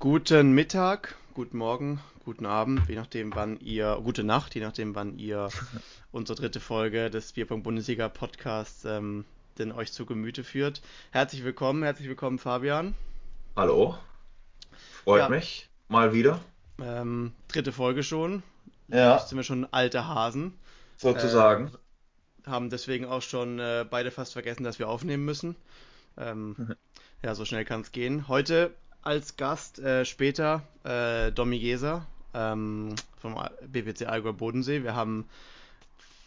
[0.00, 5.18] Guten Mittag, guten Morgen, guten Abend, je nachdem, wann ihr, gute Nacht, je nachdem, wann
[5.18, 5.50] ihr
[6.10, 9.26] unsere dritte Folge des Bierpunkt Bundesliga Podcasts ähm,
[9.58, 10.80] denn euch zu Gemüte führt.
[11.10, 12.94] Herzlich willkommen, herzlich willkommen, Fabian.
[13.54, 13.98] Hallo,
[15.04, 15.28] freut ja.
[15.28, 16.40] mich mal wieder.
[16.82, 18.42] Ähm, dritte Folge schon.
[18.88, 19.18] Ja.
[19.18, 20.54] Jetzt sind wir schon alte Hasen.
[20.96, 21.72] Sozusagen.
[22.46, 25.56] Äh, haben deswegen auch schon äh, beide fast vergessen, dass wir aufnehmen müssen.
[26.16, 26.74] Ähm,
[27.22, 28.28] ja, so schnell kann es gehen.
[28.28, 33.36] Heute als Gast äh, später äh, Domi Geser ähm, vom
[33.66, 34.82] BPC Allgäu Bodensee.
[34.82, 35.26] Wir haben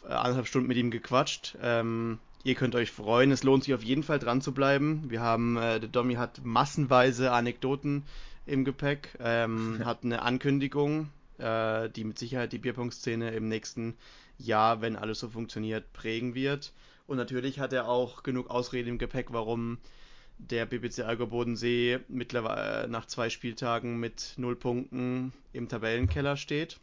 [0.04, 1.58] äh, anderthalb Stunden mit ihm gequatscht.
[1.62, 3.32] Ähm, ihr könnt euch freuen.
[3.32, 5.04] Es lohnt sich auf jeden Fall dran zu bleiben.
[5.08, 8.04] Wir haben, äh, der Domi hat massenweise Anekdoten
[8.46, 13.96] im Gepäck, ähm, hat eine Ankündigung, äh, die mit Sicherheit die Bierpunktszene im nächsten
[14.38, 16.74] Jahr, wenn alles so funktioniert, prägen wird.
[17.05, 19.77] Und natürlich hat er auch genug Ausrede im Gepäck, warum
[20.38, 26.80] der BBC Allgäu Bodensee mittlerweile nach zwei Spieltagen mit null Punkten im Tabellenkeller steht.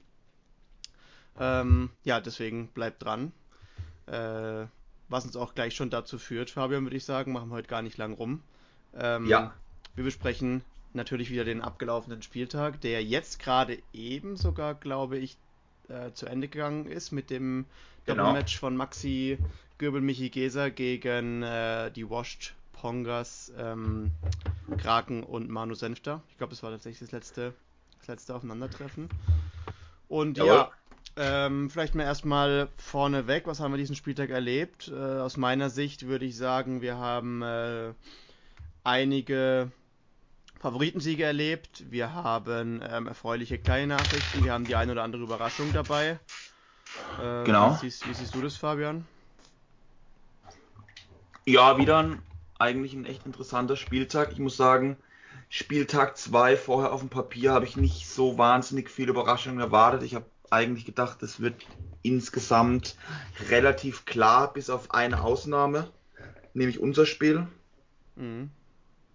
[1.39, 3.33] Ähm, ja, deswegen bleibt dran.
[4.07, 4.67] Äh,
[5.09, 7.83] was uns auch gleich schon dazu führt, Fabian, würde ich sagen, machen wir heute gar
[7.83, 8.43] nicht lang rum.
[8.95, 9.55] Ähm, ja.
[9.95, 15.37] Wir besprechen natürlich wieder den abgelaufenen Spieltag, der jetzt gerade eben sogar, glaube ich,
[15.89, 17.67] äh, zu Ende gegangen ist mit dem
[18.07, 18.25] genau.
[18.25, 19.39] Doppelmatch von Maxi
[19.79, 24.11] Gürbel Michi Geser gegen äh, die Washed Pongas, ähm,
[24.79, 26.23] Kraken und Manu Senfter.
[26.31, 27.53] Ich glaube, es war tatsächlich das letzte,
[27.99, 29.11] das letzte Aufeinandertreffen.
[30.09, 30.51] Und Jawohl.
[30.51, 30.71] ja,
[31.17, 34.89] ähm, vielleicht mal erstmal vorneweg, was haben wir diesen Spieltag erlebt?
[34.89, 37.93] Äh, aus meiner Sicht würde ich sagen, wir haben äh,
[38.83, 39.71] einige
[40.59, 41.85] Favoritensiege erlebt.
[41.91, 44.43] Wir haben ähm, erfreuliche kleine Nachrichten.
[44.43, 46.19] Wir haben die eine oder andere Überraschung dabei.
[47.23, 47.75] Äh, genau.
[47.75, 49.07] Wie siehst, wie siehst, du das, Fabian?
[51.45, 52.23] Ja, wieder ein
[52.61, 54.33] eigentlich ein echt interessanter Spieltag.
[54.33, 54.97] Ich muss sagen,
[55.49, 60.03] Spieltag 2 vorher auf dem Papier habe ich nicht so wahnsinnig viele Überraschungen erwartet.
[60.03, 61.55] Ich habe eigentlich gedacht, es wird
[62.03, 62.97] insgesamt
[63.49, 65.91] relativ klar, bis auf eine Ausnahme,
[66.55, 67.47] nämlich unser Spiel.
[68.17, 68.51] Mhm.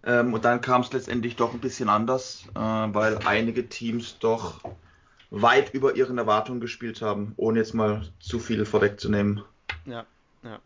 [0.03, 4.61] Ähm, und dann kam es letztendlich doch ein bisschen anders, äh, weil einige Teams doch
[5.31, 9.43] weit über ihren Erwartungen gespielt haben, ohne jetzt mal zu viel vorwegzunehmen.
[9.85, 10.05] Ja,
[10.43, 10.59] ja.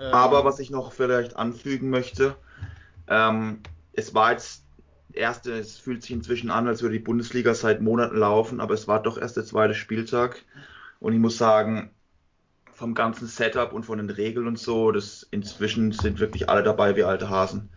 [0.00, 2.36] Ähm, Aber was ich noch vielleicht anfügen möchte,
[3.08, 3.60] ähm,
[3.92, 4.64] es war jetzt
[5.12, 8.86] erste, es fühlt sich inzwischen an, als würde die Bundesliga seit Monaten laufen, aber es
[8.86, 10.44] war doch erst der zweite Spieltag.
[11.00, 11.90] Und ich muss sagen,
[12.72, 16.94] vom ganzen Setup und von den Regeln und so, das inzwischen sind wirklich alle dabei
[16.96, 17.70] wie alte Hasen.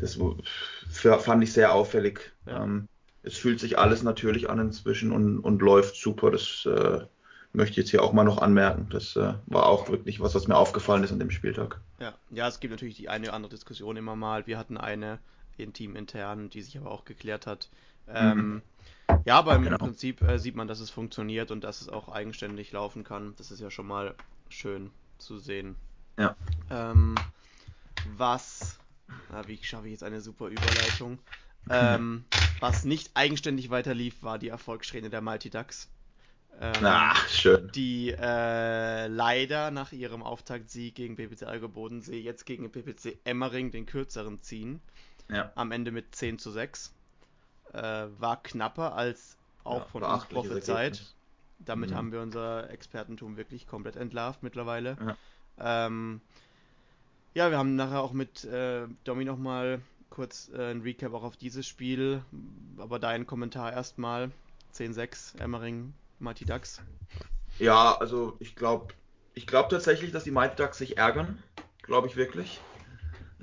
[0.00, 0.18] Das
[1.22, 2.32] fand ich sehr auffällig.
[2.46, 2.64] Ja.
[2.64, 2.88] Ähm,
[3.22, 6.30] es fühlt sich alles natürlich an inzwischen und, und läuft super.
[6.30, 7.00] Das äh,
[7.52, 8.88] möchte ich jetzt hier auch mal noch anmerken.
[8.90, 11.80] Das äh, war auch wirklich was, was mir aufgefallen ist an dem Spieltag.
[11.98, 14.46] Ja, ja, es gibt natürlich die eine oder andere Diskussion immer mal.
[14.46, 15.18] Wir hatten eine
[15.56, 17.68] im Team intern, die sich aber auch geklärt hat.
[18.08, 18.62] Ähm, mhm.
[19.24, 19.78] Ja, aber im genau.
[19.78, 23.34] Prinzip äh, sieht man, dass es funktioniert und dass es auch eigenständig laufen kann.
[23.36, 24.14] Das ist ja schon mal
[24.48, 25.76] schön zu sehen.
[26.18, 26.36] Ja.
[26.70, 27.16] Ähm,
[28.16, 28.78] was,
[29.30, 31.18] na, wie schaffe ich jetzt eine super Überleitung?
[31.68, 32.24] Ähm,
[32.58, 35.88] was nicht eigenständig weiterlief, war die Erfolgssträhne der Mighty Ducks.
[36.62, 37.70] Ähm, Ach, schön.
[37.72, 43.86] Die äh, leider nach ihrem Auftaktsieg gegen PPC Algo Bodensee jetzt gegen PPC Emmering den
[43.86, 44.80] kürzeren ziehen.
[45.30, 45.50] Ja.
[45.54, 46.92] Am Ende mit 10 zu 6.
[47.72, 51.14] Äh, war knapper als auch ja, von uns prophezeit.
[51.60, 51.94] Damit mhm.
[51.94, 55.16] haben wir unser Expertentum wirklich komplett entlarvt mittlerweile.
[55.58, 56.20] Ja, ähm,
[57.32, 61.38] ja wir haben nachher auch mit äh, Domi nochmal kurz äh, ein Recap auch auf
[61.38, 62.22] dieses Spiel.
[62.76, 64.30] Aber dein Kommentar erstmal.
[64.74, 66.80] 10-6 Emmering Mighty Ducks?
[67.58, 68.94] Ja, also ich glaube
[69.34, 71.42] ich glaube tatsächlich, dass die Mighty Ducks sich ärgern.
[71.82, 72.60] Glaube ich wirklich.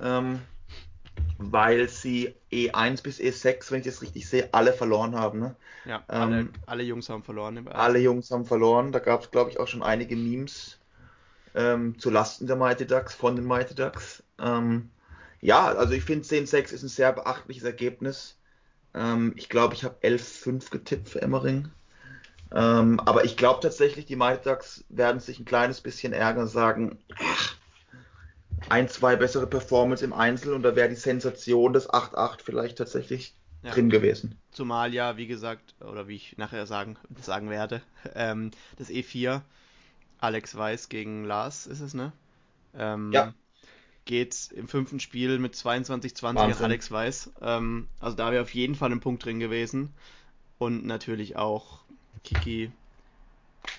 [0.00, 0.40] Ähm,
[1.38, 5.38] weil sie E1 bis E6, wenn ich das richtig sehe, alle verloren haben.
[5.38, 5.56] Ne?
[5.84, 7.68] Ja, ähm, alle, alle, Jungs haben verloren.
[7.68, 8.92] Alle Jungs haben verloren.
[8.92, 10.78] Da gab es, glaube ich, auch schon einige Memes
[11.54, 14.22] ähm, zu Lasten der Mighty Ducks, von den Mighty Ducks.
[14.38, 14.90] Ähm,
[15.40, 18.38] ja, also ich finde 10-6 ist ein sehr beachtliches Ergebnis.
[18.94, 21.70] Ähm, ich glaube, ich habe 11-5 getippt für Emmering.
[22.54, 26.48] Ähm, aber ich glaube tatsächlich, die Mighty Ducks werden sich ein kleines bisschen ärgern und
[26.48, 27.56] sagen, ach,
[28.68, 33.34] ein, zwei bessere Performance im Einzel und da wäre die Sensation des 8-8 vielleicht tatsächlich
[33.62, 33.72] ja.
[33.72, 34.38] drin gewesen.
[34.50, 37.82] Zumal ja, wie gesagt, oder wie ich nachher sagen, sagen werde,
[38.14, 39.42] ähm, das E4,
[40.18, 42.12] Alex Weiß gegen Lars ist es, ne?
[42.74, 43.34] Ähm, ja.
[44.04, 47.30] Geht im fünften Spiel mit 22-20 an Alex Weiß.
[47.42, 49.92] Ähm, also da wäre auf jeden Fall ein Punkt drin gewesen.
[50.56, 51.80] Und natürlich auch
[52.18, 52.70] Kiki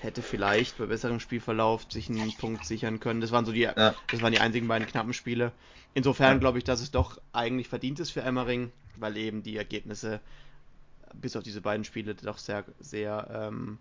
[0.02, 3.22] hätte vielleicht bei besserem Spielverlauf sich einen Punkt sichern können.
[3.22, 3.96] Das waren so die, ja.
[4.12, 5.52] das waren die einzigen beiden knappen Spiele.
[5.94, 6.40] Insofern ja.
[6.40, 10.20] glaube ich, dass es doch eigentlich verdient ist für Emmering, weil eben die Ergebnisse
[11.14, 13.80] bis auf diese beiden Spiele doch sehr, sehr ähm,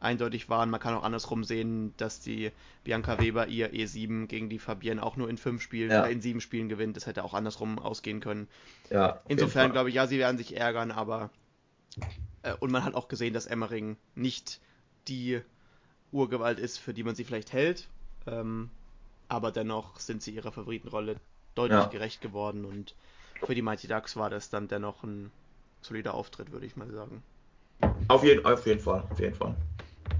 [0.00, 0.70] eindeutig waren.
[0.70, 2.50] Man kann auch andersrum sehen, dass die
[2.84, 6.06] Bianca Weber ihr E7 gegen die Fabienne auch nur in fünf Spielen, ja.
[6.06, 6.96] in sieben Spielen gewinnt.
[6.96, 8.48] Das hätte auch andersrum ausgehen können.
[9.28, 11.30] Insofern glaube ich, ja, sie werden sich ärgern, aber
[12.42, 14.60] äh, und man hat auch gesehen, dass Emmering nicht
[15.08, 15.40] die
[16.12, 17.88] Urgewalt ist, für die man sie vielleicht hält.
[18.26, 18.70] Ähm,
[19.28, 21.16] aber dennoch sind sie ihrer Favoritenrolle
[21.54, 21.86] deutlich ja.
[21.86, 22.94] gerecht geworden und
[23.44, 25.30] für die Mighty Ducks war das dann dennoch ein
[25.80, 27.22] solider Auftritt, würde ich mal sagen.
[28.08, 29.54] Auf jeden, auf jeden Fall, auf jeden Fall.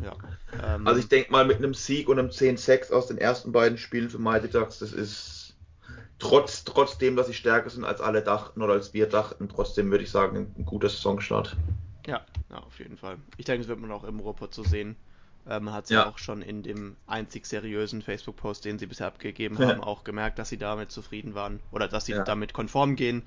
[0.03, 0.17] Ja.
[0.63, 3.77] Ähm, also ich denke mal mit einem Sieg und einem 10-6 aus den ersten beiden
[3.77, 5.55] Spielen für Mighty Ducks, das ist
[6.19, 10.05] trotz, trotzdem, dass sie stärker sind als alle dachten oder als wir dachten, trotzdem würde
[10.05, 11.57] ich sagen, ein guter Saisonstart.
[12.11, 13.19] Ja, ja, auf jeden Fall.
[13.37, 14.97] Ich denke, das wird man auch im Robot so sehen.
[15.47, 16.01] Äh, man hat es ja.
[16.01, 16.09] ja.
[16.09, 19.69] auch schon in dem einzig seriösen Facebook-Post, den sie bisher abgegeben ja.
[19.69, 22.25] haben, auch gemerkt, dass sie damit zufrieden waren oder dass sie ja.
[22.25, 23.23] damit konform gehen.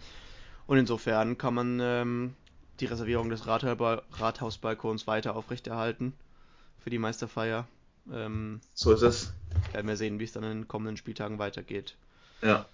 [0.67, 2.35] Und insofern kann man ähm,
[2.81, 6.13] die Reservierung des Rathausbalkons weiter aufrechterhalten
[6.79, 7.65] für die Meisterfeier.
[8.11, 9.33] Ähm, so ist es.
[9.71, 11.95] Werden wir sehen, wie es dann in den kommenden Spieltagen weitergeht.
[12.41, 12.65] Ja.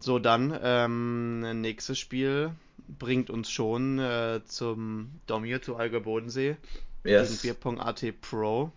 [0.00, 2.52] So, dann ähm, nächstes Spiel
[2.98, 6.56] bringt uns schon äh, zum Domir zu Alger Bodensee.
[7.04, 7.28] Yes.
[7.28, 8.72] Gegen Bierpong AT Pro.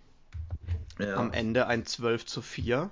[1.00, 1.16] Ja.
[1.16, 2.90] Am Ende ein 12 zu 4.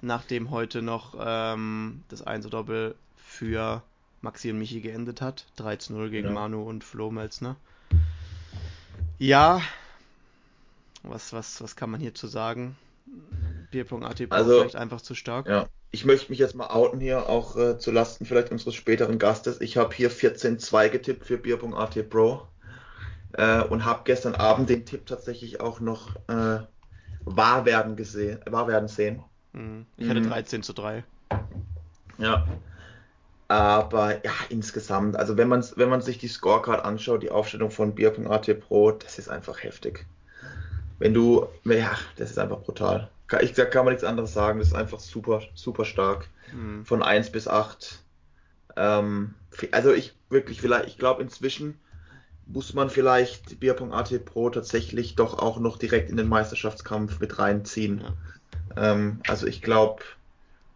[0.00, 3.82] Nachdem heute noch ähm, das 1 Doppel für
[4.20, 5.46] Maxi und Michi geendet hat.
[5.56, 6.34] 3 zu 0 gegen ja.
[6.34, 7.56] Manu und Flo Melzner.
[9.18, 9.60] Ja,
[11.02, 12.76] was, was, was kann man hierzu sagen?
[13.70, 15.46] Bierpong AT Pro also, vielleicht einfach zu stark.
[15.46, 19.18] Ja, ich möchte mich jetzt mal outen hier, auch äh, zu Lasten vielleicht unseres späteren
[19.18, 19.60] Gastes.
[19.60, 22.46] Ich habe hier 14-2 getippt für Bierpong AT Pro
[23.32, 26.60] äh, und habe gestern Abend den Tipp tatsächlich auch noch äh,
[27.24, 29.22] wahr, werden gesehen, wahr werden sehen.
[29.52, 29.86] Mhm.
[29.96, 30.62] Ich hatte 13 mhm.
[30.62, 31.04] zu 3.
[32.18, 32.46] Ja.
[33.50, 37.94] Aber ja, insgesamt, also wenn man, wenn man sich die Scorecard anschaut, die Aufstellung von
[37.94, 40.04] Bier.at Pro, das ist einfach heftig.
[40.98, 43.08] Wenn du, ja, das ist einfach brutal.
[43.40, 46.28] Ich sag, kann man nichts anderes sagen, das ist einfach super, super stark.
[46.52, 46.84] Mhm.
[46.84, 48.02] Von 1 bis 8.
[48.76, 49.34] Ähm,
[49.72, 51.78] also ich wirklich vielleicht, ich glaube inzwischen
[52.46, 58.02] muss man vielleicht Bier.at Pro tatsächlich doch auch noch direkt in den Meisterschaftskampf mit reinziehen.
[58.76, 58.92] Ja.
[58.92, 60.02] Ähm, also ich glaube,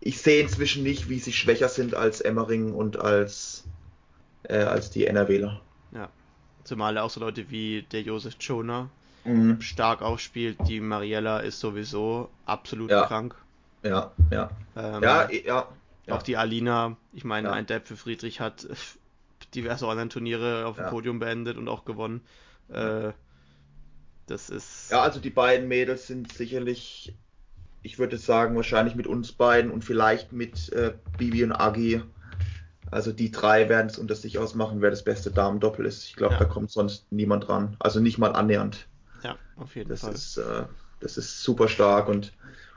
[0.01, 3.65] ich sehe inzwischen nicht, wie sie schwächer sind als Emmering und als,
[4.43, 5.63] äh, als die NRWler.
[5.93, 6.11] Ja.
[6.65, 8.91] Zumal auch so Leute wie der Josef Jonah
[9.25, 9.61] mhm.
[9.61, 10.59] stark aufspielt.
[10.67, 13.07] Die Mariella ist sowieso absolut ja.
[13.07, 13.35] krank.
[13.83, 14.51] Ja, ja.
[14.77, 15.69] Ähm, ja, ja.
[16.11, 17.55] Auch die Alina, ich meine, ja.
[17.55, 18.67] ein Depp für Friedrich hat
[19.55, 20.87] diverse Online-Turniere auf dem.
[20.87, 22.23] Podium beendet und auch gewonnen.
[22.69, 23.13] Äh,
[24.27, 24.91] das ist.
[24.91, 27.15] Ja, also die beiden Mädels sind sicherlich,
[27.83, 32.03] ich würde sagen, wahrscheinlich mit uns beiden und vielleicht mit äh, Bibi und Agi.
[32.91, 36.05] Also die drei werden es unter sich ausmachen, wer das beste Damendoppel ist.
[36.05, 36.41] Ich glaube, ja.
[36.41, 37.77] da kommt sonst niemand dran.
[37.79, 38.87] Also nicht mal annähernd.
[39.63, 40.15] Auf jeden das Fall.
[40.15, 40.65] Ist, äh,
[41.01, 42.33] das ist super stark und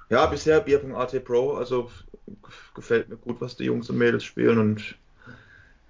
[0.09, 1.89] ja, bisher Bier.at Pro, also
[2.75, 4.95] gefällt mir gut, was die Jungs und Mädels spielen und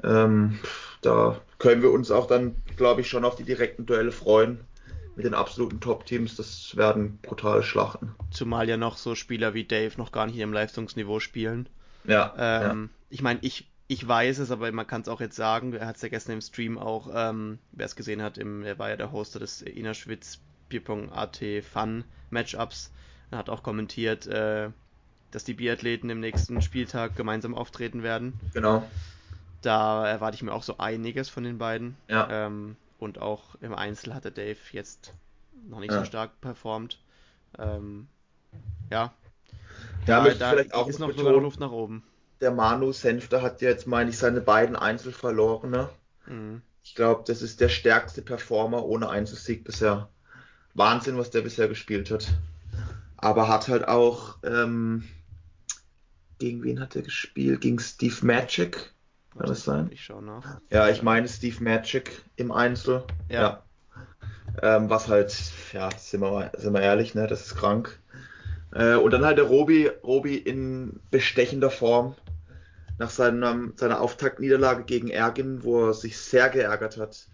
[0.04, 0.60] ähm,
[1.02, 4.60] da können wir uns auch dann, glaube ich, schon auf die direkten Duelle freuen
[5.16, 6.36] mit den absoluten Top-Teams.
[6.36, 8.14] Das werden brutale Schlachten.
[8.32, 11.70] Zumal ja noch so Spieler wie Dave noch gar nicht im Leistungsniveau spielen.
[12.04, 12.34] Ja.
[12.38, 13.00] Ähm, ja.
[13.10, 15.74] Ich meine, ich, ich weiß es, aber man kann es auch jetzt sagen.
[15.74, 18.78] Er hat es ja gestern im Stream auch, ähm, wer es gesehen hat, im, er
[18.78, 19.94] war ja der Hoster des Ina
[20.66, 22.92] Schwitz Bierpong AT Fun Matchups.
[23.32, 24.70] Er hat auch kommentiert, äh,
[25.32, 28.34] dass die Biathleten im nächsten Spieltag gemeinsam auftreten werden.
[28.54, 28.84] Genau.
[29.62, 31.98] Da erwarte ich mir auch so einiges von den beiden.
[32.08, 32.28] Ja.
[32.30, 35.14] Ähm, und auch im Einzel hatte Dave jetzt
[35.68, 36.00] noch nicht ja.
[36.00, 37.00] so stark performt.
[37.58, 38.08] Ähm,
[38.92, 39.14] ja.
[40.06, 42.04] Da, ja, da vielleicht auch ist noch betonen, Luft nach oben.
[42.42, 45.72] Der Manu Senfter hat jetzt, meine ich, seine beiden Einzel verloren.
[45.72, 45.90] Ne?
[46.28, 46.62] Mhm.
[46.84, 50.10] Ich glaube, das ist der stärkste Performer ohne Einzelsieg bisher.
[50.76, 52.28] Wahnsinn, was der bisher gespielt hat.
[53.18, 55.04] Aber hat halt auch, ähm,
[56.38, 57.62] gegen wen hat er gespielt?
[57.62, 58.94] Gegen Steve Magic
[59.38, 59.90] kann das sein?
[59.92, 60.62] Ich schau nach.
[60.70, 63.04] Ja, ich meine Steve Magic im Einzel.
[63.30, 63.42] Ja.
[63.42, 63.64] ja.
[64.62, 65.36] Ähm, was halt,
[65.74, 68.00] ja, sind wir, sind wir ehrlich, ne, das ist krank.
[68.74, 72.16] Äh, und dann halt der Robi, Robi in bestechender Form
[72.98, 77.28] nach seinem, seiner Auftaktniederlage gegen Ergin, wo er sich sehr geärgert hat,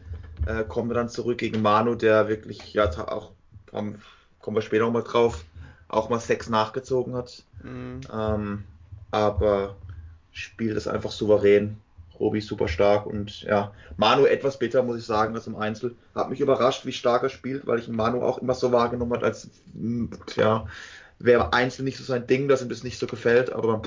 [0.46, 3.32] äh, kommt er dann zurück gegen Manu, der wirklich, ja, auch,
[3.72, 5.46] kommen wir später nochmal drauf,
[5.88, 7.44] auch mal sechs nachgezogen hat.
[7.64, 8.02] Mhm.
[8.12, 8.64] Ähm,
[9.12, 9.76] aber
[10.32, 11.78] spielt es einfach souverän.
[12.20, 15.96] Robi super stark und ja, Manu etwas bitter, muss ich sagen, als im Einzel.
[16.14, 19.26] Hat mich überrascht, wie stark er spielt, weil ich Manu auch immer so wahrgenommen habe,
[19.26, 19.50] als
[20.36, 20.68] ja,
[21.18, 23.82] wäre Einzel nicht so sein Ding, dass ihm das nicht so gefällt, aber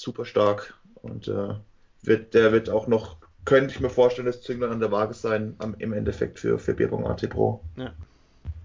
[0.00, 1.54] super stark und äh,
[2.02, 5.54] wird, der wird auch noch könnte ich mir vorstellen, dass Zünglein an der Waage sein
[5.58, 7.60] am, im Endeffekt für, für Bierbong AT Pro.
[7.76, 7.92] Ja,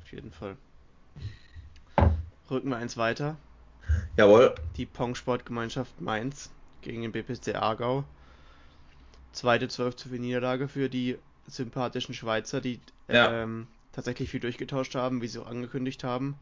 [0.04, 0.56] auf jeden Fall.
[2.50, 3.38] Rücken wir eins weiter.
[4.16, 4.54] Jawohl.
[4.76, 8.04] Die Pong-Sportgemeinschaft Mainz gegen den BPC Aargau.
[9.32, 11.18] Zweite 12 zu 4 Niederlage für die
[11.48, 13.44] sympathischen Schweizer, die ja.
[13.44, 16.38] ähm, tatsächlich viel durchgetauscht haben, wie sie auch angekündigt haben.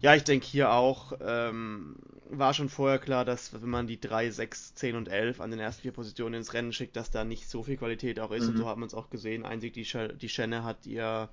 [0.00, 1.96] Ja, ich denke hier auch, ähm,
[2.30, 5.60] war schon vorher klar, dass wenn man die 3, 6, 10 und 11 an den
[5.60, 8.44] ersten vier Positionen ins Rennen schickt, dass da nicht so viel Qualität auch ist.
[8.44, 8.50] Mhm.
[8.50, 9.44] Und so hat man es auch gesehen.
[9.44, 11.28] Einzig die, Sch die Schenne hat ihr,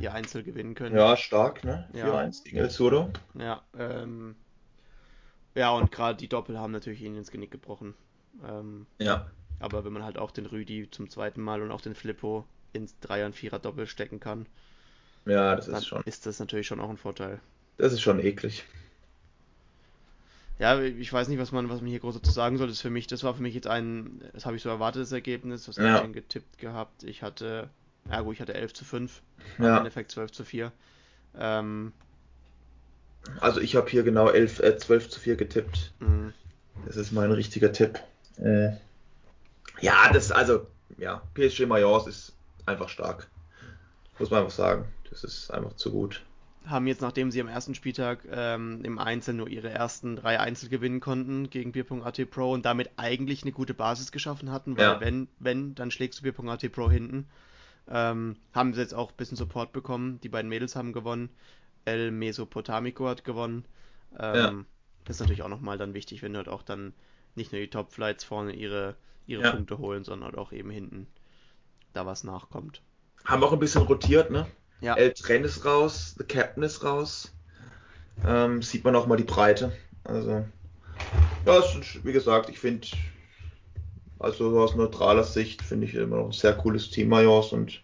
[0.00, 0.96] ihr Einzel gewinnen können.
[0.96, 1.88] Ja, stark, ne?
[1.94, 3.10] 4-1 gegen El Surdo.
[3.34, 4.36] Ja, ähm,
[5.54, 7.94] ja, und gerade die Doppel haben natürlich ihn ins Genick gebrochen.
[8.46, 9.26] Ähm, ja.
[9.58, 12.98] Aber wenn man halt auch den Rüdi zum zweiten Mal und auch den Flippo ins
[13.00, 14.46] Dreier- und Vierer-Doppel stecken kann,
[15.24, 16.02] ja, das ist schon.
[16.04, 17.40] Ist das natürlich schon auch ein Vorteil.
[17.78, 18.64] Das ist schon eklig.
[20.58, 22.68] Ja, ich weiß nicht, was man, was man hier groß dazu sagen soll.
[22.68, 25.12] Das für mich, das war für mich jetzt ein, das habe ich so erwartet, das
[25.12, 26.02] Ergebnis, was ja.
[26.02, 27.02] ich getippt gehabt.
[27.02, 27.68] Ich hatte,
[28.10, 29.20] ja gut, ich hatte 11 zu 5,
[29.58, 29.68] ja.
[29.68, 30.72] im Endeffekt 12 zu 4.
[31.38, 31.92] Ähm,
[33.40, 35.92] also ich habe hier genau 11, äh, 12 zu 4 getippt.
[36.00, 36.32] Mhm.
[36.86, 38.00] Das ist mein richtiger Tipp.
[38.38, 38.70] Äh,
[39.80, 40.66] ja, das, also,
[40.96, 42.32] ja, PSG Mayors ist
[42.64, 43.26] einfach stark.
[44.18, 44.86] Muss man einfach sagen.
[45.10, 46.22] Das ist einfach zu gut
[46.66, 50.68] haben jetzt, nachdem sie am ersten Spieltag ähm, im Einzel nur ihre ersten drei Einzel
[50.68, 55.00] gewinnen konnten gegen Bier.at Pro und damit eigentlich eine gute Basis geschaffen hatten, weil ja.
[55.00, 57.28] wenn, wenn, dann schlägst du Bier.at Pro hinten.
[57.88, 60.20] Ähm, haben sie jetzt auch ein bisschen Support bekommen.
[60.22, 61.30] Die beiden Mädels haben gewonnen.
[61.84, 63.64] El Mesopotamico hat gewonnen.
[64.18, 64.64] Ähm, ja.
[65.04, 66.92] Das ist natürlich auch nochmal dann wichtig, wenn du halt auch dann
[67.36, 68.96] nicht nur die Top-Flights vorne ihre,
[69.26, 69.50] ihre ja.
[69.52, 71.06] Punkte holen, sondern halt auch eben hinten
[71.92, 72.82] da was nachkommt.
[73.24, 74.46] Haben auch ein bisschen rotiert, ne?
[74.80, 74.94] Ja.
[74.94, 77.32] El Tren ist raus, The Captain ist raus.
[78.26, 79.72] Ähm, sieht man auch mal die Breite.
[80.04, 80.44] Also,
[81.44, 82.86] ja, ist, wie gesagt, ich finde,
[84.18, 87.82] also aus neutraler Sicht finde ich immer noch ein sehr cooles Team Majors und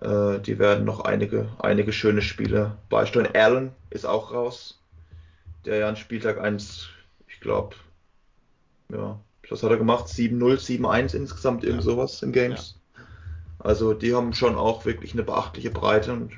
[0.00, 3.28] äh, die werden noch einige, einige schöne Spiele beisteuern.
[3.34, 4.80] Allen ist auch raus,
[5.64, 6.88] der ja an Spieltag 1,
[7.28, 7.76] ich glaube,
[8.90, 10.06] ja, was hat er gemacht?
[10.06, 11.90] 7-0, 7-1 insgesamt, irgend ja.
[11.90, 12.79] sowas im Games.
[13.60, 13.64] Ja.
[13.64, 16.32] Also die haben schon auch wirklich eine beachtliche Breite und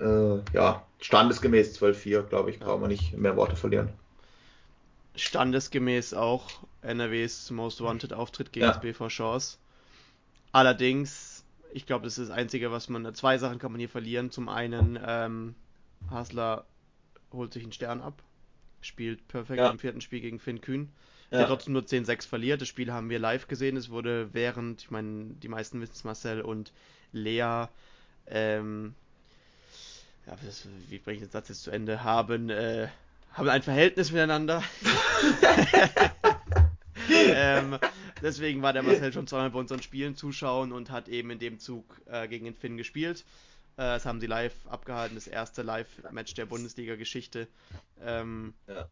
[0.00, 3.90] äh, ja, standesgemäß 12-4, glaube ich, brauchen wir nicht mehr Worte verlieren.
[5.16, 6.48] Standesgemäß auch
[6.82, 8.72] NRWs Most Wanted Auftritt gegen ja.
[8.72, 9.58] das BV Chance.
[10.52, 14.30] Allerdings, ich glaube, das ist das Einzige, was man, zwei Sachen kann man hier verlieren.
[14.30, 15.54] Zum einen, ähm,
[16.10, 16.64] Hasler
[17.32, 18.22] holt sich einen Stern ab,
[18.80, 19.70] spielt perfekt ja.
[19.70, 20.90] im vierten Spiel gegen Finn Kühn ja.
[21.30, 22.60] Der trotzdem nur 10-6 verliert.
[22.60, 23.76] Das Spiel haben wir live gesehen.
[23.76, 26.72] Es wurde während, ich meine, die meisten wissen es, Marcel und
[27.12, 27.66] Lea,
[28.26, 28.94] ähm,
[30.26, 32.88] ja, das, wie bringe ich den Satz jetzt zu Ende, haben, äh,
[33.32, 34.62] haben ein Verhältnis miteinander.
[37.08, 37.78] ähm,
[38.22, 41.58] deswegen war der Marcel schon zweimal bei unseren Spielen zuschauen und hat eben in dem
[41.58, 43.24] Zug äh, gegen den Finn gespielt.
[43.76, 47.46] Äh, das haben sie live abgehalten, das erste Live-Match der Bundesliga-Geschichte.
[48.00, 48.88] Ähm, ja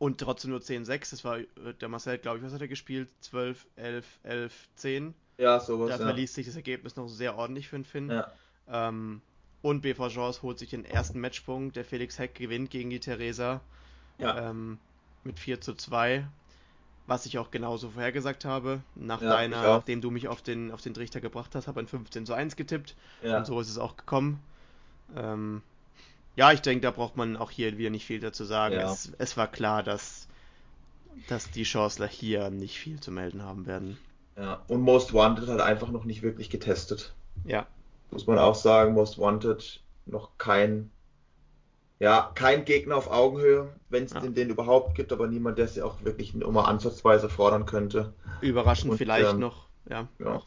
[0.00, 1.10] und trotzdem nur 10-6.
[1.10, 1.46] Das war äh,
[1.78, 3.08] der Marcel, glaube ich, was hat er gespielt?
[3.20, 5.14] 12, 11, 11, 10.
[5.36, 5.90] Ja, sowas.
[5.90, 6.04] Da ja.
[6.04, 8.10] verliest sich das Ergebnis noch sehr ordentlich für den Finn.
[8.10, 8.32] Ja.
[8.66, 9.20] Ähm,
[9.60, 11.76] und BV Jaws holt sich den ersten Matchpunkt.
[11.76, 13.60] Der Felix Heck gewinnt gegen die Theresa.
[14.16, 14.50] Ja.
[14.50, 14.78] Ähm,
[15.22, 16.26] mit 4 zu 2.
[17.06, 18.80] Was ich auch genauso vorhergesagt habe.
[18.94, 21.88] Nach ja, deiner, nachdem du mich auf den, auf den Trichter gebracht hast, habe ein
[21.88, 22.96] 15 zu 1 getippt.
[23.22, 23.36] Ja.
[23.36, 24.42] Und so ist es auch gekommen.
[25.14, 25.60] Ähm,
[26.36, 28.74] ja, ich denke, da braucht man auch hier wieder nicht viel dazu sagen.
[28.74, 28.92] Ja.
[28.92, 30.28] Es, es, war klar, dass,
[31.28, 33.98] dass die Chancellor hier nicht viel zu melden haben werden.
[34.36, 37.12] Ja, und Most Wanted hat einfach noch nicht wirklich getestet.
[37.44, 37.66] Ja.
[38.10, 40.90] Muss man auch sagen, Most Wanted noch kein,
[41.98, 44.20] ja, kein Gegner auf Augenhöhe, wenn es ja.
[44.20, 48.14] den, den überhaupt gibt, aber niemand, der sie auch wirklich nur mal ansatzweise fordern könnte.
[48.40, 50.08] Überraschend und, vielleicht ähm, noch, ja.
[50.18, 50.42] ja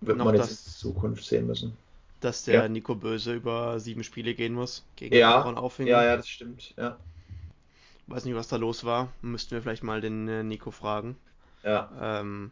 [0.00, 1.76] wird noch man jetzt in Zukunft sehen müssen
[2.20, 2.68] dass der ja.
[2.68, 5.36] Nico Böse über sieben Spiele gehen muss gegen ja.
[5.36, 5.88] Aaron Aufhängen.
[5.88, 6.96] Ja, ja, das stimmt, ja.
[8.06, 9.08] Weiß nicht, was da los war.
[9.20, 11.16] Müssten wir vielleicht mal den äh, Nico fragen.
[11.62, 11.90] Ja.
[12.00, 12.50] Ähm,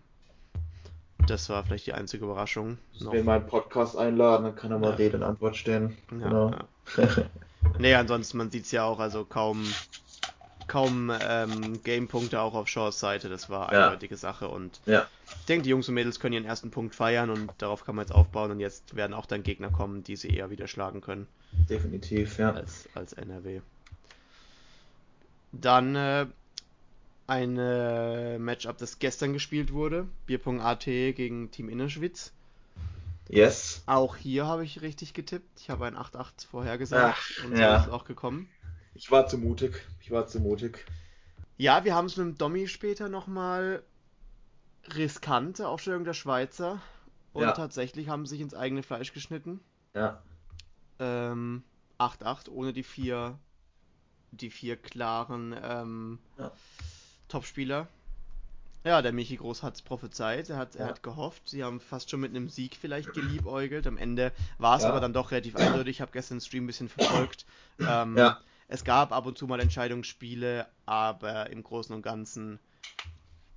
[1.26, 2.78] das war vielleicht die einzige Überraschung.
[3.00, 3.12] Noch.
[3.12, 4.96] Wir mal einen Podcast einladen, dann kann er mal ja.
[4.96, 5.96] Rede und Antwort stellen.
[6.10, 6.50] Ja, genau.
[6.50, 7.08] ja.
[7.78, 9.64] nee, ansonsten, man sieht es ja auch, also kaum
[10.66, 13.28] kaum ähm, Game-Punkte auch auf Shaws Seite.
[13.28, 14.48] Das war eine eindeutige Sache.
[14.48, 15.06] Und ja.
[15.40, 18.04] ich denke, die Jungs und Mädels können ihren ersten Punkt feiern und darauf kann man
[18.04, 18.50] jetzt aufbauen.
[18.50, 21.26] Und jetzt werden auch dann Gegner kommen, die sie eher wieder schlagen können.
[21.68, 22.52] Definitiv, ja.
[22.52, 23.60] Als, als NRW.
[25.52, 26.26] Dann äh,
[27.26, 30.06] ein äh, Matchup, das gestern gespielt wurde.
[30.26, 32.32] Bierpunkt.at gegen Team Innerschwitz.
[33.28, 33.82] Yes.
[33.86, 35.60] Auch hier habe ich richtig getippt.
[35.60, 37.82] Ich habe ein 8-8 vorhergesagt Ach, und so ja.
[37.82, 38.48] ist auch gekommen.
[38.96, 39.86] Ich war zu mutig.
[40.00, 40.86] Ich war zu mutig.
[41.58, 43.82] Ja, wir haben es mit dem Dommy später nochmal
[44.94, 46.80] riskante Aufstellung der Schweizer.
[47.34, 47.52] Und ja.
[47.52, 49.60] tatsächlich haben sie sich ins eigene Fleisch geschnitten.
[49.94, 50.22] Ja.
[50.98, 51.62] Ähm,
[51.98, 53.38] 8-8, ohne die vier,
[54.30, 56.50] die vier klaren ähm, ja.
[57.28, 57.88] Topspieler.
[58.84, 60.82] Ja, der Michi Groß hat es prophezeit, er hat, ja.
[60.82, 61.48] er hat gehofft.
[61.48, 63.86] Sie haben fast schon mit einem Sieg vielleicht geliebäugelt.
[63.86, 64.88] Am Ende war es ja.
[64.88, 65.96] aber dann doch relativ eindeutig.
[65.96, 67.44] Ich habe gestern den Stream ein bisschen verfolgt.
[67.78, 68.40] Ähm, ja.
[68.68, 72.58] Es gab ab und zu mal Entscheidungsspiele, aber im Großen und Ganzen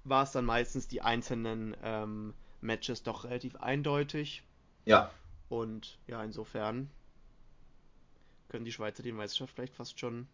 [0.03, 4.43] war es dann meistens die einzelnen ähm, Matches doch relativ eindeutig.
[4.85, 5.11] Ja.
[5.49, 6.89] Und ja, insofern
[8.49, 10.27] können die Schweizer die Meisterschaft vielleicht fast schon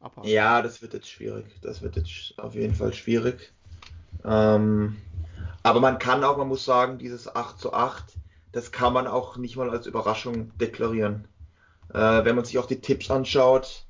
[0.00, 0.28] abhaben.
[0.28, 1.46] Ja, das wird jetzt schwierig.
[1.62, 3.52] Das wird jetzt auf jeden Fall schwierig.
[4.24, 4.96] Ähm,
[5.62, 8.04] aber man kann auch, man muss sagen, dieses 8 zu 8,
[8.52, 11.26] das kann man auch nicht mal als Überraschung deklarieren.
[11.92, 13.83] Äh, wenn man sich auch die Tipps anschaut,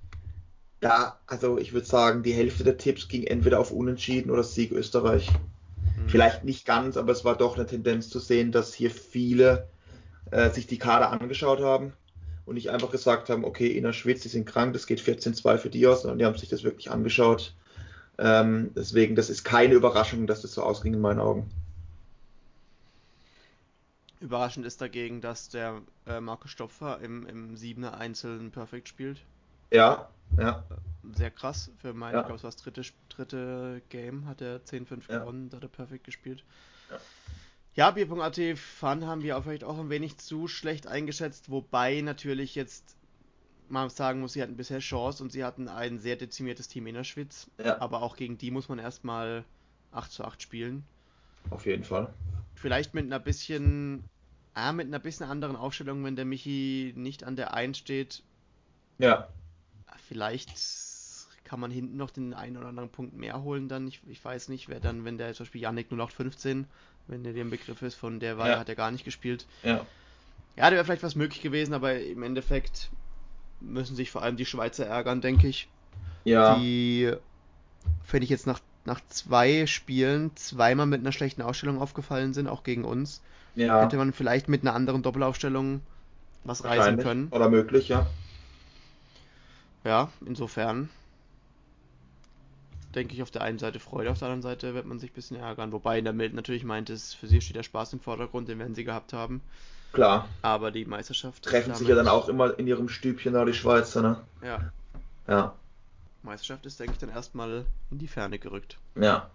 [0.85, 4.73] da, also ich würde sagen, die Hälfte der Tipps ging entweder auf Unentschieden oder Sieg
[4.73, 5.31] Österreich.
[5.31, 6.09] Mhm.
[6.09, 9.69] Vielleicht nicht ganz, aber es war doch eine Tendenz zu sehen, dass hier viele
[10.31, 11.93] äh, sich die Kader angeschaut haben
[12.47, 15.71] und nicht einfach gesagt haben, okay, Ina Schwitz, die sind krank, das geht 14-2 für
[15.71, 17.55] die aus, sondern die haben sich das wirklich angeschaut
[18.19, 21.51] ähm, deswegen, das ist keine Überraschung, dass das so ausging in meinen Augen.
[24.21, 29.19] Überraschend ist dagegen, dass der äh, Marco Stopfer im, im Siebener Einzelnen Perfekt spielt.
[29.75, 30.63] Ja, ja.
[31.15, 31.71] Sehr krass.
[31.79, 32.21] Für mein, ja.
[32.21, 35.19] ich glaube, es war das dritte, dritte Game, hat er 10-5 ja.
[35.19, 36.45] gewonnen, da hat er Perfekt gespielt.
[36.91, 36.99] Ja.
[37.77, 42.97] Ja, Bier.at Fun haben wir vielleicht auch ein wenig zu schlecht eingeschätzt, wobei natürlich jetzt
[43.69, 46.95] man sagen muss, sie hatten bisher Chance und sie hatten ein sehr dezimiertes Team in
[46.95, 47.51] der Schwitz.
[47.59, 47.81] Ja.
[47.81, 49.45] Aber auch gegen die muss man erstmal
[49.91, 50.85] 8 zu 8 spielen.
[51.51, 52.13] Auf jeden Fall.
[52.55, 54.05] Vielleicht mit einer bisschen,
[54.53, 58.23] ah, mit einer bisschen anderen Aufstellung, wenn der Michi nicht an der 1 steht.
[58.99, 59.29] Ja.
[60.09, 60.53] Vielleicht
[61.45, 63.87] kann man hinten noch den einen oder anderen Punkt mehr holen dann.
[63.87, 66.67] Ich, ich weiß nicht, wer dann, wenn der zum Beispiel Yannick 0815,
[67.07, 68.59] wenn der dem Begriff ist, von der war, ja.
[68.59, 69.47] hat er gar nicht gespielt.
[69.63, 69.87] Ja.
[70.57, 72.91] Ja, da wäre vielleicht was möglich gewesen, aber im Endeffekt
[73.61, 75.69] müssen sich vor allem die Schweizer ärgern, denke ich.
[76.25, 76.57] Ja.
[76.57, 77.13] Die,
[78.11, 82.63] wenn ich jetzt nach, nach zwei Spielen zweimal mit einer schlechten Ausstellung aufgefallen sind, auch
[82.63, 83.21] gegen uns,
[83.55, 83.83] ja.
[83.83, 85.81] hätte man vielleicht mit einer anderen Doppelaufstellung
[86.45, 87.29] was reißen können.
[87.29, 88.07] Oder möglich, ja.
[89.85, 90.89] Ja, insofern
[92.95, 95.15] denke ich auf der einen Seite Freude, auf der anderen Seite wird man sich ein
[95.15, 95.73] bisschen ärgern.
[95.73, 98.59] Wobei in der Mild natürlich meint, es für sie steht der Spaß im Vordergrund, den
[98.59, 99.43] werden sie gehabt haben.
[99.93, 100.29] Klar.
[100.43, 101.45] Aber die Meisterschaft.
[101.45, 104.21] Treffen sich ja dann auch immer in ihrem Stübchen da die Schweizer, ne?
[104.43, 104.73] Ja.
[105.29, 105.55] Ja.
[106.23, 108.79] Meisterschaft ist, denke ich, dann erstmal in die Ferne gerückt.
[108.97, 109.31] Ja.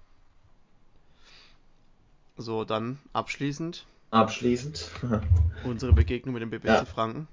[2.35, 3.85] So, dann abschließend.
[4.11, 4.89] Abschließend.
[5.63, 6.85] unsere Begegnung mit dem BBC ja.
[6.85, 7.27] Franken.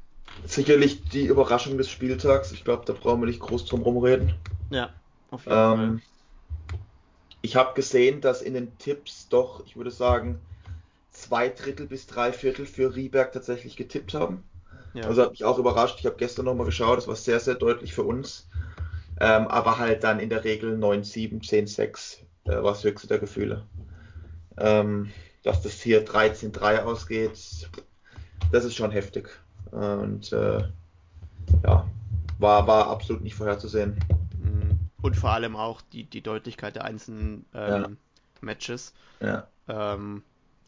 [0.44, 2.52] Sicherlich die Überraschung des Spieltags.
[2.52, 4.34] Ich glaube, da brauchen wir nicht groß drum rumreden.
[4.70, 4.90] Ja,
[5.30, 6.00] auf jeden ähm, Fall.
[7.42, 10.40] Ich habe gesehen, dass in den Tipps doch, ich würde sagen,
[11.10, 14.42] zwei Drittel bis drei Viertel für Rieberg tatsächlich getippt haben.
[14.94, 15.04] Ja.
[15.04, 15.96] Also hat mich auch überrascht.
[16.00, 18.48] Ich habe gestern nochmal geschaut, das war sehr, sehr deutlich für uns.
[19.20, 23.66] Ähm, aber halt dann in der Regel 9-7, 10-6 äh, war das höchste der Gefühle.
[24.58, 25.10] Ähm,
[25.42, 27.38] dass das hier 13-3 ausgeht,
[28.52, 29.28] das ist schon heftig.
[29.76, 30.64] Und äh,
[31.64, 31.86] ja,
[32.38, 33.98] war, war absolut nicht vorherzusehen.
[34.38, 34.78] Mhm.
[35.02, 37.88] Und vor allem auch die, die Deutlichkeit der einzelnen ähm, ja.
[38.40, 38.94] Matches.
[39.20, 39.46] Ja.
[39.68, 40.22] Ähm,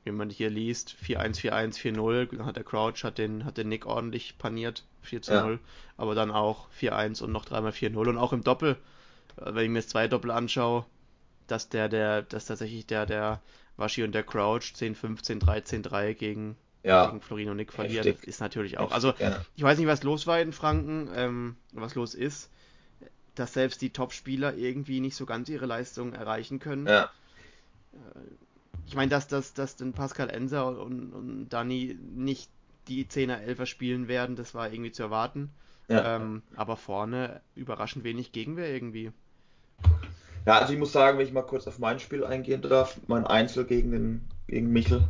[0.05, 3.69] wie man hier liest, 4-1, 4-1, 4-0, dann hat der Crouch, hat den, hat den
[3.69, 5.59] Nick ordentlich paniert, 4 0, ja.
[5.97, 8.77] aber dann auch 4-1 und noch dreimal 4-0 und auch im Doppel,
[9.37, 10.85] äh, wenn ich mir jetzt zwei Doppel anschaue,
[11.47, 13.41] dass der, der, dass tatsächlich der, der
[13.79, 16.57] Waschi und der Crouch 10, 15, 13, 3 gegen,
[16.89, 17.07] ja.
[17.07, 18.29] gegen Florin und Nick verlieren, Heftig.
[18.29, 19.45] ist natürlich auch, also ja.
[19.55, 22.51] ich weiß nicht, was los war in Franken, ähm, was los ist,
[23.35, 26.87] dass selbst die Top-Spieler irgendwie nicht so ganz ihre Leistung erreichen können.
[26.87, 27.11] Ja.
[27.93, 27.97] Äh,
[28.87, 32.51] ich meine, dass, dass, dass dann Pascal Enser und, und Dani nicht
[32.89, 35.51] die 10er 11er spielen werden, das war irgendwie zu erwarten.
[35.89, 36.17] Ja.
[36.17, 39.13] Ähm, aber vorne überraschend wenig Gegenwehr irgendwie.
[40.47, 43.27] Ja, also ich muss sagen, wenn ich mal kurz auf mein Spiel eingehen darf, mein
[43.27, 45.07] Einzel gegen, den, gegen Michel.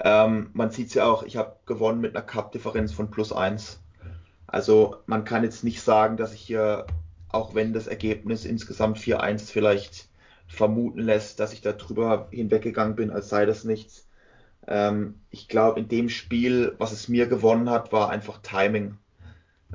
[0.00, 3.80] Ähm, man sieht es ja auch, ich habe gewonnen mit einer Cup-Differenz von plus 1.
[4.46, 6.86] Also man kann jetzt nicht sagen, dass ich hier,
[7.28, 10.08] auch wenn das Ergebnis insgesamt 4-1 vielleicht
[10.46, 14.06] vermuten lässt, dass ich da drüber hinweggegangen bin, als sei das nichts.
[14.66, 18.96] Ähm, ich glaube, in dem Spiel, was es mir gewonnen hat, war einfach Timing.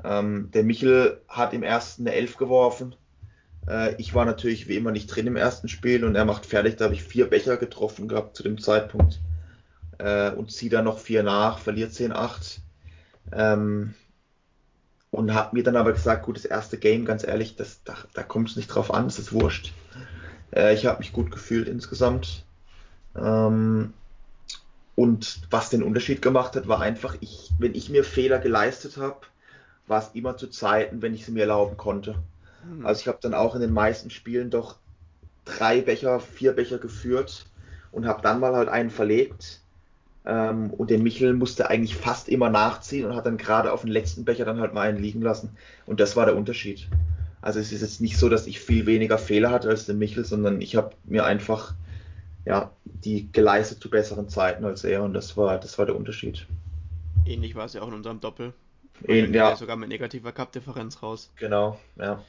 [0.02, 2.96] Ähm, der Michel hat im ersten eine Elf geworfen.
[3.68, 6.76] Äh, ich war natürlich wie immer nicht drin im ersten Spiel und er macht fertig.
[6.76, 9.20] Da habe ich vier Becher getroffen gehabt zu dem Zeitpunkt
[10.04, 12.58] äh, und zieht dann noch vier nach, verliert 10-8.
[13.32, 13.94] Ähm,
[15.10, 18.22] und hat mir dann aber gesagt, gut, das erste Game, ganz ehrlich, das, da, da
[18.22, 19.72] kommt es nicht drauf an, es ist wurscht.
[20.54, 22.44] Äh, ich habe mich gut gefühlt insgesamt.
[23.16, 23.94] Ähm,
[24.94, 29.20] und was den Unterschied gemacht hat, war einfach, ich, wenn ich mir Fehler geleistet habe,
[29.86, 32.16] war es immer zu Zeiten, wenn ich sie mir erlauben konnte.
[32.64, 32.84] Mhm.
[32.84, 34.76] Also ich habe dann auch in den meisten Spielen doch
[35.46, 37.46] drei Becher, vier Becher geführt
[37.92, 39.60] und habe dann mal halt einen verlegt.
[40.24, 43.90] Ähm, und den Michel musste eigentlich fast immer nachziehen und hat dann gerade auf den
[43.90, 45.50] letzten Becher dann halt mal einen liegen lassen.
[45.86, 46.88] Und das war der Unterschied.
[47.42, 50.24] Also es ist jetzt nicht so, dass ich viel weniger Fehler hatte als der Michel,
[50.24, 51.74] sondern ich habe mir einfach
[52.46, 56.46] ja, die geleistet zu besseren Zeiten als er und das war, das war der Unterschied.
[57.26, 58.52] Ähnlich war es ja auch in unserem Doppel.
[59.06, 59.56] Ähn, ja.
[59.56, 61.30] Sogar mit negativer Cup-Differenz raus.
[61.36, 62.22] Genau, ja.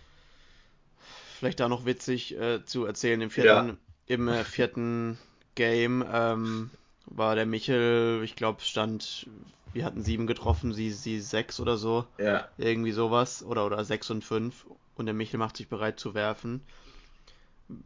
[1.37, 3.75] Vielleicht da noch witzig äh, zu erzählen, im vierten, ja.
[4.07, 5.17] im äh, vierten
[5.55, 6.71] Game ähm,
[7.05, 9.27] war der Michel, ich glaube, stand,
[9.73, 12.05] wir hatten sieben getroffen, sie, sie sechs oder so.
[12.17, 12.47] Ja.
[12.57, 13.43] Irgendwie sowas.
[13.43, 14.65] Oder, oder sechs und fünf.
[14.95, 16.61] Und der Michel macht sich bereit zu werfen.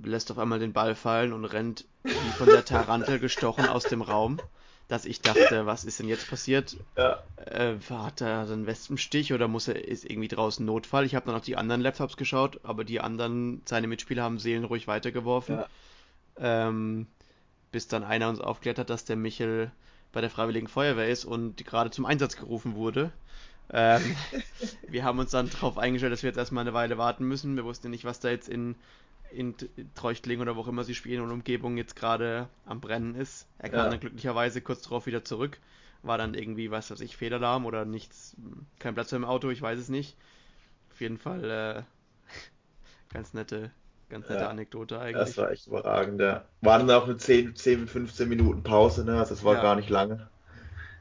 [0.03, 4.01] Lässt auf einmal den Ball fallen und rennt wie von der Tarantel gestochen aus dem
[4.01, 4.39] Raum.
[4.87, 6.75] Dass ich dachte, was ist denn jetzt passiert?
[6.97, 7.21] Ja.
[7.45, 11.05] Äh, hat er einen Wespenstich oder muss er, ist irgendwie draußen Notfall?
[11.05, 14.87] Ich habe dann auf die anderen Laptops geschaut, aber die anderen, seine Mitspieler haben seelenruhig
[14.87, 15.57] weitergeworfen.
[15.57, 15.67] Ja.
[16.67, 17.05] Ähm,
[17.71, 19.71] bis dann einer uns aufklärt hat, dass der Michel
[20.11, 23.11] bei der Freiwilligen Feuerwehr ist und gerade zum Einsatz gerufen wurde.
[23.71, 24.15] Ähm,
[24.87, 27.55] wir haben uns dann darauf eingestellt, dass wir jetzt erstmal eine Weile warten müssen.
[27.55, 28.75] Wir wussten nicht, was da jetzt in,
[29.31, 29.55] in
[29.95, 33.47] Treuchtling oder wo auch immer sie spielen und Umgebung jetzt gerade am Brennen ist.
[33.59, 33.89] Er kam ja.
[33.89, 35.59] dann glücklicherweise kurz darauf wieder zurück.
[36.01, 38.35] War dann irgendwie, was weiß ich, Federalarm oder nichts,
[38.79, 40.15] kein Platz im Auto, ich weiß es nicht.
[40.91, 41.83] Auf jeden Fall äh,
[43.13, 43.71] ganz nette
[44.09, 45.27] Ganz nette ja, Anekdote eigentlich.
[45.27, 46.43] Das war echt überragend, ja.
[46.61, 49.19] Waren dann auch eine 10, 10, 15 Minuten Pause, ne?
[49.19, 49.61] Also das war ja.
[49.61, 50.27] gar nicht lange.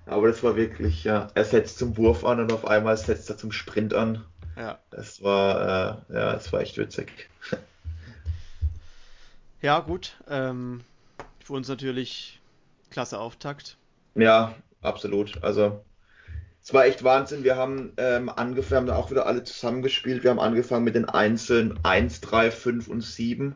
[0.04, 3.38] Aber das war wirklich, ja, er setzt zum Wurf an und auf einmal setzt er
[3.38, 4.24] zum Sprint an.
[4.56, 4.78] Ja.
[4.90, 7.28] Das war, äh, ja, das war echt witzig.
[9.60, 10.16] Ja, gut.
[10.28, 10.84] Ähm,
[11.44, 12.40] für uns natürlich
[12.90, 13.76] klasse Auftakt.
[14.14, 15.42] Ja, absolut.
[15.42, 15.84] Also
[16.62, 17.44] es war echt Wahnsinn.
[17.44, 20.22] Wir haben ähm, angefangen, haben auch wieder alle zusammengespielt.
[20.22, 23.54] Wir haben angefangen mit den Einzelnen 1, 3, 5 und 7.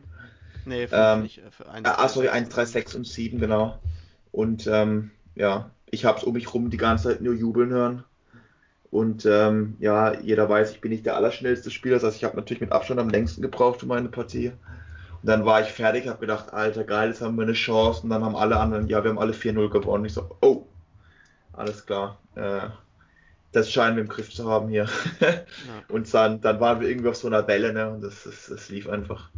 [0.65, 1.37] Nee, 5 ähm, nicht.
[1.39, 3.79] Äh, für 1, ah, sorry, 1, 3, 6 und 7, genau.
[4.31, 8.03] Und ähm, ja, ich habe es um mich rum die ganze Zeit nur jubeln hören.
[8.89, 11.95] Und ähm, ja, jeder weiß, ich bin nicht der allerschnellste Spieler.
[11.95, 14.49] Das heißt, ich habe natürlich mit Abstand am längsten gebraucht für meine Partie.
[14.49, 18.03] Und dann war ich fertig, habe gedacht, Alter, geil, jetzt haben wir eine Chance.
[18.03, 20.05] Und dann haben alle anderen, ja, wir haben alle 4-0 gewonnen.
[20.05, 20.67] Ich so, oh,
[21.53, 22.19] alles klar.
[22.35, 22.69] Äh,
[23.53, 24.89] das scheinen wir im Griff zu haben hier.
[25.21, 25.83] Ja.
[25.87, 27.89] Und dann, dann waren wir irgendwie auf so einer Welle, ne?
[27.89, 29.29] Und das, das, das lief einfach.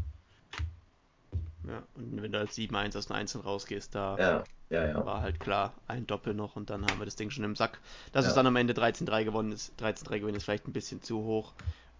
[1.67, 5.05] Ja, und wenn du als 7-1 aus einer Einzel rausgehst, da ja, ja, ja.
[5.05, 7.79] war halt klar ein Doppel noch und dann haben wir das Ding schon im Sack.
[8.11, 11.23] Dass es dann am Ende 13-3 gewonnen ist, 13-3 gewinnen ist vielleicht ein bisschen zu
[11.23, 11.53] hoch.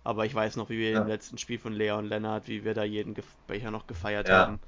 [0.04, 2.76] Aber ich weiß noch, wie wir im letzten Spiel von Lea und Lennart, wie wir
[2.76, 3.16] da jeden
[3.48, 4.60] Becher noch gefeiert haben.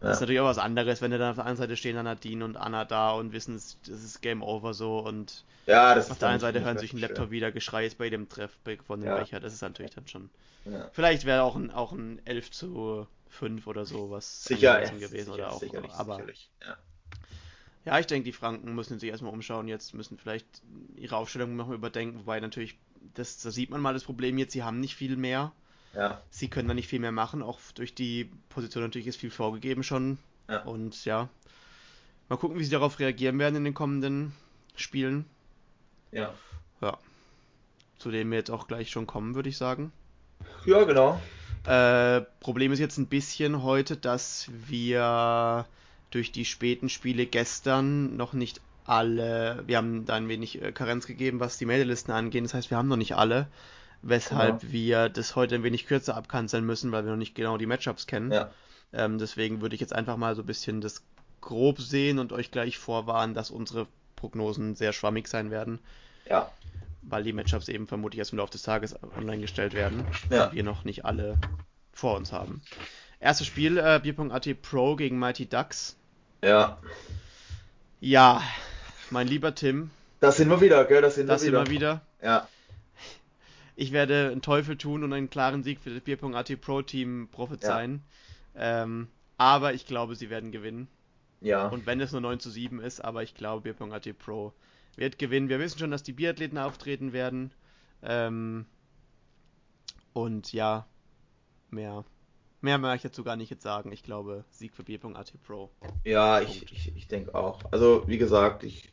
[0.00, 2.04] Das ist natürlich auch was anderes, wenn du dann auf der einen Seite stehen dann
[2.04, 6.18] Nadine und Anna da und wissen, das ist Game Over so und ja, das auf
[6.18, 7.30] der einen Seite hören sich ein Laptop schön.
[7.30, 8.52] wieder Geschrei bei dem Treff
[8.86, 9.16] von dem ja.
[9.16, 9.40] Becher.
[9.40, 10.30] Das ist natürlich dann schon.
[10.64, 10.90] Ja.
[10.92, 15.34] Vielleicht wäre auch ein, auch ein 11 zu 5 oder so was sicher gewesen sicher,
[15.34, 15.60] oder auch.
[15.60, 16.50] Sicherlich, aber sicherlich.
[16.62, 16.76] Ja.
[17.84, 19.66] ja, ich denke, die Franken müssen sich erstmal umschauen.
[19.66, 20.46] Jetzt müssen vielleicht
[20.96, 22.78] ihre Aufstellung noch überdenken, wobei natürlich,
[23.14, 25.52] das, da sieht man mal das Problem jetzt, sie haben nicht viel mehr.
[25.96, 26.20] Ja.
[26.30, 29.82] Sie können da nicht viel mehr machen, auch durch die Position natürlich ist viel vorgegeben
[29.82, 30.18] schon.
[30.48, 30.62] Ja.
[30.62, 31.28] Und ja,
[32.28, 34.32] mal gucken, wie sie darauf reagieren werden in den kommenden
[34.76, 35.24] Spielen.
[36.12, 36.34] Ja.
[36.82, 36.98] Ja.
[37.98, 39.90] Zu dem wir jetzt auch gleich schon kommen, würde ich sagen.
[40.66, 41.20] Ja, genau.
[41.64, 45.66] Äh, Problem ist jetzt ein bisschen heute, dass wir
[46.10, 51.06] durch die späten Spiele gestern noch nicht alle, wir haben da ein wenig äh, Karenz
[51.06, 52.44] gegeben, was die Meldelisten angeht.
[52.44, 53.48] Das heißt, wir haben noch nicht alle
[54.08, 54.72] weshalb genau.
[54.72, 58.06] wir das heute ein wenig kürzer abkanzeln müssen, weil wir noch nicht genau die Matchups
[58.06, 58.32] kennen.
[58.32, 58.50] Ja.
[58.92, 61.02] Ähm, deswegen würde ich jetzt einfach mal so ein bisschen das
[61.40, 65.78] grob sehen und euch gleich vorwarnen, dass unsere Prognosen sehr schwammig sein werden.
[66.28, 66.50] Ja.
[67.02, 70.52] Weil die Matchups eben vermutlich erst im Laufe des Tages online gestellt werden, ja.
[70.52, 71.38] wir noch nicht alle
[71.92, 72.62] vor uns haben.
[73.20, 75.96] Erstes Spiel, äh, Bier.at Pro gegen Mighty Ducks.
[76.42, 76.78] Ja.
[78.00, 78.42] Ja,
[79.10, 79.90] mein lieber Tim.
[80.20, 81.02] Da sind wir wieder, gell?
[81.02, 81.58] Da sind das wir wieder.
[81.58, 82.00] Sind wir wieder.
[82.22, 82.48] Ja.
[83.76, 88.02] Ich werde einen Teufel tun und einen klaren Sieg für das Bier.at Pro Team prophezeien.
[88.54, 88.82] Ja.
[88.82, 90.88] Ähm, aber ich glaube, sie werden gewinnen.
[91.42, 91.68] Ja.
[91.68, 94.54] Und wenn es nur 9 zu 7 ist, aber ich glaube, Bier.at Pro
[94.96, 95.50] wird gewinnen.
[95.50, 97.52] Wir wissen schon, dass die Biathleten auftreten werden.
[98.02, 98.64] Ähm,
[100.14, 100.86] und ja,
[101.68, 102.06] mehr,
[102.62, 103.92] mehr möchte ich dazu gar nicht jetzt sagen.
[103.92, 105.70] Ich glaube, Sieg für Bier.at Pro.
[106.04, 107.60] Ja, ich, ich, ich denke auch.
[107.72, 108.90] Also, wie gesagt, ich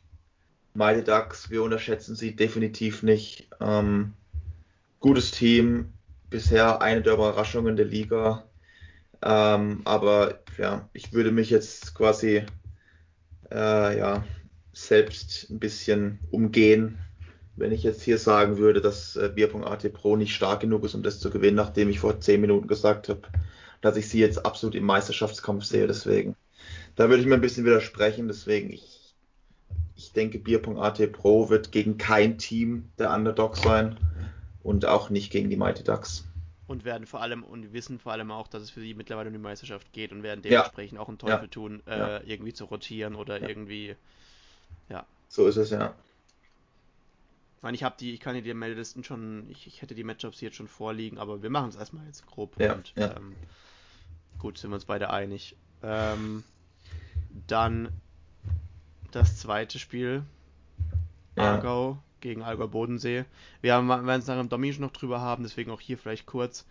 [0.74, 3.48] meine Ducks, wir unterschätzen sie definitiv nicht.
[3.60, 4.12] Ähm,
[5.04, 5.92] gutes Team,
[6.30, 8.48] bisher eine der Überraschungen der Liga.
[9.22, 12.42] Ähm, aber ja, ich würde mich jetzt quasi
[13.52, 14.24] äh, ja,
[14.72, 16.96] selbst ein bisschen umgehen,
[17.54, 21.02] wenn ich jetzt hier sagen würde, dass äh, Bierpunkt.at Pro nicht stark genug ist, um
[21.02, 23.20] das zu gewinnen, nachdem ich vor zehn Minuten gesagt habe,
[23.82, 25.86] dass ich sie jetzt absolut im Meisterschaftskampf sehe.
[25.86, 26.34] Deswegen,
[26.96, 28.26] da würde ich mir ein bisschen widersprechen.
[28.26, 29.14] Deswegen, ich,
[29.96, 33.98] ich denke, Bier.at Pro wird gegen kein Team der Underdog sein
[34.64, 36.24] und auch nicht gegen die Mighty Ducks.
[36.66, 39.34] Und werden vor allem und wissen vor allem auch, dass es für sie mittlerweile um
[39.34, 41.02] die Meisterschaft geht und werden dementsprechend ja.
[41.02, 41.46] auch einen Teufel ja.
[41.46, 42.20] tun, äh, ja.
[42.24, 43.94] irgendwie zu rotieren oder irgendwie.
[44.88, 45.04] Ja.
[45.28, 45.94] So ist es, ja.
[47.58, 50.04] Ich meine, ich habe die, ich kann dir die Meldelisten schon, ich, ich hätte die
[50.04, 52.58] Matchups jetzt schon vorliegen, aber wir machen es erstmal jetzt grob.
[52.58, 53.34] Ja, und, ähm,
[54.38, 55.54] gut, sind wir uns beide einig.
[55.82, 56.44] Ähm,
[57.46, 57.88] dann
[59.12, 60.22] das zweite Spiel.
[61.36, 63.24] Aargau gegen Allgäu Bodensee.
[63.60, 66.64] Wir haben, werden es nachher im Domi noch drüber haben, deswegen auch hier vielleicht kurz.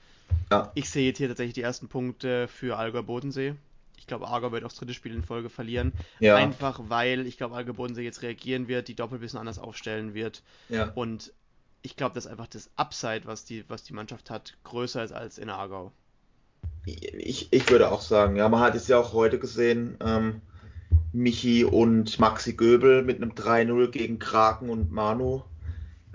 [0.51, 0.71] Ja.
[0.73, 3.53] Ich sehe jetzt hier tatsächlich die ersten Punkte für Allgäu Bodensee.
[3.97, 5.93] Ich glaube, Aargau wird auch das dritte Spiel in Folge verlieren.
[6.19, 6.35] Ja.
[6.35, 10.15] Einfach weil ich glaube, Allgäu Bodensee jetzt reagieren wird, die Doppel ein bisschen anders aufstellen
[10.15, 10.41] wird.
[10.69, 10.91] Ja.
[10.95, 11.31] Und
[11.83, 15.37] ich glaube, dass einfach das Upside, was die, was die Mannschaft hat, größer ist als
[15.37, 15.91] in Aargau.
[16.85, 20.41] Ich, ich würde auch sagen, ja, man hat es ja auch heute gesehen, ähm,
[21.13, 25.43] Michi und Maxi Göbel mit einem 3-0 gegen Kraken und Manu.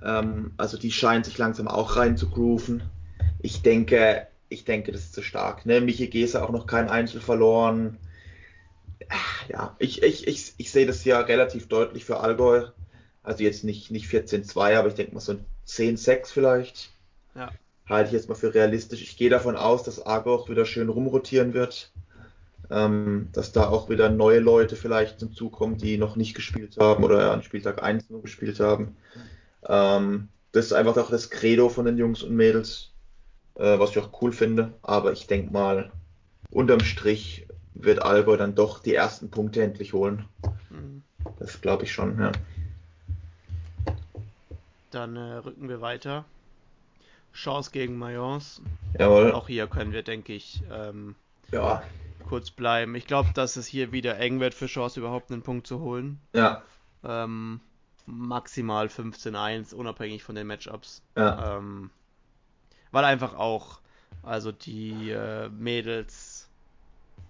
[0.02, 2.82] Ähm, also die scheinen sich langsam auch rein zu grooven.
[3.40, 5.64] Ich denke, ich denke, das ist zu stark.
[5.66, 5.80] Ne?
[5.80, 7.96] Michi Gese auch noch kein Einzel verloren.
[9.48, 12.66] Ja, ich, ich, ich, ich sehe das ja relativ deutlich für Allgäu.
[13.22, 16.90] Also jetzt nicht, nicht 14-2, aber ich denke mal so ein 10-6 vielleicht.
[17.34, 17.50] Ja.
[17.88, 19.02] Halte ich jetzt mal für realistisch.
[19.02, 21.92] Ich gehe davon aus, dass Allgäu auch wieder schön rumrotieren wird
[22.70, 26.76] ähm, dass da auch wieder neue Leute vielleicht zum Zug kommen, die noch nicht gespielt
[26.78, 28.96] haben oder an Spieltag 1 nur gespielt haben.
[29.66, 32.90] Ähm, das ist einfach auch das Credo von den Jungs und Mädels,
[33.54, 34.74] äh, was ich auch cool finde.
[34.83, 35.90] Aber ich denke mal,
[36.50, 40.26] unterm Strich wird Allgäu dann doch die ersten Punkte endlich holen.
[40.70, 41.02] Mhm.
[41.38, 42.33] Das glaube ich schon, ja.
[44.90, 46.24] Dann äh, rücken wir weiter.
[47.35, 48.61] Chance gegen Mayence.
[48.98, 49.33] Jawohl.
[49.33, 51.14] Auch hier können wir, denke ich, ähm,
[51.52, 51.83] ja
[52.28, 52.94] kurz bleiben.
[52.94, 56.20] Ich glaube, dass es hier wieder eng wird für Chance, überhaupt einen Punkt zu holen.
[56.34, 56.62] Ja.
[57.02, 57.60] Ähm,
[58.06, 61.02] maximal 15-1, unabhängig von den Matchups.
[61.16, 61.56] Ja.
[61.56, 61.90] Ähm,
[62.90, 63.80] weil einfach auch,
[64.22, 66.48] also die äh, Mädels,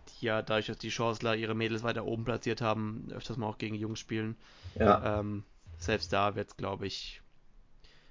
[0.09, 3.59] die ja dadurch, dass die Chancellor ihre Mädels weiter oben platziert haben, öfters mal auch
[3.59, 4.37] gegen Jungs spielen.
[4.75, 5.21] Ja.
[5.21, 5.45] Ähm,
[5.79, 7.23] selbst da wird es, glaube ich,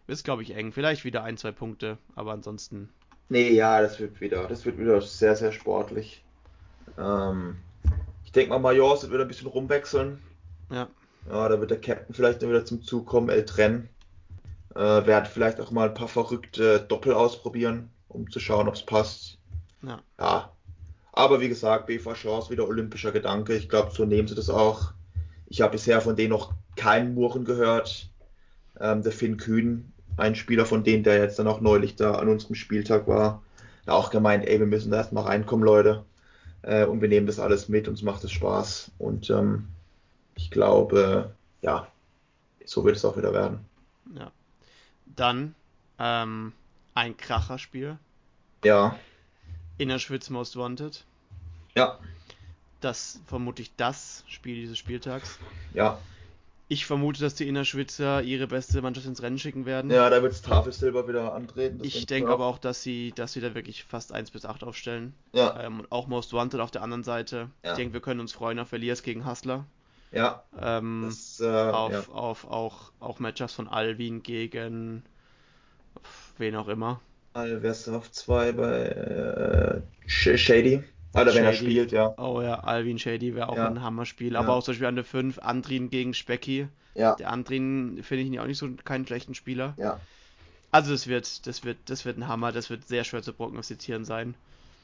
[0.05, 0.71] wird glaube ich eng.
[0.71, 2.89] Vielleicht wieder ein, zwei Punkte, aber ansonsten.
[3.29, 6.23] Nee, ja, das wird wieder, das wird wieder sehr, sehr sportlich.
[6.97, 7.57] Ähm,
[8.23, 10.21] ich denke mal, Majors wird wieder ein bisschen rumwechseln.
[10.69, 10.87] Ja.
[11.29, 13.89] Ja, da wird der Captain vielleicht wieder zum Zug kommen, El Tren.
[14.75, 18.85] Äh, werde vielleicht auch mal ein paar verrückte Doppel ausprobieren, um zu schauen, ob es
[18.85, 19.37] passt.
[19.81, 20.01] Ja.
[20.19, 20.51] ja.
[21.13, 23.55] Aber wie gesagt, BV Chance wieder olympischer Gedanke.
[23.55, 24.91] Ich glaube, so nehmen sie das auch.
[25.47, 28.09] Ich habe bisher von denen noch keinen Murren gehört.
[28.79, 32.27] Ähm, der Finn Kühn, ein Spieler von denen, der jetzt dann auch neulich da an
[32.27, 33.41] unserem Spieltag war,
[33.85, 36.05] da auch gemeint, ey, wir müssen da erstmal reinkommen, Leute
[36.61, 39.67] äh, und wir nehmen das alles mit, uns macht es Spaß und ähm,
[40.35, 41.87] ich glaube, ja,
[42.65, 43.59] so wird es auch wieder werden.
[44.15, 44.31] Ja.
[45.05, 45.55] Dann
[45.99, 46.53] ähm,
[46.93, 47.97] ein Kracherspiel.
[48.63, 48.97] Ja.
[49.77, 51.05] Innerschwitz Most Wanted.
[51.75, 51.99] Ja.
[52.81, 55.39] Das vermutlich das Spiel dieses Spieltags.
[55.73, 55.99] Ja.
[56.69, 59.89] Ich vermute, dass die Innerschwitzer ihre beste Mannschaft ins Rennen schicken werden.
[59.89, 61.79] Ja, da wird es Tafelsilber wieder antreten.
[61.81, 65.13] Ich denke aber auch, dass sie, dass sie da wirklich fast 1 bis 8 aufstellen.
[65.31, 65.57] Ja.
[65.61, 67.49] Ähm, und auch Most Wanted auf der anderen Seite.
[67.63, 67.71] Ja.
[67.71, 69.65] Ich denke, wir können uns freuen auf Elias gegen Hustler.
[70.11, 70.43] Ja.
[70.61, 72.13] Ähm, das, äh, auf, ja.
[72.13, 75.03] auf auch, auch Matchups von Alvin gegen
[76.37, 76.99] wen auch immer.
[77.33, 80.83] Alves auf 2 bei äh, Shady.
[81.21, 82.13] Oder wenn er spielt, ja.
[82.17, 83.67] Oh ja, Alvin Shady wäre auch ja.
[83.67, 84.35] ein Hammerspiel.
[84.35, 84.53] Aber ja.
[84.53, 86.67] auch zum Beispiel an der 5, Andrin gegen Specky.
[86.95, 87.15] Ja.
[87.15, 89.73] Der Andrin finde ich auch nicht so keinen schlechten Spieler.
[89.77, 89.99] Ja.
[90.71, 94.05] Also das wird, das wird, das wird ein Hammer, das wird sehr schwer zu prognostizieren
[94.05, 94.35] sein.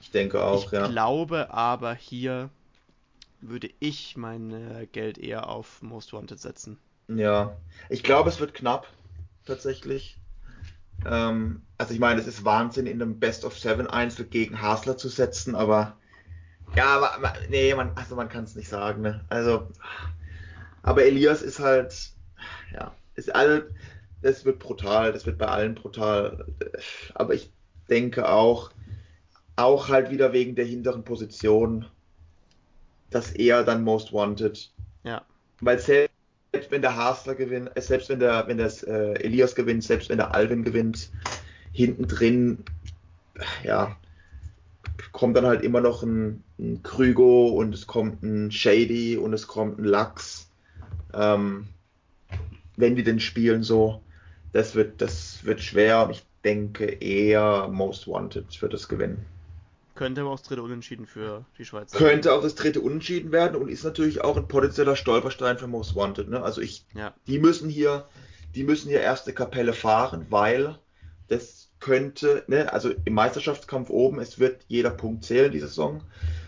[0.02, 0.86] Ich denke auch, ich ja.
[0.86, 2.50] Ich glaube aber hier
[3.42, 6.78] würde ich mein äh, Geld eher auf Most Wanted setzen.
[7.08, 7.56] Ja,
[7.90, 8.88] ich glaube, es wird knapp,
[9.46, 10.18] tatsächlich.
[11.06, 14.98] Ähm, also ich meine, es ist Wahnsinn, in einem Best of Seven Einzel gegen Hasler
[14.98, 15.98] zu setzen, aber
[16.76, 19.24] ja, aber nee, man, also man kann es nicht sagen, ne?
[19.30, 19.68] Also,
[20.82, 22.12] aber Elias ist halt,
[22.74, 23.70] ja, ist all,
[24.22, 26.46] das wird brutal, das wird bei allen brutal.
[27.14, 27.52] Aber ich
[27.90, 28.72] denke auch,
[29.56, 31.86] auch halt wieder wegen der hinteren Position,
[33.10, 34.72] dass er dann Most Wanted.
[35.04, 35.24] Ja.
[35.62, 36.10] Weil selbst
[36.70, 40.18] wenn der Hasler gewinnt, äh, selbst wenn der, wenn das äh, Elias gewinnt, selbst wenn
[40.18, 41.12] der Alvin gewinnt,
[41.72, 42.64] hinten drin,
[43.64, 43.96] ja,
[45.12, 49.48] kommt dann halt immer noch ein, ein Krügo und es kommt ein Shady und es
[49.48, 50.50] kommt ein Lachs.
[51.14, 51.68] Ähm,
[52.76, 54.02] wenn die denn spielen so,
[54.52, 59.26] das wird, das wird schwer und ich denke eher Most Wanted wird das gewinnen.
[59.96, 62.00] Könnte aber auch das dritte Unentschieden für die Schweiz sein.
[62.00, 65.96] Könnte auch das dritte Unentschieden werden und ist natürlich auch ein potenzieller Stolperstein für Most
[65.96, 66.30] Wanted.
[66.30, 66.42] Ne?
[66.42, 67.14] Also ich, ja.
[67.28, 68.08] die müssen hier,
[68.56, 70.80] die müssen hier erste Kapelle fahren, weil
[71.28, 76.02] das könnte, ne, also im Meisterschaftskampf oben, es wird jeder Punkt zählen diese Saison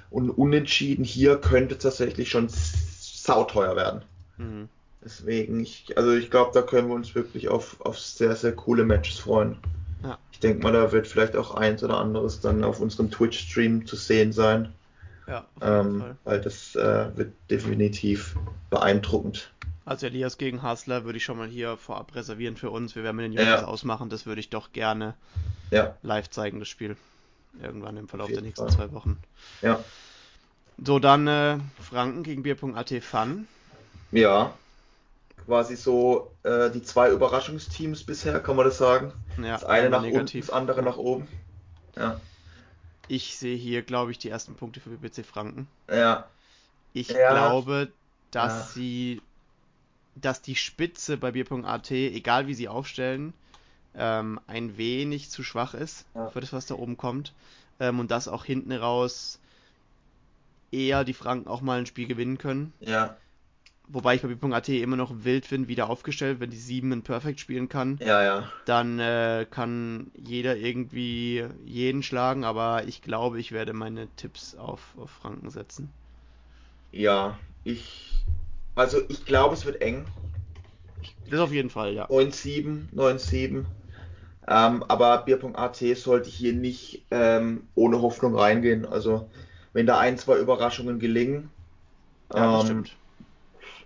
[0.10, 4.02] und Unentschieden hier könnte tatsächlich schon sauteuer werden.
[4.38, 4.70] Mhm.
[5.04, 8.86] Deswegen, ich, also ich glaube, da können wir uns wirklich auf, auf sehr, sehr coole
[8.86, 9.58] Matches freuen.
[10.04, 10.18] Ja.
[10.32, 13.98] Ich denke mal, da wird vielleicht auch eins oder anderes dann auf unserem Twitch-Stream zu
[13.98, 14.74] sehen sein.
[15.28, 18.36] Ja, ähm, weil das äh, wird definitiv
[18.70, 19.52] beeindruckend.
[19.86, 22.96] Also Elias gegen Hasler würde ich schon mal hier vorab reservieren für uns.
[22.96, 23.66] Wir werden mit den Jungs ja.
[23.66, 24.10] ausmachen.
[24.10, 25.14] Das würde ich doch gerne
[25.72, 25.96] ja.
[26.02, 26.98] live zeigen, das Spiel.
[27.62, 28.76] Irgendwann im Verlauf der nächsten Fall.
[28.76, 29.18] zwei Wochen.
[29.62, 29.80] Ja.
[30.84, 33.48] So, dann äh, Franken gegen Bier.at Fun.
[34.12, 34.54] Ja,
[35.46, 39.14] quasi so äh, die zwei Überraschungsteams bisher, kann man das sagen?
[39.38, 40.20] Ja, das eine nach negativ.
[40.20, 41.28] unten, das andere nach oben.
[41.96, 42.20] Ja.
[43.08, 45.68] Ich sehe hier, glaube ich, die ersten Punkte für BBC Franken.
[45.90, 46.26] Ja.
[46.94, 47.32] Ich ja.
[47.32, 47.90] glaube,
[48.32, 49.22] dass sie,
[50.16, 53.34] dass die Spitze bei Bier.at, egal wie sie aufstellen,
[53.98, 56.30] ähm, ein wenig zu schwach ist ja.
[56.30, 57.34] für das, was da oben kommt.
[57.80, 59.40] Ähm, und dass auch hinten raus
[60.72, 62.74] eher die Franken auch mal ein Spiel gewinnen können.
[62.80, 63.18] Ja.
[63.88, 67.40] Wobei ich bei B.at immer noch wild finde, wieder aufgestellt, wenn die 7 in Perfect
[67.40, 68.00] spielen kann.
[68.02, 68.52] Ja, ja.
[68.66, 74.82] Dann äh, kann jeder irgendwie jeden schlagen, aber ich glaube, ich werde meine Tipps auf,
[74.98, 75.92] auf Franken setzen.
[76.92, 78.24] Ja, ich.
[78.76, 80.06] Also ich glaube, es wird eng.
[81.30, 82.06] Das auf jeden Fall, ja.
[82.08, 83.66] 9-7, 9-7.
[84.48, 88.86] Ähm, aber Bier.at sollte hier nicht ähm, ohne Hoffnung reingehen.
[88.86, 89.30] Also
[89.74, 91.50] wenn da ein, zwei Überraschungen gelingen.
[92.34, 92.96] Ja, ähm, stimmt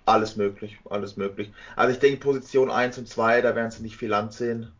[0.09, 1.51] alles möglich, alles möglich.
[1.75, 4.71] Also ich denke Position 1 und 2, da werden sie nicht viel ansehen,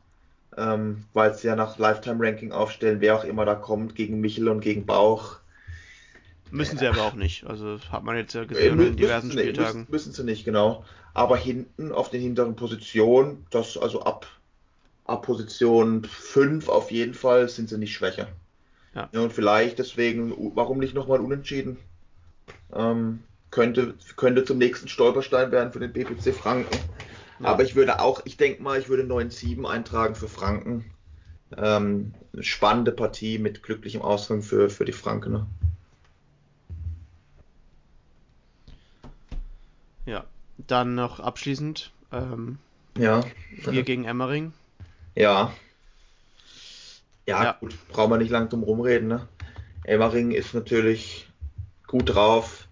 [0.58, 4.62] ähm, weil sie ja nach Lifetime-Ranking aufstellen, wer auch immer da kommt, gegen Michel und
[4.62, 5.38] gegen Bauch.
[6.52, 9.82] Müssen sie aber auch nicht, also hat man jetzt ja gesehen äh, in diversen Spieltagen.
[9.82, 10.84] Müssen, müssen, sie nicht, genau.
[11.14, 14.28] Aber hinten auf den hinteren Positionen, das also ab,
[15.06, 18.28] ab Position 5 auf jeden Fall sind sie nicht schwächer.
[18.96, 19.10] Ja.
[19.12, 21.78] ja und vielleicht deswegen, warum nicht nochmal unentschieden?
[22.74, 26.78] Ähm, könnte, könnte zum nächsten Stolperstein werden für den BPC Franken.
[27.40, 27.50] Ja.
[27.50, 30.92] Aber ich würde auch, ich denke mal, ich würde 9-7 eintragen für Franken.
[31.58, 35.48] Ähm, eine spannende Partie mit glücklichem Ausgang für, für die Frankener.
[40.10, 40.26] Ja,
[40.58, 41.92] dann noch abschließend.
[42.12, 42.58] Ähm,
[42.98, 43.24] ja.
[43.64, 44.54] Wir gegen Emmering.
[45.14, 45.54] Ja.
[47.28, 47.44] ja.
[47.44, 49.08] Ja, gut, brauchen wir nicht lang drum rumreden.
[49.08, 49.28] Ne?
[49.84, 51.30] Emmering ist natürlich
[51.86, 52.68] gut drauf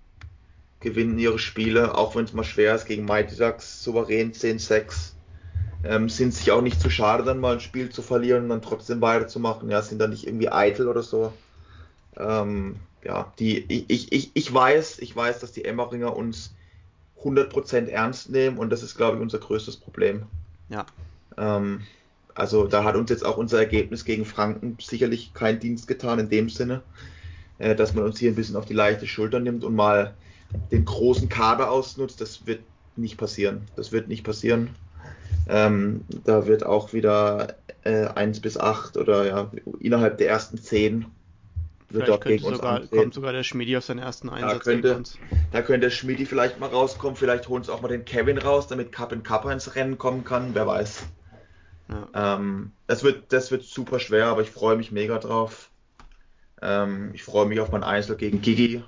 [0.80, 5.14] gewinnen ihre Spiele, auch wenn es mal schwer ist, gegen Mighty Ducks souverän 10-6.
[5.84, 8.62] Ähm, sind sich auch nicht zu schade, dann mal ein Spiel zu verlieren und dann
[8.64, 9.70] trotzdem weiterzumachen.
[9.70, 11.34] Ja, sind dann nicht irgendwie eitel oder so.
[12.16, 16.56] Ähm, ja, die, ich, ich, ich weiß, ich weiß, dass die Emmeringer uns
[17.24, 20.24] 100% ernst nehmen und das ist, glaube ich, unser größtes Problem.
[20.70, 20.86] Ja.
[21.38, 21.82] Ähm,
[22.36, 26.30] also da hat uns jetzt auch unser Ergebnis gegen Franken sicherlich keinen Dienst getan in
[26.30, 26.82] dem Sinne,
[27.58, 30.14] äh, dass man uns hier ein bisschen auf die leichte Schulter nimmt und mal
[30.72, 32.62] den großen Kader ausnutzt, das wird
[32.96, 33.68] nicht passieren.
[33.76, 34.70] Das wird nicht passieren.
[35.50, 41.06] Ähm, da wird auch wieder äh, 1 bis 8 oder ja, innerhalb der ersten 10
[41.90, 45.04] wird gegen uns sogar, kommt sogar der Schmidi auf seinen ersten Einsatz da könnte.
[45.52, 48.68] Da könnte der Schmidi vielleicht mal rauskommen, vielleicht holen sie auch mal den Kevin raus,
[48.68, 51.08] damit Cup in Cup ins Rennen kommen kann, wer weiß.
[51.90, 52.36] Ja.
[52.36, 55.70] Ähm, das, wird, das wird super schwer, aber ich freue mich mega drauf.
[56.62, 58.84] Ähm, ich freue mich auf mein Einzel gegen Gigi.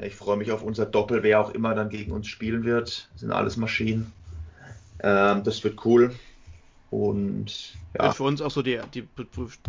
[0.00, 3.08] Ich freue mich auf unser Doppel, wer auch immer dann gegen uns spielen wird.
[3.12, 4.12] Das sind alles Maschinen.
[5.00, 6.12] Ähm, das wird cool.
[6.94, 8.04] Und ja.
[8.04, 9.08] Wird für uns auch so die, die,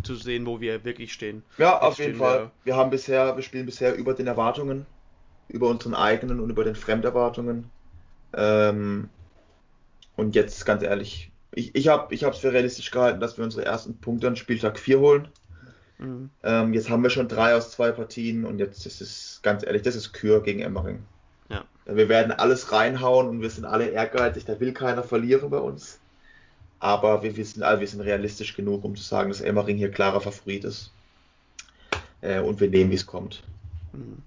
[0.04, 1.42] zu sehen, wo wir wirklich stehen.
[1.58, 2.40] Ja, auf jeden Fall.
[2.40, 4.86] Wir, wir haben bisher, wir spielen bisher über den Erwartungen,
[5.48, 7.72] über unseren eigenen und über den Fremderwartungen.
[8.34, 9.10] Ähm,
[10.16, 13.98] und jetzt ganz ehrlich, ich, ich habe es für realistisch gehalten, dass wir unsere ersten
[13.98, 15.28] Punkte an Spieltag 4 holen.
[15.98, 16.30] Mhm.
[16.44, 19.82] Ähm, jetzt haben wir schon drei aus zwei Partien und jetzt ist es ganz ehrlich,
[19.82, 21.04] das ist Kür gegen Emmering.
[21.50, 21.66] Ja.
[21.86, 26.00] Wir werden alles reinhauen und wir sind alle ehrgeizig, da will keiner verlieren bei uns.
[26.80, 30.22] Aber wir wissen, also wir sind realistisch genug, um zu sagen, dass Emmering hier klarer
[30.22, 30.92] Favorit ist.
[32.22, 33.44] Äh, und wir nehmen, wie es kommt.
[33.94, 34.22] Mhm.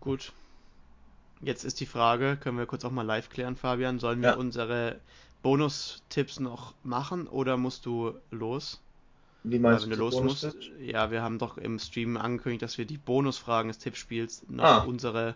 [0.00, 0.32] Gut.
[1.42, 4.36] Jetzt ist die Frage, können wir kurz auch mal live klären, Fabian, sollen wir ja.
[4.36, 5.00] unsere
[5.42, 8.80] Bonus-Tipps noch machen oder musst du los?
[9.42, 10.56] Wie meinst ja, wenn du los musst?
[10.80, 14.78] Ja, wir haben doch im Stream angekündigt, dass wir die Bonusfragen des Tippspiels noch ah.
[14.78, 15.34] unsere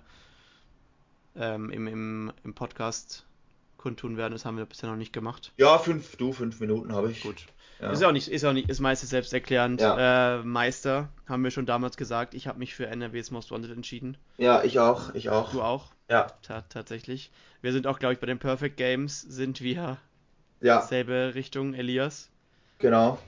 [1.37, 3.25] ähm, im, im, im Podcast
[3.81, 4.33] kundtun werden.
[4.33, 5.53] Das haben wir bisher noch nicht gemacht.
[5.57, 7.23] Ja, fünf, du, fünf Minuten habe ich.
[7.23, 7.47] Gut.
[7.81, 7.91] Ja.
[7.93, 9.81] Ist auch nicht, ist auch nicht, ist meistens selbsterklärend.
[9.81, 10.41] Ja.
[10.41, 12.35] Äh, Meister, haben wir schon damals gesagt.
[12.35, 14.19] Ich habe mich für NRWs Most Wanted entschieden.
[14.37, 15.53] Ja, ich auch, ich auch.
[15.53, 15.87] Du auch?
[16.11, 16.27] Ja.
[16.43, 17.31] Ta tatsächlich.
[17.63, 19.97] Wir sind auch, glaube ich, bei den Perfect Games sind wir
[20.61, 20.83] ja.
[20.83, 22.29] selbe Richtung, Elias.
[22.79, 23.19] Genau.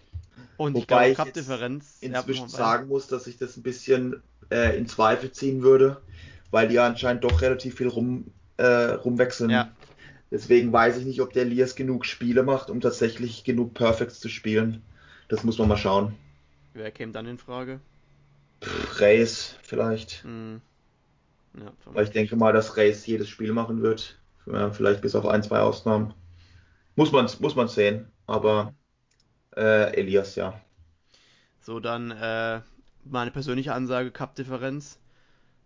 [0.59, 1.99] Und Wobei ich glaube, Cup-Differenz.
[2.01, 6.03] Inzwischen sagen muss, dass ich das ein bisschen äh, in Zweifel ziehen würde,
[6.51, 9.49] weil die anscheinend doch relativ viel rum, äh, rumwechseln.
[9.49, 9.71] Ja.
[10.33, 14.31] Deswegen weiß ich nicht, ob der Elias genug Spiele macht, um tatsächlich genug Perfects zu
[14.31, 14.83] spielen.
[15.29, 16.15] Das muss man mal schauen.
[16.73, 17.81] Wer käme dann in Frage?
[18.65, 20.25] Pff, Reis vielleicht.
[20.25, 20.63] Hm.
[21.59, 24.19] Ja, Weil ich denke mal, dass Reis jedes Spiel machen wird.
[24.73, 26.15] Vielleicht bis auf ein, zwei Ausnahmen.
[26.97, 28.11] Muss man muss man sehen.
[28.27, 28.75] Aber
[29.55, 30.59] äh, Elias, ja.
[31.61, 32.63] So, dann äh,
[33.05, 34.99] meine persönliche Ansage, Cup-Differenz.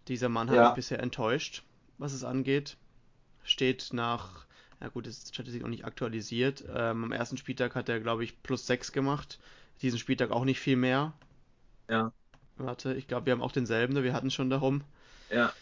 [0.08, 0.64] Dieser Mann hat ja.
[0.66, 1.62] mich bisher enttäuscht,
[1.98, 2.76] was es angeht.
[3.44, 4.45] Steht nach
[4.80, 6.64] ja gut, ist die Statistik noch nicht aktualisiert.
[6.68, 9.38] Ähm, am ersten Spieltag hat er, glaube ich, plus 6 gemacht.
[9.82, 11.12] Diesen Spieltag auch nicht viel mehr.
[11.88, 12.12] Ja.
[12.56, 14.02] Warte, ich glaube, wir haben auch denselben, ne?
[14.02, 14.82] wir hatten schon darum.
[15.30, 15.52] Ja.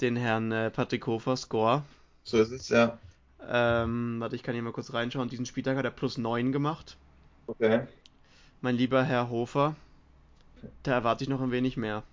[0.00, 1.82] Den Herrn äh, Patrick Hofer, Score.
[2.24, 2.98] So ist es, ja.
[3.48, 5.28] Ähm, warte, ich kann hier mal kurz reinschauen.
[5.28, 6.96] Diesen Spieltag hat er plus 9 gemacht.
[7.46, 7.86] Okay.
[8.60, 9.74] Mein lieber Herr Hofer,
[10.84, 12.04] da erwarte ich noch ein wenig mehr.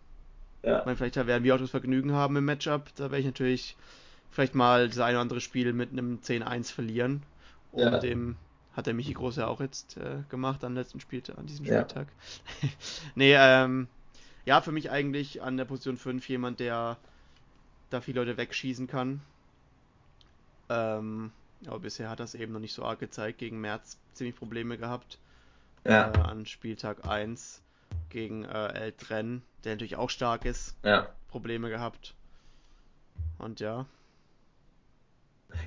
[0.64, 0.80] Ja.
[0.80, 2.94] Ich meine, vielleicht werden wir auch das Vergnügen haben im Matchup.
[2.96, 3.78] Da wäre ich natürlich
[4.32, 7.24] vielleicht mal das eine oder andere Spiel mit einem 10-1 verlieren.
[7.72, 8.00] Und ja.
[8.00, 8.36] dem
[8.74, 12.08] hat der Michi Groß ja auch jetzt äh, gemacht am letzten Spieltag, an diesem Spieltag.
[12.62, 12.70] Ja.
[13.16, 13.88] nee, ähm,
[14.46, 16.98] ja, für mich eigentlich an der Position 5 jemand, der
[17.90, 19.22] da viele Leute wegschießen kann.
[20.70, 21.32] Ähm,
[21.66, 23.40] aber bisher hat das eben noch nicht so arg gezeigt.
[23.40, 25.18] Gegen März ziemlich Probleme gehabt.
[25.86, 26.12] Ja.
[26.12, 27.62] Äh, an Spieltag 1
[28.10, 30.76] gegen äh, El Tren, der natürlich auch stark ist.
[30.84, 31.10] Ja.
[31.30, 32.14] Probleme gehabt.
[33.38, 33.86] Und ja,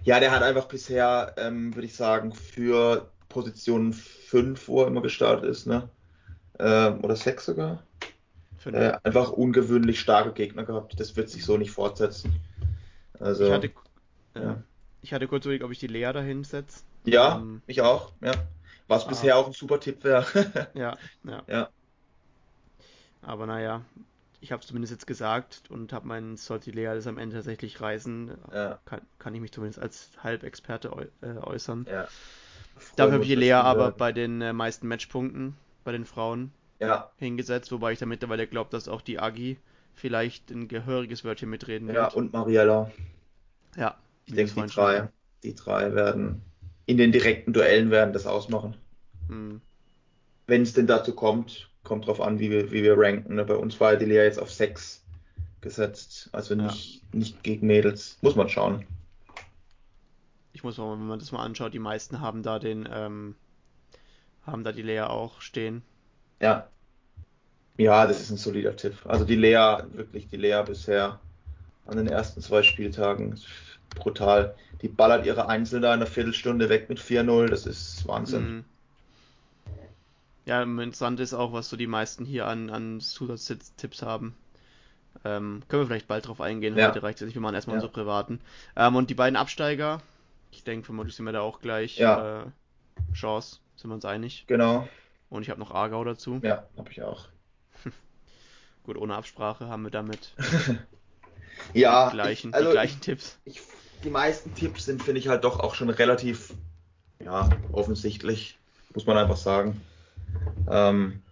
[0.04, 5.02] ja, der hat einfach bisher, ähm, würde ich sagen, für Position 5, wo er immer
[5.02, 5.88] gestartet ist, ne?
[6.58, 7.82] Ähm, oder 6 sogar.
[8.64, 10.98] Äh, einfach ungewöhnlich starke Gegner gehabt.
[11.00, 12.40] Das wird sich so nicht fortsetzen.
[13.18, 13.70] Also, ich hatte,
[14.36, 14.62] ja.
[15.00, 16.82] ich hatte kurz überlegt, ob ich die Lea dahin setze.
[17.04, 18.32] Ja, ähm, ich auch, ja.
[18.86, 19.08] Was ah.
[19.08, 20.24] bisher auch ein super Tipp wäre.
[20.74, 21.42] ja, ja.
[21.48, 21.68] Ja.
[23.22, 23.82] Aber naja,
[24.42, 27.80] ich habe es zumindest jetzt gesagt und habe meinen sollte Lea das am Ende tatsächlich
[27.80, 28.80] reisen, ja.
[28.84, 31.86] kann, kann ich mich zumindest als Halbexperte äu äh, äußern.
[31.88, 32.08] Ja.
[32.96, 37.12] Dafür habe ich Lea aber bei den äh, meisten Matchpunkten bei den Frauen ja.
[37.18, 39.58] hingesetzt, wobei ich da mittlerweile glaube, dass auch die Agi
[39.94, 41.96] vielleicht ein gehöriges Wörtchen mitreden wird.
[41.96, 42.90] Ja, und Mariella.
[43.76, 43.96] Ja.
[44.26, 45.08] Ich denke, die drei,
[45.44, 46.42] die drei werden
[46.86, 48.76] in den direkten Duellen werden das ausmachen.
[49.28, 49.60] Hm.
[50.48, 53.34] Wenn es denn dazu kommt, kommt drauf an, wie wir, wie wir ranken.
[53.34, 53.44] Ne?
[53.44, 55.02] Bei uns war die Lea jetzt auf 6
[55.60, 57.18] gesetzt, also nicht, ja.
[57.18, 58.18] nicht gegen Mädels.
[58.20, 58.84] Muss man schauen.
[60.52, 63.34] Ich muss mal, wenn man das mal anschaut, die meisten haben da den, ähm,
[64.46, 65.82] haben da die Lea auch stehen.
[66.40, 66.68] Ja.
[67.78, 68.94] Ja, das ist ein solider Tipp.
[69.04, 71.20] Also die Lea, wirklich die Lea bisher
[71.86, 73.40] an den ersten zwei Spieltagen
[73.94, 74.54] brutal.
[74.82, 78.56] Die ballert ihre Einzel da in einer Viertelstunde weg mit 4-0, das ist Wahnsinn.
[78.56, 78.64] Mhm.
[80.44, 84.34] Ja, interessant ist auch, was so die meisten hier an, an Zusatztipps haben.
[85.24, 86.76] Ähm, können wir vielleicht bald drauf eingehen.
[86.76, 86.88] Ja.
[86.88, 87.78] Heute reicht es nicht, wir machen erstmal ja.
[87.78, 88.40] unsere privaten.
[88.74, 90.00] Ähm, und die beiden Absteiger,
[90.50, 91.98] ich denke, vermutlich sind wir da auch gleich.
[91.98, 92.42] Ja.
[92.42, 92.44] Äh,
[93.14, 94.44] Chance, sind wir uns einig.
[94.48, 94.88] Genau.
[95.30, 96.40] Und ich habe noch Aargau dazu.
[96.42, 97.26] Ja, habe ich auch.
[98.84, 100.34] Gut, ohne Absprache haben wir damit
[101.72, 103.38] ja, die gleichen, ich, also die gleichen ich, Tipps.
[103.44, 103.60] Ich,
[104.02, 106.52] die meisten Tipps sind, finde ich, halt doch auch schon relativ
[107.20, 108.58] ja, offensichtlich,
[108.94, 109.80] muss man einfach sagen.
[110.70, 111.22] Ähm,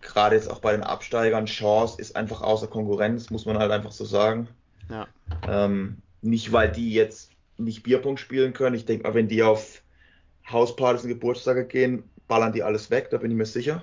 [0.00, 3.90] Gerade jetzt auch bei den Absteigern, Chance ist einfach außer Konkurrenz, muss man halt einfach
[3.90, 4.48] so sagen.
[4.88, 5.08] Ja.
[5.46, 8.76] Ähm, nicht, weil die jetzt nicht Bierpunkt spielen können.
[8.76, 9.82] Ich denke mal, wenn die auf
[10.50, 13.82] Hauspartys und Geburtstage gehen, ballern die alles weg, da bin ich mir sicher.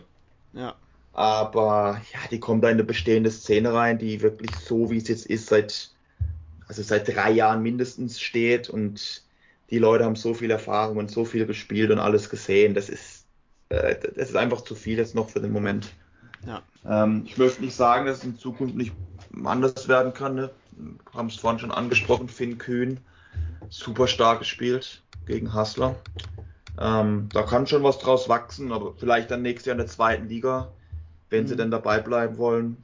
[0.54, 0.76] Ja.
[1.14, 5.08] Aber ja, die kommen da in eine bestehende Szene rein, die wirklich so, wie es
[5.08, 5.92] jetzt ist, seit,
[6.68, 9.24] also seit drei Jahren mindestens steht und
[9.70, 12.74] die Leute haben so viel Erfahrung und so viel gespielt und alles gesehen.
[12.74, 13.15] Das ist,
[13.70, 15.94] äh, das ist einfach zu viel jetzt noch für den Moment.
[16.46, 16.62] Ja.
[16.86, 18.94] Ähm, ich möchte nicht sagen, dass es in Zukunft nicht
[19.44, 20.36] anders werden kann.
[20.36, 20.52] Ne?
[20.78, 23.00] Wir haben es vorhin schon angesprochen, Finn Kühn,
[23.70, 25.96] super stark gespielt gegen Hassler.
[26.80, 30.28] Ähm, da kann schon was draus wachsen, aber vielleicht dann nächstes Jahr in der zweiten
[30.28, 30.72] Liga,
[31.30, 31.48] wenn mhm.
[31.48, 32.78] sie denn dabei bleiben wollen.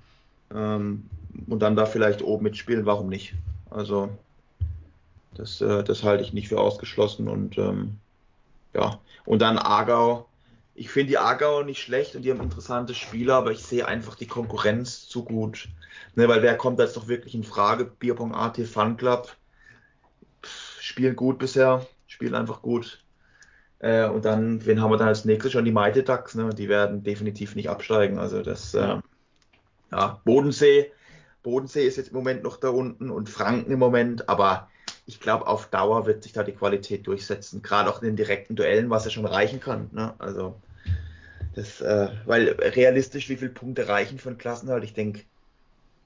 [0.54, 1.10] Ähm,
[1.48, 3.34] und dann da vielleicht oben mitspielen, warum nicht?
[3.70, 4.10] Also
[5.36, 7.98] das, äh, das halte ich nicht für ausgeschlossen und ähm,
[8.74, 9.00] ja.
[9.26, 10.26] Und dann Aargau,
[10.82, 14.16] ich finde die Aargauer nicht schlecht und die haben interessante Spieler, aber ich sehe einfach
[14.16, 15.68] die Konkurrenz zu gut.
[16.16, 17.86] Ne, weil wer kommt jetzt doch wirklich in Frage?
[17.86, 19.32] Bierpong AT Fun Club.
[20.80, 23.04] spielen gut bisher, spielen einfach gut.
[23.78, 25.66] Äh, und dann, wen haben wir dann als nächstes schon?
[25.66, 26.50] Die Mighty Ducks, ne?
[26.50, 28.18] Die werden definitiv nicht absteigen.
[28.18, 28.98] Also das, äh,
[29.92, 30.92] ja, Bodensee.
[31.44, 34.68] Bodensee ist jetzt im Moment noch da unten und Franken im Moment, aber
[35.06, 38.56] ich glaube, auf Dauer wird sich da die Qualität durchsetzen, gerade auch in den direkten
[38.56, 39.92] Duellen, was ja schon reichen kann.
[39.92, 40.16] Ne?
[40.18, 40.56] Also,
[41.56, 44.84] das, äh, weil realistisch, wie viele Punkte reichen für einen Klassenhalt?
[44.84, 45.22] Ich denke,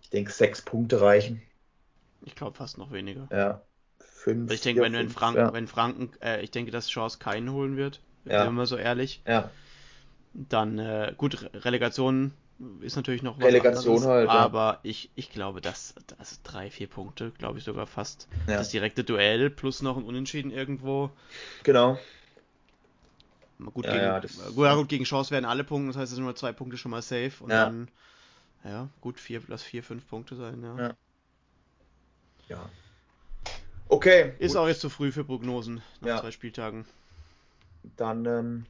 [0.01, 1.41] ich denke, sechs Punkte reichen.
[2.23, 3.27] Ich glaube fast noch weniger.
[3.31, 3.61] Ja.
[3.99, 5.53] Fünf, ich denke, wenn, fünf, Franken, ja.
[5.53, 8.39] wenn Franken, äh, ich denke, dass Chance keinen holen wird, ja.
[8.39, 9.21] sind wir mal so ehrlich.
[9.27, 9.51] Ja.
[10.33, 12.31] Dann, äh, gut, Relegation
[12.81, 14.79] ist natürlich noch was Relegation anderes, halt, aber ja.
[14.83, 18.27] ich, ich glaube, dass, dass drei, vier Punkte, glaube ich sogar fast.
[18.47, 18.57] Ja.
[18.57, 21.11] Das direkte Duell plus noch ein Unentschieden irgendwo.
[21.63, 21.99] Genau.
[23.57, 26.15] Gut, ja, gegen, ja, das, gut, gut, gegen Chance werden alle Punkte, das heißt, es
[26.15, 27.87] sind nur zwei Punkte schon mal safe und dann,
[28.63, 30.95] ja, gut, vier, lass vier, fünf Punkte sein, ja.
[32.47, 32.69] Ja.
[33.87, 34.33] Okay.
[34.39, 34.61] Ist gut.
[34.61, 36.85] auch jetzt zu früh für Prognosen nach zwei Spieltagen.
[37.95, 38.65] Dann, ähm,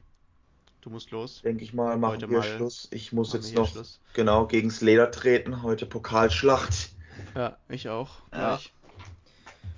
[0.86, 1.42] Du musst los.
[1.42, 2.86] Denke ich mal, machen Heute wir mal Schluss.
[2.92, 4.00] Ich muss jetzt noch Schluss.
[4.14, 5.64] genau gegens Leder treten.
[5.64, 6.90] Heute Pokalschlacht.
[7.34, 8.22] Ja, ich auch.
[8.32, 8.60] Ja.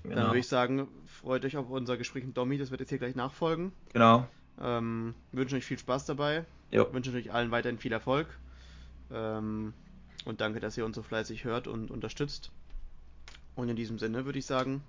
[0.02, 0.16] Genau.
[0.16, 2.58] Dann würde ich sagen, freut euch auf unser Gespräch mit Domi.
[2.58, 3.72] Das wird jetzt hier gleich nachfolgen.
[3.94, 4.28] Genau.
[4.60, 6.44] Ähm, wünsche euch viel Spaß dabei.
[6.70, 6.92] Jo.
[6.92, 8.26] Wünsche euch allen weiterhin viel Erfolg.
[9.12, 9.72] Ähm,
[10.24, 12.50] und danke, dass ihr uns so fleißig hört und unterstützt.
[13.56, 14.82] Und in diesem Sinne würde ich sagen,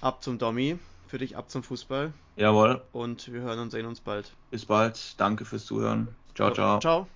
[0.00, 2.12] ab zum Dommi für dich ab zum Fußball.
[2.36, 2.82] Jawohl.
[2.92, 4.32] Und wir hören und sehen uns bald.
[4.50, 5.18] Bis bald.
[5.18, 6.08] Danke fürs Zuhören.
[6.34, 6.78] Ciao, ciao.
[6.78, 7.08] Ciao.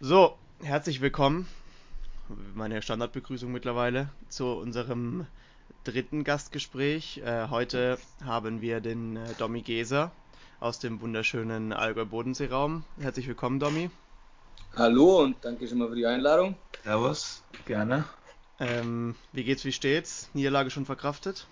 [0.00, 1.46] So, herzlich willkommen.
[2.54, 5.26] Meine Standardbegrüßung mittlerweile zu unserem
[5.84, 7.22] dritten Gastgespräch.
[7.24, 10.10] Äh, heute haben wir den äh, Domi Geser
[10.60, 12.84] aus dem wunderschönen Allgäu-Bodensee-Raum.
[13.00, 13.90] Herzlich willkommen, Domi.
[14.76, 16.54] Hallo und danke schon mal für die Einladung.
[16.84, 18.04] Servus, gerne.
[18.58, 20.28] Ähm, wie geht's, wie steht's?
[20.34, 21.46] Niederlage schon verkraftet?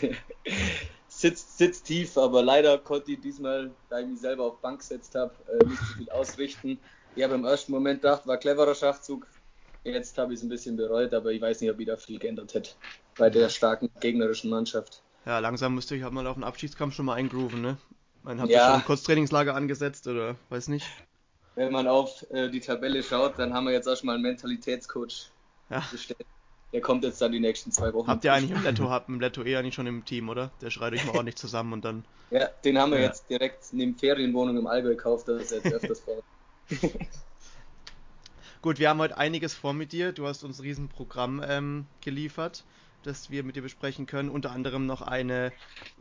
[1.08, 5.14] sitzt, sitzt tief, aber leider konnte ich diesmal, da ich mich selber auf Bank gesetzt
[5.14, 6.78] habe, äh, nicht so viel ausrichten.
[7.14, 9.26] Ich habe im ersten Moment gedacht, war cleverer Schachzug.
[9.86, 12.18] Jetzt habe ich es ein bisschen bereut, aber ich weiß nicht, ob ich da viel
[12.18, 12.72] geändert hätte
[13.16, 15.02] bei der starken gegnerischen Mannschaft.
[15.24, 17.76] Ja, langsam müsste ich halt mal auf den Abschiedskampf schon mal eingrooven, ne?
[18.22, 20.86] Man hat ja schon ein Kurztrainingslager angesetzt oder weiß nicht.
[21.54, 24.22] Wenn man auf äh, die Tabelle schaut, dann haben wir jetzt auch schon mal einen
[24.22, 25.30] Mentalitätscoach
[25.70, 25.84] ja.
[25.90, 26.26] bestellt.
[26.72, 28.08] Der kommt jetzt dann die nächsten zwei Wochen.
[28.08, 30.50] Habt ihr eigentlich im Letto, habt im Letto eh eigentlich schon im Team, oder?
[30.60, 32.04] Der schreit euch mal ordentlich zusammen und dann.
[32.30, 33.06] Ja, den haben wir ja.
[33.06, 36.22] jetzt direkt neben Ferienwohnung im Allgäu gekauft, das ist jetzt öfters vor.
[38.66, 40.10] Gut, wir haben heute einiges vor mit dir.
[40.10, 42.64] Du hast uns ein Riesenprogramm ähm, geliefert,
[43.04, 44.28] das wir mit dir besprechen können.
[44.28, 45.52] Unter anderem noch eine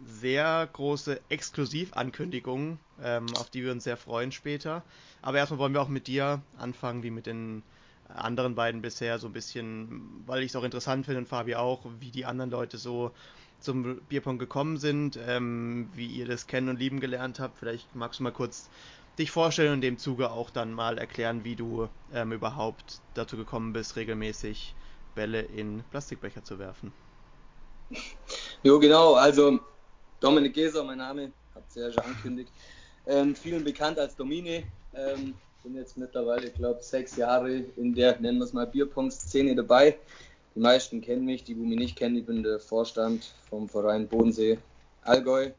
[0.03, 4.81] sehr große Exklusivankündigung, ähm, auf die wir uns sehr freuen später.
[5.21, 7.61] Aber erstmal wollen wir auch mit dir anfangen, wie mit den
[8.07, 11.85] anderen beiden bisher so ein bisschen, weil ich es auch interessant finde und Fabi auch,
[11.99, 13.11] wie die anderen Leute so
[13.59, 17.59] zum Bierpong gekommen sind, ähm, wie ihr das kennen und lieben gelernt habt.
[17.59, 18.71] Vielleicht magst du mal kurz
[19.17, 23.73] dich vorstellen und dem Zuge auch dann mal erklären, wie du ähm, überhaupt dazu gekommen
[23.73, 24.75] bist, regelmäßig
[25.15, 26.91] Bälle in Plastikbecher zu werfen.
[28.63, 29.13] Jo, genau.
[29.13, 29.59] Also
[30.19, 32.51] Dominik Geser, mein Name, habt ihr ja schon angekündigt.
[33.07, 34.63] Ähm, vielen bekannt als Domine.
[34.93, 35.35] Ähm,
[35.65, 39.97] bin jetzt mittlerweile, ich glaube, sechs Jahre in der, nennen wir es mal, Bierpong-Szene dabei.
[40.53, 44.07] Die meisten kennen mich, die, die mich nicht kennen, ich bin der Vorstand vom Verein
[44.07, 44.59] Bodensee
[45.01, 45.51] Allgäu.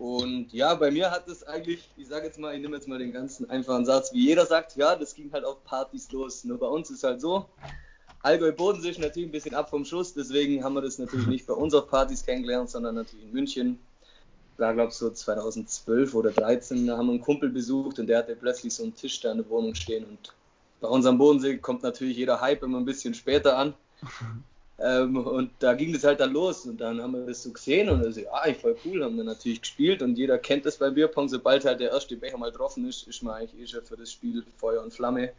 [0.00, 2.98] Und ja, bei mir hat es eigentlich, ich sage jetzt mal, ich nehme jetzt mal
[2.98, 6.42] den ganzen einfachen Satz, wie jeder sagt, ja, das ging halt auf Partys los.
[6.44, 7.44] Nur bei uns ist halt so,
[8.22, 11.46] Allgäu Bodensee ist natürlich ein bisschen ab vom Schuss, deswegen haben wir das natürlich nicht
[11.46, 13.78] bei uns auf Partys kennengelernt, sondern natürlich in München
[14.56, 18.20] war, glaube ich, so 2012 oder 2013, da haben wir einen Kumpel besucht und der
[18.20, 20.06] hatte plötzlich so einen Tisch da in der Wohnung stehen.
[20.06, 20.32] Und
[20.80, 23.74] bei unserem Bodensee kommt natürlich jeder Hype immer ein bisschen später an.
[24.82, 26.64] ähm, und da ging das halt dann los.
[26.64, 29.16] Und dann haben wir das so gesehen und dann so, ah, ich voll cool, haben
[29.16, 30.00] wir natürlich gespielt.
[30.00, 33.22] Und jeder kennt das beim Bierpong, sobald halt der erste Becher mal getroffen ist, ist
[33.22, 35.32] man eigentlich eh schon für das Spiel Feuer und Flamme,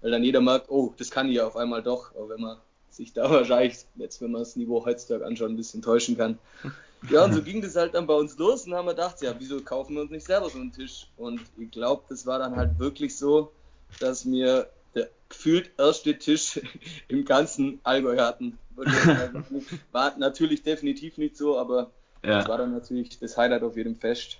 [0.00, 2.58] weil dann jeder merkt, oh, das kann ich ja auf einmal doch, aber wenn man
[2.90, 6.38] sich da wahrscheinlich, jetzt wenn man das Niveau heutzutage anschaut, ein bisschen täuschen kann,
[7.10, 9.34] ja, und so ging das halt dann bei uns los und haben wir gedacht, ja,
[9.36, 11.08] wieso kaufen wir uns nicht selber so einen Tisch?
[11.16, 13.50] Und ich glaube, das war dann halt wirklich so,
[13.98, 16.60] dass wir der gefühlt erste Tisch
[17.08, 18.58] im ganzen Allgäu hatten.
[19.92, 21.92] War natürlich definitiv nicht so, aber
[22.22, 22.38] ja.
[22.38, 24.38] das war dann natürlich das Highlight auf jedem Fest.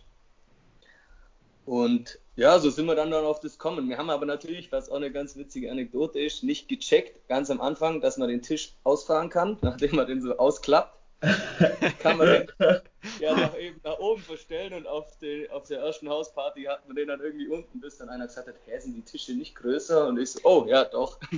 [1.65, 3.89] Und ja, so sind wir dann, dann auf das kommen.
[3.89, 7.61] Wir haben aber natürlich, was auch eine ganz witzige Anekdote ist, nicht gecheckt, ganz am
[7.61, 10.96] Anfang, dass man den Tisch ausfahren kann, nachdem man den so ausklappt
[12.01, 12.47] kann man den,
[13.21, 16.97] ja, nach, eben nach oben verstellen und auf, die, auf der ersten Hausparty hat man
[16.97, 20.09] den dann irgendwie unten, bis dann einer gesagt hat, hä, sind die Tische nicht größer?
[20.09, 21.19] Und ich so, oh, ja, doch.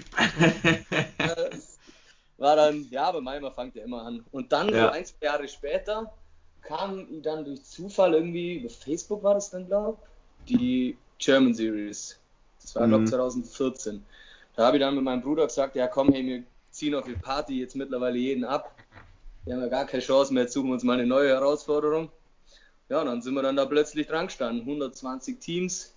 [2.39, 4.25] war dann, ja, aber manchmal fängt er immer an.
[4.33, 4.87] Und dann, ja.
[4.87, 6.13] so ein, zwei Jahre später,
[6.63, 9.99] kam dann durch Zufall irgendwie, über Facebook war das dann, glaube
[10.45, 12.19] ich, die German Series.
[12.61, 14.05] Das war, glaube ich, 2014.
[14.57, 17.15] Da habe ich dann mit meinem Bruder gesagt, ja komm, hey, wir ziehen auf die
[17.15, 18.75] Party jetzt mittlerweile jeden ab.
[19.49, 22.13] Wir haben ja gar keine Chance mehr, jetzt suchen wir uns mal eine neue Herausforderung.
[22.91, 24.61] Ja, und dann sind wir dann da plötzlich dran gestanden.
[24.61, 25.95] 120 Teams.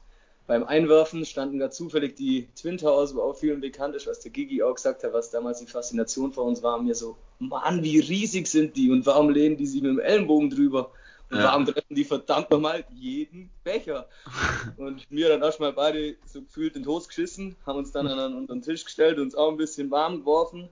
[0.47, 4.31] Beim Einwerfen standen da zufällig die Twin Towers, wo auch vielen bekannt ist, was der
[4.31, 6.81] Gigi auch gesagt hat, was damals die Faszination für uns war.
[6.81, 10.49] Mir so, Mann, wie riesig sind die und warum lehnen die sich mit dem Ellenbogen
[10.49, 10.89] drüber?
[11.29, 11.43] Und ja.
[11.43, 14.07] warum treffen die verdammt nochmal jeden Becher?
[14.77, 18.33] Und wir dann erstmal beide so gefühlt in den Toast geschissen, haben uns dann an
[18.33, 20.69] unseren Tisch gestellt, uns auch ein bisschen warm geworfen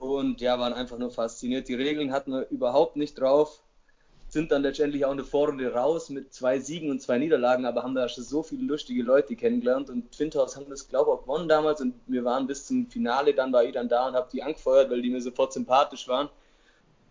[0.00, 1.68] und ja, waren einfach nur fasziniert.
[1.68, 3.62] Die Regeln hatten wir überhaupt nicht drauf.
[4.30, 7.94] Sind dann letztendlich auch eine Vorrunde raus mit zwei Siegen und zwei Niederlagen, aber haben
[7.94, 9.90] da schon so viele lustige Leute kennengelernt.
[9.90, 11.82] Und Twin Towers haben das, glaube ich, auch gewonnen damals.
[11.82, 14.90] Und wir waren bis zum Finale, dann war ich dann da und habe die angefeuert,
[14.90, 16.30] weil die mir sofort sympathisch waren.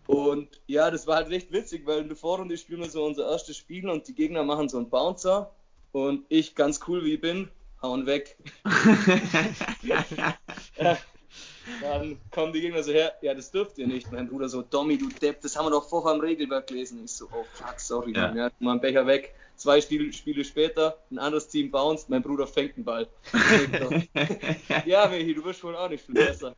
[0.08, 3.30] Und ja, das war halt recht witzig, weil in der Vorrunde spielen wir so unser
[3.30, 5.52] erstes Spiel und die Gegner machen so einen Bouncer.
[5.92, 7.48] Und ich, ganz cool wie ich bin,
[7.82, 8.36] hauen weg.
[9.82, 10.96] ja,
[11.80, 14.10] dann kommen die Gegner so her, ja, das dürft ihr nicht.
[14.12, 17.02] Mein Bruder so, Dommy, du Depp, das haben wir doch vorher im Regelwerk gelesen.
[17.04, 18.34] Ich so, oh fuck, sorry, ja.
[18.34, 19.34] ja mal einen Becher weg.
[19.56, 23.06] Zwei Spiele, Spiele später, ein anderes Team bounced, mein Bruder fängt den Ball.
[24.86, 26.54] ja, Michi, du wirst wohl auch nicht viel besser.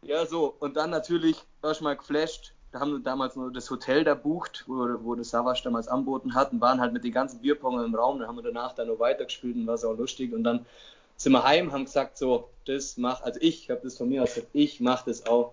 [0.00, 2.52] Ja, so, und dann natürlich erstmal geflasht.
[2.72, 4.74] Da haben wir damals nur das Hotel da bucht, wo,
[5.04, 8.18] wo das Savas damals anboten hat und waren halt mit den ganzen Bierpongern im Raum.
[8.18, 10.32] Da haben wir danach dann nur weitergespielt und war es auch lustig.
[10.32, 10.66] Und dann
[11.16, 14.34] sind wir heim, haben gesagt, so, das mach, also ich habe das von mir aus
[14.34, 15.52] gesagt, ich mache das auch.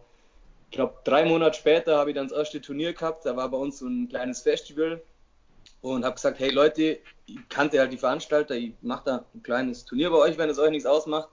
[0.69, 3.57] Ich glaube, drei Monate später habe ich dann das erste Turnier gehabt, da war bei
[3.57, 5.01] uns so ein kleines Festival
[5.81, 9.85] und habe gesagt, hey Leute, ich kannte halt die Veranstalter, ich mache da ein kleines
[9.85, 11.29] Turnier bei euch, wenn es euch nichts ausmacht.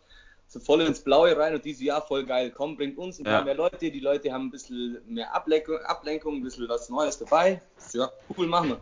[0.51, 2.51] So voll ins Blaue rein und dieses Jahr voll geil.
[2.51, 3.45] Komm, bringt uns ein paar ja.
[3.45, 3.91] mehr Leute.
[3.91, 7.61] Die Leute haben ein bisschen mehr Ablenkung, Ablenkung, ein bisschen was Neues dabei.
[7.93, 8.81] Ja, cool, machen wir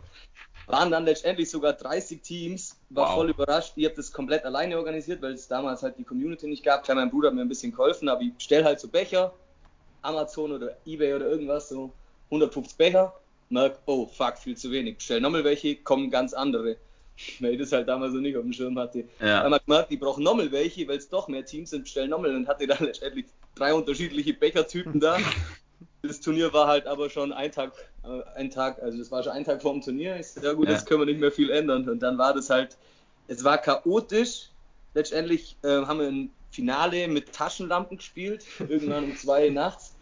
[0.67, 2.75] waren dann letztendlich sogar 30 Teams.
[2.89, 3.15] War wow.
[3.15, 3.73] voll überrascht.
[3.77, 6.83] Ich habe das komplett alleine organisiert, weil es damals halt die Community nicht gab.
[6.83, 9.33] Klar, mein Bruder hat mir ein bisschen geholfen, aber ich stelle halt so Becher,
[10.01, 11.91] Amazon oder Ebay oder irgendwas, so
[12.25, 13.13] 150 Becher.
[13.49, 14.97] Merk, oh fuck, viel zu wenig.
[14.97, 16.75] Bestell nochmal welche, kommen ganz andere.
[17.39, 19.05] Weil ich das halt damals so nicht auf dem Schirm hatte.
[19.21, 19.43] Ja.
[19.43, 22.35] Dann habe gemerkt, die brauchen nochmal welche, weil es doch mehr Teams sind, bestellen nochmal
[22.35, 25.17] und hatte dann letztendlich drei unterschiedliche Bechertypen da.
[26.07, 27.71] das Turnier war halt aber schon ein Tag,
[28.03, 30.19] äh, ein Tag, also das war schon ein Tag vor dem Turnier.
[30.19, 30.73] Ich ja gut, ja.
[30.73, 31.87] jetzt können wir nicht mehr viel ändern.
[31.87, 32.77] Und dann war das halt,
[33.27, 34.49] es war chaotisch.
[34.93, 39.93] Letztendlich äh, haben wir ein Finale mit Taschenlampen gespielt, irgendwann um zwei nachts.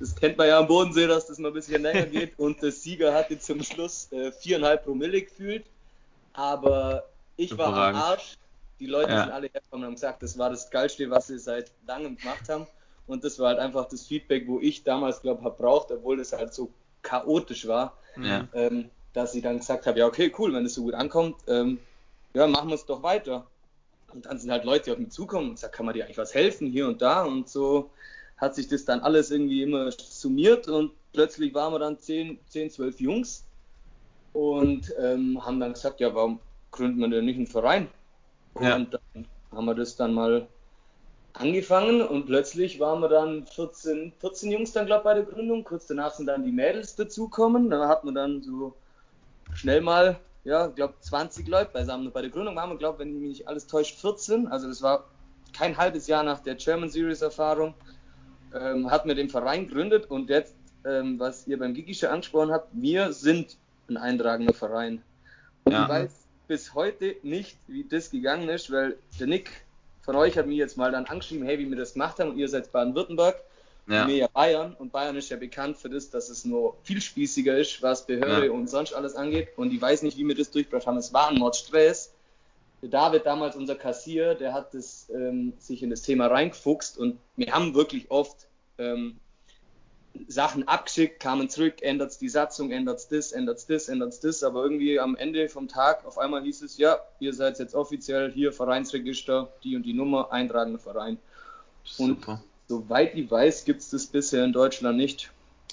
[0.00, 2.38] Das kennt man ja am Bodensee, dass das mal ein bisschen länger geht.
[2.38, 5.66] Und der Sieger hatte zum Schluss äh, viereinhalb Promille gefühlt.
[6.32, 7.04] Aber
[7.36, 8.36] ich war am Arsch.
[8.78, 9.24] Die Leute ja.
[9.24, 12.48] sind alle hergekommen und haben gesagt, das war das Geilste, was sie seit langem gemacht
[12.48, 12.66] haben.
[13.06, 16.32] Und das war halt einfach das Feedback, wo ich damals, glaube ich, braucht, obwohl das
[16.32, 16.70] halt so
[17.02, 18.48] chaotisch war, ja.
[18.52, 21.78] ähm, dass ich dann gesagt habe, ja, okay, cool, wenn es so gut ankommt, ähm,
[22.34, 23.46] ja, machen wir es doch weiter.
[24.12, 26.34] Und dann sind halt Leute auf mich zukommen und sagen, kann man dir eigentlich was
[26.34, 27.22] helfen hier und da?
[27.22, 27.90] Und so
[28.36, 32.70] hat sich das dann alles irgendwie immer summiert und plötzlich waren wir dann 10, 10
[32.70, 33.44] 12 Jungs
[34.32, 36.40] und ähm, haben dann gesagt, ja, warum
[36.70, 37.88] gründen wir denn nicht einen Verein?
[38.60, 38.76] Ja.
[38.76, 40.46] Und dann haben wir das dann mal
[41.40, 45.64] angefangen und plötzlich waren wir dann 14, 14 Jungs dann, glaube ich, bei der Gründung.
[45.64, 47.70] Kurz danach sind dann die Mädels dazukommen.
[47.70, 48.74] Da hat man dann so
[49.54, 52.06] schnell mal, ja, glaube 20 Leute beisammen.
[52.06, 54.48] Und bei der Gründung waren wir, glaube wenn ich mich nicht alles täuscht, 14.
[54.48, 55.04] Also das war
[55.52, 57.74] kein halbes Jahr nach der German Series Erfahrung.
[58.54, 62.52] Ähm, hat mir den Verein gegründet und jetzt, ähm, was ihr beim Gigi schon angesprochen
[62.52, 63.56] habt, wir sind
[63.88, 65.02] ein eintragender Verein.
[65.64, 65.82] Und ja.
[65.82, 66.10] ich weiß
[66.48, 69.65] bis heute nicht, wie das gegangen ist, weil der Nick
[70.06, 72.38] von euch hat mir jetzt mal dann angeschrieben, hey, wie wir das gemacht haben und
[72.38, 73.42] ihr seid Baden-Württemberg.
[73.88, 74.06] Ja.
[74.06, 77.56] Mir ja Bayern und Bayern ist ja bekannt für das, dass es nur viel spießiger
[77.56, 78.52] ist, was Behörde ja.
[78.52, 79.48] und sonst alles angeht.
[79.56, 80.96] Und ich weiß nicht, wie wir das durchgebracht haben.
[80.96, 82.12] Es war ein Mordstress.
[82.82, 87.18] Der David, damals unser Kassier, der hat das, ähm, sich in das Thema reingefuchst und
[87.36, 88.46] wir haben wirklich oft
[88.78, 89.18] ähm,
[90.28, 94.98] Sachen abgeschickt, kamen zurück, ändert die Satzung, ändert das, ändert das, ändert das, aber irgendwie
[94.98, 99.52] am Ende vom Tag auf einmal hieß es, ja, ihr seid jetzt offiziell hier Vereinsregister,
[99.62, 101.18] die und die Nummer, eintragender Verein.
[101.84, 102.32] Super.
[102.32, 105.30] Und soweit ich weiß, gibt es das bisher in Deutschland nicht.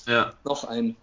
[0.08, 0.34] Ja.
[0.44, 0.96] Noch ein.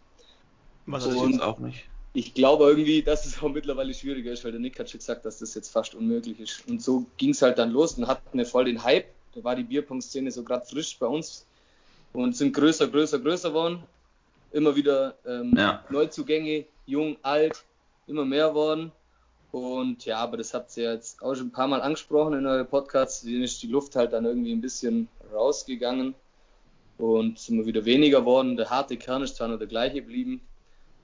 [0.86, 1.84] Was das jetzt auch nicht.
[2.12, 5.24] Ich glaube irgendwie, dass es auch mittlerweile schwieriger ist, weil der Nick hat schon gesagt,
[5.24, 6.66] dass das jetzt fast unmöglich ist.
[6.68, 9.06] Und so ging es halt dann los und hatten wir voll den Hype.
[9.34, 11.46] Da war die Bierpong-Szene so gerade frisch bei uns
[12.12, 13.82] und sind größer, größer, größer geworden.
[14.52, 15.84] immer wieder ähm, ja.
[15.90, 17.64] Neuzugänge, jung, alt,
[18.06, 18.92] immer mehr worden.
[19.52, 22.66] Und ja, aber das habt ihr jetzt auch schon ein paar Mal angesprochen in eurem
[22.66, 23.24] Podcast.
[23.24, 26.14] Denen ist die Luft halt dann irgendwie ein bisschen rausgegangen
[26.98, 28.56] und ist immer wieder weniger worden.
[28.56, 30.40] Der harte Kern ist zwar noch der gleiche geblieben,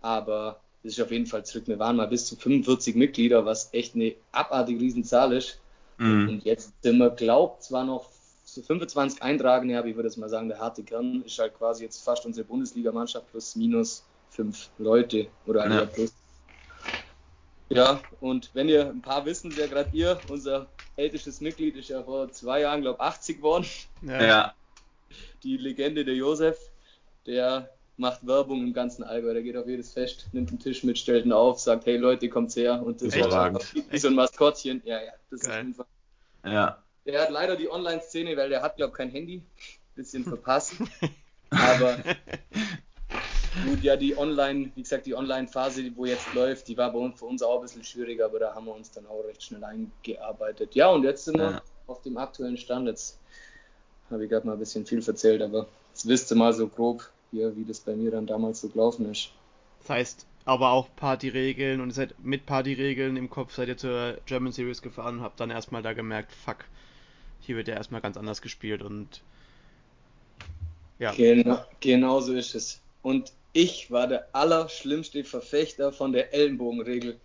[0.00, 1.66] aber es ist auf jeden Fall zurück.
[1.66, 5.58] Wir waren mal bis zu 45 Mitglieder, was echt eine abartige Riesenzahl ist.
[5.98, 6.28] Mhm.
[6.28, 8.08] Und jetzt sind wir, glaubt, zwar noch
[8.56, 11.84] so 25 Eintragende, aber ich würde jetzt mal sagen, der harte Kern ist halt quasi
[11.84, 15.84] jetzt fast unsere Bundesligamannschaft plus minus fünf Leute oder ja.
[15.84, 16.12] plus.
[17.68, 22.02] Ja, und wenn ihr ein paar wissen, wer gerade ihr, unser ältestes Mitglied, ist ja
[22.02, 23.66] vor zwei Jahren, glaube ich, 80 geworden.
[24.02, 24.24] Ja.
[24.24, 24.54] ja.
[25.42, 26.56] Die Legende der Josef,
[27.26, 29.34] der macht Werbung im ganzen Allgäu.
[29.34, 32.28] Der geht auf jedes Fest, nimmt einen Tisch mit, stellt ihn auf, sagt, hey Leute,
[32.28, 32.82] kommt her.
[32.82, 33.16] Und das ist
[33.90, 34.80] wie so ein Maskottchen.
[34.84, 35.50] Ja, ja, das Geil.
[35.50, 35.86] ist einfach.
[36.44, 36.82] Ja.
[37.06, 39.42] Der hat leider die Online-Szene, weil der hat, glaube ich, kein Handy.
[39.94, 40.74] Bisschen verpasst.
[41.50, 41.98] Aber
[43.64, 47.18] gut, ja, die Online, wie gesagt, die Online-Phase, wo jetzt läuft, die war bei uns
[47.18, 49.62] für uns auch ein bisschen schwieriger, aber da haben wir uns dann auch recht schnell
[49.64, 50.74] eingearbeitet.
[50.74, 51.62] Ja, und jetzt sind wir ja.
[51.86, 52.88] auf dem aktuellen Stand.
[52.88, 53.18] Jetzt
[54.10, 57.08] habe ich gerade mal ein bisschen viel erzählt, aber jetzt wisst ihr mal so grob,
[57.30, 59.30] hier, wie das bei mir dann damals so gelaufen ist.
[59.80, 64.18] Das heißt, aber auch Partyregeln und ihr seid mit Partyregeln im Kopf seid ihr zur
[64.26, 66.64] German Series gefahren und habt dann erstmal da gemerkt, fuck,
[67.40, 69.22] hier wird ja erstmal ganz anders gespielt und
[70.98, 71.12] ja.
[71.12, 72.80] Genau, genau so ist es.
[73.02, 77.18] Und ich war der allerschlimmste Verfechter von der Ellenbogenregel.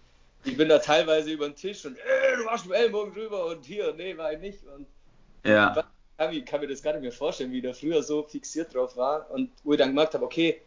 [0.44, 3.46] Ich bin da teilweise über den Tisch und äh, du warst mit dem Ellenbogen drüber
[3.46, 4.60] und hier, nee, war ich nicht.
[4.76, 4.88] Und
[5.46, 5.86] ja
[6.30, 9.30] ich kann mir das gar nicht mehr vorstellen, wie der früher so fixiert drauf war
[9.32, 10.62] und wo ich dann gemerkt habe, okay,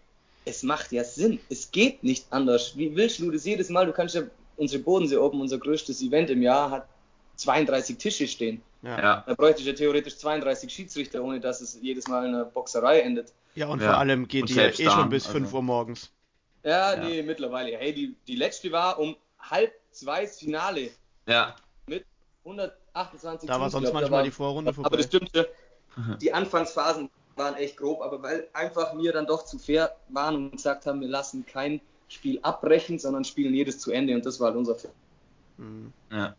[0.45, 2.77] es macht ja Sinn, es geht nicht anders.
[2.77, 3.87] Wie willst du das jedes Mal?
[3.87, 4.23] Du kannst ja,
[4.57, 6.89] unsere Bodensee Open, unser größtes Event im Jahr, hat
[7.37, 8.61] 32 Tische stehen.
[8.85, 9.25] Ja.
[9.27, 13.01] Da bräuchte ich ja theoretisch 32 Schiedsrichter, ohne dass es jedes Mal in einer Boxerei
[13.01, 13.33] endet.
[13.55, 13.89] Ja, und ja.
[13.89, 15.39] vor allem geht die ja eh schon bis also.
[15.39, 16.11] 5 Uhr morgens.
[16.63, 17.77] Ja, ja, nee, mittlerweile.
[17.77, 20.91] Hey, die, die letzte war um halb zwei das Finale.
[21.27, 21.57] Ja.
[21.87, 22.05] Mit
[22.45, 24.87] 100 28 Da war sonst glaub, manchmal war, die Vorrunde vorbei.
[24.87, 25.49] Aber das stimmte.
[26.21, 30.53] Die Anfangsphasen waren echt grob, aber weil einfach wir dann doch zu fair waren und
[30.53, 34.49] gesagt haben, wir lassen kein Spiel abbrechen, sondern spielen jedes zu Ende und das war
[34.49, 34.93] halt unser Film.
[35.59, 35.93] Mhm.
[36.11, 36.35] Ja.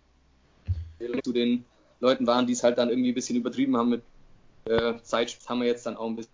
[1.24, 1.66] Zu den
[2.00, 4.04] Leuten waren, die es halt dann irgendwie ein bisschen übertrieben haben mit
[4.66, 6.32] äh, Zeit, haben wir jetzt dann auch ein bisschen,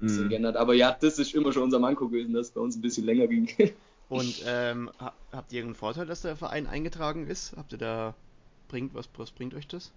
[0.00, 0.28] mhm.
[0.28, 0.56] geändert.
[0.56, 3.04] Aber ja, das ist immer schon unser Manko gewesen, dass es bei uns ein bisschen
[3.04, 3.48] länger ging.
[4.08, 4.90] Und ähm,
[5.32, 7.54] habt ihr irgendeinen Vorteil, dass der Verein eingetragen ist?
[7.56, 8.14] Habt ihr da
[8.68, 9.92] bringt, was, was bringt euch das?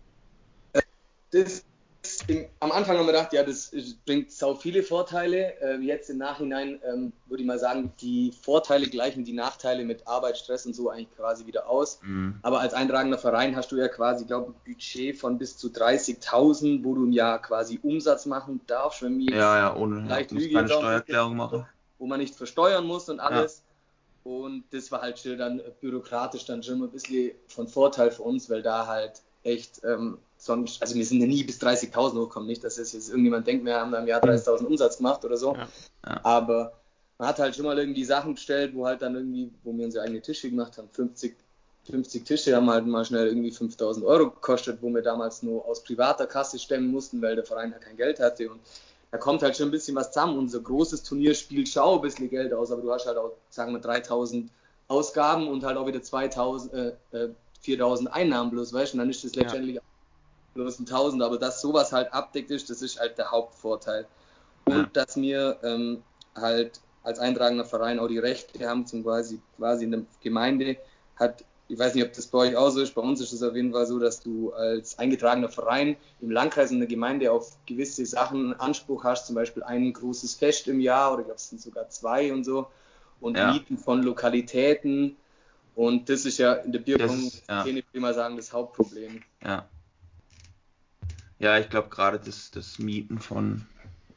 [1.32, 1.66] Das
[2.28, 3.72] im, am Anfang haben wir gedacht, ja, das
[4.06, 5.54] bringt sau viele Vorteile.
[5.62, 10.08] Ähm, jetzt im Nachhinein ähm, würde ich mal sagen, die Vorteile gleichen die Nachteile mit
[10.08, 12.00] Arbeit, Stress und so eigentlich quasi wieder aus.
[12.04, 12.40] Mhm.
[12.42, 15.68] Aber als eintragender Verein hast du ja quasi, glaube ich, ein Budget von bis zu
[15.68, 20.32] 30.000, wo du im Jahr quasi Umsatz machen darfst, wenn wir ja, ja, ohne leicht
[20.32, 21.66] ja, keine Steuererklärung machen.
[22.00, 23.64] Wo man nicht versteuern muss und alles.
[24.26, 24.32] Ja.
[24.32, 28.50] Und das war halt schon dann bürokratisch dann schon ein bisschen von Vorteil für uns,
[28.50, 32.64] weil da halt echt ähm, sonst, also wir sind ja nie bis 30.000 hochgekommen, nicht,
[32.64, 35.54] dass jetzt irgendjemand denkt, wir haben da im Jahr 30.000 Umsatz gemacht oder so.
[35.54, 35.68] Ja.
[36.06, 36.20] Ja.
[36.24, 36.74] Aber
[37.20, 40.04] man hat halt schon mal irgendwie Sachen bestellt, wo halt dann irgendwie, wo wir unsere
[40.04, 41.36] eigene Tische gemacht haben, 50,
[41.90, 45.84] 50 Tische haben halt mal schnell irgendwie 5000 Euro gekostet, wo wir damals nur aus
[45.84, 48.60] privater Kasse stemmen mussten, weil der Verein ja kein Geld hatte und
[49.12, 50.38] da kommt halt schon ein bisschen was zusammen.
[50.38, 53.72] Unser großes Turnier spielt schau ein bisschen Geld aus, aber du hast halt auch, sagen
[53.72, 54.50] wir, 3000
[54.90, 57.30] Ausgaben und halt auch wieder 2000, äh,
[57.62, 59.82] 4000 äh, Einnahmen bloß, weißt du, und dann ist das letztendlich ja
[60.58, 64.06] bloß ein Tausend, aber dass sowas halt abdeckt ist, das ist halt der Hauptvorteil.
[64.66, 66.04] Und dass wir ähm,
[66.36, 70.78] halt als eintragender Verein auch die Rechte haben, zum quasi, quasi in der Gemeinde
[71.16, 73.44] hat, ich weiß nicht, ob das bei euch auch so ist, bei uns ist es
[73.44, 77.58] auf jeden Fall so, dass du als eingetragener Verein im Landkreis und der Gemeinde auf
[77.66, 81.50] gewisse Sachen Anspruch hast, zum Beispiel ein großes Fest im Jahr oder ich glaube, es
[81.50, 82.68] sind sogar zwei und so
[83.20, 83.52] und ja.
[83.52, 85.18] Mieten von Lokalitäten
[85.76, 87.66] und das ist ja in der Bierpunkt, ja.
[87.66, 89.22] ich mal sagen, das Hauptproblem.
[89.44, 89.68] Ja.
[91.40, 93.66] Ja, ich glaube gerade das, das Mieten von,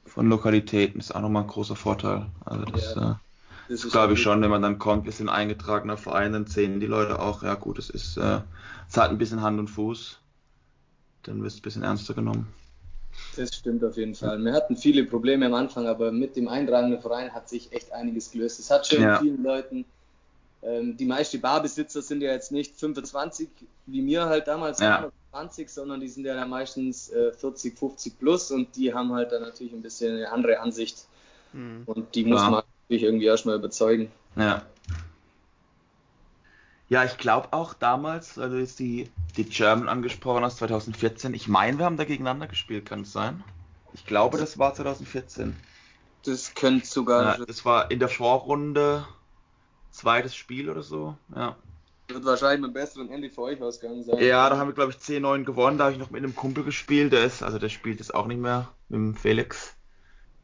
[0.07, 2.27] von Lokalitäten ist auch nochmal ein großer Vorteil.
[2.45, 3.15] Also das, ja, äh,
[3.69, 6.87] das, glaube ich schon, wenn man dann kommt, wir sind eingetragener Verein, dann sehen die
[6.87, 8.41] Leute auch, ja gut, es ist, äh,
[8.89, 10.19] es hat ein bisschen Hand und Fuß,
[11.25, 12.49] dann wirst du ein bisschen ernster genommen.
[13.37, 14.43] Das stimmt auf jeden Fall.
[14.43, 18.31] Wir hatten viele Probleme am Anfang, aber mit dem eintragenden Verein hat sich echt einiges
[18.31, 18.61] gelöst.
[18.61, 19.19] Es hat schon ja.
[19.19, 19.85] vielen Leuten
[20.63, 23.49] ähm, die meisten Barbesitzer sind ja jetzt nicht 25
[23.87, 25.11] wie mir halt damals, ja.
[25.31, 29.33] 20, sondern die sind ja dann meistens äh, 40, 50 plus und die haben halt
[29.33, 31.07] dann natürlich ein bisschen eine andere Ansicht.
[31.53, 31.83] Mhm.
[31.87, 32.51] Und die muss ja.
[32.51, 34.11] man natürlich irgendwie erstmal überzeugen.
[34.37, 34.63] Ja.
[36.89, 41.79] Ja, ich glaube auch damals, du jetzt die, die German angesprochen hast, 2014, ich meine,
[41.79, 43.45] wir haben da gegeneinander gespielt, kann es sein?
[43.93, 45.57] Ich glaube, das war 2014.
[46.25, 47.39] Das könnte sogar.
[47.39, 49.07] Ja, das war in der Vorrunde
[49.91, 51.17] zweites Spiel oder so.
[51.35, 51.57] Ja.
[52.09, 54.19] Wird wahrscheinlich mit besseren Ende für euch ausgegangen sein.
[54.19, 55.79] Ja, da haben wir, glaube ich, 10-9 gewonnen.
[55.79, 57.13] Da habe ich noch mit einem Kumpel gespielt.
[57.13, 59.77] Der ist, also der spielt jetzt auch nicht mehr mit dem Felix.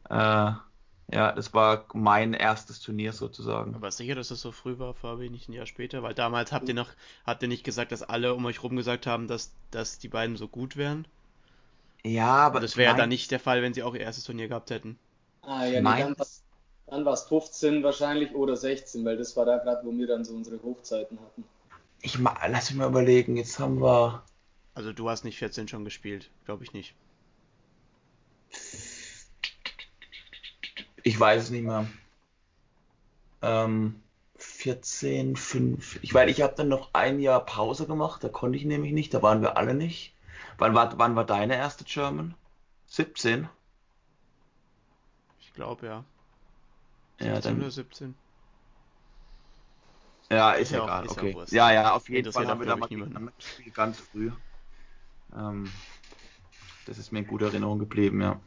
[0.08, 0.52] Äh,
[1.08, 3.74] ja, das war mein erstes Turnier sozusagen.
[3.74, 6.02] Aber sicher, dass das so früh war, Fabi, nicht ein Jahr später?
[6.02, 6.90] Weil damals habt ihr noch,
[7.24, 10.36] habt ihr nicht gesagt, dass alle um euch rum gesagt haben, dass, dass die beiden
[10.36, 11.06] so gut wären?
[12.04, 12.60] Ja, aber.
[12.60, 14.98] das wäre ja dann nicht der Fall, wenn sie auch ihr erstes Turnier gehabt hätten.
[15.42, 16.14] Ah, ja, nee,
[16.86, 20.24] dann war es 15 wahrscheinlich oder 16, weil das war da gerade, wo wir dann
[20.24, 21.44] so unsere Hochzeiten hatten.
[22.00, 24.22] Ich mal, lass mich mal überlegen, jetzt haben wir.
[24.74, 26.94] Also du hast nicht 14 schon gespielt, glaube ich nicht.
[31.02, 31.86] Ich weiß es nicht mehr.
[33.42, 34.02] Ähm,
[34.36, 36.00] 14, 5.
[36.02, 39.14] Ich weiß, ich habe dann noch ein Jahr Pause gemacht, da konnte ich nämlich nicht,
[39.14, 40.14] da waren wir alle nicht.
[40.58, 42.34] Wann war, wann war deine erste German?
[42.88, 43.48] 17?
[45.40, 46.04] Ich glaube ja.
[47.18, 48.14] 17 ja, dann, oder 17?
[50.30, 51.36] Ja, ist, ja egal, okay.
[51.50, 54.32] Ja, ja, auf jeden Fall haben wir da mal gespielt, ganz früh.
[55.34, 55.70] Ähm,
[56.86, 58.40] das ist mir in guter Erinnerung geblieben, ja.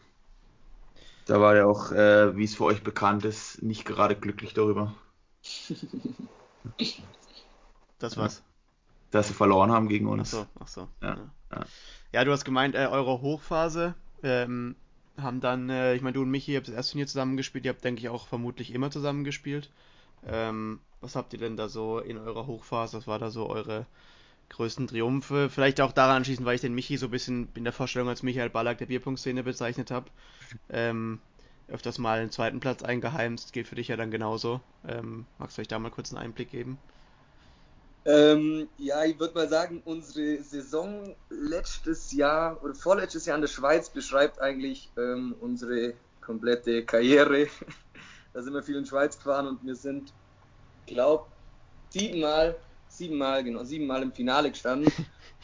[1.25, 4.95] Da war ja auch, äh, wie es für euch bekannt ist, nicht gerade glücklich darüber.
[7.99, 8.43] das was?
[9.11, 10.33] Dass sie verloren haben gegen uns.
[10.33, 10.89] Ach so, ach so.
[11.01, 11.65] Ja, ja.
[12.11, 14.75] ja du hast gemeint, äh, eure Hochphase ähm,
[15.21, 17.83] haben dann, äh, ich meine, du und Michi habt das erste Turnier zusammengespielt, ihr habt,
[17.83, 19.69] denke ich, auch vermutlich immer zusammengespielt.
[20.25, 22.97] Ähm, was habt ihr denn da so in eurer Hochphase?
[22.97, 23.85] Was war da so eure
[24.49, 25.49] größten Triumphe?
[25.49, 28.23] Vielleicht auch daran anschließend, weil ich den Michi so ein bisschen in der Vorstellung als
[28.23, 30.07] Michael Ballack der Bierpunktszene bezeichnet habe.
[30.69, 31.19] Ähm,
[31.67, 34.59] öfters mal einen zweiten Platz eingeheimst, geht für dich ja dann genauso.
[34.87, 36.77] Ähm, magst du euch da mal kurz einen Einblick geben?
[38.09, 43.49] Ähm, ja, ich würde mal sagen, unsere Saison letztes Jahr oder vorletztes Jahr in der
[43.49, 47.45] Schweiz beschreibt eigentlich ähm, unsere komplette Karriere.
[48.33, 50.11] da sind wir viel in die Schweiz gefahren und wir sind
[50.87, 51.27] glaube,
[51.89, 52.55] siebenmal,
[52.87, 54.91] siebenmal, genau, siebenmal im Finale gestanden.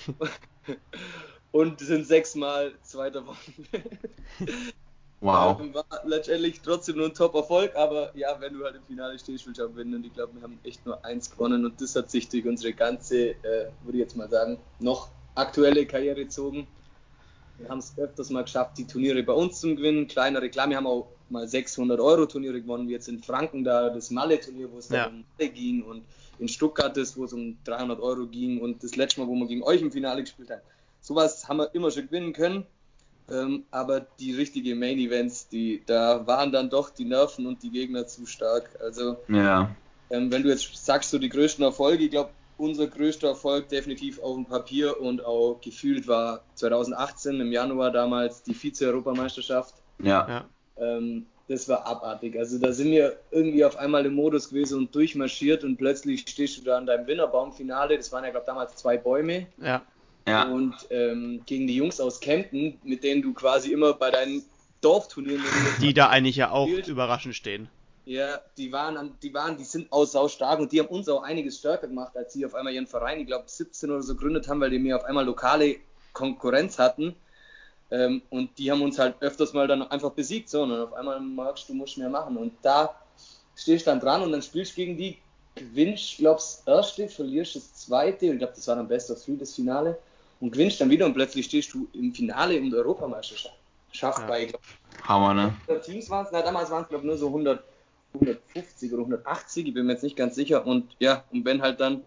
[1.51, 3.93] und sind sechsmal Zweiter geworden.
[5.22, 5.59] Wow.
[5.74, 9.59] War letztendlich trotzdem nur ein Top-Erfolg, aber ja, wenn du halt im Finale stehst, willst
[9.59, 9.95] du auch gewinnen.
[9.95, 12.74] Und ich glaube, wir haben echt nur eins gewonnen und das hat sich durch unsere
[12.74, 16.68] ganze, äh, würde ich jetzt mal sagen, noch aktuelle Karriere gezogen.
[17.57, 20.07] Wir haben es öfters mal geschafft, die Turniere bei uns zu gewinnen.
[20.07, 23.89] Kleinere, klar, wir haben auch mal 600 Euro Turniere gewonnen, wie jetzt in Franken da
[23.89, 25.07] das Malle-Turnier, wo es ja.
[25.07, 26.03] um Malle ging und
[26.39, 29.47] in Stuttgart das, wo es um 300 Euro ging und das letzte Mal, wo wir
[29.47, 30.61] gegen euch im Finale gespielt haben.
[31.01, 32.66] Sowas haben wir immer schon gewinnen können,
[33.32, 37.71] ähm, aber die richtigen Main Events, die, da waren dann doch die Nerven und die
[37.71, 38.69] Gegner zu stark.
[38.82, 39.76] Also, ja.
[40.09, 44.19] ähm, wenn du jetzt sagst, so die größten Erfolge, ich glaube, unser größter Erfolg definitiv
[44.19, 49.76] auf dem Papier und auch gefühlt war 2018 im Januar damals die Vize-Europameisterschaft.
[49.99, 50.28] Ja.
[50.28, 50.45] ja.
[50.78, 52.38] Ähm, das war abartig.
[52.38, 56.57] Also da sind wir irgendwie auf einmal im Modus gewesen und durchmarschiert und plötzlich stehst
[56.57, 57.97] du da an deinem Winterbaumfinale.
[57.97, 59.47] Das waren ja, glaube ich, damals zwei Bäume.
[59.61, 59.84] Ja.
[60.28, 60.43] Ja.
[60.43, 64.43] Und ähm, gegen die Jungs aus Kempten, mit denen du quasi immer bei deinen
[64.82, 65.43] Dorfturnieren.
[65.82, 66.88] Die da eigentlich ja auch spielt.
[66.88, 67.69] überraschend stehen.
[68.05, 71.23] Ja, die waren, die waren, die sind auch sau stark und die haben uns auch
[71.23, 74.47] einiges stärker gemacht, als sie auf einmal ihren Verein, ich glaube 17 oder so gegründet
[74.47, 75.78] haben, weil die mir auf einmal lokale
[76.13, 77.15] Konkurrenz hatten.
[77.89, 81.19] Ähm, und die haben uns halt öfters mal dann einfach besiegt, so, und auf einmal
[81.19, 82.38] merkst du, musst mehr machen.
[82.38, 82.95] Und da
[83.55, 85.17] stehst du dann dran und dann spielst du gegen die,
[85.55, 89.23] gewinnst, glaubst das erste, verlierst das zweite, und ich glaube, das war dann Best of
[89.23, 89.97] Three, das Finale,
[90.39, 93.55] und gewinnst dann wieder und plötzlich stehst du im Finale um die Europameisterschaft.
[93.91, 94.27] Schafft ja.
[94.27, 94.65] bei, ich glaube,
[95.03, 95.53] Hammer, ne?
[95.83, 97.63] Teams waren es, na, damals waren es, glaube ich, nur so 100,
[98.15, 100.65] 150 oder 180, ich bin mir jetzt nicht ganz sicher.
[100.65, 102.03] Und ja, und wenn halt dann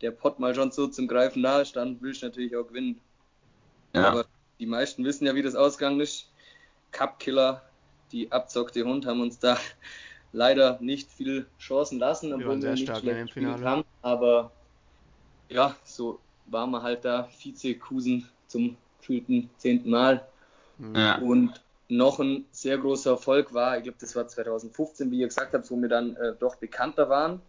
[0.00, 3.00] der Pot mal schon so zum Greifen nahe stand, willst du natürlich auch gewinnen.
[3.94, 4.08] Ja.
[4.08, 4.26] Aber
[4.58, 6.30] die meisten wissen ja, wie das ausgegangen ist.
[6.90, 7.62] Cup-Killer,
[8.12, 9.56] die abzockte Hund, haben uns da
[10.32, 13.64] leider nicht viel Chancen lassen, obwohl wir, wir nicht schlecht im Finale.
[13.64, 13.84] haben.
[14.02, 14.50] Aber
[15.48, 20.26] ja, so waren wir halt da Vize-Kusen zum gefühlten zehnten Mal.
[20.94, 21.18] Ja.
[21.18, 25.52] Und noch ein sehr großer Erfolg war, ich glaube, das war 2015, wie ihr gesagt
[25.54, 27.40] habt, wo wir dann äh, doch bekannter waren.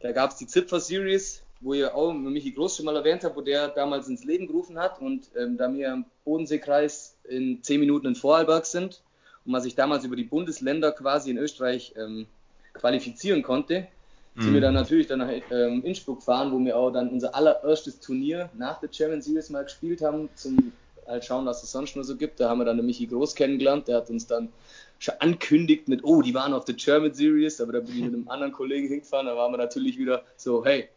[0.00, 3.36] Da gab es die Zipfer Series, wo ihr auch Michi Groß schon mal erwähnt habt,
[3.36, 5.00] wo der damals ins Leben gerufen hat.
[5.00, 9.02] Und ähm, da wir im Bodenseekreis in zehn Minuten in Vorarlberg sind
[9.44, 12.26] und man sich damals über die Bundesländer quasi in Österreich ähm,
[12.74, 13.88] qualifizieren konnte,
[14.34, 14.42] mhm.
[14.42, 18.00] sind wir dann natürlich dann nach ähm, Innsbruck gefahren, wo wir auch dann unser allererstes
[18.00, 20.72] Turnier nach der German Series mal gespielt haben, zum
[21.06, 22.40] halt schauen, was es sonst nur so gibt.
[22.40, 24.52] Da haben wir dann den Michi Groß kennengelernt, der hat uns dann
[24.98, 28.14] schon ankündigt mit, oh, die waren auf der German Series, aber da bin ich mit
[28.14, 30.88] einem anderen Kollegen hingefahren, da waren wir natürlich wieder so, hey,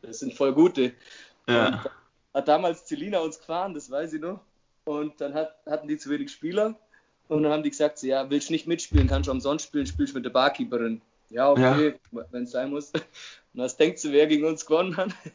[0.00, 0.92] das sind voll gute.
[1.48, 1.84] Ja.
[2.34, 4.40] hat damals Celina uns gefahren, das weiß ich noch.
[4.84, 6.74] Und dann hat, hatten die zu wenig Spieler.
[7.28, 9.86] Und dann haben die gesagt, so, ja, willst du nicht mitspielen, kannst du umsonst spielen,
[9.86, 11.02] spielst mit der Barkeeperin.
[11.32, 12.24] Ja, okay, ja.
[12.30, 12.92] wenn es sein muss.
[13.54, 15.10] Und was denkst du, wer gegen uns gewonnen hat?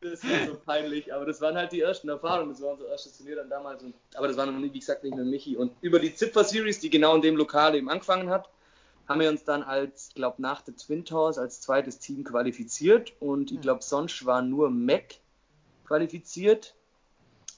[0.00, 3.16] das war so peinlich, aber das waren halt die ersten Erfahrungen, das war unser erstes
[3.16, 3.82] Turnier dann damals.
[3.82, 5.56] Und, aber das war noch nie, wie gesagt, nicht mit Michi.
[5.56, 8.48] Und über die Zipfer Series, die genau in dem Lokal eben angefangen hat,
[9.08, 13.52] haben wir uns dann als, glaube nach der Twin Towers als zweites Team qualifiziert und
[13.52, 15.14] ich glaube, sonst war nur Mac
[15.86, 16.74] qualifiziert.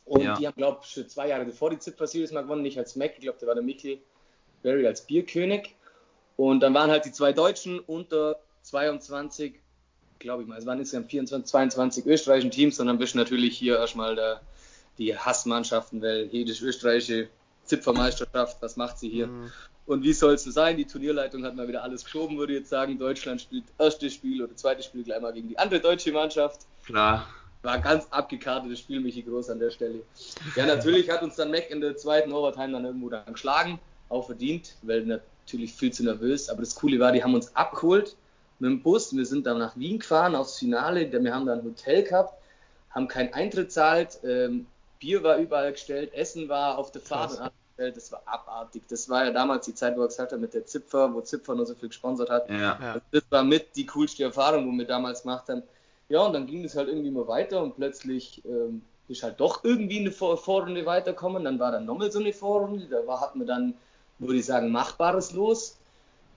[0.05, 0.37] Und ja.
[0.37, 3.13] die haben, glaube ich, zwei Jahre bevor die Zipfer Series mal gewonnen, nicht als Mac,
[3.17, 4.03] ich glaube, der war der Michi
[4.63, 5.75] Berry als Bierkönig.
[6.37, 9.55] Und dann waren halt die zwei Deutschen unter 22,
[10.19, 14.15] glaube ich mal, es waren insgesamt 24, 22 österreichischen Teams, sondern bist natürlich hier erstmal
[14.15, 14.41] der,
[14.99, 17.29] die Hassmannschaften, weil jede österreichische
[17.65, 19.27] Zipfermeisterschaft, was macht sie hier?
[19.27, 19.51] Mhm.
[19.87, 20.77] Und wie soll es so sein?
[20.77, 22.99] Die Turnierleitung hat mal wieder alles geschoben, würde ich jetzt sagen.
[22.99, 26.67] Deutschland spielt erstes Spiel oder zweites Spiel gleich mal gegen die andere deutsche Mannschaft.
[26.85, 27.27] Klar.
[27.63, 30.03] War ein ganz abgekartetes Spiel, Michi Groß an der Stelle.
[30.57, 34.27] Ja, natürlich hat uns dann Mac in der zweiten Overtime dann irgendwo dann geschlagen, auch
[34.27, 36.49] verdient, weil natürlich viel zu nervös.
[36.49, 38.17] Aber das Coole war, die haben uns abgeholt
[38.59, 39.15] mit dem Bus.
[39.15, 41.11] Wir sind dann nach Wien gefahren aufs Finale.
[41.11, 42.35] Wir haben da ein Hotel gehabt,
[42.91, 44.19] haben keinen Eintritt zahlt.
[44.25, 44.67] Ähm,
[44.99, 47.41] Bier war überall gestellt, Essen war auf der Fahrt
[47.79, 48.83] das war abartig.
[48.89, 51.55] Das war ja damals die Zeit, wo er gesagt hat, mit der Zipfer, wo Zipfer
[51.55, 52.51] nur so viel gesponsert hat.
[52.51, 52.77] Ja.
[52.77, 55.63] Also das war mit die coolste Erfahrung, wo wir damals gemacht haben.
[56.09, 59.63] Ja, und dann ging es halt irgendwie mal weiter und plötzlich ähm, ist halt doch
[59.63, 61.45] irgendwie eine Vor Vorrunde weiterkommen.
[61.45, 63.75] Dann war dann nochmal so eine Vorrunde, da war, hatten wir dann,
[64.19, 65.77] würde ich sagen, Machbares los.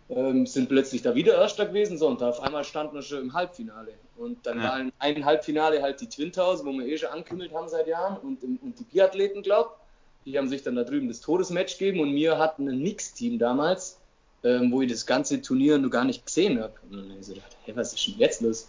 [0.09, 3.33] Ähm, sind plötzlich da wieder Erster gewesen, so, und auf einmal standen wir schon im
[3.33, 3.93] Halbfinale.
[4.17, 4.63] Und dann ja.
[4.65, 7.87] war in einem Halbfinale halt die Twin Towers, wo wir eh schon angekündigt haben seit
[7.87, 9.81] Jahren, und, und die Biathleten, glaub
[10.25, 13.99] die haben sich dann da drüben das Todesmatch gegeben und wir hatten ein Nix-Team damals,
[14.43, 16.73] ähm, wo ich das ganze Turnier nur gar nicht gesehen habe.
[16.89, 18.67] Und dann habe ich so gedacht, hey, was ist denn jetzt los?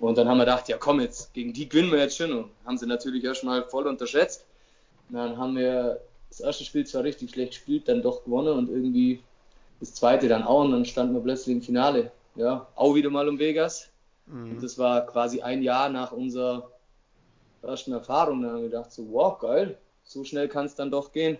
[0.00, 2.32] Und dann haben wir gedacht, ja komm jetzt, gegen die gewinnen wir jetzt schon.
[2.32, 4.44] Und haben sie natürlich erstmal voll unterschätzt.
[5.08, 8.68] Und dann haben wir das erste Spiel zwar richtig schlecht gespielt, dann doch gewonnen und
[8.68, 9.20] irgendwie
[9.80, 10.64] das zweite dann auch.
[10.64, 12.10] Und dann standen wir plötzlich im Finale.
[12.36, 13.88] Ja, auch wieder mal um Vegas.
[14.26, 14.52] Mhm.
[14.52, 16.70] Und das war quasi ein Jahr nach unserer
[17.62, 18.42] ersten Erfahrung.
[18.42, 21.38] Da haben wir gedacht, so, wow, geil, so schnell kann es dann doch gehen.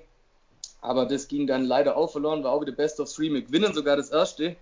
[0.80, 3.32] Aber das ging dann leider auch verloren, war auch wieder Best of Three.
[3.32, 4.56] Wir gewinnen sogar das erste.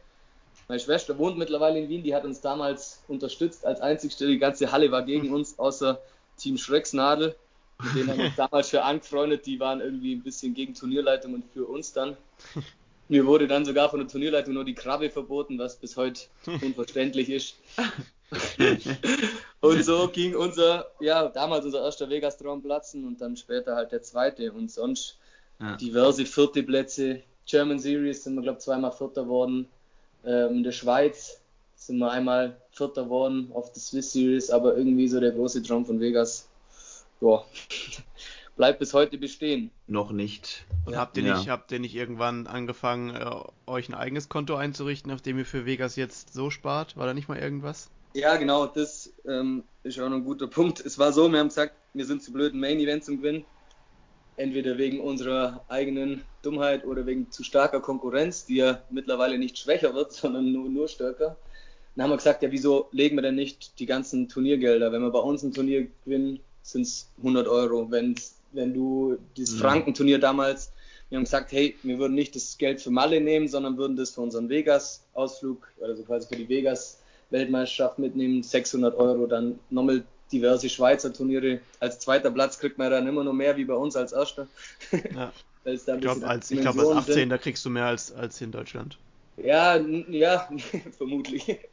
[0.68, 4.26] Meine Schwester wohnt mittlerweile in Wien, die hat uns damals unterstützt als einzigste.
[4.26, 6.00] Die ganze Halle war gegen uns, außer
[6.38, 7.36] Team Schrecksnadel.
[7.82, 9.46] Mit denen haben wir uns damals für angefreundet.
[9.46, 12.16] Die waren irgendwie ein bisschen gegen Turnierleitung und für uns dann.
[13.08, 17.30] Mir wurde dann sogar von der Turnierleitung nur die Krabbe verboten, was bis heute unverständlich
[17.30, 17.56] ist.
[19.60, 24.02] und so ging unser, ja, damals unser erster Vegas-Traum platzen und dann später halt der
[24.02, 25.18] zweite und sonst
[25.60, 25.76] ja.
[25.76, 27.22] diverse vierte Plätze.
[27.46, 29.68] German Series sind wir, glaube ich, zweimal Vierter worden.
[30.24, 31.40] Ähm, in der Schweiz
[31.76, 35.86] sind wir einmal Vierter worden auf der Swiss Series, aber irgendwie so der große Traum
[35.86, 36.48] von Vegas,
[37.20, 37.44] ja,
[38.56, 39.70] bleibt bis heute bestehen.
[39.86, 40.64] Noch nicht.
[40.84, 41.00] Und ja.
[41.00, 41.52] habt, ihr nicht, ja.
[41.52, 43.30] habt ihr nicht irgendwann angefangen, äh,
[43.66, 46.96] euch ein eigenes Konto einzurichten, auf dem ihr für Vegas jetzt so spart?
[46.96, 47.90] War da nicht mal irgendwas?
[48.14, 50.80] Ja, genau, das ähm, ist auch noch ein guter Punkt.
[50.80, 53.44] Es war so, wir haben gesagt, wir sind zu blöd, ein Main Event zum Gewinnen.
[54.38, 59.94] Entweder wegen unserer eigenen Dummheit oder wegen zu starker Konkurrenz, die ja mittlerweile nicht schwächer
[59.94, 61.36] wird, sondern nur, nur stärker.
[61.94, 64.92] Dann haben wir gesagt, ja, wieso legen wir denn nicht die ganzen Turniergelder?
[64.92, 66.40] Wenn wir bei uns ein Turnier gewinnen,
[66.72, 67.90] sind es 100 Euro.
[67.90, 69.58] Wenn's, wenn du das mhm.
[69.58, 70.72] Frankenturnier damals,
[71.08, 74.10] wir haben gesagt, hey, wir würden nicht das Geld für Malle nehmen, sondern würden das
[74.10, 76.98] für unseren Vegas-Ausflug, also quasi für die Vegas-
[77.30, 81.60] Weltmeisterschaft mitnehmen, 600 Euro, dann nochmal diverse Schweizer Turniere.
[81.80, 84.46] Als zweiter Platz kriegt man dann immer noch mehr wie bei uns als erster.
[85.14, 85.32] Ja.
[85.64, 87.28] ich glaube, als, glaub, als 18.
[87.28, 88.98] da kriegst du mehr als, als in Deutschland.
[89.36, 90.48] Ja, ja,
[90.96, 91.58] vermutlich.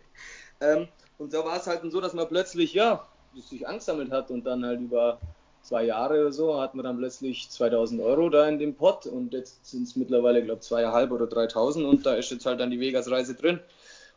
[0.62, 0.88] Ähm,
[1.18, 3.06] und so war es halt so, dass man plötzlich, ja,
[3.42, 5.20] sich angesammelt hat und dann halt über
[5.62, 9.34] zwei Jahre oder so hat man dann plötzlich 2000 Euro da in dem Pot und
[9.34, 12.70] jetzt sind es mittlerweile, glaube ich, zweieinhalb oder 3000 und da ist jetzt halt dann
[12.70, 13.60] die Vegas-Reise drin.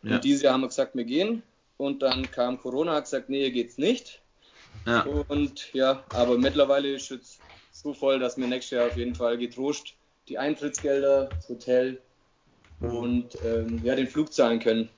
[0.02, 0.16] Ja.
[0.16, 1.42] Und dieses Jahr haben wir gesagt, wir gehen.
[1.78, 4.20] Und dann kam Corona, hat gesagt, nee, hier geht's nicht.
[4.86, 5.06] Ja.
[5.28, 7.38] Und ja, aber mittlerweile ist es
[7.72, 9.94] so voll, dass wir nächstes Jahr auf jeden Fall getrost
[10.28, 12.00] die Eintrittsgelder, das Hotel
[12.80, 12.90] mhm.
[12.90, 14.88] und ähm, ja, den Flug zahlen können.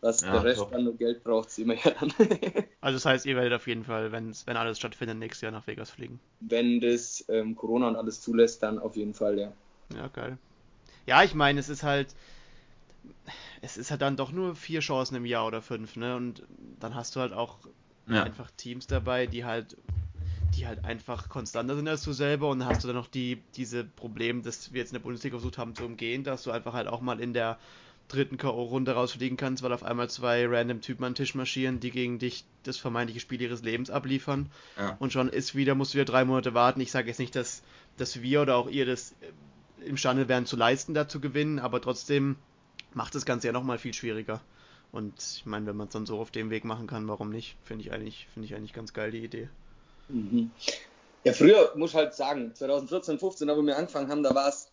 [0.00, 0.72] Was ja, der Rest top.
[0.72, 2.12] dann nur Geld braucht, sehen wir ja dann.
[2.80, 5.90] also das heißt, ihr werdet auf jeden Fall, wenn alles stattfindet, nächstes Jahr nach Vegas
[5.90, 6.20] fliegen.
[6.40, 9.52] Wenn das ähm, Corona und alles zulässt, dann auf jeden Fall, ja.
[9.94, 10.38] Ja, geil.
[11.06, 12.08] Ja, ich meine, es ist halt,
[13.62, 16.16] es ist halt dann doch nur vier Chancen im Jahr oder fünf, ne?
[16.16, 16.42] Und
[16.80, 17.58] dann hast du halt auch
[18.08, 18.22] ja.
[18.22, 19.76] einfach Teams dabei, die halt,
[20.56, 23.42] die halt einfach konstanter sind als du selber und dann hast du dann noch die,
[23.54, 26.72] diese Probleme, dass wir jetzt in der Bundesliga versucht haben zu umgehen, dass du einfach
[26.72, 27.58] halt auch mal in der
[28.08, 31.90] dritten K.O.-Runde rausfliegen kannst, weil auf einmal zwei random Typen an den Tisch marschieren, die
[31.90, 34.50] gegen dich das vermeintliche Spiel ihres Lebens abliefern.
[34.76, 34.96] Ja.
[34.98, 36.80] Und schon ist wieder, musst du wieder drei Monate warten.
[36.80, 37.62] Ich sage jetzt nicht, dass,
[37.96, 39.14] dass wir oder auch ihr das
[39.84, 42.36] imstande wären zu leisten, da zu gewinnen, aber trotzdem
[42.94, 44.40] macht das Ganze ja nochmal viel schwieriger.
[44.92, 47.56] Und ich meine, wenn man es dann so auf dem Weg machen kann, warum nicht?
[47.64, 49.48] Finde ich eigentlich, finde ich eigentlich ganz geil, die Idee.
[50.08, 50.50] Mhm.
[51.24, 54.70] Ja, früher muss ich halt sagen, 2014, 15, wo wir angefangen haben, da war es,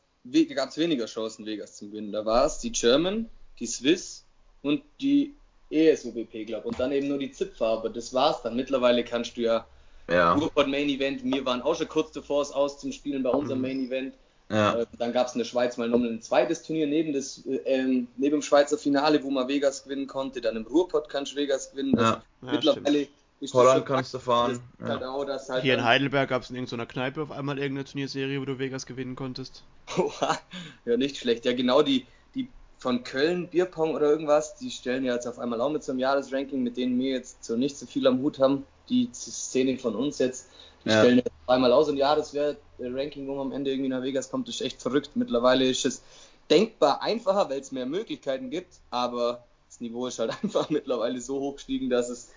[0.56, 2.12] gab es weniger Chancen, Vegas zu gewinnen.
[2.12, 4.24] Da war es die German, die Swiss
[4.62, 5.34] und die
[5.70, 7.90] ESUBP, glaube Und dann eben nur die Zipfarbe.
[7.90, 8.56] Das war's dann.
[8.56, 9.66] Mittlerweile kannst du ja,
[10.10, 10.34] ja.
[10.34, 13.60] Ruhrpott Main Event, wir waren auch schon kurz davor, es aus zum Spielen bei unserem
[13.60, 13.68] mhm.
[13.68, 14.14] Main Event.
[14.50, 14.80] Ja.
[14.80, 17.56] Äh, dann gab es in der Schweiz mal nochmal ein zweites Turnier neben, das, äh,
[17.66, 20.42] ähm, neben dem Schweizer Finale, wo man Vegas gewinnen konnte.
[20.42, 21.96] Dann im Ruhrpott kannst du Vegas gewinnen.
[21.98, 22.24] Ja.
[22.42, 23.08] Ja, mittlerweile
[23.44, 24.60] ist Holland kannst du fahren.
[24.82, 28.40] Halt auch, halt Hier in Heidelberg gab es in irgendeiner Kneipe auf einmal irgendeine Turnierserie,
[28.40, 29.64] wo du Vegas gewinnen konntest.
[30.86, 31.46] ja, nicht schlecht.
[31.46, 35.60] Ja, genau die, die von Köln, Bierpong oder irgendwas, die stellen ja jetzt auf einmal
[35.62, 38.40] auch mit so einem Jahresranking, mit denen wir jetzt so nicht so viel am Hut
[38.40, 38.66] haben.
[38.90, 40.50] Die Szene von uns jetzt
[40.86, 41.00] die ja.
[41.00, 44.82] stellen einmal aus ein Jahreswert-Ranking, wo man am Ende irgendwie nach Vegas kommt, ist echt
[44.82, 45.12] verrückt.
[45.16, 46.02] Mittlerweile ist es
[46.50, 51.40] denkbar einfacher, weil es mehr Möglichkeiten gibt, aber das Niveau ist halt einfach mittlerweile so
[51.40, 52.32] hoch gestiegen, dass es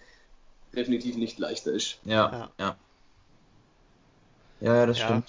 [0.76, 1.98] definitiv nicht leichter ist.
[2.04, 2.76] Ja, ja.
[4.60, 5.06] Ja, ja, das ja.
[5.06, 5.28] stimmt.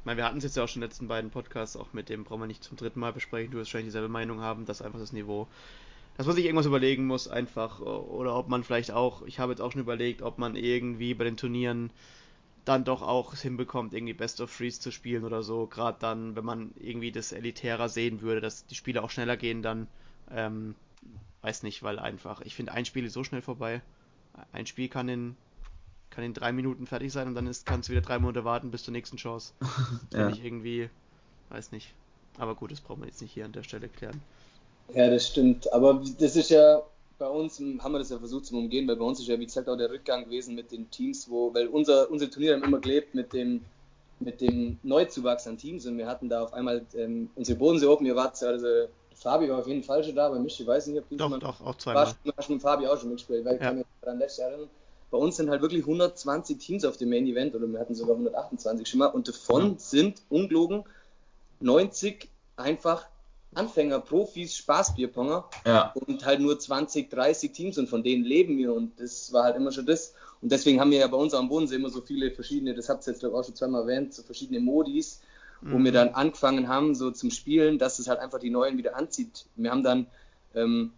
[0.00, 1.92] Ich meine, wir hatten es jetzt ja auch schon in den letzten beiden Podcasts, auch
[1.92, 4.64] mit dem brauchen wir nicht zum dritten Mal besprechen, du wirst wahrscheinlich dieselbe Meinung haben,
[4.64, 5.48] dass einfach das Niveau
[6.18, 9.60] dass man sich irgendwas überlegen muss, einfach, oder ob man vielleicht auch, ich habe jetzt
[9.60, 11.90] auch schon überlegt, ob man irgendwie bei den Turnieren
[12.64, 15.66] dann doch auch hinbekommt, irgendwie Best of Freeze zu spielen oder so.
[15.68, 19.62] Gerade dann, wenn man irgendwie das elitärer sehen würde, dass die Spiele auch schneller gehen,
[19.62, 19.86] dann
[20.32, 20.74] ähm,
[21.42, 23.80] weiß nicht, weil einfach, ich finde, ein Spiel ist so schnell vorbei.
[24.52, 25.36] Ein Spiel kann in,
[26.10, 28.70] kann in drei Minuten fertig sein und dann ist, kannst du wieder drei Monate warten
[28.70, 29.52] bis zur nächsten Chance.
[30.12, 30.26] ja.
[30.26, 30.90] Finde ich irgendwie,
[31.50, 31.92] weiß nicht.
[32.38, 34.20] Aber gut, das brauchen wir jetzt nicht hier an der Stelle klären.
[34.94, 35.72] Ja, das stimmt.
[35.72, 36.82] Aber das ist ja,
[37.18, 39.44] bei uns haben wir das ja versucht zu umgehen, weil bei uns ist ja wie
[39.44, 42.78] gesagt auch der Rückgang gewesen mit den Teams, wo, weil unser, unser Turnier haben immer
[42.78, 43.64] gelebt mit dem,
[44.20, 48.06] mit dem Neuzuwachs an Teams und wir hatten da auf einmal ähm, unsere Bodensee Open,
[48.06, 51.08] ihr wart also Fabi war auf jeden Fall schon da, bei Mischi weiß nicht, ob
[51.08, 52.06] du Doch, mal, doch, auch zweimal.
[52.24, 54.70] War schon mit Fabi auch schon mitgespielt, weil ich kann daran letztes Jahr erinnern.
[55.10, 58.14] Bei uns sind halt wirklich 120 Teams auf dem Main Event oder wir hatten sogar
[58.14, 59.78] 128 schon mal und davon mhm.
[59.78, 60.84] sind ungelogen
[61.60, 63.06] 90 einfach
[63.54, 65.92] Anfänger, Profis, Spaßbierponger ja.
[65.94, 69.56] und halt nur 20, 30 Teams und von denen leben wir und das war halt
[69.56, 70.14] immer schon das.
[70.42, 73.06] Und deswegen haben wir ja bei uns am Bodensee immer so viele verschiedene, das habt
[73.06, 75.22] ihr jetzt glaube ich auch schon zweimal erwähnt, so verschiedene Modis,
[75.62, 75.72] mhm.
[75.72, 78.94] wo wir dann angefangen haben, so zum Spielen, dass es halt einfach die Neuen wieder
[78.94, 79.46] anzieht.
[79.56, 80.06] Wir haben dann
[80.54, 80.92] ähm,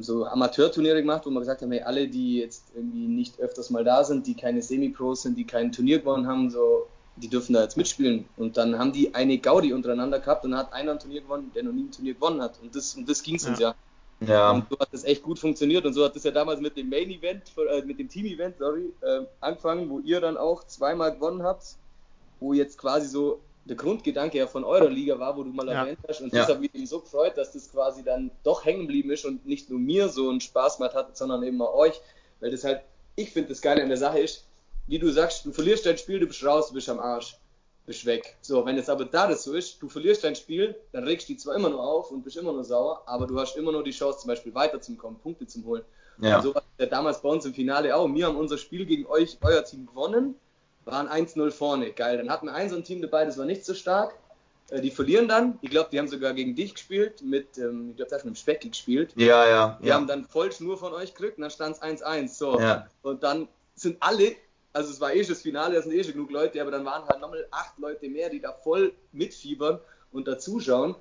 [0.00, 3.84] so Amateurturniere gemacht, wo wir gesagt haben, hey, alle, die jetzt irgendwie nicht öfters mal
[3.84, 7.62] da sind, die keine Semi-Pros sind, die kein Turnier gewonnen haben, so die dürfen da
[7.62, 8.26] jetzt mitspielen.
[8.36, 11.50] Und dann haben die eine Gaudi untereinander gehabt und dann hat einer ein Turnier gewonnen,
[11.54, 12.58] der noch nie ein Turnier gewonnen hat.
[12.60, 13.50] Und das, um das ging es ja.
[13.50, 13.74] uns ja.
[14.20, 14.50] Ja.
[14.52, 16.88] Und so hat das echt gut funktioniert und so hat das ja damals mit dem
[16.88, 21.12] Main Event, äh, mit dem Team Event, sorry, äh, angefangen, wo ihr dann auch zweimal
[21.14, 21.76] gewonnen habt,
[22.40, 25.84] wo jetzt quasi so der Grundgedanke ja von eurer Liga war, wo du mal ja.
[25.84, 26.20] erwähnt hast.
[26.20, 26.40] Und ja.
[26.40, 29.46] das hat mich eben so gefreut, dass das quasi dann doch hängen geblieben ist und
[29.46, 32.00] nicht nur mir so einen Spaß gemacht hat, sondern eben auch euch.
[32.40, 32.82] Weil das halt,
[33.16, 34.44] ich finde das Geile an der Sache ist,
[34.86, 37.38] wie du sagst, du verlierst dein Spiel, du bist raus, du bist am Arsch,
[37.86, 38.36] bist weg.
[38.42, 41.32] So, wenn es aber da das so ist, du verlierst dein Spiel, dann regst du
[41.32, 43.82] dich zwar immer noch auf und bist immer noch sauer, aber du hast immer noch
[43.82, 45.82] die Chance, zum Beispiel weiterzukommen, Punkte zu holen.
[46.18, 46.36] Ja.
[46.36, 48.12] Und so war es ja damals bei uns im Finale auch.
[48.12, 50.34] Wir haben unser Spiel gegen euch, euer Team gewonnen,
[50.84, 51.92] waren 1-0 vorne.
[51.92, 52.18] Geil.
[52.18, 54.14] Dann hatten wir ein so ein Team dabei, das war nicht so stark.
[54.70, 55.58] Äh, die verlieren dann.
[55.62, 58.28] Ich glaube, die haben sogar gegen dich gespielt, mit, ähm, ich glaube, da hast du
[58.28, 59.12] mit dem Specki gespielt.
[59.16, 59.78] Ja, ja.
[59.82, 59.94] Die ja.
[59.94, 62.28] haben dann voll Schnur von euch gekriegt und dann stand es 1-1.
[62.28, 62.58] So.
[62.58, 62.88] Ja.
[63.02, 64.36] Und dann sind alle
[64.74, 66.84] also es war eh schon das Finale, da sind eh schon genug Leute, aber dann
[66.84, 69.78] waren halt nochmal acht Leute mehr, die da voll mitfiebern
[70.12, 70.96] und da zuschauen.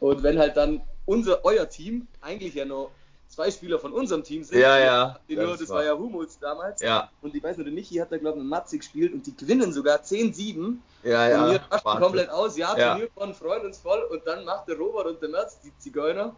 [0.00, 2.90] Und wenn halt dann unser, euer Team eigentlich ja noch
[3.30, 6.82] zwei Spieler von unserem Team sind, ja, ja, die nur, das war, ja Humuls damals,
[6.82, 7.10] ja.
[7.22, 9.34] und ich weiß nur, der Michi hat da glaube ich mit Matzi gespielt und die
[9.34, 12.92] gewinnen sogar 10-7 ja, ja, und wir rasten komplett aus, ja, ja.
[12.92, 16.36] Turnier von freuen uns voll und dann macht der Robert und der Merz, die Zigeuner,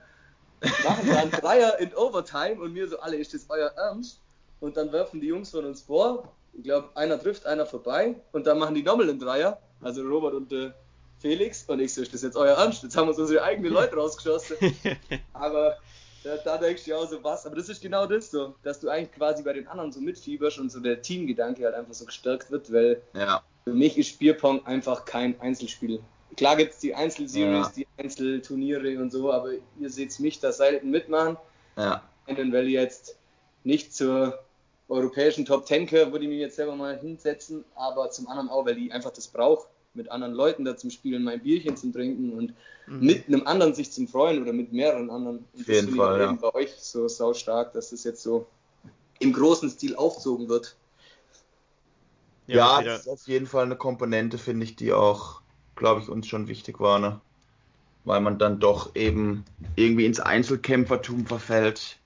[0.84, 4.20] machen dann Dreier in Overtime und mir so, alle, ist das euer Ernst?
[4.60, 8.46] Und dann werfen die Jungs von uns vor ich glaube, einer trifft, einer vorbei und
[8.46, 10.72] dann machen die nochmal einen Dreier, also Robert und äh,
[11.18, 11.64] Felix.
[11.66, 12.82] Und ich so, ist das jetzt euer Ernst?
[12.82, 14.56] Jetzt haben wir uns unsere eigenen Leute rausgeschossen.
[15.32, 15.76] Aber
[16.24, 17.46] da, da denkst du ja auch so was.
[17.46, 20.58] Aber das ist genau das so, dass du eigentlich quasi bei den anderen so mitfieberst
[20.58, 23.42] und so der Teamgedanke halt einfach so gestärkt wird, weil ja.
[23.64, 26.00] für mich ist Bierpong einfach kein Einzelspiel.
[26.36, 27.72] Klar gibt es die Einzelseries, ja.
[27.76, 31.36] die Einzelturniere und so, aber ihr seht mich da selten mitmachen.
[31.76, 32.02] Ja.
[32.26, 33.16] Weil ihr jetzt
[33.64, 34.38] nicht zur
[34.88, 38.78] europäischen Top Ten würde ich mich jetzt selber mal hinsetzen, aber zum anderen auch, weil
[38.78, 39.66] ich einfach das brauche.
[39.94, 42.54] Mit anderen Leuten da zum Spielen, mein Bierchen zum Trinken und
[42.86, 43.06] mhm.
[43.06, 45.38] mit einem anderen sich zum Freuen oder mit mehreren anderen.
[45.52, 46.32] Und Auf jeden Fall, ja.
[46.32, 48.46] bei euch so saustark, dass es jetzt so
[49.18, 50.76] im großen Stil aufzogen wird.
[52.46, 55.40] Ja, ja das ist auf jeden Fall eine Komponente, finde ich, die auch,
[55.76, 57.20] glaube ich, uns schon wichtig war, ne?
[58.04, 59.44] Weil man dann doch eben
[59.76, 61.98] irgendwie ins Einzelkämpfertum verfällt.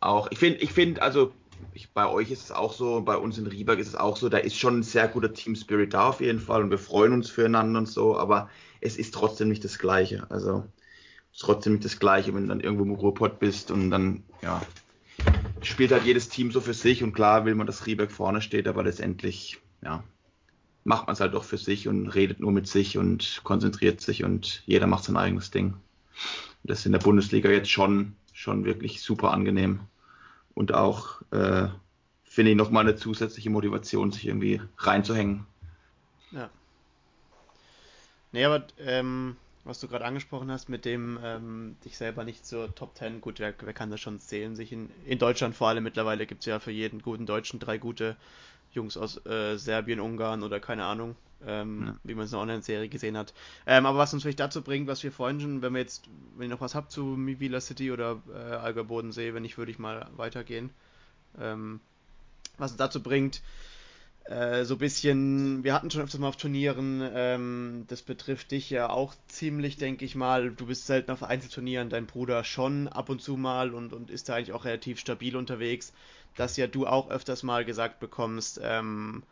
[0.00, 1.32] Auch, ich finde, ich finde, also
[1.72, 4.28] ich, bei euch ist es auch so, bei uns in Rieberg ist es auch so,
[4.28, 7.12] da ist schon ein sehr guter Team Spirit da auf jeden Fall und wir freuen
[7.12, 10.28] uns füreinander und so, aber es ist trotzdem nicht das Gleiche.
[10.30, 10.64] Also
[11.30, 14.24] es ist trotzdem nicht das Gleiche, wenn du dann irgendwo im Ruhrpott bist und dann,
[14.42, 14.60] ja,
[15.62, 18.66] spielt halt jedes Team so für sich und klar will man, dass Rieberg vorne steht,
[18.66, 20.02] aber letztendlich, ja,
[20.84, 24.24] macht man es halt doch für sich und redet nur mit sich und konzentriert sich
[24.24, 25.74] und jeder macht sein eigenes Ding.
[26.64, 29.80] Das ist in der Bundesliga jetzt schon, schon wirklich super angenehm
[30.58, 31.68] und auch, äh,
[32.24, 35.46] finde ich, nochmal eine zusätzliche Motivation, sich irgendwie reinzuhängen.
[36.32, 36.50] Ja.
[38.32, 42.74] Nee, aber ähm, was du gerade angesprochen hast, mit dem ähm, dich selber nicht zur
[42.74, 44.56] Top 10, gut, wer, wer kann das schon zählen?
[44.56, 47.78] Sich in, in Deutschland vor allem mittlerweile gibt es ja für jeden guten Deutschen drei
[47.78, 48.16] gute
[48.78, 51.96] Jungs aus äh, Serbien, Ungarn oder keine Ahnung, ähm, ja.
[52.04, 53.34] wie man es in der Online-Serie gesehen hat.
[53.66, 56.48] Ähm, aber was uns vielleicht dazu bringt, was wir vorhin schon, wenn wir jetzt, wenn
[56.48, 59.78] ihr noch was habt zu Mivila City oder äh, Alger Bodensee, wenn nicht, würde ich
[59.78, 60.70] mal weitergehen.
[61.40, 61.80] Ähm,
[62.56, 63.42] was uns dazu bringt,
[64.28, 68.68] äh, so ein bisschen, wir hatten schon öfters mal auf Turnieren, ähm, das betrifft dich
[68.68, 70.50] ja auch ziemlich, denke ich mal.
[70.50, 74.28] Du bist selten auf Einzelturnieren, dein Bruder schon ab und zu mal und, und ist
[74.28, 75.94] da eigentlich auch relativ stabil unterwegs,
[76.38, 79.22] dass ja du auch öfters mal gesagt bekommst, ähm,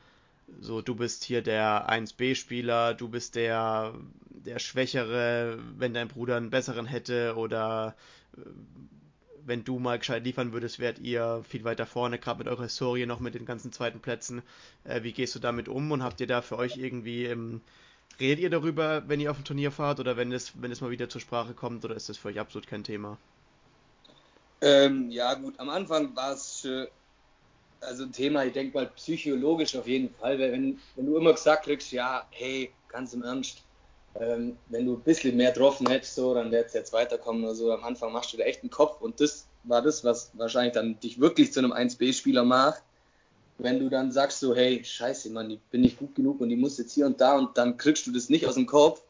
[0.60, 3.94] so, du bist hier der 1B-Spieler, du bist der,
[4.30, 7.94] der Schwächere, wenn dein Bruder einen besseren hätte oder
[8.36, 8.40] äh,
[9.44, 13.06] wenn du mal gescheit liefern würdest, wärt ihr viel weiter vorne, gerade mit eurer Historie
[13.06, 14.42] noch mit den ganzen zweiten Plätzen.
[14.84, 17.60] Äh, wie gehst du damit um und habt ihr da für euch irgendwie, ähm,
[18.18, 20.90] redet ihr darüber, wenn ihr auf ein Turnier fahrt oder wenn es, wenn es mal
[20.90, 23.16] wieder zur Sprache kommt oder ist das für euch absolut kein Thema?
[24.60, 26.86] Ähm, ja gut, am Anfang war es äh,
[27.80, 31.32] also ein Thema, ich denke mal psychologisch auf jeden Fall, weil wenn, wenn du immer
[31.32, 33.62] gesagt kriegst, ja, hey, ganz im Ernst,
[34.18, 37.54] ähm, wenn du ein bisschen mehr getroffen hättest, so, dann wird es jetzt weiterkommen oder
[37.54, 37.72] so.
[37.72, 40.98] Am Anfang machst du dir echt einen Kopf und das war das, was wahrscheinlich dann
[41.00, 42.82] dich wirklich zu einem 1B-Spieler macht.
[43.58, 46.58] Wenn du dann sagst so, hey, scheiße, Mann, ich bin nicht gut genug und ich
[46.58, 49.02] muss jetzt hier und da und dann kriegst du das nicht aus dem Kopf.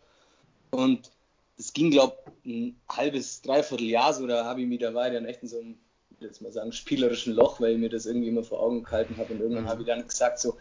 [0.71, 1.11] Und
[1.57, 5.25] das ging, glaube ich, ein halbes, dreiviertel Jahr so, da habe ich mich dabei dann
[5.25, 5.77] echt in so einem,
[6.21, 9.33] jetzt mal sagen, spielerischen Loch, weil ich mir das irgendwie immer vor Augen gehalten habe
[9.33, 9.69] und irgendwann mhm.
[9.69, 10.57] habe ich dann gesagt so,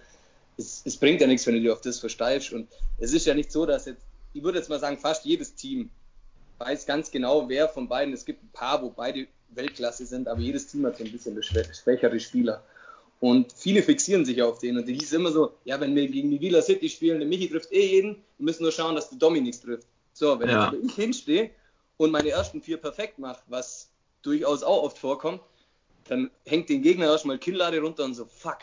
[0.57, 3.33] es, es, bringt ja nichts, wenn du dir auf das versteifst und es ist ja
[3.33, 4.01] nicht so, dass jetzt
[4.35, 5.89] ich würde jetzt mal sagen, fast jedes Team
[6.57, 10.41] weiß ganz genau, wer von beiden, es gibt ein paar, wo beide Weltklasse sind, aber
[10.41, 12.61] jedes Team hat so ein bisschen schwächere Spieler.
[13.21, 14.77] Und viele fixieren sich auf den.
[14.77, 17.49] Und die hieß immer so, ja, wenn wir gegen die Villa City spielen, der Michi
[17.49, 19.87] trifft eh jeden, wir müssen nur schauen, dass der Dominik trifft.
[20.15, 20.71] So, wenn ja.
[20.81, 21.51] ich hinstehe
[21.97, 23.89] und meine ersten vier perfekt mache, was
[24.21, 25.41] durchaus auch oft vorkommt,
[26.07, 28.59] dann hängt den Gegner erstmal Killlade runter und so, fuck,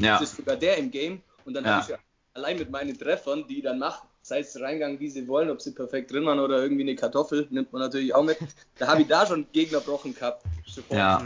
[0.00, 0.14] ja.
[0.14, 1.22] jetzt ist sogar der im Game.
[1.44, 1.70] Und dann ja.
[1.70, 1.98] habe ich ja
[2.34, 5.70] allein mit meinen Treffern, die dann machen, sei es reingegangen, wie sie wollen, ob sie
[5.70, 8.38] perfekt drin waren oder irgendwie eine Kartoffel, nimmt man natürlich auch mit.
[8.76, 10.42] Da habe ich da schon Gegner gebrochen gehabt.
[10.90, 11.24] Ja.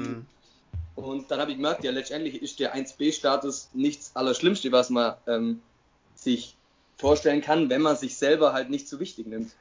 [0.95, 5.63] Und dann habe ich gemerkt, ja, letztendlich ist der 1B-Status nichts Allerschlimmste, was man ähm,
[6.15, 6.55] sich
[6.99, 9.53] vorstellen kann, wenn man sich selber halt nicht so wichtig nimmt.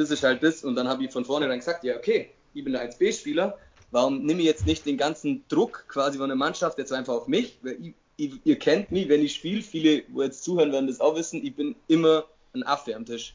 [0.00, 0.64] Das ist halt das.
[0.64, 3.58] Und dann habe ich von vornherein gesagt, ja, okay, ich bin der 1B-Spieler,
[3.90, 7.28] warum nehme ich jetzt nicht den ganzen Druck quasi von der Mannschaft jetzt einfach auf
[7.28, 7.58] mich?
[7.60, 11.16] Weil ich, ihr kennt mich, wenn ich spiele, viele, wo jetzt zuhören, werden das auch
[11.16, 12.24] wissen, ich bin immer
[12.54, 13.34] ein Affe am Tisch.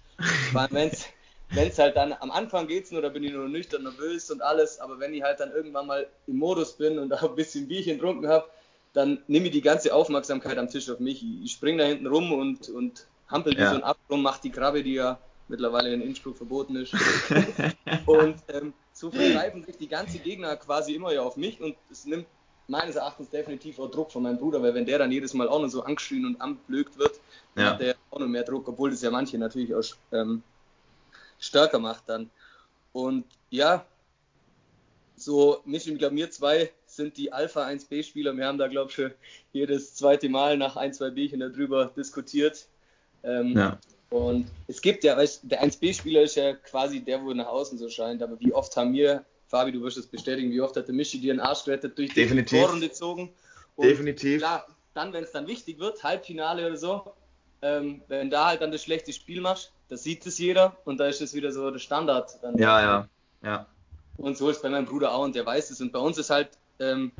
[0.71, 4.41] Wenn es halt dann am Anfang geht's nur, da bin ich nur nüchtern, nervös und
[4.41, 7.67] alles, aber wenn ich halt dann irgendwann mal im Modus bin und da ein bisschen
[7.67, 8.45] Bierchen getrunken habe,
[8.93, 11.23] dann nehme ich die ganze Aufmerksamkeit am Tisch auf mich.
[11.43, 13.65] Ich springe da hinten rum und, und hampel ja.
[13.65, 16.93] wie so ein Abrum, mache die Krabbe, die ja mittlerweile in Innsbruck verboten ist.
[18.05, 22.05] und ähm, so vergreifen sich die ganze Gegner quasi immer ja auf mich und es
[22.05, 22.25] nimmt
[22.67, 25.61] meines Erachtens definitiv auch Druck von meinem Bruder, weil wenn der dann jedes Mal auch
[25.61, 27.19] noch so angeschrien und anblökt wird,
[27.55, 27.71] ja.
[27.71, 30.41] hat der auch noch mehr Druck, obwohl das ja manche natürlich auch ähm,
[31.39, 32.29] stärker macht dann.
[32.91, 33.85] Und ja,
[35.15, 38.35] so Michi und glaube mir zwei sind die Alpha 1B-Spieler.
[38.35, 39.11] Wir haben da, glaube ich, schon
[39.53, 42.67] jedes zweite Mal nach ein, zwei Bierchen darüber diskutiert.
[43.23, 43.79] Ähm, ja.
[44.15, 47.89] Und es gibt ja, weißt, der 1B-Spieler ist ja quasi der, wo nach außen so
[47.89, 50.95] scheint, aber wie oft haben wir Fabi, du wirst es bestätigen, wie oft hat der
[50.95, 53.33] Mischi dir einen Arsch gerettet durch die Vorrunde gezogen.
[53.75, 54.39] Und Definitiv.
[54.39, 57.13] Klar, dann, wenn es dann wichtig wird, Halbfinale oder so,
[57.61, 61.07] ähm, wenn da halt dann das schlechte Spiel machst, da sieht es jeder und da
[61.07, 62.39] ist es wieder so der Standard.
[62.41, 63.09] Dann ja, ja,
[63.43, 63.65] ja.
[64.17, 65.81] Und so ist es bei meinem Bruder auch und der weiß es.
[65.81, 67.11] Und bei uns ist halt, ähm,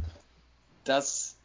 [0.86, 1.36] dass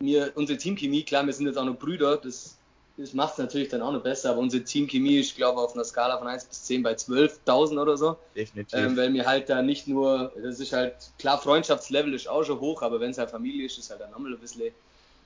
[0.00, 2.57] mir unsere Teamchemie, klar, wir sind jetzt auch noch Brüder, das
[2.98, 5.74] das macht es natürlich dann auch noch besser, aber unsere Teamchemie ist, glaube ich, auf
[5.74, 8.16] einer Skala von 1 bis 10 bei 12.000 oder so.
[8.34, 8.76] Definitiv.
[8.76, 12.58] Ähm, weil mir halt da nicht nur, das ist halt, klar, Freundschaftslevel ist auch schon
[12.58, 14.72] hoch, aber wenn es halt Familie ist, ist halt dann nochmal ein bisschen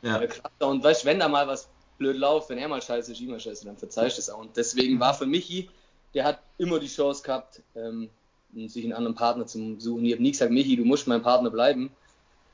[0.03, 0.21] ja.
[0.21, 0.69] äh, krasser.
[0.69, 1.67] Und weißt wenn da mal was
[1.97, 4.41] blöd läuft, wenn er mal scheiße ist, ich mal scheiße, dann verzeihst du es auch.
[4.41, 5.71] Und deswegen war für Michi,
[6.13, 8.11] der hat immer die Chance gehabt, ähm,
[8.67, 10.05] sich einen anderen Partner zu suchen.
[10.05, 11.91] Ich habe nie gesagt, Michi, du musst mein Partner bleiben.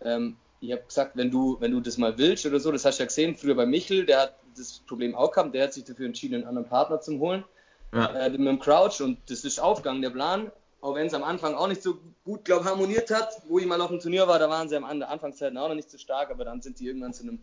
[0.00, 2.98] Ähm, ich habe gesagt, wenn du, wenn du das mal willst oder so, das hast
[2.98, 5.84] du ja gesehen, früher bei Michel, der hat das Problem auch gehabt, der hat sich
[5.84, 7.44] dafür entschieden, einen anderen Partner zu holen.
[7.92, 8.12] Ja.
[8.12, 10.50] Äh, mit dem Crouch und das ist aufgegangen, der Plan.
[10.80, 13.30] Auch wenn es am Anfang auch nicht so gut, glaube harmoniert hat.
[13.48, 15.90] Wo ich mal auf dem Turnier war, da waren sie am Anfangszeiten auch noch nicht
[15.90, 17.38] so stark, aber dann sind die irgendwann zu einem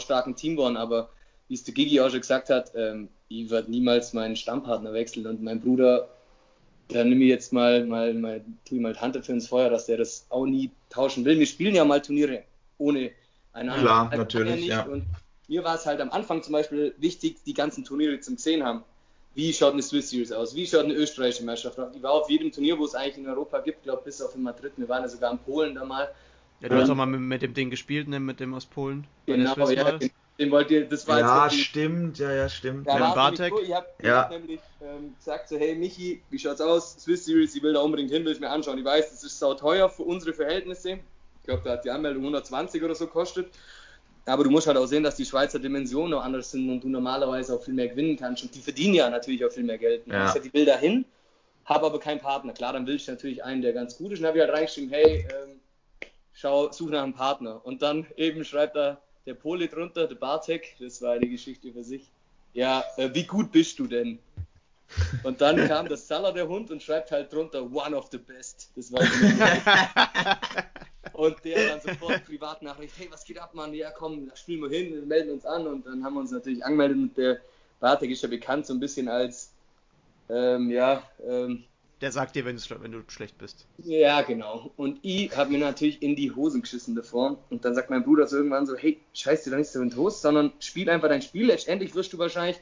[0.00, 0.76] starken Team geworden.
[0.76, 1.10] Aber
[1.48, 5.26] wie es der Gigi auch schon gesagt hat, ähm, ich werde niemals meinen Stammpartner wechseln
[5.26, 6.08] und mein Bruder
[6.92, 9.86] da nehme ich jetzt mal, mal, mal, tue ich mal Hand für ins Feuer, dass
[9.86, 11.38] der das auch nie tauschen will.
[11.38, 12.44] Wir spielen ja mal Turniere
[12.78, 13.10] ohne
[13.52, 13.82] einander.
[13.82, 14.82] Klar, also natürlich, ja.
[14.84, 15.04] Und
[15.48, 18.84] mir war es halt am Anfang zum Beispiel wichtig, die ganzen Turniere zu sehen haben.
[19.34, 20.54] Wie schaut eine Swiss Series aus?
[20.54, 21.96] Wie schaut eine österreichische Meisterschaft aus?
[21.96, 24.42] Ich war auf jedem Turnier, wo es eigentlich in Europa gibt, glaube bis auf in
[24.42, 24.72] Madrid.
[24.76, 26.10] Wir waren ja sogar in Polen da mal.
[26.60, 28.20] Ja, du hast auch mal mit, mit, dem Ding gespielt, ne?
[28.20, 29.06] mit dem aus Polen.
[29.26, 29.98] Genau, ja,
[30.38, 32.86] den wollt ihr, das war Ja, stimmt, ja, ja, stimmt.
[32.86, 33.52] Da ja, Bartek.
[33.52, 34.22] So, ich habe ja.
[34.22, 36.96] hab nämlich ähm, gesagt so, hey Michi, wie schaut's aus?
[36.98, 38.78] Swiss Series, ich will da unbedingt hin, will ich mir anschauen.
[38.78, 41.00] Ich weiß, das ist sau teuer für unsere Verhältnisse.
[41.40, 43.48] Ich glaube, da hat die Anmeldung 120 oder so kostet.
[44.24, 46.88] Aber du musst halt auch sehen, dass die Schweizer Dimensionen noch anders sind und du
[46.88, 48.44] normalerweise auch viel mehr gewinnen kannst.
[48.44, 50.06] Und die verdienen ja natürlich auch viel mehr Geld.
[50.06, 50.32] Ja.
[50.34, 51.04] Ich die Bilder hin,
[51.64, 52.52] habe aber keinen Partner.
[52.52, 54.20] Klar, dann will ich natürlich einen, der ganz gut ist.
[54.20, 55.60] Und habe ich halt reingeschrieben, hey, ähm,
[56.32, 57.60] schau, such nach einem Partner.
[57.64, 61.84] Und dann eben schreibt er der Pole drunter, der Bartek, das war eine Geschichte für
[61.84, 62.10] sich.
[62.54, 64.18] Ja, äh, wie gut bist du denn?
[65.22, 68.70] Und dann kam das Salah, der Hund, und schreibt halt drunter, one of the best.
[68.76, 69.02] Das war
[71.12, 73.74] Und der dann sofort Privatnachricht, hey, was geht ab, Mann?
[73.74, 75.66] Ja, komm, spielen wir hin, wir melden uns an.
[75.66, 76.96] Und dann haben wir uns natürlich angemeldet.
[76.96, 77.40] Und der
[77.80, 79.52] Bartek ist ja bekannt so ein bisschen als,
[80.28, 81.64] ähm, ja, ähm,
[82.02, 83.64] der sagt dir, wenn, wenn du schlecht bist.
[83.78, 84.72] Ja, genau.
[84.76, 87.38] Und ich habe mir natürlich in die Hosen geschissen davor.
[87.48, 89.88] Und dann sagt mein Bruder so irgendwann so, hey, scheiß dir doch nicht so in
[89.88, 91.46] den Toast, sondern spiel einfach dein Spiel.
[91.46, 92.58] Letztendlich wirst du wahrscheinlich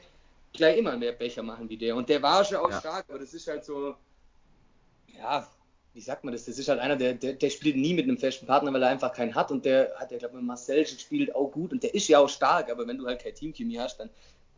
[0.53, 1.95] gleich immer mehr Becher machen wie der.
[1.95, 2.79] Und der war schon auch ja.
[2.79, 3.95] stark, aber das ist halt so,
[5.17, 5.49] ja,
[5.93, 6.45] wie sagt man das?
[6.45, 8.89] Das ist halt einer, der, der, der spielt nie mit einem festen Partner, weil er
[8.89, 9.49] einfach keinen hat.
[9.49, 11.71] Und der hat ja, glaube ich, mit Marcel gespielt auch gut.
[11.71, 14.11] Und der ist ja auch stark, aber wenn du halt kein Teamchemie hast, dann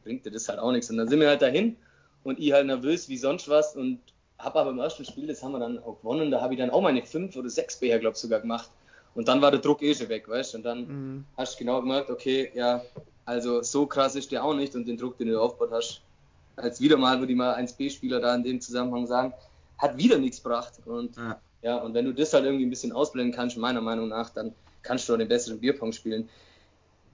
[0.04, 0.90] bringt dir das halt auch nichts.
[0.90, 1.78] Und dann sind wir halt dahin
[2.26, 4.00] und ich halt nervös wie sonst was und
[4.44, 6.70] habe aber im ersten Spiel, das haben wir dann auch gewonnen, da habe ich dann
[6.70, 8.70] auch meine fünf oder sechs Becher, glaube ich, sogar gemacht.
[9.16, 10.58] Und dann war der Druck eh schon weg, weißt du?
[10.58, 11.26] Und dann mhm.
[11.38, 12.82] hast du genau gemerkt, okay, ja,
[13.26, 16.02] also so krass ist der auch nicht und den Druck, den du aufgebaut hast,
[16.56, 19.34] als wieder mal, würde ich mal 1B-Spieler da in dem Zusammenhang sagen,
[19.78, 20.74] hat wieder nichts gebracht.
[20.86, 21.40] Und ja.
[21.62, 24.54] ja, und wenn du das halt irgendwie ein bisschen ausblenden kannst, meiner Meinung nach, dann
[24.82, 26.30] kannst du auch den besseren Bierpong spielen.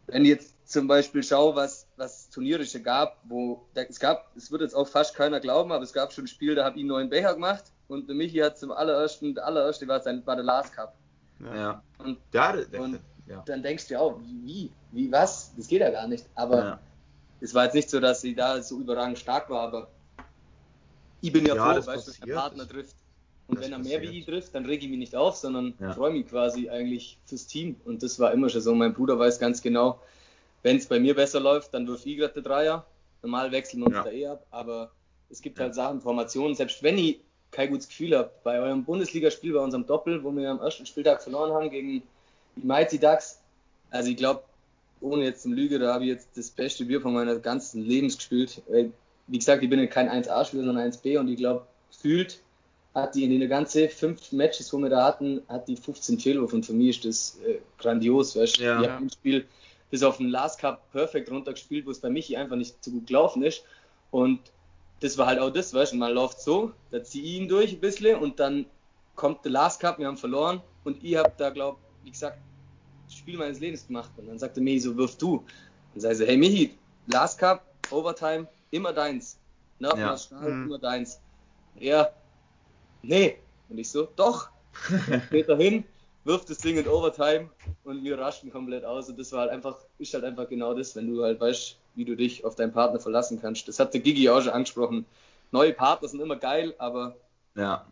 [0.07, 4.76] Wenn jetzt zum Beispiel schaue, was, was Turniere gab, wo es gab, es wird jetzt
[4.76, 7.10] auch fast keiner glauben, aber es gab schon ein Spiel, da habe ich einen neuen
[7.10, 10.74] Becher gemacht und der Michi hat zum allerersten, der allererste war, sein, war der Last
[10.74, 10.94] Cup.
[11.40, 11.82] Ja.
[11.98, 13.41] Und, ja, und ja.
[13.48, 15.54] dann denkst du auch, wie, wie, was?
[15.58, 16.26] Das geht ja gar nicht.
[16.36, 16.80] Aber ja.
[17.41, 19.88] es war jetzt nicht so, dass sie da so überragend stark war, aber
[21.22, 22.96] ich bin ja, ja froh, weißt du, dass Partner trifft.
[23.48, 25.74] Und das wenn er mehr wie ich trifft, dann rege ich mich nicht auf, sondern
[25.80, 25.94] ja.
[25.94, 27.76] freue mich quasi eigentlich fürs Team.
[27.86, 28.76] Und das war immer schon so.
[28.76, 30.00] Mein Bruder weiß ganz genau,
[30.64, 32.86] wenn es bei mir besser läuft, dann wirf ich gerade den Dreier.
[33.22, 34.03] Normal wechseln wir uns ja.
[34.03, 34.91] da eh ab, aber
[35.30, 37.19] es gibt halt Sachen, Formationen, selbst wenn ich
[37.52, 41.22] kein gutes Gefühl habe, bei eurem Bundesligaspiel, bei unserem Doppel, wo wir am ersten Spieltag
[41.22, 42.03] verloren haben gegen
[42.56, 43.40] die Mighty Ducks,
[43.90, 44.44] also ich glaube,
[45.02, 48.18] ohne jetzt zum Lüge, da habe ich jetzt das beste Bier von meiner ganzen Lebens
[48.18, 48.61] gespielt.
[49.27, 52.41] Wie gesagt, ich bin ja kein 1A-Spieler, sondern 1B und ich glaube, gefühlt
[52.94, 56.56] hat die in den ganzen fünf Matches, wo wir da hatten, hat die 15 Fehlwürfe
[56.56, 58.64] und für mich ist das äh, grandios, weißt du?
[58.64, 58.81] Ja.
[58.81, 59.45] Ich habe im Spiel
[59.90, 63.07] bis auf den Last Cup perfekt runtergespielt, wo es bei Michi einfach nicht so gut
[63.07, 63.64] gelaufen ist.
[64.11, 64.40] Und
[64.99, 67.74] das war halt auch das, weißt du, man läuft so, da ziehe ich ihn durch
[67.74, 68.66] ein bisschen und dann
[69.16, 72.38] kommt der Last Cup, wir haben verloren und ich habe da, glaube wie gesagt,
[73.06, 74.11] das Spiel meines Lebens gemacht.
[74.18, 75.44] Und dann sagte Michi so, wirf du.
[75.94, 79.38] Und sei so, hey Michi, Last Cup, Overtime, immer deins.
[79.80, 80.18] Ne, ja.
[80.18, 80.66] Stahl, mhm.
[80.66, 81.20] immer deins.
[81.80, 82.10] Ja,
[83.02, 83.38] nee.
[83.70, 84.49] Und ich so, doch.
[85.10, 85.84] Dann geht er hin,
[86.24, 87.49] wirft das Ding in Overtime
[87.84, 89.10] und wir raschen komplett aus.
[89.10, 92.06] Und das war halt einfach, ist halt einfach genau das, wenn du halt weißt, wie
[92.06, 93.68] du dich auf deinen Partner verlassen kannst.
[93.68, 95.06] Das hat der Gigi auch schon angesprochen.
[95.51, 97.15] Neue Partner sind immer geil, aber.
[97.56, 97.85] Ja.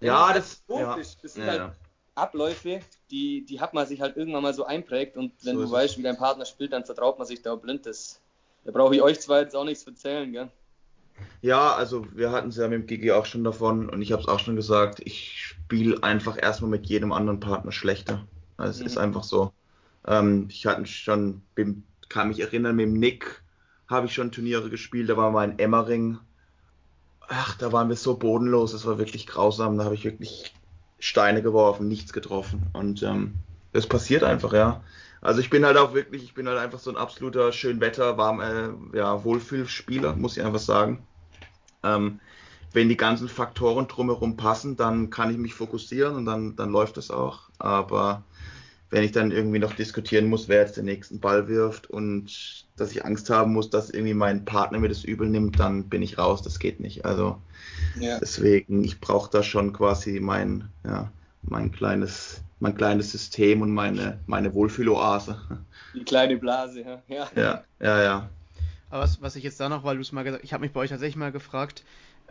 [0.00, 0.94] Ja, das, ja.
[0.94, 1.72] Ist, das sind ja, halt
[2.14, 2.80] Abläufe,
[3.10, 5.98] die, die hat man sich halt irgendwann mal so einprägt und wenn so du weißt,
[5.98, 7.86] wie dein Partner spielt, dann vertraut man sich da blind.
[7.86, 8.20] Das,
[8.64, 10.50] da brauche ich euch zwar jetzt auch nichts erzählen, gell?
[11.42, 14.22] Ja, also wir hatten es ja mit dem Gigi auch schon davon und ich habe
[14.22, 18.26] es auch schon gesagt, ich spiele einfach erstmal mit jedem anderen Partner schlechter.
[18.60, 18.86] Also es mhm.
[18.86, 19.52] ist einfach so.
[20.06, 21.42] Ähm, ich hatte schon,
[22.08, 23.42] kann mich erinnern, mit dem Nick
[23.88, 25.10] habe ich schon Turniere gespielt.
[25.10, 26.18] Da war mal in Emmering.
[27.28, 28.72] Ach, da waren wir so bodenlos.
[28.72, 29.78] Das war wirklich grausam.
[29.78, 30.54] Da habe ich wirklich
[30.98, 32.62] Steine geworfen, nichts getroffen.
[32.72, 33.34] Und ähm,
[33.72, 34.82] das passiert einfach, ja.
[35.22, 38.40] Also ich bin halt auch wirklich, ich bin halt einfach so ein absoluter Schönwetter, warm,
[38.40, 41.06] äh, ja, Wohlfühlspieler, muss ich einfach sagen.
[41.82, 42.20] Ähm,
[42.72, 46.96] wenn die ganzen Faktoren drumherum passen, dann kann ich mich fokussieren und dann, dann läuft
[46.96, 47.50] es auch.
[47.58, 48.22] Aber
[48.90, 52.90] wenn ich dann irgendwie noch diskutieren muss, wer jetzt den nächsten Ball wirft und dass
[52.90, 56.18] ich Angst haben muss, dass irgendwie mein Partner mir das übel nimmt, dann bin ich
[56.18, 56.42] raus.
[56.42, 57.04] Das geht nicht.
[57.04, 57.40] Also
[57.98, 58.18] ja.
[58.18, 61.10] deswegen, ich brauche da schon quasi mein, ja,
[61.42, 65.40] mein kleines mein kleines System und meine, meine Wohlfühloase.
[65.94, 67.02] Die kleine Blase, ja.
[67.08, 68.02] Ja, ja, ja.
[68.02, 68.30] ja.
[68.90, 70.72] Aber was, was ich jetzt da noch, weil du es mal gesagt ich habe mich
[70.72, 71.84] bei euch tatsächlich mal gefragt,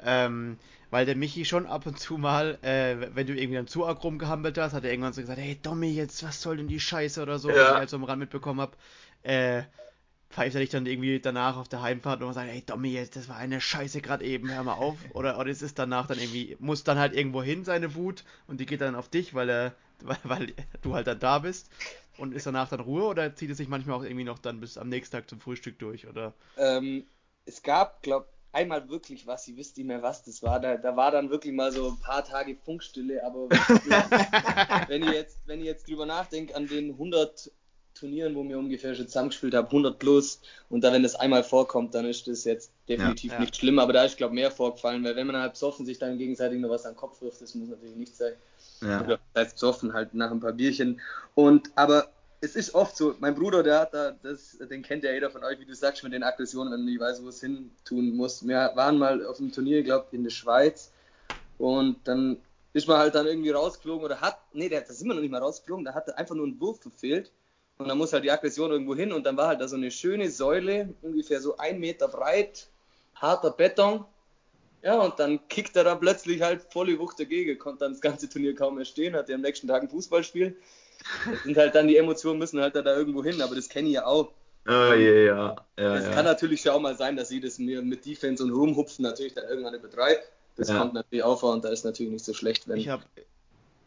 [0.04, 0.58] ähm,
[0.92, 4.04] weil der Michi schon ab und zu mal, äh, wenn du irgendwie dann zu arg
[4.04, 7.22] rumgehampelt hast, hat er irgendwann so gesagt, hey Dommy, jetzt was soll denn die Scheiße
[7.22, 7.56] oder so, ja.
[7.56, 8.76] was ich halt so am Rand mitbekommen habe.
[9.24, 9.64] Äh,
[10.30, 13.30] pfeift er dich dann irgendwie danach auf der Heimfahrt und sagt, ey Dommy, jetzt, das
[13.30, 14.98] war eine Scheiße gerade eben, hör mal auf.
[15.14, 18.60] Oder, oder ist es danach dann irgendwie, muss dann halt irgendwo hin seine Wut und
[18.60, 21.70] die geht dann auf dich, weil er, weil, weil du halt dann da bist
[22.18, 24.78] und ist danach dann Ruhe oder zieht es sich manchmal auch irgendwie noch dann bis
[24.78, 26.34] am nächsten Tag zum Frühstück durch, oder?
[26.58, 27.06] Ähm,
[27.46, 30.60] es gab, glaub, einmal wirklich was, ihr wisst nicht mehr, was das war.
[30.60, 33.50] Da, da war dann wirklich mal so ein paar Tage Funkstille, aber
[34.88, 37.52] wenn ihr jetzt, wenn ihr jetzt drüber nachdenkt an den 100
[37.96, 40.40] Turnieren, wo wir ungefähr schon zusammengespielt haben, 100 plus.
[40.70, 43.78] Und da, wenn das einmal vorkommt, dann ist das jetzt definitiv ja, nicht schlimm.
[43.78, 46.60] Aber da ist, glaube ich, mehr vorgefallen, weil wenn man halt besoffen sich dann gegenseitig
[46.60, 48.34] noch was an den Kopf wirft, das muss natürlich nicht sein.
[48.82, 49.02] Ja.
[49.02, 51.02] Oder das heißt besoffen halt nach ein paar Bierchen.
[51.36, 52.10] Und, aber
[52.42, 55.44] es ist oft so, mein Bruder, der hat da, das, den kennt ja jeder von
[55.44, 58.16] euch, wie du sagst, mit den Aggressionen, wenn man nicht weiß, wo es hin tun
[58.16, 58.48] muss.
[58.48, 60.92] Wir waren mal auf einem Turnier, glaube ich, in der Schweiz.
[61.58, 62.38] Und dann
[62.74, 65.42] ist man halt dann irgendwie rausgeflogen oder hat, nee, da sind wir noch nicht mal
[65.42, 67.32] rausgeflogen, da hat einfach nur ein Wurf verfehlt.
[67.78, 69.92] Und dann muss halt die Aggression irgendwo hin und dann war halt da so eine
[69.92, 72.68] schöne Säule, ungefähr so ein Meter breit,
[73.16, 74.06] harter Beton.
[74.82, 78.30] Ja, und dann kickt er da plötzlich halt volle Wucht dagegen, konnte dann das ganze
[78.30, 80.56] Turnier kaum mehr stehen, hatte am nächsten Tag ein Fußballspiel.
[81.32, 83.88] Das sind halt dann die Emotionen, müssen halt da, da irgendwo hin, aber das kenne
[83.88, 84.32] ich ja auch.
[84.68, 85.96] Oh, yeah, ja, ja.
[85.96, 86.12] Es ja.
[86.12, 89.34] kann natürlich schon auch mal sein, dass sie das mir mit Defense und Rumhupfen natürlich
[89.34, 90.30] dann irgendwann übertreibt.
[90.58, 90.78] Das ja.
[90.78, 93.24] kommt natürlich auch vor und da ist natürlich nicht so schlecht, wenn ich hab, ich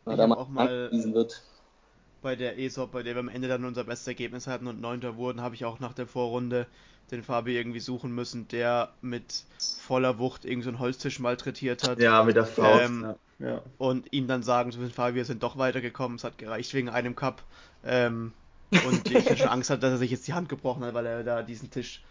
[0.06, 1.43] da hab auch mal wird
[2.22, 5.16] bei der ESOP, bei der wir am Ende dann unser bestes Ergebnis hatten und Neunter
[5.16, 6.66] wurden, habe ich auch nach der Vorrunde
[7.10, 12.01] den Fabi irgendwie suchen müssen, der mit voller Wucht irgendeinen so einen Holztisch malträtiert hat.
[12.01, 12.84] Ja, mit der Faust.
[12.84, 13.16] Ähm, ja.
[13.78, 16.89] Und ihm dann sagen zu müssen, Fabi, wir sind doch weitergekommen, es hat gereicht wegen
[16.89, 17.43] einem Cup.
[17.85, 18.32] Ähm,
[18.86, 21.06] und ich hatte schon Angst hat, dass er sich jetzt die Hand gebrochen hat, weil
[21.06, 22.02] er da diesen Tisch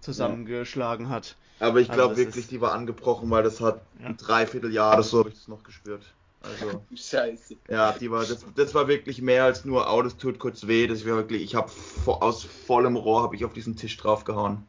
[0.00, 1.12] zusammengeschlagen ja.
[1.12, 1.36] hat.
[1.60, 4.06] Aber ich glaube also wirklich, die war angebrochen, weil das hat ja.
[4.06, 6.02] ein Dreivierteljahr oder so habe ich das noch gespürt.
[6.42, 7.56] Also, Scheiße.
[7.68, 10.86] Ja, die war, das, das war wirklich mehr als nur, oh, das tut kurz weh.
[10.86, 11.70] Das war wirklich, ich habe
[12.06, 14.66] aus vollem Rohr habe ich auf diesen Tisch draufgehauen.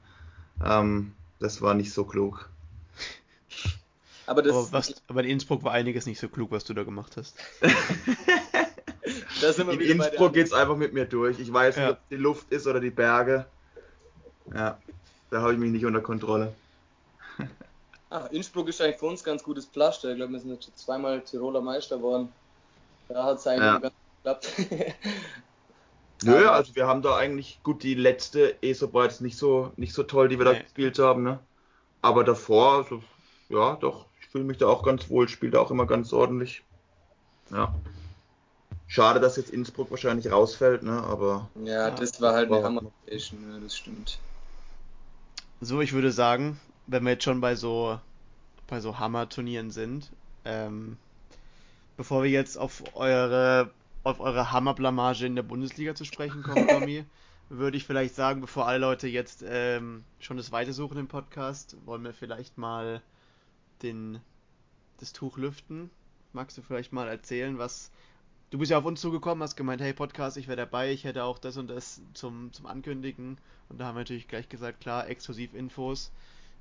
[0.63, 2.49] Ähm, das war nicht so klug.
[4.31, 6.83] Aber, das, aber, was, aber in Innsbruck war einiges nicht so klug, was du da
[6.83, 7.35] gemacht hast.
[9.57, 11.37] in Innsbruck geht es einfach mit mir durch.
[11.37, 11.81] Ich weiß ja.
[11.81, 13.45] nicht, ob es die Luft ist oder die Berge.
[14.55, 14.77] Ja,
[15.31, 16.53] da habe ich mich nicht unter Kontrolle.
[18.09, 20.11] Ach, Innsbruck ist eigentlich für uns ganz gutes Pflaster.
[20.11, 22.29] Ich glaube, wir sind jetzt zweimal Tiroler Meister geworden.
[23.09, 23.79] Da hat es eigentlich ja.
[23.79, 24.53] ganz geklappt.
[26.23, 29.93] Nö, also wir haben da eigentlich, gut, die letzte ESO war jetzt nicht so, nicht
[29.93, 30.53] so toll, die wir nee.
[30.53, 31.39] da gespielt haben, ne?
[32.01, 33.03] Aber davor, also,
[33.49, 36.63] ja, doch, fühle mich da auch ganz wohl, spiele da auch immer ganz ordentlich.
[37.51, 37.75] Ja.
[38.87, 41.03] Schade, dass jetzt Innsbruck wahrscheinlich rausfällt, ne?
[41.03, 41.49] Aber.
[41.63, 44.19] Ja, das war halt eine Hammer-Location, ja, das stimmt.
[45.59, 47.99] So, ich würde sagen, wenn wir jetzt schon bei so
[48.67, 50.09] bei so Hammer-Turnieren sind,
[50.45, 50.97] ähm,
[51.97, 53.69] bevor wir jetzt auf eure
[54.03, 57.05] auf eure Hammerblamage in der Bundesliga zu sprechen kommen, Tommy,
[57.49, 61.75] würde ich vielleicht sagen, bevor alle Leute jetzt ähm, schon das Weite suchen im Podcast,
[61.85, 63.01] wollen wir vielleicht mal
[63.83, 64.19] den
[64.99, 65.89] das Tuch lüften.
[66.33, 67.91] Magst du vielleicht mal erzählen, was
[68.51, 71.23] du bist ja auf uns zugekommen, hast gemeint, hey Podcast, ich wäre dabei, ich hätte
[71.23, 73.37] auch das und das zum, zum Ankündigen.
[73.69, 76.11] Und da haben wir natürlich gleich gesagt, klar, exklusiv Infos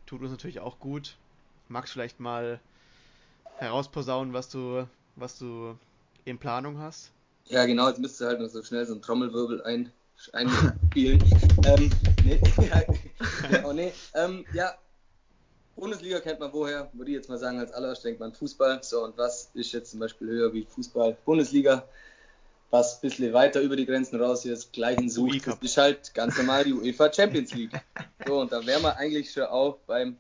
[0.07, 1.17] tut uns natürlich auch gut.
[1.69, 2.61] Magst vielleicht mal
[3.59, 4.87] herausposaunen, was du,
[5.17, 5.77] was du
[6.25, 7.13] in Planung hast?
[7.47, 9.93] Ja, genau, jetzt müsste halt noch so schnell so ein Trommelwirbel ein,
[10.33, 11.23] einspielen.
[11.65, 11.91] ähm,
[12.25, 12.41] nee,
[13.51, 13.93] ja, oh, nee.
[14.15, 14.75] Ähm, ja,
[15.81, 18.81] Bundesliga kennt man woher, würde ich jetzt mal sagen, als allererstes denkt man Fußball.
[18.83, 21.17] So, und was ist jetzt zum Beispiel höher wie Fußball?
[21.25, 21.85] Bundesliga
[22.71, 26.39] was ein bisschen weiter über die Grenzen raus ist, gleichen sucht, das ist halt ganz
[26.39, 27.73] normal die UEFA Champions League.
[28.27, 30.17] So, und da wären wir eigentlich schon auch beim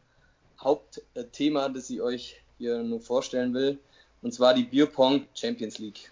[0.58, 3.78] Hauptthema, das ich euch hier nur vorstellen will,
[4.22, 6.10] und zwar die Bierpong Champions League.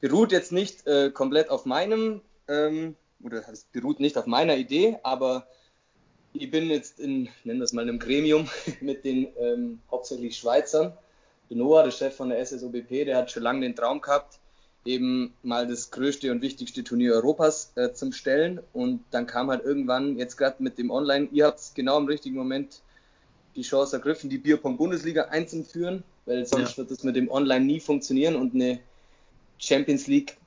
[0.00, 4.98] Beruht jetzt nicht äh, komplett auf meinem, ähm, oder es beruht nicht auf meiner Idee,
[5.02, 5.46] aber
[6.34, 8.48] ich bin jetzt in, nennen das mal, einem Gremium
[8.80, 10.92] mit den ähm, hauptsächlich Schweizern.
[11.50, 14.38] Der Noah, der Chef von der SSOBP, der hat schon lange den Traum gehabt,
[14.84, 18.60] eben mal das größte und wichtigste Turnier Europas äh, zum Stellen.
[18.72, 22.36] Und dann kam halt irgendwann, jetzt gerade mit dem Online, ihr habt genau im richtigen
[22.36, 22.80] Moment
[23.54, 26.76] die Chance ergriffen, die Bierpong-Bundesliga einzuführen, weil sonst ja.
[26.78, 28.80] wird das mit dem Online nie funktionieren und eine
[29.58, 30.38] Champions League,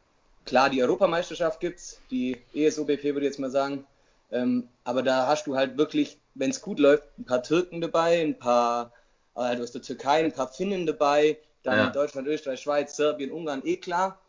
[0.46, 3.86] klar, die Europameisterschaft gibt's, die ESOBP würde ich jetzt mal sagen,
[4.32, 8.22] ähm, aber da hast du halt wirklich, wenn es gut läuft, ein paar Türken dabei,
[8.22, 8.92] ein paar
[9.36, 11.90] halt aus der Türkei, ein paar Finnen dabei, dann ja.
[11.90, 14.20] Deutschland, Österreich, Schweiz, Serbien, Ungarn, eh klar.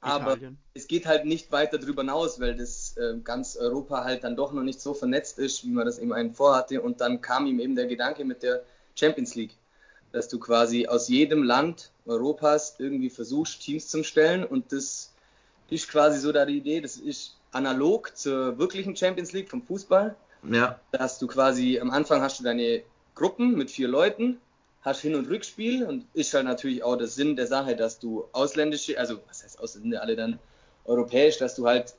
[0.00, 0.58] Aber Italien.
[0.74, 4.52] es geht halt nicht weiter darüber hinaus, weil das äh, ganz Europa halt dann doch
[4.52, 6.80] noch nicht so vernetzt ist, wie man das eben einen vorhatte.
[6.82, 8.62] Und dann kam ihm eben der Gedanke mit der
[8.94, 9.56] Champions League,
[10.12, 14.44] dass du quasi aus jedem Land Europas irgendwie versuchst, Teams zu stellen.
[14.44, 15.12] Und das
[15.70, 16.80] ist quasi so da die Idee.
[16.80, 20.16] Das ist analog zur wirklichen Champions League vom Fußball.
[20.50, 20.80] Ja.
[20.92, 22.82] Da hast du quasi, am Anfang hast du deine
[23.14, 24.38] Gruppen mit vier Leuten,
[24.82, 28.26] hast Hin- und Rückspiel und ist halt natürlich auch der Sinn der Sache, dass du
[28.32, 30.38] ausländische, also was heißt ausländische, alle dann
[30.84, 31.94] europäisch, dass du halt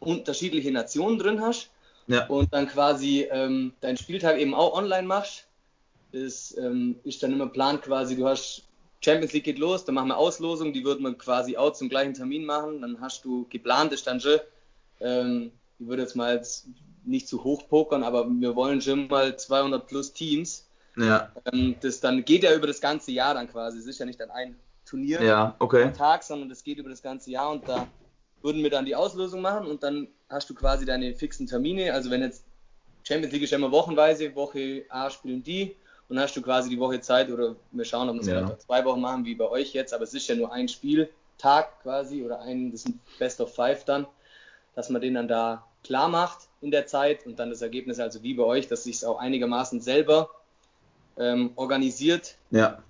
[0.00, 1.70] unterschiedliche Nationen drin hast
[2.06, 2.26] ja.
[2.26, 5.46] und dann quasi ähm, deinen Spieltag eben auch online machst.
[6.12, 8.64] Das ähm, ist dann immer Plan quasi, du hast
[9.00, 12.14] Champions League geht los, dann machen wir Auslosung, die würden wir quasi auch zum gleichen
[12.14, 14.38] Termin machen, dann hast du geplant, ist dann schon
[15.02, 16.68] ähm, ich würde jetzt mal jetzt
[17.04, 20.68] nicht zu hoch pokern, aber wir wollen schon mal 200 plus Teams.
[20.96, 21.32] Ja.
[21.52, 23.78] Ähm, das dann geht ja über das ganze Jahr dann quasi.
[23.78, 25.84] Es ist ja nicht dann ein Turnier ja, okay.
[25.84, 27.86] am Tag, sondern das geht über das ganze Jahr und da
[28.42, 31.92] würden wir dann die Auslosung machen und dann hast du quasi deine fixen Termine.
[31.92, 32.44] Also wenn jetzt
[33.04, 35.76] Champions League ist ja immer wochenweise, Woche A spielen die
[36.08, 38.58] und dann hast du quasi die Woche Zeit oder wir schauen, ob wir es ja.
[38.58, 42.22] zwei Wochen machen wie bei euch jetzt, aber es ist ja nur ein Spieltag quasi
[42.22, 44.06] oder ein, das sind Best of Five dann
[44.74, 48.22] dass man den dann da klar macht in der Zeit und dann das Ergebnis also
[48.22, 50.30] wie bei euch, dass sich es auch einigermaßen selber
[51.18, 52.36] ähm, organisiert.
[52.50, 52.82] Ja.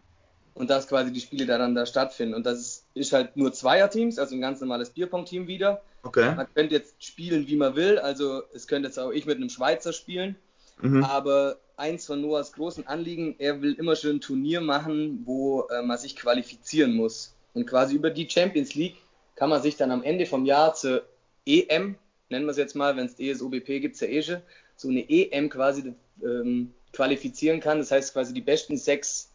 [0.54, 2.34] Und dass quasi die Spiele dann da stattfinden.
[2.34, 5.80] Und das ist, ist halt nur Zweierteams, also ein ganz normales Bierpong-Team wieder.
[6.02, 6.34] Okay.
[6.34, 7.98] Man könnte jetzt spielen, wie man will.
[7.98, 10.36] Also es könnte jetzt auch ich mit einem Schweizer spielen.
[10.82, 11.04] Mhm.
[11.04, 15.80] Aber eins von Noahs großen Anliegen, er will immer schön ein Turnier machen, wo äh,
[15.80, 17.34] man sich qualifizieren muss.
[17.54, 18.96] Und quasi über die Champions League
[19.36, 21.02] kann man sich dann am Ende vom Jahr zur
[21.46, 21.96] EM,
[22.28, 24.42] nennen wir es jetzt mal, wenn es ESOBP gibt, ja eh schon,
[24.76, 27.78] so eine EM quasi ähm, qualifizieren kann.
[27.78, 29.30] Das heißt quasi die besten sechs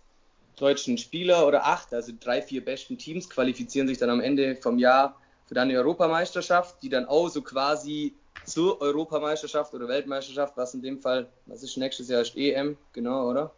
[0.56, 4.80] deutschen Spieler oder acht, also drei, vier besten Teams qualifizieren sich dann am Ende vom
[4.80, 10.74] Jahr für dann eine Europameisterschaft, die dann auch so quasi zur Europameisterschaft oder Weltmeisterschaft, was
[10.74, 13.54] in dem Fall, was ist nächstes Jahr, ist EM, genau, oder?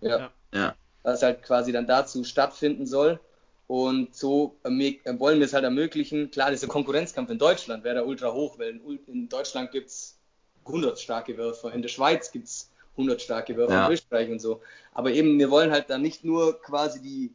[0.00, 0.30] Ja.
[0.52, 0.74] ja.
[1.02, 3.18] Was halt quasi dann dazu stattfinden soll.
[3.66, 6.30] Und so wollen wir es halt ermöglichen.
[6.30, 10.18] Klar, dieser Konkurrenzkampf in Deutschland wäre da ultra hoch, weil in Deutschland gibt es
[10.66, 13.86] 100 starke Werfer, in der Schweiz gibt es 100 starke Werfer, ja.
[13.86, 14.60] in Österreich und so.
[14.92, 17.34] Aber eben, wir wollen halt dann nicht nur quasi die,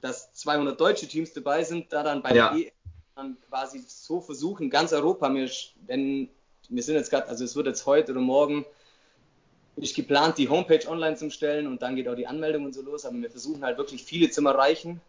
[0.00, 2.52] dass 200 deutsche Teams dabei sind, da dann bei ja.
[2.52, 2.72] der EM
[3.14, 5.48] dann quasi so versuchen, ganz Europa, wir,
[5.86, 6.28] wenn,
[6.68, 8.64] wir sind jetzt gerade, also es wird jetzt heute oder morgen
[9.76, 12.82] ist geplant, die Homepage online zu stellen und dann geht auch die Anmeldung und so
[12.82, 15.00] los, aber wir versuchen halt wirklich viele zu erreichen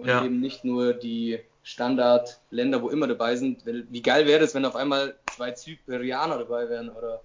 [0.00, 0.24] und ja.
[0.24, 3.64] eben nicht nur die Standardländer, wo immer dabei sind.
[3.66, 7.20] Wie geil wäre es, wenn auf einmal zwei Zyperianer dabei wären oder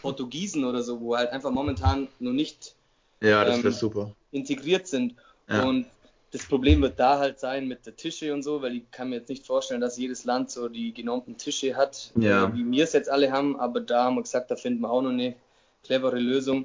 [0.00, 2.74] Portugiesen oder so, wo halt einfach momentan nur nicht
[3.20, 4.10] ja, ähm, super.
[4.32, 5.14] integriert sind.
[5.48, 5.62] Ja.
[5.62, 5.86] Und
[6.32, 9.16] das Problem wird da halt sein mit der Tische und so, weil ich kann mir
[9.16, 12.52] jetzt nicht vorstellen, dass jedes Land so die genormten Tische hat, ja.
[12.52, 13.58] wie wir es jetzt alle haben.
[13.60, 15.36] Aber da haben wir gesagt, da finden wir auch noch eine
[15.84, 16.64] clevere Lösung.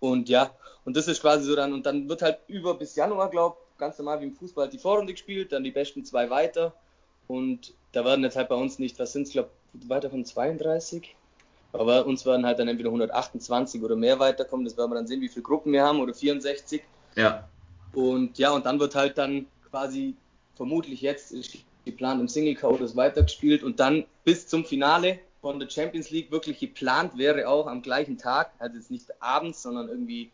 [0.00, 0.50] Und ja,
[0.86, 3.98] und das ist quasi so dann, und dann wird halt über bis Januar, glaube ganz
[3.98, 6.74] normal wie im Fußball die Vorrunde gespielt, dann die besten zwei weiter.
[7.28, 9.50] Und da werden jetzt halt bei uns nicht, was sind es, glaube
[9.88, 11.14] weiter von 32.
[11.72, 14.64] Aber uns werden halt dann entweder 128 oder mehr weiterkommen.
[14.64, 16.82] Das werden wir dann sehen, wie viele Gruppen wir haben oder 64.
[17.16, 17.48] Ja.
[17.92, 20.14] Und ja, und dann wird halt dann quasi
[20.54, 21.34] vermutlich jetzt
[21.84, 26.30] geplant im Single Code das weitergespielt und dann bis zum Finale von der Champions League
[26.30, 30.30] wirklich geplant wäre auch am gleichen Tag, also jetzt nicht abends, sondern irgendwie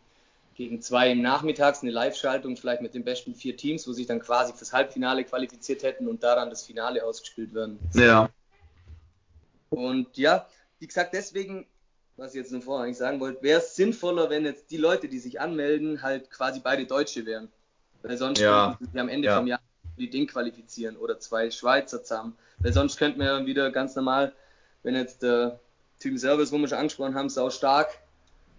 [0.55, 4.19] gegen zwei im Nachmittags eine Live-Schaltung, vielleicht mit den besten vier Teams, wo sich dann
[4.19, 7.79] quasi fürs Halbfinale qualifiziert hätten und daran das Finale ausgespielt werden.
[7.93, 8.29] Ja.
[9.69, 10.47] Und ja,
[10.79, 11.65] wie gesagt, deswegen,
[12.17, 15.07] was ich jetzt nur vorher eigentlich sagen wollte, wäre es sinnvoller, wenn jetzt die Leute,
[15.07, 17.49] die sich anmelden, halt quasi beide Deutsche wären.
[18.03, 18.77] Weil sonst ja.
[18.91, 19.37] wir am Ende ja.
[19.37, 19.61] vom Jahr
[19.97, 22.37] die Ding qualifizieren oder zwei Schweizer zusammen.
[22.59, 24.33] Weil sonst könnten wir ja wieder ganz normal,
[24.83, 25.59] wenn jetzt der
[25.99, 27.97] Team Service, wo wir schon angesprochen haben, sau stark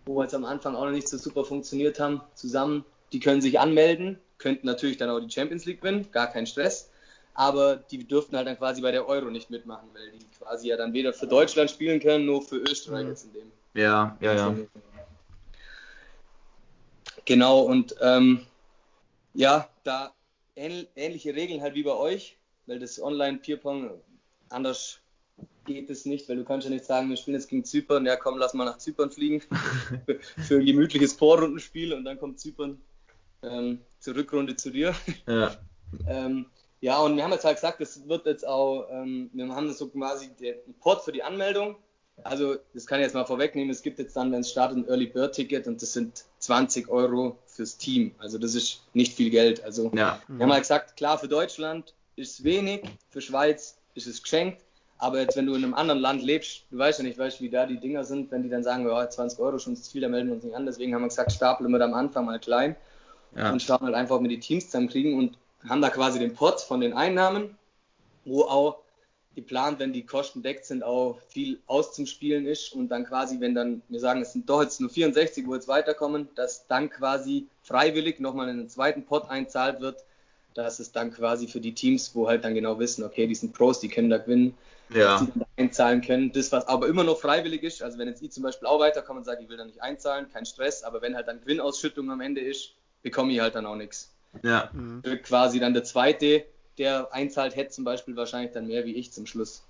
[0.07, 2.85] wo jetzt am Anfang auch noch nicht so super funktioniert haben, zusammen.
[3.13, 6.91] Die können sich anmelden, könnten natürlich dann auch die Champions League gewinnen, gar kein Stress.
[7.35, 10.77] Aber die dürften halt dann quasi bei der Euro nicht mitmachen, weil die quasi ja
[10.77, 13.11] dann weder für Deutschland spielen können, nur für Österreich mhm.
[13.11, 14.55] jetzt in dem Ja, ja, ja.
[17.25, 18.47] Genau, und ähm,
[19.33, 20.13] ja, da
[20.55, 22.37] ähnliche Regeln halt wie bei euch,
[22.67, 23.91] weil das Online-Pierpong
[24.51, 25.01] anders
[25.65, 28.17] geht es nicht, weil du kannst ja nicht sagen, wir spielen jetzt gegen Zypern, ja
[28.17, 29.43] komm, lass mal nach Zypern fliegen
[30.39, 32.81] für ein gemütliches Vorrundenspiel und dann kommt Zypern
[33.43, 34.95] ähm, zur Rückrunde zu dir.
[35.27, 35.57] Ja.
[36.09, 36.47] ähm,
[36.81, 39.79] ja, und wir haben jetzt halt gesagt, das wird jetzt auch, ähm, wir haben das
[39.79, 41.77] so quasi den Port für die Anmeldung.
[42.23, 43.71] Also, das kann ich jetzt mal vorwegnehmen.
[43.71, 46.89] Es gibt jetzt dann, wenn es startet, ein Early Bird Ticket und das sind 20
[46.89, 48.15] Euro fürs Team.
[48.19, 49.65] Also, das ist nicht viel Geld.
[49.65, 50.21] Also, ja.
[50.29, 54.63] wir haben halt gesagt, klar, für Deutschland ist es wenig, für Schweiz ist es geschenkt.
[54.99, 57.51] Aber jetzt, wenn du in einem anderen Land lebst, du weißt ja nicht, weißt, wie
[57.51, 60.13] da die Dinger sind, wenn die dann sagen, ja, 20 Euro schon zu viel, dann
[60.13, 60.67] melden wir uns nicht an.
[60.67, 62.77] Deswegen haben wir gesagt, stapeln wir am Anfang mal klein
[63.37, 63.53] ja.
[63.53, 65.39] und schauen halt einfach, ob wir die Teams zusammenkriegen und
[65.69, 67.57] haben da quasi den Pot von den Einnahmen,
[68.25, 68.85] wo auch
[69.35, 73.83] geplant, wenn die Kosten deckt sind, auch viel auszuspielen ist und dann quasi, wenn dann,
[73.89, 78.21] wir sagen, es sind doch jetzt nur 64, wo jetzt weiterkommen, dass dann quasi freiwillig
[78.21, 80.05] nochmal in den zweiten Pot einzahlt wird,
[80.55, 83.53] dass es dann quasi für die Teams, wo halt dann genau wissen, okay, die sind
[83.53, 84.55] Pros, die können da gewinnen,
[84.91, 85.21] ja.
[85.21, 86.33] die dann einzahlen können.
[86.33, 89.19] Das, was aber immer noch freiwillig ist, also wenn jetzt ich zum Beispiel auch weiterkomme
[89.19, 92.21] und sage, ich will da nicht einzahlen, kein Stress, aber wenn halt dann Gewinnausschüttung am
[92.21, 94.15] Ende ist, bekomme ich halt dann auch nichts.
[94.43, 94.71] Ja.
[94.73, 95.03] Mhm.
[95.23, 96.45] Quasi dann der zweite,
[96.79, 99.65] der einzahlt, hätte zum Beispiel wahrscheinlich dann mehr wie ich zum Schluss.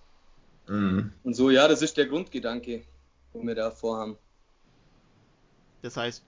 [0.68, 1.12] Mhm.
[1.22, 2.82] Und so, ja, das ist der Grundgedanke,
[3.34, 4.16] den wir da vorhaben.
[5.82, 6.22] Das heißt,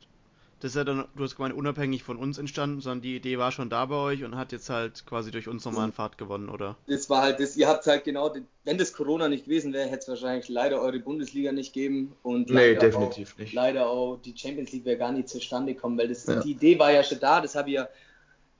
[0.60, 3.52] das ist ja dann, du hast gemeint, unabhängig von uns entstanden, sondern die Idee war
[3.52, 6.48] schon da bei euch und hat jetzt halt quasi durch uns nochmal einen Fahrt gewonnen,
[6.48, 6.76] oder?
[6.86, 8.34] Das war halt das, ihr habt halt genau,
[8.64, 12.48] wenn das Corona nicht gewesen wäre, hätte es wahrscheinlich leider eure Bundesliga nicht geben und
[12.48, 13.52] nee, definitiv auch, nicht.
[13.52, 16.40] leider auch die Champions League wäre gar nicht zustande gekommen, weil das, ja.
[16.40, 17.88] die Idee war ja schon da, das habe ich ja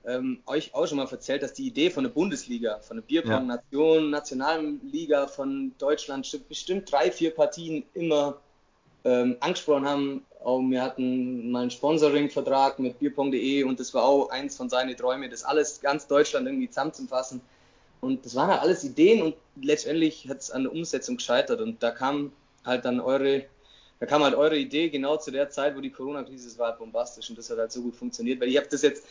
[0.05, 4.03] ähm, euch auch schon mal erzählt, dass die Idee von der Bundesliga, von der Bierpong-Nation,
[4.03, 4.09] ja.
[4.09, 8.37] Nationalliga von Deutschland bestimmt drei, vier Partien immer
[9.03, 14.29] ähm, angesprochen haben, auch wir hatten mal einen Sponsoring-Vertrag mit Bierpong.de und das war auch
[14.29, 17.41] eins von seinen Träumen, das alles ganz Deutschland irgendwie zusammenzufassen.
[18.01, 21.61] Und das waren halt alles Ideen und letztendlich hat es an der Umsetzung gescheitert.
[21.61, 22.31] Und da kam
[22.63, 23.45] halt dann eure,
[23.99, 27.29] da kam halt eure Idee genau zu der Zeit, wo die Corona-Krise war, halt bombastisch
[27.29, 28.39] und das hat halt so gut funktioniert.
[28.39, 29.03] Weil ich habe das jetzt,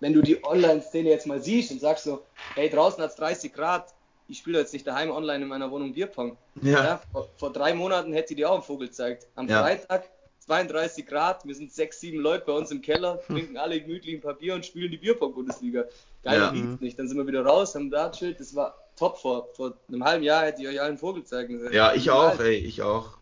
[0.00, 2.22] wenn du die Online-Szene jetzt mal siehst und sagst so,
[2.54, 3.92] hey, draußen hat es 30 Grad,
[4.28, 6.36] ich spiele jetzt nicht daheim online in meiner Wohnung Bierpong.
[6.62, 6.84] Ja.
[6.84, 9.26] ja vor, vor, drei Monaten hätte ich dir auch einen Vogel gezeigt.
[9.34, 9.62] Am ja.
[9.62, 10.04] Freitag
[10.48, 13.36] 32 Grad, wir sind sechs, sieben Leute bei uns im Keller, hm.
[13.36, 15.84] trinken alle gemütlich ein Papier und spielen die Bierpong-Bundesliga.
[16.24, 16.50] Geiler ja.
[16.52, 16.98] geht's nicht.
[16.98, 18.40] Dann sind wir wieder raus, haben da chillt.
[18.40, 19.18] Das war top.
[19.18, 21.72] Vor, vor einem halben Jahr hätte ich euch allen Vogel zeigen sollen.
[21.72, 23.18] Ja, ich auch, ey, ich auch.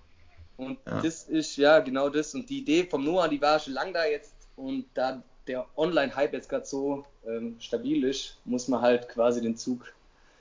[0.57, 1.03] Und ja.
[1.03, 2.35] das ist ja genau das.
[2.35, 4.33] Und die Idee vom Noah, die war schon lang da jetzt.
[4.55, 9.57] Und da der Online-Hype jetzt gerade so ähm, stabil ist, muss man halt quasi den
[9.57, 9.93] Zug,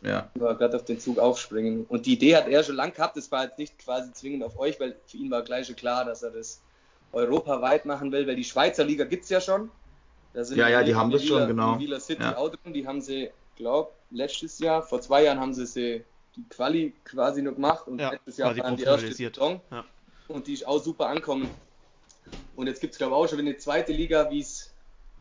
[0.01, 0.29] ja.
[0.35, 1.85] gerade auf den Zug aufspringen.
[1.89, 3.17] Und die Idee hat er schon lang gehabt.
[3.17, 6.05] Das war jetzt nicht quasi zwingend auf euch, weil für ihn war gleich schon klar,
[6.05, 6.61] dass er das
[7.11, 9.69] europaweit machen will, weil die Schweizer Liga gibt es ja schon.
[10.33, 11.75] ja, ja, die haben das Wieler, schon, genau.
[11.75, 12.37] Die Wieler City ja.
[12.37, 16.03] auch drin, die haben sie, glaube letztes Jahr, vor zwei Jahren haben sie sie
[16.35, 19.61] die Quali quasi noch gemacht und ja, letztes Jahr waren die erste Saison.
[19.71, 19.85] Ja.
[20.27, 21.49] Und die ist auch super ankommen.
[22.55, 24.73] Und jetzt gibt es, glaube ich, auch schon eine zweite Liga, wie es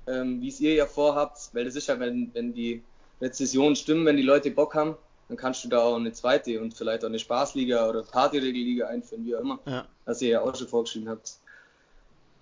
[0.06, 2.82] ähm, es ihr ja vorhabt, weil das ist ja, wenn, wenn die
[3.20, 4.97] Rezessionen stimmen, wenn die Leute Bock haben,
[5.28, 9.24] dann kannst du da auch eine zweite und vielleicht auch eine Spaßliga oder Partyregelliga einführen,
[9.24, 9.59] wie auch immer.
[9.66, 9.86] Ja.
[10.05, 11.39] Was ihr ja auch schon vorgeschrieben habt.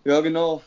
[0.04, 0.62] Ja, genau.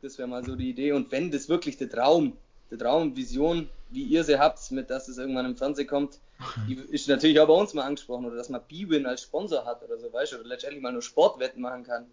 [0.00, 0.92] Das wäre mal so die Idee.
[0.92, 2.36] Und wenn das wirklich der Traum,
[2.70, 6.18] der Traumvision, wie ihr sie habt, mit dass es irgendwann im Fernsehen kommt,
[6.68, 8.26] die ist natürlich auch bei uns mal angesprochen.
[8.26, 11.02] Oder dass man B-Win als Sponsor hat oder so, weißt du, oder letztendlich mal nur
[11.02, 12.06] Sportwetten machen kann.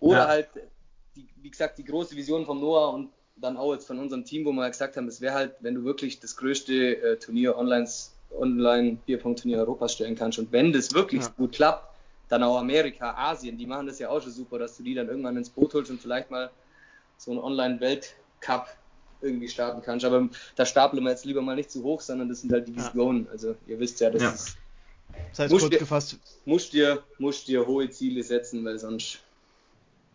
[0.00, 0.28] Oder ja.
[0.28, 0.48] halt,
[1.16, 4.44] die, wie gesagt, die große Vision vom Noah und dann auch jetzt von unserem Team,
[4.44, 7.88] wo wir gesagt haben, es wäre halt, wenn du wirklich das größte äh, Turnier online,
[8.38, 10.38] online Bierpong-Turnier Europas stellen kannst.
[10.38, 11.32] Und wenn das wirklich ja.
[11.36, 11.93] gut klappt,
[12.28, 15.08] dann auch Amerika, Asien, die machen das ja auch schon super, dass du die dann
[15.08, 16.50] irgendwann ins Boot holst und vielleicht mal
[17.16, 18.66] so einen Online-Weltcup
[19.20, 20.04] irgendwie starten kannst.
[20.04, 22.76] Aber da stapeln wir jetzt lieber mal nicht zu hoch, sondern das sind halt die
[22.76, 23.26] Visionen.
[23.26, 23.32] Ja.
[23.32, 24.30] Also ihr wisst ja, das ja.
[24.30, 24.56] ist.
[25.30, 26.18] Das heißt, kurz dir, gefasst.
[26.44, 29.20] Musst dir, musst dir hohe Ziele setzen, weil sonst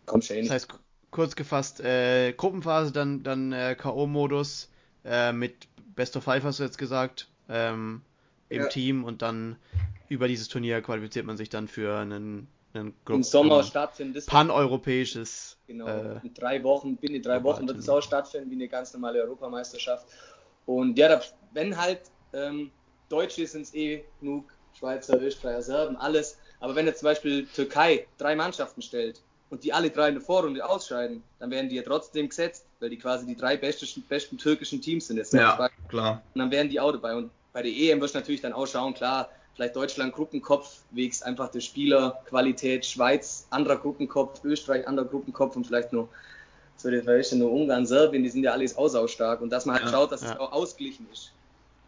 [0.06, 0.50] kommst du eh nicht.
[0.50, 0.68] Das heißt,
[1.10, 4.68] kurz gefasst, äh, Gruppenphase, dann, dann äh, K.O.-Modus
[5.04, 8.02] äh, mit Best of Five hast du jetzt gesagt, ähm,
[8.50, 8.68] im ja.
[8.68, 9.56] Team und dann
[10.08, 15.56] über dieses Turnier qualifiziert man sich dann für einen, einen Im Sommer stattfindet pan-europäisches.
[15.66, 18.92] Genau, äh, in drei Wochen, binnen drei Wochen wird es auch stattfinden, wie eine ganz
[18.92, 20.06] normale Europameisterschaft.
[20.66, 21.22] Und ja, da,
[21.52, 22.00] wenn halt
[22.32, 22.70] ähm,
[23.08, 24.44] Deutsche sind es eh genug,
[24.78, 26.38] Schweizer, Österreicher, Serben, alles.
[26.60, 30.22] Aber wenn jetzt zum Beispiel Türkei drei Mannschaften stellt und die alle drei in der
[30.22, 34.38] Vorrunde ausscheiden, dann werden die ja trotzdem gesetzt, weil die quasi die drei besten, besten
[34.38, 35.16] türkischen Teams sind.
[35.16, 36.22] Jetzt ja, klar.
[36.34, 37.16] Und dann wären die auch dabei.
[37.16, 41.22] Und bei der EM wirst du natürlich dann auch schauen, klar, vielleicht Deutschland Gruppenkopf, wegs
[41.22, 46.08] einfach der Spielerqualität, Schweiz anderer Gruppenkopf, Österreich anderer Gruppenkopf und vielleicht nur,
[46.76, 49.86] so das war nur Ungarn, Serbien, die sind ja alles aussaugstark und dass man halt
[49.86, 50.32] ja, schaut, dass ja.
[50.32, 51.32] es auch ausgeglichen ist.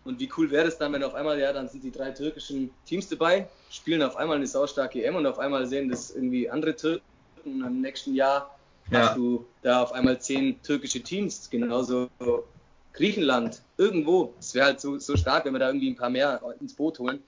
[0.05, 2.71] Und wie cool wäre es dann, wenn auf einmal, ja, dann sind die drei türkischen
[2.87, 6.75] Teams dabei, spielen auf einmal eine saustarke EM und auf einmal sehen das irgendwie andere
[6.75, 7.05] Türken
[7.45, 8.59] und im nächsten Jahr
[8.91, 8.99] ja.
[8.99, 12.11] hast du da auf einmal zehn türkische Teams, genauso
[12.93, 14.35] Griechenland, irgendwo.
[14.39, 16.99] Es wäre halt so, so stark, wenn wir da irgendwie ein paar mehr ins Boot
[16.99, 17.23] holen.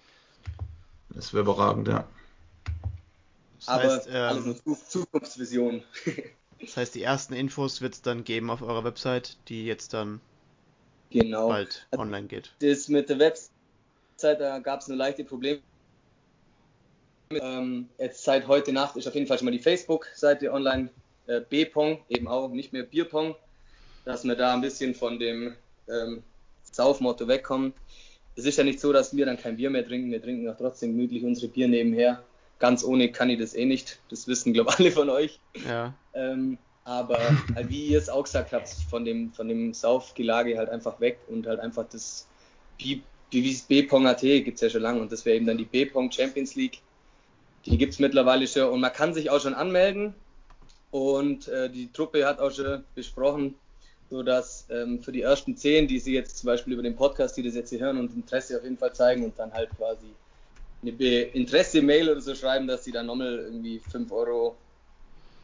[1.11, 2.07] Das wäre überragend, ja.
[3.59, 5.83] Das Aber heißt, ähm, alles nur Zukunftsvision.
[6.61, 10.21] das heißt, die ersten Infos wird es dann geben auf eurer Website, die jetzt dann
[11.11, 11.49] genau.
[11.49, 12.53] bald also online geht.
[12.61, 15.61] Das mit der Website, da gab es nur leichte Probleme.
[17.31, 20.91] Ähm, jetzt seit heute Nacht ist auf jeden Fall schon mal die Facebook-Seite online.
[21.27, 23.35] Äh, B-Pong, eben auch nicht mehr Bierpong,
[24.05, 25.55] dass wir da ein bisschen von dem
[25.89, 26.23] ähm,
[26.63, 27.73] Saufmotto wegkommen.
[28.37, 30.11] Es ist ja nicht so, dass wir dann kein Bier mehr trinken.
[30.11, 32.23] Wir trinken auch trotzdem gemütlich unsere Bier nebenher.
[32.59, 34.01] Ganz ohne kann ich das eh nicht.
[34.11, 35.39] Das wissen, glaube ich, alle von euch.
[35.67, 35.95] Ja.
[36.15, 40.69] Ähm, aber halt, wie ihr es auch gesagt habt, von dem, von dem Saufgelage halt
[40.69, 42.27] einfach weg und halt einfach das
[43.31, 46.55] B-Pong AT gibt es ja schon lange und das wäre eben dann die B-Pong Champions
[46.55, 46.81] League.
[47.67, 50.15] Die gibt es mittlerweile schon und man kann sich auch schon anmelden
[50.91, 53.55] und äh, die Truppe hat auch schon besprochen,
[54.15, 57.37] so dass ähm, für die ersten zehn, die sie jetzt zum Beispiel über den Podcast,
[57.37, 60.07] die das jetzt hier hören und Interesse auf jeden Fall zeigen und dann halt quasi
[60.83, 64.57] eine Interesse-Mail oder so schreiben, dass sie dann nochmal irgendwie 5 Euro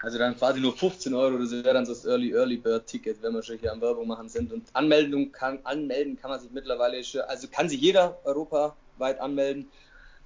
[0.03, 3.21] also dann quasi nur 15 Euro, das wäre dann so das Early Early Bird Ticket,
[3.23, 4.53] wenn wir schon hier am Werbung machen sind.
[4.53, 9.71] Und Anmeldung kann, anmelden kann man sich mittlerweile schon, also kann sich jeder europaweit anmelden.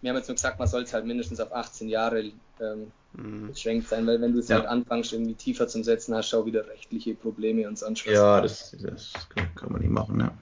[0.05, 3.48] Wir haben jetzt nur gesagt, man soll es halt mindestens auf 18 Jahre ähm, mhm.
[3.48, 4.56] beschränkt sein, weil wenn du es ja.
[4.56, 8.12] halt anfängst, irgendwie tiefer zu setzen, hast du auch wieder rechtliche Probleme und sonst was.
[8.12, 9.12] Ja, das, das
[9.55, 10.36] kann man nicht machen, ja.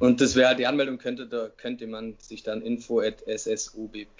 [0.00, 4.12] Und das wäre die Anmeldung könnte, da könnte man sich dann info at ssubp.ch,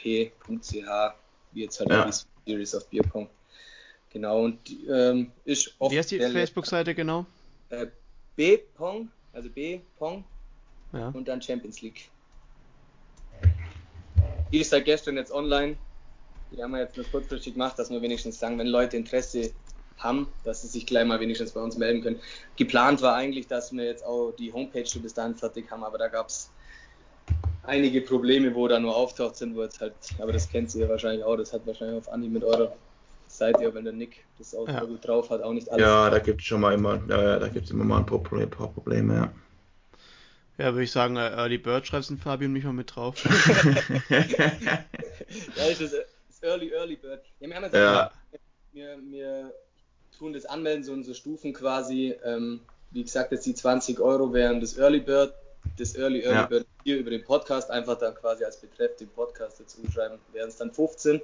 [1.53, 2.07] wie jetzt halt ja.
[2.07, 2.13] die
[2.47, 3.29] Series of Beer.com
[4.11, 5.93] Genau, und ähm, ist oft.
[5.93, 7.27] Wie heißt die Facebook-Seite genau?
[7.71, 7.87] Äh,
[8.37, 10.23] B-Pong, also B-Pong
[10.93, 11.09] ja.
[11.09, 12.11] und dann Champions League.
[14.55, 15.75] Die ist seit gestern jetzt online.
[16.53, 19.51] Die haben wir jetzt nur kurzfristig gemacht, dass wir wenigstens sagen, wenn Leute Interesse
[19.99, 22.21] haben, dass sie sich gleich mal wenigstens bei uns melden können.
[22.55, 25.99] Geplant war eigentlich, dass wir jetzt auch die Homepage schon bis dahin fertig haben, aber
[25.99, 26.53] da gab es
[27.65, 31.25] einige Probleme, wo da nur auftaucht sind, wo jetzt halt, aber das kennt ihr wahrscheinlich
[31.25, 32.73] auch, das hat wahrscheinlich auf Andi mit eurer
[33.27, 34.85] seid ihr, wenn der Nick das auch ja.
[34.85, 35.85] gut drauf hat, auch nicht alles.
[35.85, 38.23] Ja, da gibt es schon mal immer, ja, da gibt es immer mal ein paar,
[38.23, 39.33] Probleme, paar Probleme, ja.
[40.57, 43.25] Ja, würde ich sagen, äh, Early Bird schreibst du Fabian nicht mal mit drauf.
[44.09, 44.25] ja,
[45.57, 47.25] das ist das Early Early Bird.
[47.41, 48.11] Ja, wir, haben jetzt ja.
[48.73, 49.53] wir, wir
[50.17, 52.15] tun das Anmelden so in so Stufen quasi.
[52.25, 52.61] Ähm,
[52.93, 55.35] wie gesagt, jetzt die 20 Euro wären das Early Bird.
[55.77, 56.47] Das Early Early ja.
[56.47, 60.49] Bird hier über den Podcast einfach dann quasi als Betreff den Podcast dazu schreiben, wären
[60.51, 61.21] es dann 15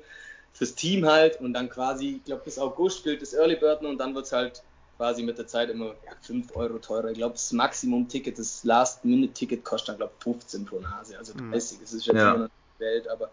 [0.53, 3.99] fürs Team halt und dann quasi, ich glaube bis August gilt das Early Bird und
[3.99, 4.63] dann wird es halt
[5.01, 7.09] quasi mit der Zeit immer ja, 5 Euro teurer.
[7.09, 11.79] Ich glaube, das Maximum-Ticket, das Last-Minute-Ticket kostet dann, glaube ich, 15 pro Nase, also 30.
[11.79, 11.83] Mhm.
[11.83, 12.35] Das ist jetzt ja.
[12.35, 13.31] immer noch Welt, aber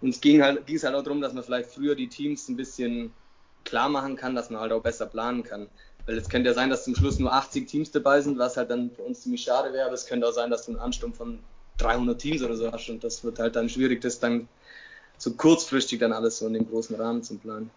[0.00, 2.56] uns ging halt, ging es halt auch darum, dass man vielleicht früher die Teams ein
[2.56, 3.14] bisschen
[3.62, 5.68] klar machen kann, dass man halt auch besser planen kann.
[6.04, 8.68] Weil es könnte ja sein, dass zum Schluss nur 80 Teams dabei sind, was halt
[8.70, 11.14] dann für uns ziemlich schade wäre, aber es könnte auch sein, dass du einen Ansturm
[11.14, 11.38] von
[11.76, 14.48] 300 Teams oder so hast und das wird halt dann schwierig, das dann
[15.16, 17.70] so kurzfristig dann alles so in dem großen Rahmen zu planen.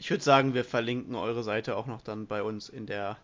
[0.00, 3.18] Ich würde sagen, wir verlinken eure Seite auch noch dann bei uns in der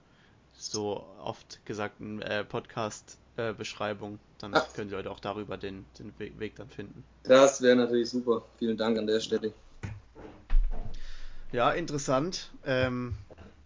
[0.53, 4.17] so oft gesagten äh, Podcast-Beschreibung.
[4.17, 4.71] Äh, dann Ach.
[4.75, 7.03] können die Leute auch darüber den, den Weg dann finden.
[7.23, 8.45] Das wäre natürlich super.
[8.59, 9.55] Vielen Dank an der Stelle.
[11.51, 12.51] Ja, interessant.
[12.67, 13.15] Ähm,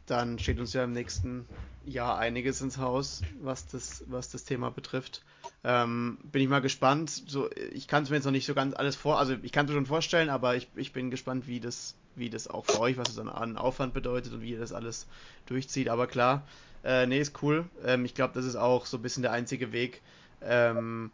[0.06, 1.48] dann steht uns ja im nächsten
[1.84, 5.24] Jahr einiges ins Haus, was das, was das Thema betrifft.
[5.62, 7.10] Ähm, bin ich mal gespannt.
[7.10, 9.66] So, ich kann es mir jetzt noch nicht so ganz alles vor, also ich kann
[9.66, 12.96] es schon vorstellen, aber ich, ich bin gespannt, wie das, wie das auch für euch,
[12.96, 15.06] was es an, an Aufwand bedeutet und wie ihr das alles
[15.46, 15.88] durchzieht.
[15.90, 16.46] Aber klar,
[16.82, 17.66] äh, nee, ist cool.
[17.84, 20.00] Ähm, ich glaube, das ist auch so ein bisschen der einzige Weg,
[20.40, 21.10] ähm,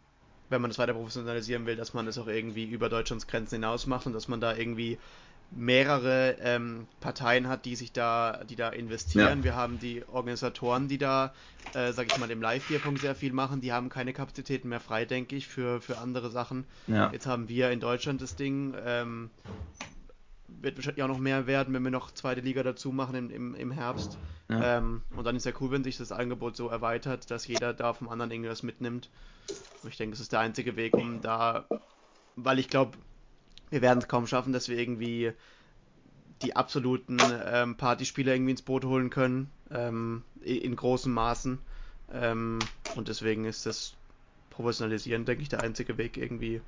[0.49, 3.85] wenn man das weiter professionalisieren will, dass man das auch irgendwie über Deutschlands Grenzen hinaus
[3.85, 4.97] macht und dass man da irgendwie
[5.51, 9.39] mehrere ähm, Parteien hat, die sich da, die da investieren.
[9.39, 9.43] Ja.
[9.43, 11.33] Wir haben die Organisatoren, die da,
[11.73, 13.61] äh, sag ich mal, im Live-Bierpunkt sehr viel machen.
[13.61, 16.65] Die haben keine Kapazitäten mehr frei, denke ich, für, für andere Sachen.
[16.87, 17.11] Ja.
[17.11, 18.75] Jetzt haben wir in Deutschland das Ding.
[18.85, 19.29] Ähm,
[20.47, 23.55] wird wahrscheinlich auch noch mehr werden, wenn wir noch zweite Liga dazu machen im, im,
[23.55, 24.17] im Herbst.
[24.49, 24.77] Ja.
[24.77, 27.93] Ähm, und dann ist ja cool, wenn sich das Angebot so erweitert, dass jeder da
[27.93, 29.09] vom anderen irgendwas mitnimmt.
[29.83, 31.65] Und ich denke, das ist der einzige Weg, um da,
[32.35, 32.97] weil ich glaube,
[33.69, 35.33] wir werden es kaum schaffen, dass wir irgendwie
[36.41, 41.59] die absoluten ähm, Partyspieler irgendwie ins Boot holen können, ähm, in großen Maßen.
[42.11, 43.97] Ähm, und deswegen ist das
[44.49, 46.61] Professionalisieren, denke ich, der einzige Weg, irgendwie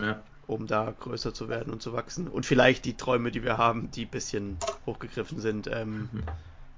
[0.00, 0.22] Ja.
[0.46, 2.28] Um da größer zu werden und zu wachsen.
[2.28, 6.24] Und vielleicht die Träume, die wir haben, die ein bisschen hochgegriffen sind, ähm, mhm.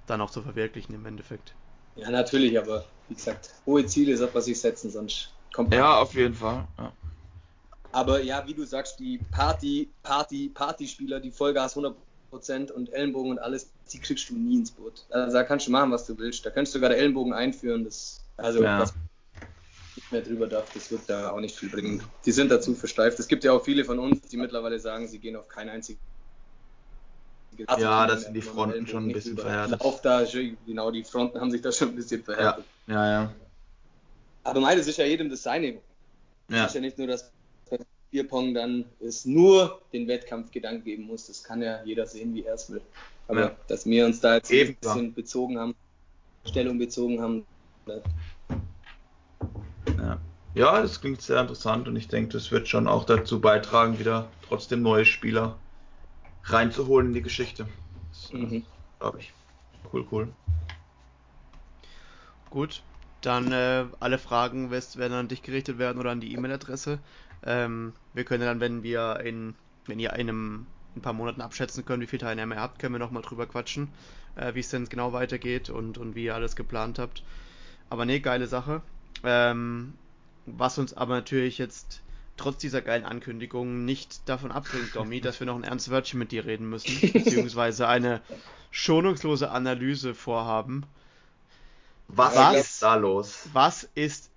[0.07, 1.57] dann auch zu verwirklichen im Endeffekt.
[1.97, 5.73] Ja, natürlich, aber wie gesagt, hohe Ziele sollte man sich setzen, sonst kommt.
[5.73, 6.67] Ja, auf jeden Fall.
[6.79, 6.93] Ja.
[7.95, 13.39] Aber ja, wie du sagst, die Party, Party, Partyspieler, die Vollgas 100% und Ellenbogen und
[13.39, 15.05] alles, die kriegst du nie ins Boot.
[15.11, 16.45] Also da kannst du machen, was du willst.
[16.45, 17.85] Da kannst du sogar der Ellenbogen einführen.
[17.85, 18.81] Das, also ja.
[18.81, 18.95] was
[19.95, 22.03] nicht mehr drüber darf, das wird da auch nicht viel bringen.
[22.27, 23.21] Die sind dazu versteift.
[23.21, 26.01] Es gibt ja auch viele von uns, die mittlerweile sagen, sie gehen auf kein einziges
[27.79, 29.81] ja, das sind die Fronten schon ein bisschen verhärtet.
[29.81, 30.25] Auch da,
[30.67, 32.65] genau, die Fronten haben sich da schon ein bisschen verhärtet.
[32.89, 33.23] Ja, ja.
[33.23, 33.33] ja.
[34.43, 35.79] Aber meines ist ja jedem das seine.
[36.49, 36.65] Ja.
[36.65, 37.34] Es ist ja nicht nur, dass bei
[38.15, 41.27] Bierpong dann es nur den Wettkampfgedanken geben muss.
[41.27, 42.81] Das kann ja jeder sehen, wie er es will.
[43.27, 43.57] Aber ja.
[43.67, 45.13] dass wir uns da jetzt Eben, ein bisschen ja.
[45.17, 45.75] bezogen haben,
[46.45, 47.45] Stellung bezogen haben.
[49.99, 50.21] Ja.
[50.55, 54.29] ja, das klingt sehr interessant und ich denke, das wird schon auch dazu beitragen, wieder
[54.47, 55.59] trotzdem neue Spieler
[56.45, 57.67] reinzuholen in die Geschichte.
[58.33, 58.65] Mhm.
[59.01, 59.33] Glaube ich.
[59.93, 60.29] Cool, cool.
[62.49, 62.83] Gut,
[63.23, 67.01] dann äh, alle Fragen werden an dich gerichtet werden oder an die E-Mail-Adresse.
[67.45, 69.55] Ähm, wir können dann, wenn wir in,
[69.87, 70.67] wenn ihr einem
[70.97, 73.89] ein paar Monaten abschätzen könnt, wie viele Teilnehmer ihr habt, können wir nochmal drüber quatschen,
[74.37, 77.23] äh, wie es denn genau weitergeht und, und wie ihr alles geplant habt.
[77.91, 78.83] Aber ne, geile Sache.
[79.25, 79.95] Ähm,
[80.47, 82.03] was uns aber natürlich jetzt
[82.37, 86.33] trotz dieser geilen Ankündigung nicht davon abbringt, Domi, dass wir noch ein ernstes Wörtchen mit
[86.33, 88.21] dir reden müssen, beziehungsweise eine
[88.71, 90.85] schonungslose Analyse vorhaben.
[92.09, 93.49] Was, was ist da los?
[93.53, 94.31] Was ist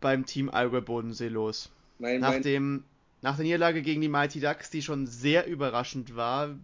[0.00, 1.70] beim Team Allgäu Bodensee los?
[1.98, 2.84] Mein, nach, dem,
[3.22, 6.56] nach der Niederlage gegen die Mighty Ducks, die schon sehr überraschend war,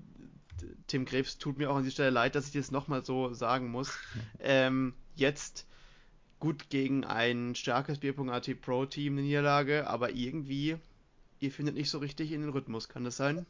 [0.86, 3.70] Tim Krebs tut mir auch an dieser Stelle leid, dass ich das nochmal so sagen
[3.70, 3.90] muss.
[4.44, 5.66] Ähm, jetzt
[6.40, 10.76] gut gegen ein starkes Bierpunkt.at Pro Team eine Niederlage, aber irgendwie,
[11.38, 13.46] ihr findet nicht so richtig in den Rhythmus, kann das sein?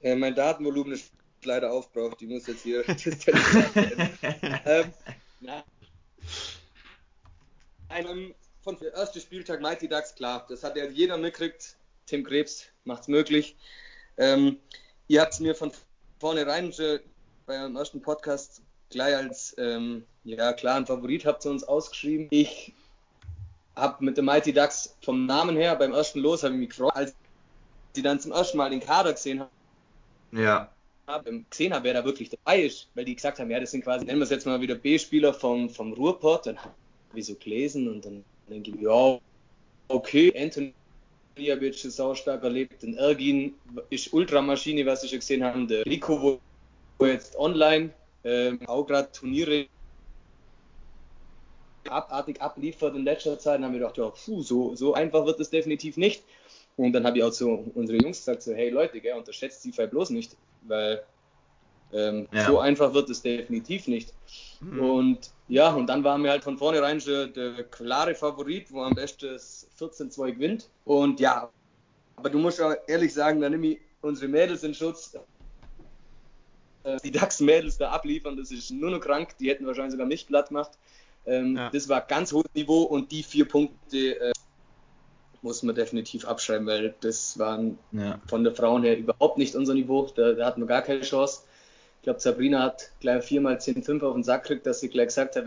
[0.00, 1.12] Ja, mein Datenvolumen ist
[1.44, 2.82] leider aufgebraucht, ich muss jetzt hier
[4.64, 4.92] ähm,
[5.40, 5.62] na,
[7.88, 8.34] einem
[8.68, 11.74] von der ersten Spieltag Mighty Ducks, klar, das hat ja jeder mitgekriegt.
[12.04, 13.56] Tim Krebs macht es möglich.
[14.18, 14.58] Ähm,
[15.06, 15.72] ihr habt es mir von
[16.20, 16.70] vornherein
[17.46, 22.26] beim ersten Podcast gleich als ähm, ja, klaren Favorit habt ihr uns ausgeschrieben.
[22.28, 22.74] Ich
[23.74, 26.94] habe mit den Mighty Ducks vom Namen her beim ersten Los habe ich mich gefreut,
[26.94, 27.14] als
[27.94, 29.50] sie dann zum ersten Mal den Kader gesehen haben.
[30.32, 30.70] Ja.
[31.48, 34.04] Gesehen habe, wer da wirklich dabei ist, weil die gesagt haben, ja, das sind quasi,
[34.04, 36.44] nennen wir es jetzt mal wieder B-Spieler vom, vom Ruhrpott.
[36.44, 36.74] Dann habe
[37.14, 39.18] ich so gelesen und dann denke ich, ja,
[39.88, 40.74] okay, Anthony
[41.38, 42.82] habe ich schon saustark erlebt.
[42.82, 43.54] Den Ergin
[43.90, 45.66] ist Ultramaschine, was ich gesehen habe.
[45.66, 46.40] Der Rico,
[46.98, 47.94] wo jetzt online
[48.24, 49.68] ähm, auch gerade Turniere
[51.88, 55.40] abartig abliefert in letzter Zeit, dann haben wir gedacht, ja, puh, so, so einfach wird
[55.40, 56.22] es definitiv nicht.
[56.76, 59.72] Und dann habe ich auch zu unsere Jungs gesagt, so, hey Leute, gell, unterschätzt die
[59.72, 61.02] Fall bloß nicht, weil
[61.92, 62.46] ähm, ja.
[62.46, 64.12] so einfach wird es definitiv nicht.
[64.60, 64.80] Mhm.
[64.80, 68.94] Und ja, und dann waren wir halt von vornherein schon der klare Favorit, wo am
[68.94, 69.36] besten
[69.78, 70.68] 14-2 gewinnt.
[70.84, 71.50] Und ja,
[72.16, 75.16] aber du musst auch ehrlich sagen, da nehme ich unsere Mädels in Schutz.
[76.84, 79.36] Äh, die DAX-Mädels da abliefern, das ist nur noch krank.
[79.38, 80.72] Die hätten wahrscheinlich sogar mich platt gemacht.
[81.26, 81.70] Ähm, ja.
[81.70, 84.32] Das war ganz hohes Niveau und die vier Punkte äh,
[85.42, 88.20] muss man definitiv abschreiben, weil das waren ja.
[88.26, 90.10] von der Frauen her überhaupt nicht unser Niveau.
[90.14, 91.42] Da, da hatten wir gar keine Chance.
[91.98, 95.36] Ich glaube, Sabrina hat gleich viermal 10-5 auf den Sack gekriegt, dass sie gleich gesagt
[95.36, 95.44] hat,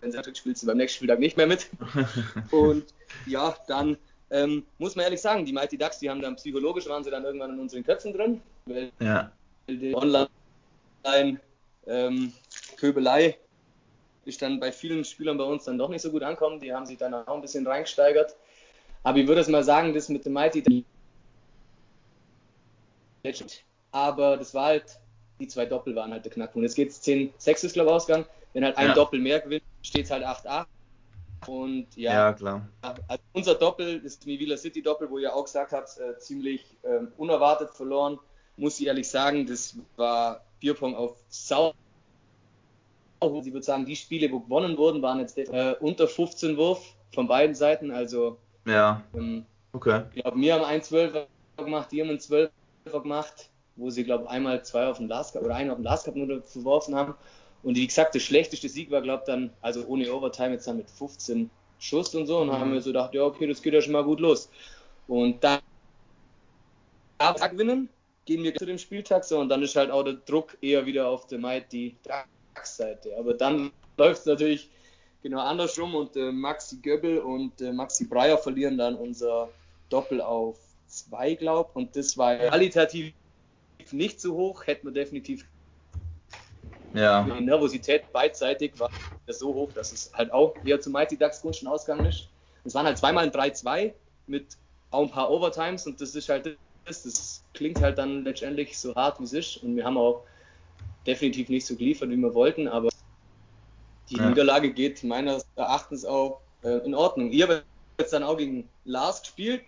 [0.00, 1.68] wenn, sie spielt sie beim nächsten Spieltag nicht mehr mit.
[2.50, 2.84] und
[3.26, 3.96] ja, dann
[4.30, 7.24] ähm, muss man ehrlich sagen, die Mighty Ducks, die haben dann psychologisch waren sie dann
[7.24, 9.30] irgendwann in unseren Köpfen drin, weil ja.
[9.68, 11.40] die Online
[11.86, 12.32] ähm,
[12.76, 13.36] Köbelei
[14.24, 16.60] ist dann bei vielen Spielern bei uns dann doch nicht so gut ankommen.
[16.60, 18.36] Die haben sich dann auch ein bisschen reingesteigert.
[19.02, 20.84] Aber ich würde es mal sagen, das mit dem Mighty,
[23.90, 24.98] aber das war halt,
[25.40, 26.64] die zwei Doppel waren halt der Knackpunkt.
[26.64, 28.26] Jetzt geht es 10-6 ist glaube ich ausgegangen.
[28.52, 28.94] Wenn halt ein ja.
[28.94, 30.66] Doppel mehr gewinnt, steht es halt 8-8.
[31.46, 32.68] Und ja, ja klar.
[32.82, 37.00] Also unser Doppel, das Mivila City Doppel, wo ihr auch gesagt habt, äh, ziemlich äh,
[37.16, 38.18] unerwartet verloren,
[38.56, 41.74] muss ich ehrlich sagen, das war Bierpong auf Sau
[43.20, 47.26] ich würde sagen, die Spiele, wo gewonnen wurden, waren jetzt äh, unter 15 Wurf von
[47.26, 47.90] beiden Seiten.
[47.90, 49.02] Also, ja.
[49.14, 50.02] Ähm, okay.
[50.14, 52.50] Ich glaube, wir haben einen 12er gemacht, die haben einen 12er
[52.84, 55.84] gemacht, wo sie, glaube ich, einmal zwei auf dem Last Cup oder einen auf dem
[55.84, 57.14] Last Cup nur verworfen haben.
[57.62, 60.76] Und wie gesagt, der schlechteste Sieg war, glaube ich, dann, also ohne Overtime, jetzt dann
[60.76, 62.38] mit 15 Schuss und so.
[62.38, 62.52] Und mhm.
[62.52, 64.50] haben wir so gedacht, ja, okay, das geht ja schon mal gut los.
[65.06, 65.60] Und dann
[67.50, 67.88] gewinnen,
[68.24, 71.08] gehen wir zu dem Spieltag so und dann ist halt auch der Druck eher wieder
[71.08, 71.96] auf der Might, die
[72.62, 73.16] Seite.
[73.18, 74.70] Aber dann läuft es natürlich
[75.22, 79.48] genau andersrum und äh, Maxi Göbbel und äh, Maxi Breyer verlieren dann unser
[79.88, 81.74] Doppel auf 2, glaub.
[81.74, 83.12] Und das war qualitativ
[83.92, 85.46] nicht so hoch, hätten wir definitiv.
[86.94, 87.22] Ja.
[87.22, 88.90] Die Nervosität beidseitig war
[89.26, 92.28] so hoch, dass es halt auch eher zu Mighty Ducks Gunsten ausgegangen ist.
[92.64, 93.92] Es waren halt zweimal ein 3-2
[94.26, 94.56] mit
[94.90, 96.56] auch ein paar Overtimes und das ist halt
[96.86, 100.24] das, das klingt halt dann letztendlich so hart wie es ist und wir haben auch
[101.06, 102.88] definitiv nicht so geliefert, wie wir wollten, aber
[104.10, 104.28] die ja.
[104.28, 107.30] Niederlage geht meines Erachtens auch äh, in Ordnung.
[107.32, 107.62] Ich habe
[107.98, 109.62] jetzt dann auch gegen Lars gespielt,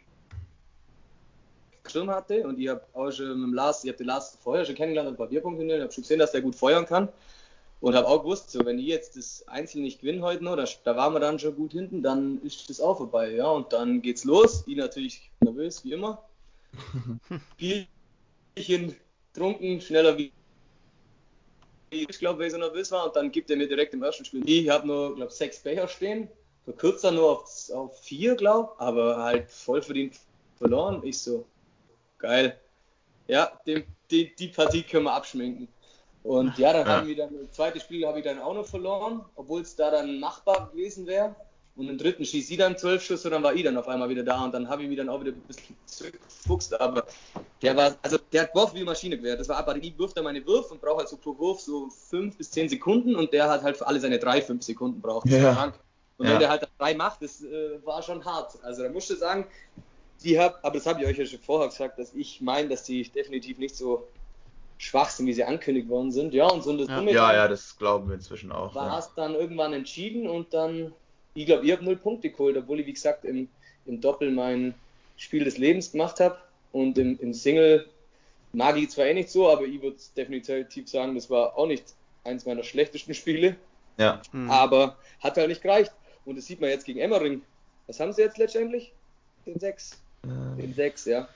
[1.91, 4.65] Sturm hatte und ich habe auch schon mit dem Lars, ich habe den Lars vorher
[4.65, 7.09] schon kennengelernt und ein paar Bierpunkte ich habe schon gesehen, dass der gut feuern kann
[7.81, 10.65] und habe auch gewusst, so wenn ich jetzt das Einzel nicht gewinne heute noch, da,
[10.85, 14.03] da waren wir dann schon gut hinten, dann ist das auch vorbei, ja und dann
[14.03, 14.65] geht's los.
[14.67, 16.23] Ich natürlich nervös wie immer,
[17.57, 18.97] Bierchen
[19.35, 20.33] trunken, schneller wie
[21.93, 24.25] ich glaube, weil ich so nervös war und dann gibt er mir direkt im ersten
[24.25, 24.49] Spiel.
[24.49, 26.29] Ich habe nur, glaube sechs Becher stehen,
[26.65, 30.15] verkürzt dann nur auf, auf vier, glaube aber halt voll verdient
[30.57, 31.01] verloren.
[31.03, 31.45] Ich so,
[32.21, 32.59] geil.
[33.27, 35.69] Ja, dem, die, die Partie können wir abschminken.
[36.23, 36.97] Und ja, dann ja.
[36.97, 39.91] haben wir dann, das zweite Spiel habe ich dann auch noch verloren, obwohl es da
[39.91, 41.35] dann machbar gewesen wäre.
[41.77, 44.09] Und im dritten schießt sie dann zwölf Schuss und dann war ich dann auf einmal
[44.11, 46.79] wieder da und dann habe ich mich dann auch wieder ein bisschen zurückgefuchst.
[46.79, 47.07] Aber
[47.63, 49.41] der war, also der hat Wurf wie Maschine gewährt.
[49.41, 51.89] Das war aber, ich wirft dann meine Würfe und braucht halt so pro Wurf so
[51.89, 55.27] fünf bis zehn Sekunden und der hat halt für alle seine drei, fünf Sekunden braucht.
[55.29, 55.73] Ja.
[56.19, 56.33] Und ja.
[56.33, 58.59] wenn der halt drei macht, das äh, war schon hart.
[58.63, 59.47] Also da musste ich sagen,
[60.25, 62.85] die hab, aber das habe ich euch ja schon vorher gesagt, dass ich meine, dass
[62.85, 64.07] die definitiv nicht so
[64.79, 66.33] schwach sind, wie sie ankündigt worden sind.
[66.33, 67.03] Ja, und so das ja.
[67.03, 68.75] ja, ja, das glauben wir inzwischen auch.
[68.75, 69.13] War es ja.
[69.17, 70.93] dann irgendwann entschieden und dann,
[71.35, 73.49] ich glaube, ihr habt null Punkte geholt, obwohl ich, wie gesagt, im,
[73.87, 74.75] im Doppel mein
[75.17, 76.39] Spiel des Lebens gemacht habe
[76.73, 77.87] und im, im Single
[78.53, 81.95] mag ich zwar eh nicht so, aber ich würde definitiv sagen, das war auch nicht
[82.25, 83.57] eins meiner schlechtesten Spiele.
[83.99, 84.23] Ja.
[84.33, 84.51] Mhm.
[84.51, 85.93] Aber hat halt nicht gereicht.
[86.25, 87.43] Und das sieht man jetzt gegen Emmering.
[87.87, 88.93] Was haben sie jetzt letztendlich?
[89.47, 89.99] Den 6.
[90.23, 91.29] Den 6, ja.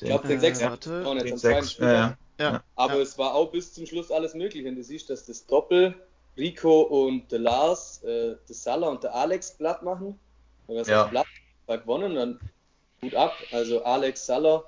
[0.00, 2.16] Ich glaube, den 6 hat auch nicht am zweiten Spieltag.
[2.38, 2.62] Ja.
[2.76, 3.00] Aber ja.
[3.00, 4.66] es war auch bis zum Schluss alles möglich.
[4.66, 5.94] Und du siehst, dass das Doppel
[6.36, 10.18] Rico und der Lars, äh, der Salah und der Alex Blatt machen.
[10.66, 11.04] Und das ja.
[11.04, 11.26] Blatt
[11.66, 12.38] war gewonnen, dann
[13.00, 13.34] gut ab.
[13.50, 14.64] Also Alex Salah,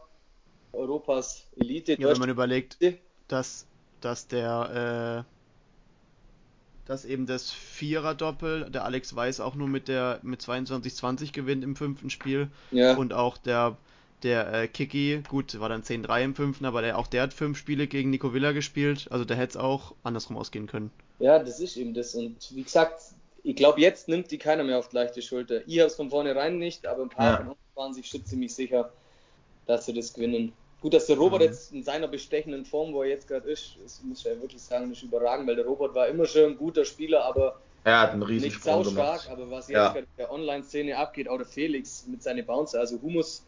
[0.73, 1.93] Europas Elite.
[2.01, 2.77] Ja, wenn man überlegt,
[3.29, 3.67] dass,
[4.01, 5.40] dass der äh,
[6.91, 11.77] dass eben das Vierer-Doppel, der Alex Weiß auch nur mit der mit 22-20 gewinnt im
[11.77, 12.49] fünften Spiel.
[12.73, 12.97] Ja.
[12.97, 13.77] Und auch der,
[14.25, 17.59] der äh, Kiki, gut, war dann 10-3 im fünften, aber der, auch der hat fünf
[17.59, 19.07] Spiele gegen Nico Villa gespielt.
[19.09, 20.91] Also der hätte es auch andersrum ausgehen können.
[21.21, 22.17] Ja, das ist eben das.
[22.17, 23.01] Und wie gesagt,
[23.45, 25.61] ich glaube, jetzt nimmt die keiner mehr auf die leichte Schulter.
[25.69, 27.37] Ich habe es von vornherein nicht, aber ein paar ja.
[27.37, 28.93] von uns waren sich schon ziemlich sicher,
[29.69, 30.53] dass sie das gewinnen.
[30.81, 31.47] Gut, dass der Robert mhm.
[31.47, 34.63] jetzt in seiner bestechenden Form, wo er jetzt gerade ist, das muss ich ja wirklich
[34.63, 38.13] sagen, nicht überragend, weil der Robert war immer schon ein guter Spieler, aber er hat
[38.13, 39.89] einen riesigen nicht sau stark, aber was jetzt ja.
[39.89, 43.43] gerade in der Online-Szene abgeht, auch der Felix mit seinen Bouncer, also Humus,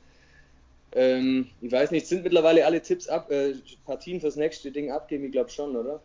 [0.94, 3.54] ähm, ich weiß nicht, sind mittlerweile alle Tipps ab, äh,
[3.86, 6.00] Partien fürs nächste Ding abgeben, ich glaube schon, oder?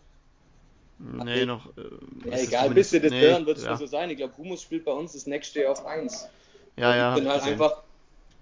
[0.99, 1.67] Nee, noch.
[1.77, 3.77] Äh, ja, egal, bis sie das nee, hören, wird es ja.
[3.77, 4.09] so sein.
[4.09, 6.27] Ich glaube, Humus spielt bei uns das nächste auf 1.
[6.75, 7.15] Ja, ja.
[7.15, 7.83] Ich bin halt einfach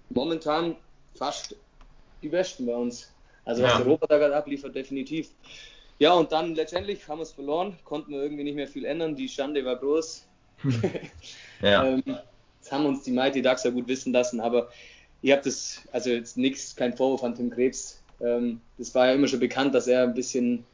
[0.08, 0.76] momentan
[1.14, 1.54] fast
[2.22, 3.12] die Besten bei uns.
[3.44, 3.78] Also was ja.
[3.78, 5.28] Robert da gerade abliefert, definitiv.
[5.98, 9.16] Ja, und dann letztendlich haben wir es verloren, konnten wir irgendwie nicht mehr viel ändern.
[9.16, 10.26] Die Schande war groß.
[11.62, 11.84] ja.
[11.84, 14.68] ähm, das haben uns die Mighty Ducks ja gut wissen lassen, aber
[15.22, 18.02] ihr habt das, also jetzt nichts, kein Vorwurf an Tim Krebs.
[18.20, 20.64] Ähm, das war ja immer schon bekannt, dass er ein bisschen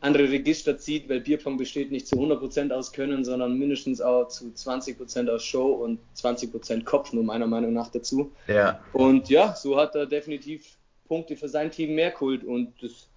[0.00, 4.46] andere Register zieht, weil Bierpong besteht nicht zu 100% aus Können, sondern mindestens auch zu
[4.46, 8.32] 20% aus Show und 20% Kopf, nur meiner Meinung nach dazu.
[8.46, 8.80] Ja.
[8.92, 13.08] Und ja, so hat er definitiv Punkte für sein Team mehr geholt und das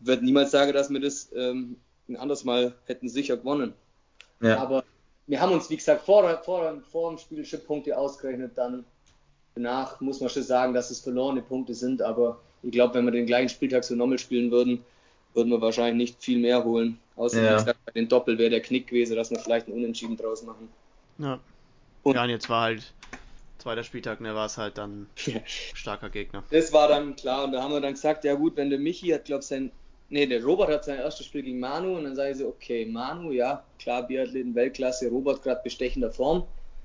[0.00, 1.76] wird niemals sagen, dass wir das ähm,
[2.08, 3.72] ein anderes Mal hätten sicher gewonnen.
[4.40, 4.58] Ja.
[4.58, 4.84] Aber
[5.26, 8.84] wir haben uns, wie gesagt, vor, vor, vor dem Spiel schon Punkte ausgerechnet, dann
[9.54, 13.12] danach muss man schon sagen, dass es verlorene Punkte sind, aber ich glaube, wenn wir
[13.12, 14.84] den gleichen Spieltag so normal spielen würden,
[15.36, 16.98] würden wir wahrscheinlich nicht viel mehr holen.
[17.14, 17.58] Außer ja.
[17.58, 20.68] gesagt, bei den Doppel wäre der Knick gewesen, dass wir vielleicht einen Unentschieden draus machen.
[21.18, 21.38] Ja.
[22.02, 22.92] Und ja, und jetzt war halt
[23.58, 25.08] zweiter Spieltag, ne, war es halt dann
[25.44, 26.44] starker Gegner.
[26.50, 29.08] Das war dann klar und da haben wir dann gesagt, ja gut, wenn der Michi
[29.08, 29.72] hat, glaube ich, sein,
[30.08, 32.86] nee, der Robert hat sein erstes Spiel gegen Manu und dann sage ich so, okay,
[32.86, 36.44] Manu, ja, klar, Biathleten Weltklasse, Robert gerade bestechender Form,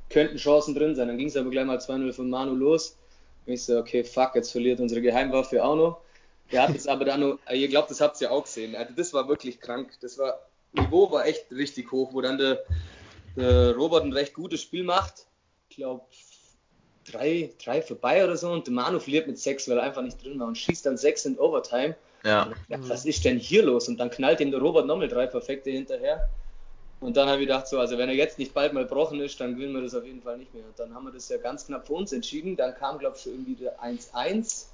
[0.09, 1.07] könnten Chancen drin sein.
[1.07, 2.97] Dann ging es aber gleich mal 2-0 von Manu los.
[3.45, 6.01] Und ich so, okay, fuck, jetzt verliert unsere Geheimwaffe auch noch.
[6.51, 8.75] Der hat es aber dann nur, ihr glaubt, das habt ihr ja auch gesehen.
[8.75, 9.91] Also das war wirklich krank.
[10.01, 10.39] Das war,
[10.73, 12.63] Niveau war echt richtig hoch, wo dann der,
[13.35, 15.27] der Robert ein recht gutes Spiel macht.
[15.69, 16.03] Ich glaube,
[17.09, 20.23] drei, drei vorbei oder so und der Manu verliert mit sechs, weil er einfach nicht
[20.23, 21.95] drin war und schießt dann sechs in Overtime.
[22.23, 22.51] Ja.
[22.69, 23.87] Dachte, was ist denn hier los?
[23.87, 26.29] Und dann knallt ihm der Robert nochmal drei perfekte hinterher.
[26.99, 29.39] Und dann habe ich gedacht, so, also wenn er jetzt nicht bald mal gebrochen ist,
[29.39, 30.63] dann gewinnen wir das auf jeden Fall nicht mehr.
[30.63, 32.55] Und dann haben wir das ja ganz knapp für uns entschieden.
[32.55, 34.67] Dann kam, glaube ich, schon irgendwie der 1-1.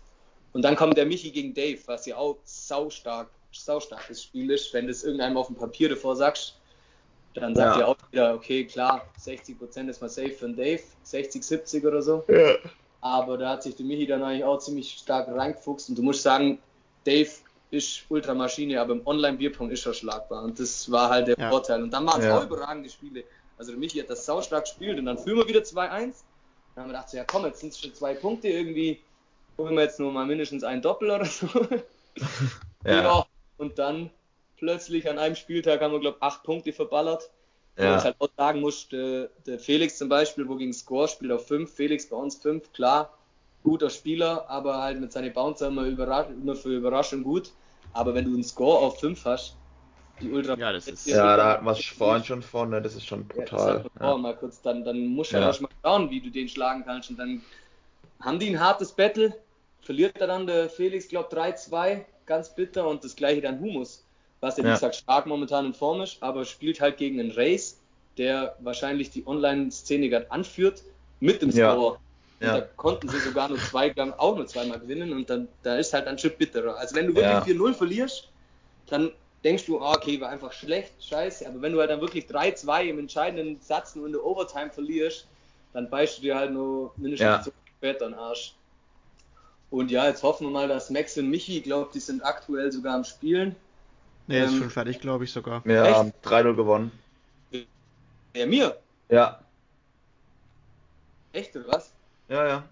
[0.57, 4.73] Und dann kommt der Michi gegen Dave, was ja auch saustark, saustarkes Spiel ist.
[4.73, 6.55] Wenn du es irgendeinem auf dem Papier davor sagst,
[7.35, 7.81] dann sagt ja.
[7.81, 12.01] ihr auch wieder, okay, klar, 60% ist mal safe für den Dave, 60, 70 oder
[12.01, 12.23] so.
[12.27, 12.55] Ja.
[13.01, 15.89] Aber da hat sich der Michi dann eigentlich auch ziemlich stark reingefuchst.
[15.89, 16.57] Und du musst sagen,
[17.05, 17.29] Dave
[17.69, 20.43] ist Ultramaschine, aber im Online-Bierpong ist er schlagbar.
[20.43, 21.51] Und das war halt der ja.
[21.51, 21.83] Vorteil.
[21.83, 22.35] Und dann waren es ja.
[22.35, 23.25] auch überragende Spiele.
[23.59, 25.75] Also der Michi hat das saustark gespielt und dann führen wir wieder 2-1.
[25.75, 26.13] Dann haben
[26.75, 28.99] wir gedacht, so, ja komm, jetzt sind es schon zwei Punkte irgendwie.
[29.57, 31.47] Holen wir jetzt nur mal mindestens ein Doppel oder so.
[32.85, 33.01] ja.
[33.01, 33.25] ja.
[33.57, 34.11] Und dann
[34.57, 37.29] plötzlich an einem Spieltag haben wir, glaube ich, acht Punkte verballert.
[37.77, 37.93] Ja.
[37.93, 41.31] Wo ich halt auch sagen muss, der, der Felix zum Beispiel, wo gegen Score spielt
[41.31, 43.13] auf 5, Felix bei uns 5, klar,
[43.63, 47.51] guter Spieler, aber halt mit seinen Bouncer immer, immer für Überraschung gut.
[47.93, 49.57] Aber wenn du einen Score auf 5 hast,
[50.21, 50.57] die Ultra.
[50.57, 52.81] Ja, das ist, ja da hatten wir es vorhin schon von, ne?
[52.81, 53.67] das ist schon brutal.
[53.67, 54.17] Ja, halt ja.
[54.17, 55.43] mal kurz, dann, dann musst du ja.
[55.43, 57.11] erst mal schauen, wie du den schlagen kannst.
[57.11, 57.41] Und dann
[58.21, 59.35] haben die ein hartes Battle,
[59.87, 64.03] verliert er dann der Felix, glaube 3-2, ganz bitter und das gleiche dann Humus
[64.39, 67.77] was ja, wie gesagt, stark momentan in Form ist, aber spielt halt gegen einen Race,
[68.17, 70.83] der wahrscheinlich die Online-Szene gerade anführt,
[71.19, 71.97] mit dem Score.
[72.39, 72.53] Ja.
[72.53, 75.93] Und da konnten sie sogar nur zwei, auch nur zweimal gewinnen und dann da ist
[75.93, 76.77] halt ein Chip bitterer.
[76.77, 77.63] Also wenn du wirklich ja.
[77.63, 78.29] 4-0 verlierst,
[78.87, 79.11] dann
[79.43, 81.47] denkst du, oh, okay, war einfach schlecht, scheiße.
[81.47, 85.25] Aber wenn du halt dann wirklich 3-2 im entscheidenden Satz nur in der Overtime verlierst,
[85.73, 87.43] dann beißt du dir halt nur mindestens ja.
[87.43, 88.53] so später den Arsch.
[89.69, 92.71] Und ja, jetzt hoffen wir mal, dass Max und Michi, ich glaube, die sind aktuell
[92.71, 93.55] sogar am Spielen.
[94.27, 95.65] Nee, ähm, ist schon fertig, glaube ich sogar.
[95.67, 96.91] Ja, 3-0 gewonnen.
[98.35, 98.77] Ja, mir?
[99.09, 99.39] Ja.
[101.33, 101.91] Echt, oder was?
[102.29, 102.63] Ja, ja.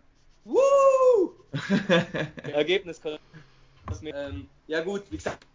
[0.44, 1.34] Woo!
[2.54, 3.02] Ergebnis
[4.04, 5.46] ähm, Ja gut, wie gesagt,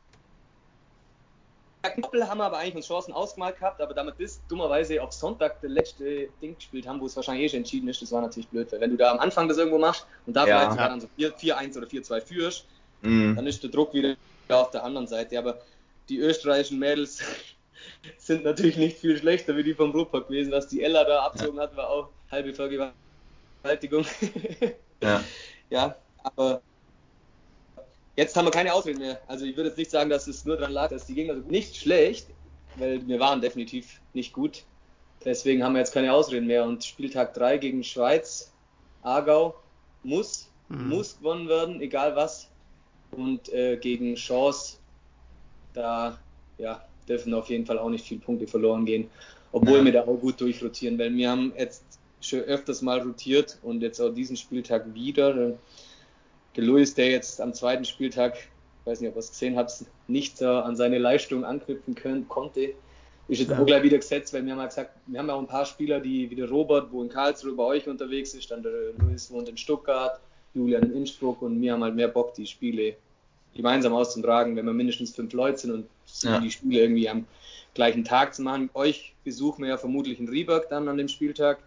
[1.82, 5.60] Doppel haben wir aber eigentlich uns Chancen ausgemalt gehabt, aber damit bis dummerweise auf Sonntag
[5.60, 8.48] der letzte Ding gespielt haben, wo es wahrscheinlich eh schon entschieden ist, das war natürlich
[8.48, 10.58] blöd, weil wenn du da am Anfang das irgendwo machst und da ja.
[10.58, 12.66] vielleicht sogar dann so 4-1 oder 4-2 führst,
[13.02, 13.36] mhm.
[13.36, 14.16] dann ist der Druck wieder
[14.48, 15.38] auf der anderen Seite.
[15.38, 15.60] Aber
[16.08, 17.22] die österreichischen Mädels
[18.18, 20.52] sind natürlich nicht viel schlechter wie die vom Ruhrpott gewesen.
[20.52, 24.04] Was die Ella da abzogen hat, war auch halbe Vergewaltigung.
[25.02, 25.24] ja.
[25.70, 26.60] ja, aber
[28.16, 29.20] jetzt haben wir keine Ausreden mehr.
[29.26, 31.40] Also ich würde jetzt nicht sagen, dass es nur daran lag, dass die Gegner so
[31.48, 32.26] nicht schlecht,
[32.76, 34.64] weil wir waren definitiv nicht gut.
[35.24, 36.64] Deswegen haben wir jetzt keine Ausreden mehr.
[36.64, 38.52] Und Spieltag 3 gegen Schweiz,
[39.02, 39.54] Aargau,
[40.02, 40.88] muss, mhm.
[40.88, 42.48] muss gewonnen werden, egal was.
[43.10, 44.78] Und äh, gegen Chance
[45.74, 46.18] da
[46.58, 49.10] ja, dürfen auf jeden Fall auch nicht viele Punkte verloren gehen.
[49.52, 49.84] Obwohl ja.
[49.84, 51.82] wir da auch gut durchrotieren, weil wir haben jetzt
[52.20, 55.54] schon öfters mal rotiert und jetzt auch diesen Spieltag wieder.
[56.56, 59.72] Der Luis, der jetzt am zweiten Spieltag, ich weiß nicht, ob ihr es gesehen habt,
[60.08, 62.74] nicht äh, an seine Leistung anknüpfen können, konnte,
[63.28, 63.58] ist jetzt ja.
[63.60, 65.64] auch gleich wieder gesetzt, weil wir haben ja gesagt, wir haben ja auch ein paar
[65.64, 69.30] Spieler, die wie der Robert, wo in Karlsruhe bei euch unterwegs ist, dann der Luis
[69.30, 70.20] wohnt in Stuttgart,
[70.54, 72.96] Julian in Innsbruck und wir haben halt mehr Bock, die Spiele
[73.54, 75.86] gemeinsam auszutragen, wenn wir mindestens fünf Leute sind und
[76.22, 76.40] ja.
[76.40, 77.26] die Spiele irgendwie am
[77.74, 78.70] gleichen Tag zu machen.
[78.74, 81.58] Euch besuchen wir ja vermutlich in Rieberg dann an dem Spieltag.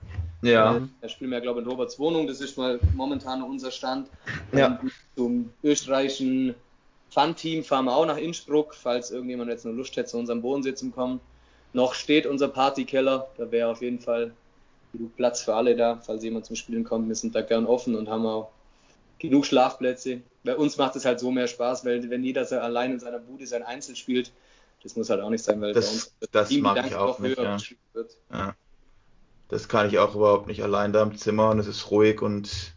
[0.43, 0.77] Ja.
[0.77, 2.27] Äh, da spielen wir glaube ich, in Roberts Wohnung.
[2.27, 4.09] Das ist mal momentan unser Stand.
[4.51, 4.79] Ja.
[4.81, 6.55] Und zum österreichischen
[7.09, 10.75] Fun-Team fahren wir auch nach Innsbruck, falls irgendjemand jetzt nur Lust hätte, zu unserem Bodensee
[10.75, 11.19] zu kommen.
[11.73, 13.29] Noch steht unser Partykeller.
[13.37, 14.33] Da wäre auf jeden Fall
[14.91, 17.07] genug Platz für alle da, falls jemand zum Spielen kommt.
[17.07, 18.51] Wir sind da gern offen und haben auch
[19.19, 20.21] genug Schlafplätze.
[20.43, 23.19] Bei uns macht es halt so mehr Spaß, weil wenn jeder so allein in seiner
[23.19, 24.31] Bude sein Einzel spielt,
[24.83, 27.19] das muss halt auch nicht sein, weil das, bei uns das Team mag ich auch
[27.19, 27.57] nicht, ja.
[28.31, 28.55] ja.
[29.49, 32.73] Das kann ich auch überhaupt nicht allein da im Zimmer und es ist ruhig und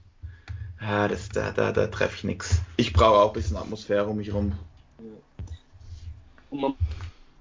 [0.80, 2.60] ja, das, da, da, da treffe ich nichts.
[2.76, 4.52] Ich brauche auch ein bisschen Atmosphäre um mich rum.
[6.51, 6.74] Und man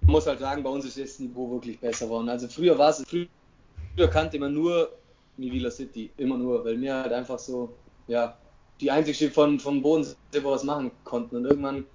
[0.01, 2.29] muss halt sagen, bei uns ist das Niveau wirklich besser geworden.
[2.29, 4.89] Also früher war es, früher kannte man nur
[5.37, 7.73] Mivila City, immer nur, weil mir halt einfach so,
[8.07, 8.37] ja,
[8.79, 11.37] die einzige von, vom Bodensee, wo wir was machen konnten.
[11.37, 11.85] Und irgendwann,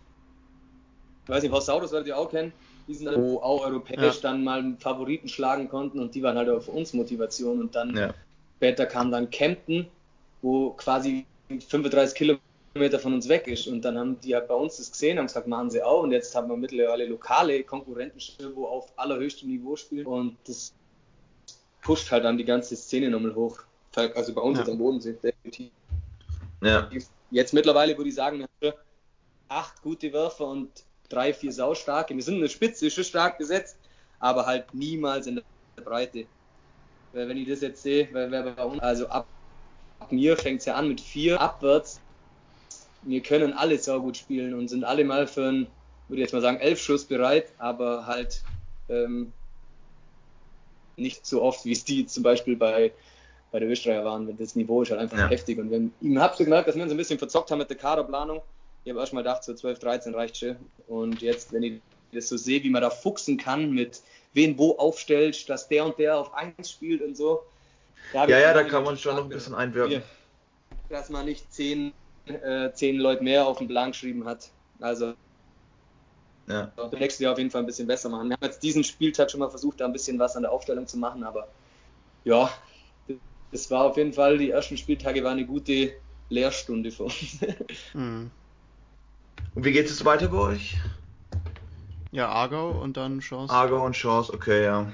[1.24, 2.52] ich weiß nicht, Saurus werdet ihr auch kennen,
[2.90, 4.20] die sind wo auch europäisch ja.
[4.22, 7.60] dann mal Favoriten schlagen konnten und die waren halt auch für uns Motivation.
[7.60, 8.12] Und dann ja.
[8.56, 9.86] später kam dann Kempten,
[10.42, 12.40] wo quasi 35
[12.74, 13.68] Kilometer von uns weg ist.
[13.68, 16.02] Und dann haben die halt bei uns das gesehen, haben gesagt, machen sie auch.
[16.02, 18.18] Und jetzt haben wir mittlerweile lokale Konkurrenten,
[18.56, 20.06] wo auf allerhöchstem Niveau spielen.
[20.06, 20.74] Und das
[21.82, 23.60] pusht halt dann die ganze Szene nochmal hoch.
[23.94, 24.64] Also bei uns ja.
[24.64, 25.70] jetzt am Bodensee, definitiv.
[26.60, 26.90] Ja.
[27.30, 28.78] Jetzt mittlerweile würde ich sagen, wir haben
[29.48, 30.70] acht gute Werfer und
[31.10, 32.14] drei, vier saustarke.
[32.14, 33.76] Wir sind in der Spitze, schon stark besetzt,
[34.18, 36.24] aber halt niemals in der Breite.
[37.12, 39.26] Wenn ich das jetzt sehe, wer, bei uns, also ab,
[39.98, 42.00] ab mir fängt es ja an mit vier abwärts.
[43.02, 45.66] Wir können alle saugut spielen und sind alle mal für einen,
[46.08, 48.42] würde ich jetzt mal sagen, elf Schuss bereit, aber halt
[48.88, 49.32] ähm,
[50.96, 52.92] nicht so oft, wie es die zum Beispiel bei,
[53.50, 54.36] bei der Österreicher waren.
[54.36, 55.28] Das Niveau ist halt einfach ja.
[55.28, 55.58] heftig.
[55.58, 57.76] Und wenn, ich habe so gemerkt, dass wir uns ein bisschen verzockt haben mit der
[57.76, 58.42] Kaderplanung.
[58.84, 60.56] Ich habe erstmal gedacht, so 12, 13 reicht schon.
[60.88, 61.80] Und jetzt, wenn ich
[62.12, 64.02] das so sehe, wie man da fuchsen kann, mit
[64.32, 67.42] wen wo aufstellt, dass der und der auf 1 spielt und so.
[68.14, 70.02] ja, ja, da kann man schon noch ein bisschen einwirken.
[70.88, 71.92] Dass man nicht 10,
[72.26, 74.50] äh, 10 Leute mehr auf dem Plan geschrieben hat.
[74.80, 75.14] Also
[76.50, 76.72] ja.
[76.74, 78.28] Beim nächsten Jahr auf jeden Fall ein bisschen besser machen.
[78.28, 80.86] Wir haben jetzt diesen Spieltag schon mal versucht, da ein bisschen was an der Aufstellung
[80.86, 81.46] zu machen, aber
[82.24, 82.50] ja,
[83.52, 85.92] das war auf jeden Fall, die ersten Spieltage waren eine gute
[86.28, 87.38] Lehrstunde für uns.
[87.94, 88.30] Mhm.
[89.54, 90.76] Und wie geht es weiter bei euch?
[92.12, 93.52] Ja, Aargau und dann Chance.
[93.52, 94.92] Aargau und Chance, okay, ja.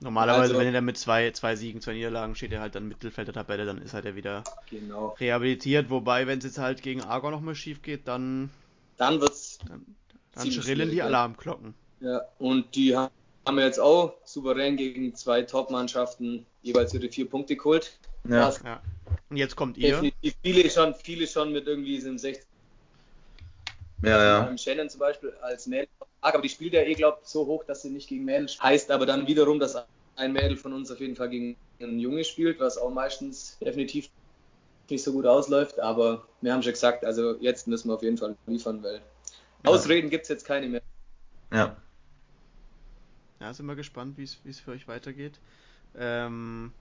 [0.00, 2.88] Normalerweise, also, wenn er dann mit zwei, zwei Siegen, zwei Niederlagen steht, er halt dann
[2.88, 5.16] Mittelfeld der Tabelle, dann ist halt er wieder genau.
[5.20, 5.90] rehabilitiert.
[5.90, 8.50] Wobei, wenn es jetzt halt gegen Aargau nochmal schief geht, dann.
[8.96, 9.58] Dann wird's.
[9.68, 9.86] Dann,
[10.34, 11.74] dann schrillen die Alarmglocken.
[12.00, 17.96] Ja, und die haben jetzt auch souverän gegen zwei Top-Mannschaften jeweils ihre vier Punkte geholt.
[18.28, 18.52] Ja.
[18.64, 18.80] ja.
[19.30, 19.90] Und jetzt kommt ihr.
[19.90, 22.44] Definitiv viele schon, viele schon mit irgendwie diesem 16.
[24.02, 24.58] Ja, ja.
[24.58, 25.88] Shannon zum Beispiel als Mädel.
[26.20, 29.06] Aber die spielt ja eh, glaube so hoch, dass sie nicht gegen Mädel Heißt aber
[29.06, 29.84] dann wiederum, dass
[30.16, 34.08] ein Mädel von uns auf jeden Fall gegen einen Junge spielt, was auch meistens definitiv
[34.90, 35.78] nicht so gut ausläuft.
[35.80, 39.00] Aber wir haben schon gesagt, also jetzt müssen wir auf jeden Fall liefern, weil
[39.64, 40.82] Ausreden gibt es jetzt keine mehr.
[41.52, 41.76] Ja.
[43.40, 45.40] Ja, sind wir gespannt, wie es für euch weitergeht.
[45.96, 46.72] Ähm,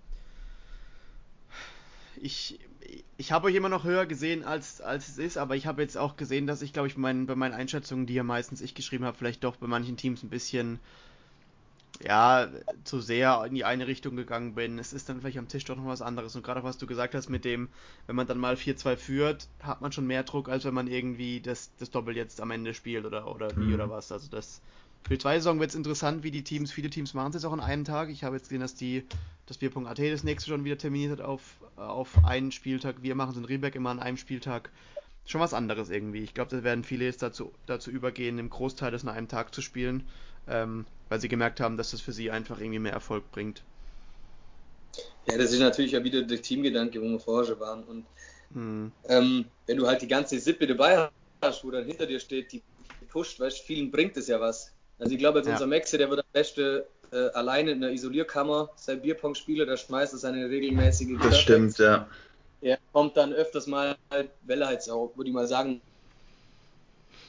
[2.21, 2.59] ich
[3.17, 5.97] ich habe euch immer noch höher gesehen, als, als es ist, aber ich habe jetzt
[5.97, 9.05] auch gesehen, dass ich, glaube ich, mein, bei meinen Einschätzungen, die ja meistens ich geschrieben
[9.05, 10.79] habe, vielleicht doch bei manchen Teams ein bisschen
[12.03, 12.49] ja,
[12.83, 14.79] zu sehr in die eine Richtung gegangen bin.
[14.79, 16.35] Es ist dann vielleicht am Tisch doch noch was anderes.
[16.35, 17.69] Und gerade was du gesagt hast mit dem,
[18.07, 21.41] wenn man dann mal 4-2 führt, hat man schon mehr Druck, als wenn man irgendwie
[21.41, 23.73] das, das Doppel jetzt am Ende spielt oder, oder wie mhm.
[23.75, 24.11] oder was.
[24.11, 24.61] Also das
[25.03, 27.45] für die zweite Saison wird es interessant, wie die Teams, viele Teams machen es jetzt
[27.45, 28.09] auch an einem Tag.
[28.09, 29.03] Ich habe jetzt gesehen, dass die
[29.45, 31.41] das Bier.at das nächste schon wieder terminiert hat auf,
[31.75, 33.01] auf einen Spieltag.
[33.01, 34.69] Wir machen es in Rieberg immer an einem Spieltag.
[35.25, 36.19] Schon was anderes irgendwie.
[36.19, 39.53] Ich glaube, da werden viele jetzt dazu, dazu übergehen, im Großteil das an einem Tag
[39.53, 40.03] zu spielen
[40.47, 43.63] ähm, weil sie gemerkt haben, dass das für sie einfach irgendwie mehr Erfolg bringt.
[45.27, 47.83] Ja, das ist natürlich ja wieder der Teamgedanke, wo wir vorher schon waren.
[47.83, 48.05] Und
[48.53, 48.91] hm.
[49.07, 51.09] ähm, wenn du halt die ganze Sippe dabei
[51.41, 52.61] hast, wo dann hinter dir steht, die
[53.09, 54.73] pusht, weißt du, vielen bringt es ja was.
[55.01, 55.53] Also ich glaube, jetzt ja.
[55.53, 59.75] unser Maxe, der wird am besten äh, alleine in der Isolierkammer sein Bierpong spielen, der
[59.75, 62.07] schmeißt seine regelmäßige Das stimmt, ja.
[62.61, 65.81] Er kommt dann öfters mal, weil er jetzt auch, würde ich mal sagen,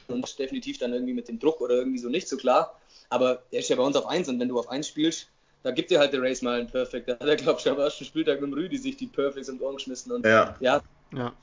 [0.07, 2.79] und definitiv dann irgendwie mit dem Druck oder irgendwie so nicht so klar.
[3.09, 5.27] Aber er ist ja bei uns auf 1 und wenn du auf 1 spielst,
[5.63, 7.07] da gibt dir halt der Race mal einen Perfect.
[7.07, 9.59] Da hat er, glaube ich, am ersten Spieltag mit dem Rüdi sich die Perfects im
[9.61, 10.81] Ohren geschmissen und ja, ja,
[11.15, 11.33] ja.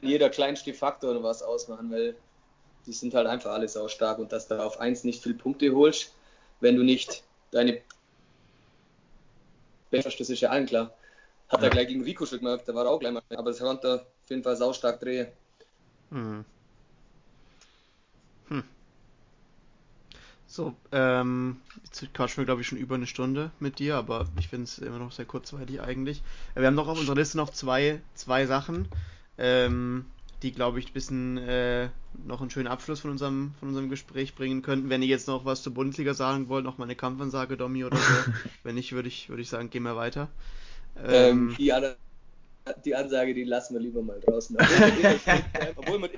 [0.00, 2.14] jeder kleinste Faktor oder was ausmachen, weil
[2.88, 5.72] die sind halt einfach alle sau stark und dass du auf 1 nicht viel Punkte
[5.74, 6.14] holst,
[6.60, 7.82] wenn du nicht deine
[9.90, 10.92] das ist ja allen klar.
[11.48, 11.68] Hat ja.
[11.68, 13.22] er gleich gegen Rico schon gemacht, da war er auch gleich mal.
[13.30, 15.28] Aber es konnte auf jeden Fall sau stark drehen.
[16.10, 16.44] Hm.
[18.48, 18.64] Hm.
[20.46, 24.48] So, ähm, jetzt quatschen wir glaube ich schon über eine Stunde mit dir, aber ich
[24.48, 26.22] finde es immer noch sehr kurzweilig eigentlich.
[26.54, 28.88] Wir haben noch auf unserer Liste noch zwei, zwei Sachen,
[29.38, 30.04] ähm,
[30.42, 31.88] die glaube ich ein bisschen äh,
[32.24, 34.88] noch einen schönen Abschluss von unserem, von unserem Gespräch bringen könnten.
[34.88, 37.96] Wenn ihr jetzt noch was zur Bundesliga sagen wollt, noch mal eine Kampfansage, Domi oder
[37.96, 38.32] so.
[38.62, 40.28] Wenn nicht, würde ich, würde ich sagen, gehen wir weiter.
[41.04, 41.72] Ähm, ähm, die,
[42.84, 44.56] die, Ansage, die lassen wir lieber mal draußen.
[45.76, 46.10] Obwohl man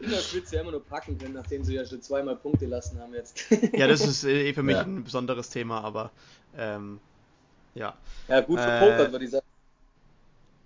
[0.00, 3.14] in der Spitze immer nur packen können, nachdem sie ja schon zweimal Punkte lassen haben
[3.14, 3.44] jetzt.
[3.72, 4.82] ja, das ist eh für mich ja.
[4.82, 6.10] ein besonderes Thema, aber
[6.56, 7.00] ähm,
[7.74, 7.96] ja.
[8.28, 9.46] Ja, gut verpokert, äh, würde ich sagen.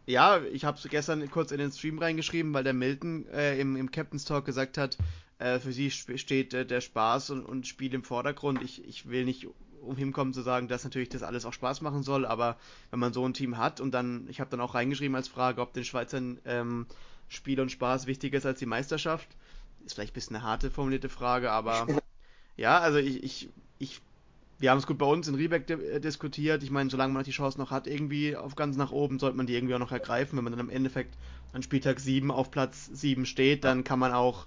[0.09, 3.76] Ja, ich habe es gestern kurz in den Stream reingeschrieben, weil der Milton äh, im,
[3.76, 4.97] im Captain's Talk gesagt hat,
[5.39, 8.62] äh, für sie steht äh, der Spaß und, und Spiel im Vordergrund.
[8.62, 9.48] Ich, ich will nicht
[9.82, 12.56] umhinkommen zu sagen, dass natürlich das alles auch Spaß machen soll, aber
[12.90, 15.60] wenn man so ein Team hat und dann, ich habe dann auch reingeschrieben als Frage,
[15.60, 16.86] ob den Schweizern ähm,
[17.28, 19.28] Spiel und Spaß wichtiger ist als die Meisterschaft.
[19.85, 21.86] Ist vielleicht ein bisschen eine harte formulierte Frage, aber
[22.56, 24.01] ja, also ich, ich, ich
[24.59, 26.62] wir haben es gut bei uns in Riebeck äh, diskutiert.
[26.62, 29.47] Ich meine, solange man die Chance noch hat, irgendwie auf ganz nach oben, sollte man
[29.47, 30.36] die irgendwie auch noch ergreifen.
[30.36, 31.14] Wenn man dann im Endeffekt
[31.52, 34.47] an Spieltag 7 auf Platz 7 steht, dann kann man auch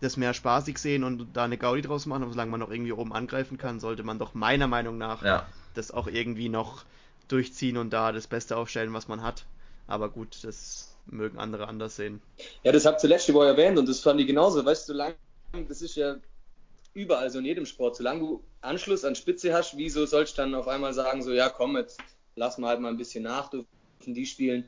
[0.00, 2.22] das mehr spaßig sehen und da eine Gaudi draus machen.
[2.22, 5.46] Aber solange man noch irgendwie oben angreifen kann, sollte man doch meiner Meinung nach ja.
[5.74, 6.84] das auch irgendwie noch
[7.28, 9.44] durchziehen und da das Beste aufstellen, was man hat.
[9.86, 12.22] Aber gut, das mögen andere anders sehen.
[12.62, 14.64] Ja, das habt ihr letzte Woche erwähnt und das fand ich genauso.
[14.64, 15.14] Weißt du, solange,
[15.68, 16.16] das ist ja
[16.94, 20.54] überall so in jedem Sport, solange du Anschluss an Spitze hast, wieso sollst du dann
[20.54, 22.00] auf einmal sagen, so, ja, komm, jetzt
[22.36, 23.66] lass mal halt mal ein bisschen nach, dürfen
[24.06, 24.64] die spielen,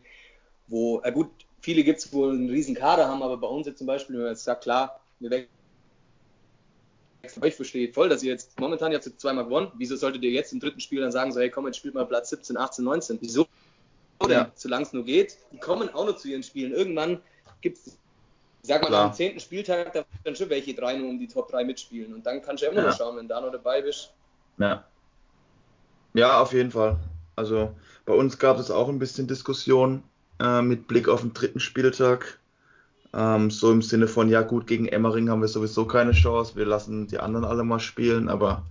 [0.66, 1.30] wo, äh gut,
[1.60, 4.22] viele gibt es, wo einen riesen Kader haben, aber bei uns jetzt zum Beispiel, wenn
[4.22, 5.46] man jetzt sagt, klar, wir
[7.42, 9.72] ich verstehe voll, dass ihr jetzt momentan ihr habt jetzt zweimal gewonnen.
[9.76, 12.04] Wieso solltet ihr jetzt im dritten Spiel dann sagen, so, hey, komm, jetzt spielt mal
[12.04, 13.18] Platz 17, 18, 19?
[13.22, 13.46] Wieso?
[14.28, 14.52] Ja.
[14.54, 15.38] Solange es nur geht.
[15.52, 16.72] Die kommen auch noch zu ihren Spielen.
[16.72, 17.20] Irgendwann
[17.60, 17.98] gibt es,
[18.66, 19.06] sag mal, Klar.
[19.06, 22.14] am zehnten Spieltag, da dann schon welche drei nur um die Top 3 mitspielen.
[22.14, 22.88] Und dann kannst du ja immer ja.
[22.88, 24.12] noch schauen, wenn du da noch dabei bist.
[24.58, 24.84] Ja.
[26.14, 26.96] Ja, auf jeden Fall.
[27.36, 27.74] Also
[28.06, 30.02] bei uns gab es auch ein bisschen Diskussion
[30.40, 32.38] äh, mit Blick auf den dritten Spieltag.
[33.12, 36.66] Ähm, so im Sinne von, ja gut, gegen Emmering haben wir sowieso keine Chance, wir
[36.66, 38.64] lassen die anderen alle mal spielen, aber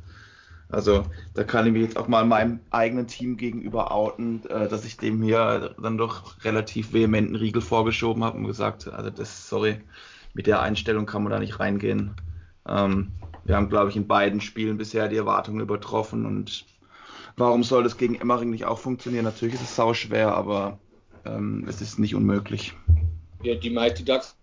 [0.73, 1.05] also
[1.35, 4.97] da kann ich mich jetzt auch mal meinem eigenen Team gegenüber outen, äh, dass ich
[4.97, 9.81] dem hier dann doch relativ vehementen Riegel vorgeschoben habe und gesagt, also das, sorry,
[10.33, 12.15] mit der Einstellung kann man da nicht reingehen.
[12.67, 13.11] Ähm,
[13.43, 16.65] wir haben, glaube ich, in beiden Spielen bisher die Erwartungen übertroffen und
[17.37, 19.25] warum soll das gegen Emmering nicht auch funktionieren?
[19.25, 20.79] Natürlich ist es sau schwer, aber
[21.23, 22.73] ähm, es ist nicht unmöglich.
[23.43, 24.35] Ja, die Mighty Ducks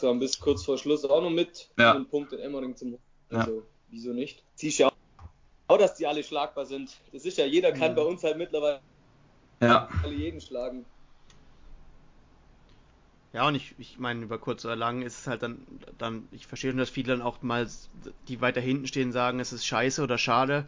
[0.00, 1.92] waren bis kurz vor Schluss auch noch mit ja.
[1.92, 2.96] einen Punkt in Emmering zum
[3.28, 3.62] Also, ja.
[3.90, 4.42] wieso nicht?
[4.54, 4.93] Siehst ja
[5.66, 6.96] auch, dass die alle schlagbar sind.
[7.12, 7.96] Das ist ja, jeder kann mhm.
[7.96, 8.80] bei uns halt mittlerweile
[9.60, 9.88] ja.
[10.08, 10.84] jeden schlagen.
[13.32, 15.66] Ja, und ich, ich meine, über kurz oder lang ist es halt dann,
[15.98, 17.68] dann, ich verstehe schon, dass viele dann auch mal,
[18.28, 20.66] die weiter hinten stehen, sagen, es ist scheiße oder schade.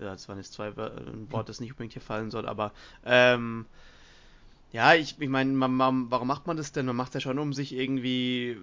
[0.00, 2.72] Ja, das waren jetzt zwei ein Wort, das nicht unbedingt hier fallen soll, aber
[3.04, 3.66] ähm,
[4.72, 6.86] ja, ich, ich meine, warum macht man das denn?
[6.86, 8.56] Man macht es ja schon, um sich irgendwie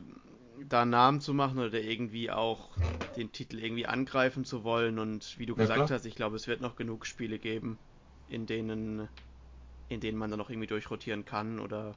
[0.67, 2.69] da einen Namen zu machen oder irgendwie auch
[3.15, 4.99] den Titel irgendwie angreifen zu wollen.
[4.99, 5.89] Und wie du ja, gesagt klar.
[5.89, 7.77] hast, ich glaube, es wird noch genug Spiele geben,
[8.27, 9.07] in denen,
[9.89, 11.59] in denen man dann noch irgendwie durchrotieren kann.
[11.59, 11.95] Oder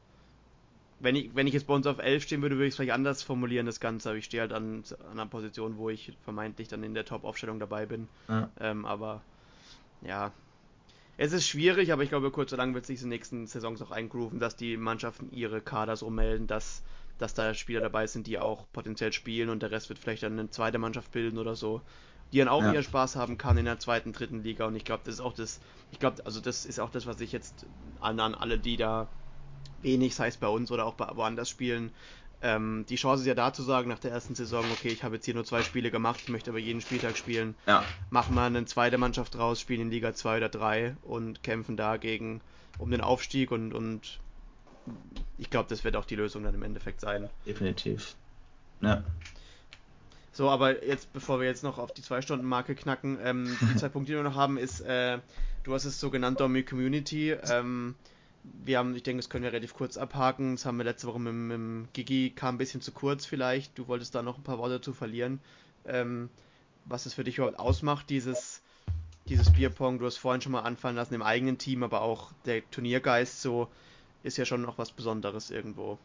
[0.99, 2.93] wenn ich, wenn ich jetzt bei uns auf 11 stehen würde, würde ich es vielleicht
[2.93, 4.11] anders formulieren, das Ganze.
[4.11, 7.59] Aber ich stehe halt an, an einer Position, wo ich vermeintlich dann in der Top-Aufstellung
[7.59, 8.09] dabei bin.
[8.29, 8.51] Ja.
[8.61, 9.23] Ähm, aber
[10.03, 10.33] ja,
[11.23, 13.83] es ist schwierig, aber ich glaube, kurz oder lang wird sich in den nächsten Saisons
[13.83, 16.83] auch eingrooven, dass die Mannschaften ihre Kader so melden, dass,
[17.21, 20.39] dass da Spieler dabei sind, die auch potenziell spielen und der Rest wird vielleicht dann
[20.39, 21.83] eine zweite Mannschaft bilden oder so,
[22.33, 22.73] die dann auch ja.
[22.73, 24.67] ihren Spaß haben kann in der zweiten, dritten Liga.
[24.67, 25.61] Und ich glaube, das ist auch das,
[25.93, 27.67] ich glaube, also das ist auch das, was ich jetzt
[28.01, 29.09] an, an alle, die da
[29.83, 31.93] wenig, sei es bei uns oder auch bei woanders spielen,
[32.43, 35.17] ähm, die Chance ist ja da zu sagen, nach der ersten Saison, okay, ich habe
[35.17, 37.55] jetzt hier nur zwei Spiele gemacht, ich möchte aber jeden Spieltag spielen.
[37.67, 37.85] Ja.
[38.09, 42.41] Machen wir eine zweite Mannschaft raus, spielen in Liga 2 oder 3 und kämpfen dagegen
[42.79, 44.21] um den Aufstieg und, und
[45.41, 47.31] ich glaube, das wird auch die Lösung dann im Endeffekt sein.
[47.47, 48.15] Definitiv.
[48.83, 49.03] Ja.
[50.33, 54.13] So, aber jetzt, bevor wir jetzt noch auf die Zwei-Stunden-Marke knacken, ähm, die zwei Punkte,
[54.13, 55.19] die wir noch haben, ist, äh,
[55.65, 57.33] du hast es so genannt, Domi Community.
[57.33, 57.95] Ähm,
[58.65, 60.57] wir haben, ich denke, das können wir relativ kurz abhaken.
[60.57, 63.79] Das haben wir letzte Woche mit, mit Gigi, kam ein bisschen zu kurz vielleicht.
[63.79, 65.41] Du wolltest da noch ein paar Worte zu verlieren.
[65.87, 66.29] Ähm,
[66.85, 68.63] was es für dich überhaupt ausmacht, dieses,
[69.27, 69.99] dieses Bierpong.
[69.99, 73.69] Du hast vorhin schon mal anfangen lassen im eigenen Team, aber auch der Turniergeist so
[74.23, 75.99] ist ja schon noch was Besonderes irgendwo.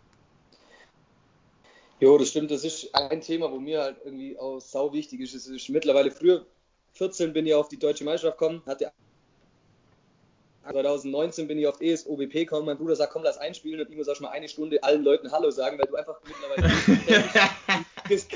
[1.99, 2.51] Jo, das stimmt.
[2.51, 5.33] Das ist ein Thema, wo mir halt irgendwie auch sau wichtig ist.
[5.33, 6.45] Es ist mittlerweile früher
[6.93, 8.91] 14 bin ich auf die deutsche Meisterschaft gekommen, hatte
[10.71, 12.65] 2019 bin ich auf ESOBP gekommen.
[12.65, 15.03] Mein Bruder sagt, komm, lass einspielen und ich muss auch schon mal eine Stunde allen
[15.03, 16.73] Leuten Hallo sagen, weil du einfach mittlerweile.
[18.09, 18.27] das,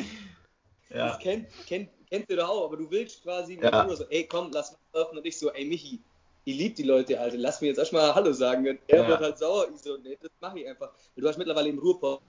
[0.90, 1.08] ja.
[1.08, 3.84] das kennt, kennt, kennt ihr doch auch, aber du willst quasi, mein ja.
[3.84, 6.00] Bruder so, ey, komm, lass mal öffnen und ich so, ey, Michi,
[6.46, 8.68] ich liebe die Leute, Alter, lass mir jetzt erstmal Hallo sagen.
[8.68, 9.08] Und er ja.
[9.08, 9.68] wird halt sauer.
[9.74, 10.92] Ich so, nee, das mache ich einfach.
[11.16, 12.22] Du hast mittlerweile im Ruhrport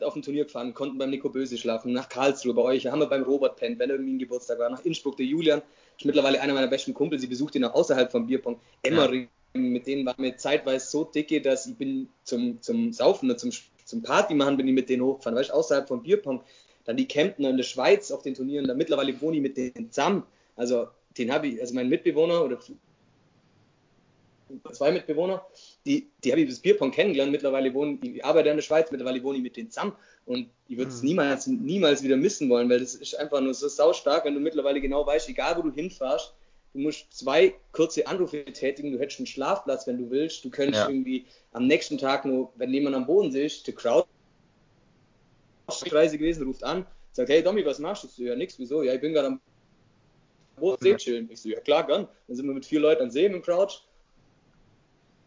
[0.00, 3.06] auf dem Turnier gefahren, konnten beim Nico Böse schlafen, nach Karlsruhe bei euch, haben wir
[3.06, 5.62] beim Robert pennt, wenn irgendwie ein Geburtstag war, nach Innsbruck, der Julian,
[5.98, 8.58] ist mittlerweile einer meiner besten Kumpel, sie besucht ihn auch außerhalb vom Bierpong.
[8.82, 9.60] Emmering, ja.
[9.60, 13.50] mit denen war mir zeitweise so dicke, dass ich bin zum, zum Saufen und zum,
[13.84, 16.42] zum Party machen bin ich mit denen hochgefahren, weißt außerhalb vom Bierpong.
[16.84, 19.90] Dann die Kemptner in der Schweiz auf den Turnieren, da mittlerweile wohne ich mit denen
[19.90, 20.24] zusammen.
[20.56, 22.58] Also den habe ich, also mein Mitbewohner oder
[24.72, 25.44] zwei Mitbewohner,
[25.86, 27.32] die, die habe ich das Bierpong kennengelernt.
[27.32, 29.92] Mittlerweile wohnen, ich arbeite in der Schweiz, mittlerweile wohne ich mit denen zusammen.
[30.26, 31.08] Und ich würde es mhm.
[31.08, 34.80] niemals, niemals wieder missen wollen, weil das ist einfach nur so saustark, wenn du mittlerweile
[34.80, 36.34] genau weißt, egal wo du hinfährst,
[36.72, 40.44] du musst zwei kurze Anrufe tätigen, du hättest einen Schlafplatz, wenn du willst.
[40.44, 40.88] Du könntest ja.
[40.88, 44.08] irgendwie am nächsten Tag nur, wenn jemand am Boden ist, die Crowd
[45.90, 48.22] Reise gewesen, ruft an, sagt, hey Domi, was machst du?
[48.22, 48.82] Ja, nix, wieso?
[48.82, 49.40] Ja, ich bin gerade am
[50.56, 51.28] Boden See chillen.
[51.30, 52.08] Ich so, ja klar, gern.
[52.26, 53.82] Dann sind wir mit vier Leuten am See im Crouch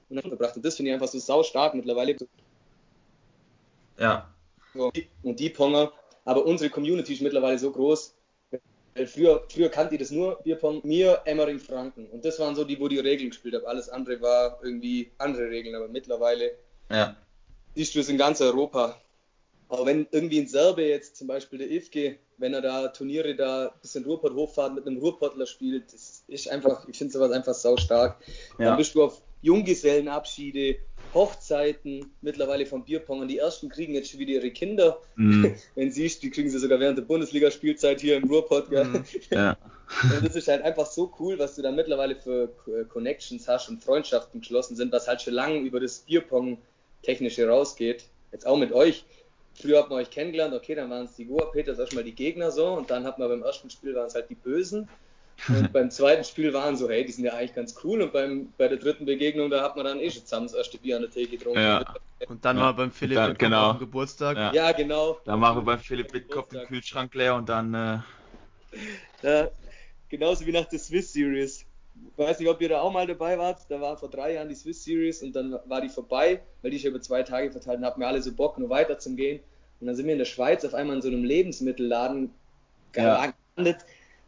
[0.09, 0.55] und dann verbracht.
[0.55, 2.15] Und das finde ich einfach so sau stark mittlerweile.
[3.97, 4.33] Ja.
[4.73, 5.91] Und die Ponger,
[6.25, 8.13] aber unsere Community ist mittlerweile so groß.
[8.97, 12.07] Weil früher, früher kannte ich das nur, Bierpong, mir, Emmering, Franken.
[12.07, 13.65] Und das waren so die, wo die Regeln gespielt haben.
[13.65, 16.51] Alles andere war irgendwie andere Regeln, aber mittlerweile
[16.89, 17.15] ja.
[17.75, 18.99] siehst du es in ganz Europa.
[19.69, 23.67] Aber wenn irgendwie in Serbien jetzt zum Beispiel der Ifke, wenn er da Turniere da
[23.67, 27.53] ein bisschen Ruhrpott hochfahrt mit einem Ruhrpottler spielt, das ist einfach, ich finde sowas einfach
[27.53, 28.21] sau stark.
[28.59, 28.65] Ja.
[28.65, 30.77] Dann bist du auf Junggesellenabschiede,
[31.13, 34.99] Hochzeiten, mittlerweile vom Bierpong und die ersten kriegen jetzt schon wieder ihre Kinder.
[35.15, 35.47] Mm.
[35.75, 38.69] Wenn siehst, die kriegen sie sogar während der Bundesligaspielzeit hier im Ruhrpott.
[38.71, 39.03] Mm.
[39.31, 39.57] Ja.
[40.03, 43.69] Und das ist halt einfach so cool, was du da mittlerweile für äh, Connections hast
[43.69, 48.05] und Freundschaften geschlossen sind, was halt schon lange über das Bierpong-Technische rausgeht.
[48.31, 49.05] Jetzt auch mit euch.
[49.59, 52.51] Früher hat man euch kennengelernt, okay, dann waren es die Goa Peters erstmal die Gegner
[52.51, 54.87] so und dann hat man beim ersten Spiel waren es halt die Bösen.
[55.47, 58.01] Und beim zweiten Spiel waren so, hey, die sind ja eigentlich ganz cool.
[58.01, 60.77] Und beim, bei der dritten Begegnung, da hat man dann eh schon zusammen das erste
[60.77, 61.59] Bier an der Theke getrunken.
[61.59, 61.83] Ja.
[62.27, 62.63] Und dann ja.
[62.63, 63.69] war beim Philipp dann, genau.
[63.69, 64.37] auf dem Geburtstag.
[64.37, 65.19] Ja, ja genau.
[65.25, 67.73] Da machen wir beim Philipp Wittkopf den Kühlschrank leer und dann.
[67.73, 67.99] Äh...
[69.21, 69.49] Ja,
[70.09, 71.66] genauso wie nach der Swiss Series.
[72.11, 73.61] Ich weiß nicht, ob ihr da auch mal dabei wart.
[73.69, 76.79] Da war vor drei Jahren die Swiss Series und dann war die vorbei, weil die
[76.79, 79.39] schon über zwei Tage verteilt und hatten wir alle so Bock, nur weiter zu gehen.
[79.79, 82.31] Und dann sind wir in der Schweiz auf einmal in so einem Lebensmittelladen
[82.91, 83.37] gelandet.
[83.57, 83.75] Ja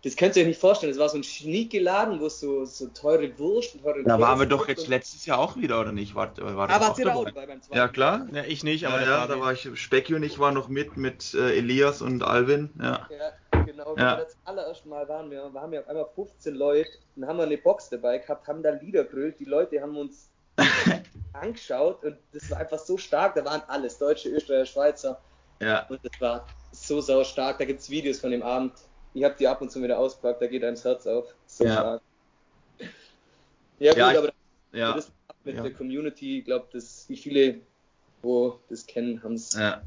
[0.03, 0.91] das könnt ihr euch nicht vorstellen.
[0.93, 4.19] Das war so ein Schniekeladen, wo es so, so teure Wurst und teure Da Käse
[4.19, 6.15] waren wir doch jetzt letztes Jahr auch wieder, oder nicht?
[6.15, 7.77] War, war aber wart ihr da auch dabei beim zweiten?
[7.77, 8.27] Ja, klar.
[8.31, 10.95] Ja, ich nicht, aber ja, ja da war ich, Specki und ich waren noch mit,
[10.95, 12.69] mit äh, Elias und Alvin.
[12.79, 13.31] Ja, ja
[13.65, 13.95] genau.
[13.97, 14.17] Ja.
[14.17, 17.89] Das allererste Mal waren wir, waren wir auf einmal 15 Leute und haben eine Box
[17.89, 19.39] dabei gehabt, haben da Lieder brüllt.
[19.39, 20.29] Die Leute haben uns
[21.33, 23.35] angeschaut und das war einfach so stark.
[23.35, 25.21] Da waren alles, Deutsche, Österreicher, Schweizer.
[25.61, 25.85] Ja.
[25.89, 27.59] Und das war so sau stark.
[27.59, 28.73] Da gibt es Videos von dem Abend
[29.13, 31.33] ich habe die ab und zu wieder auspackt, da geht einem das Herz auf.
[31.45, 31.73] So ja.
[31.73, 32.01] stark.
[33.79, 34.31] Ja, gut, ja, aber
[34.73, 34.93] ja.
[34.93, 35.11] das
[35.43, 35.63] mit ja.
[35.63, 37.59] der Community, ich glaube, wie viele,
[38.21, 39.81] wo das kennen, haben es, ja.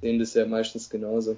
[0.00, 1.36] sehen das ja meistens genauso.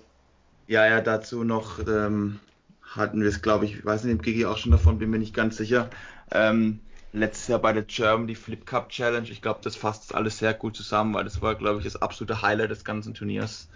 [0.66, 2.40] Ja, ja, dazu noch ähm,
[2.82, 5.18] hatten wir es, glaube ich, ich weiß nicht, im Gigi auch schon davon, bin mir
[5.18, 5.90] nicht ganz sicher.
[6.32, 6.80] Ähm,
[7.12, 10.76] letztes Jahr bei der Germany Flip Cup Challenge, ich glaube, das fasst alles sehr gut
[10.76, 13.68] zusammen, weil das war, glaube ich, das absolute Highlight des ganzen Turniers.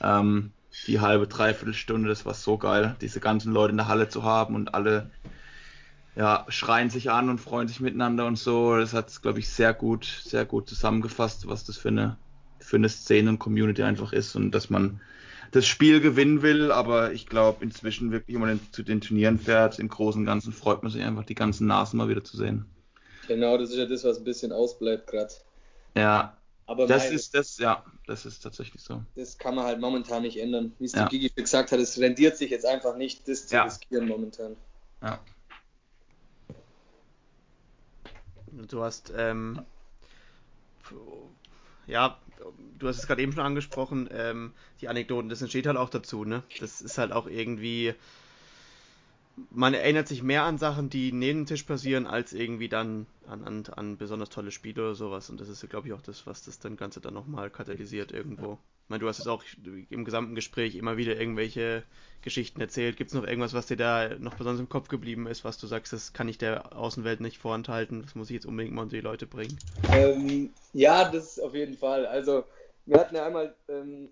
[0.00, 0.52] Ähm,
[0.86, 4.24] die halbe, dreiviertel Stunde, das war so geil, diese ganzen Leute in der Halle zu
[4.24, 5.10] haben und alle
[6.16, 8.76] ja, schreien sich an und freuen sich miteinander und so.
[8.76, 12.16] Das hat es, glaube ich, sehr gut, sehr gut zusammengefasst, was das für eine,
[12.58, 15.00] für eine Szene und Community einfach ist und dass man
[15.52, 19.78] das Spiel gewinnen will, aber ich glaube inzwischen wirklich, wenn man zu den Turnieren fährt,
[19.78, 22.64] im Großen und Ganzen freut man sich einfach, die ganzen Nasen mal wieder zu sehen.
[23.28, 25.32] Genau, das ist ja das, was ein bisschen ausbleibt gerade.
[25.94, 29.02] Ja, aber das mein, ist das, ja, das ist tatsächlich so.
[29.14, 30.72] Das kann man halt momentan nicht ändern.
[30.78, 31.06] Wie es ja.
[31.06, 33.64] Gigi gesagt hat, es rendiert sich jetzt einfach nicht, das zu ja.
[33.64, 34.56] riskieren momentan.
[35.02, 35.20] Ja.
[38.68, 39.60] Du hast, ähm,
[41.86, 42.18] ja,
[42.78, 46.24] du hast es gerade eben schon angesprochen, ähm, die Anekdoten, das entsteht halt auch dazu,
[46.24, 46.42] ne?
[46.60, 47.94] Das ist halt auch irgendwie,
[49.50, 53.44] man erinnert sich mehr an Sachen, die neben dem Tisch passieren, als irgendwie dann an,
[53.44, 55.30] an, an besonders tolle Spiele oder sowas.
[55.30, 58.58] Und das ist, glaube ich, auch das, was das dann Ganze dann nochmal katalysiert irgendwo.
[58.84, 59.42] Ich meine, du hast es auch
[59.90, 61.84] im gesamten Gespräch immer wieder irgendwelche
[62.20, 62.96] Geschichten erzählt.
[62.96, 65.66] Gibt es noch irgendwas, was dir da noch besonders im Kopf geblieben ist, was du
[65.66, 68.96] sagst, das kann ich der Außenwelt nicht vorenthalten, das muss ich jetzt unbedingt mal unter
[68.96, 69.58] die Leute bringen?
[69.88, 72.06] Ähm, ja, das auf jeden Fall.
[72.06, 72.44] Also,
[72.84, 74.10] wir hatten ja einmal ähm,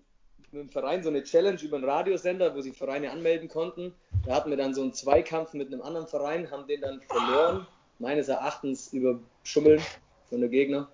[0.51, 3.93] mit dem Verein so eine Challenge über einen Radiosender, wo sich Vereine anmelden konnten.
[4.25, 7.67] Da hatten wir dann so einen Zweikampf mit einem anderen Verein, haben den dann verloren,
[7.99, 9.81] meines Erachtens über Schummeln
[10.29, 10.89] von der Gegner.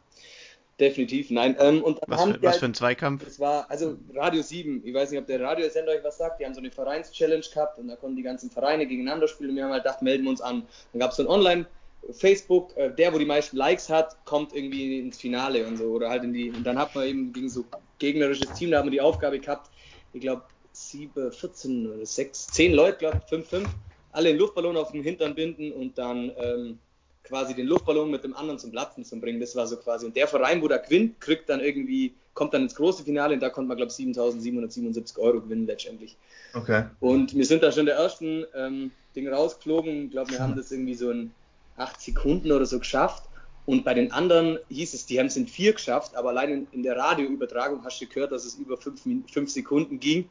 [0.80, 1.56] Definitiv, nein.
[1.60, 3.26] Ähm, und was, für, was halt, für ein Zweikampf?
[3.26, 6.46] Das war, also Radio 7, ich weiß nicht, ob der Radiosender euch was sagt, die
[6.46, 9.64] haben so eine Vereins-Challenge gehabt und da konnten die ganzen Vereine gegeneinander spielen und wir
[9.64, 10.68] haben halt gedacht, melden wir uns an.
[10.94, 11.66] Dann gab es so ein Online-
[12.12, 15.86] Facebook, äh, der, wo die meisten Likes hat, kommt irgendwie ins Finale und so.
[15.86, 16.50] Oder halt in die.
[16.52, 17.66] Und dann hat man eben gegen so
[18.00, 19.70] gegnerisches Team, da haben wir die Aufgabe gehabt,
[20.14, 23.70] ich glaube, 7, 14 oder 6, 10 Leute, glaube ich, 5, 5,
[24.12, 26.80] alle den Luftballon auf den Hintern binden und dann ähm,
[27.24, 29.40] quasi den Luftballon mit dem anderen zum Platzen zu bringen.
[29.40, 30.06] Das war so quasi.
[30.06, 33.42] Und der Verein, wo da gewinnt, kriegt dann irgendwie, kommt dann ins große Finale und
[33.42, 36.16] da konnte man, glaube ich, 7.777 Euro gewinnen letztendlich.
[36.54, 36.86] Okay.
[37.00, 40.06] Und wir sind da schon der ersten ähm, Ding rausgeflogen.
[40.06, 41.32] Ich glaube, wir haben das irgendwie so in
[41.78, 43.24] acht Sekunden oder so geschafft.
[43.66, 46.84] Und bei den anderen hieß es, die haben es in vier geschafft, aber allein in,
[46.84, 50.30] der Radioübertragung hast du gehört, dass es über fünf, fünf Sekunden ging,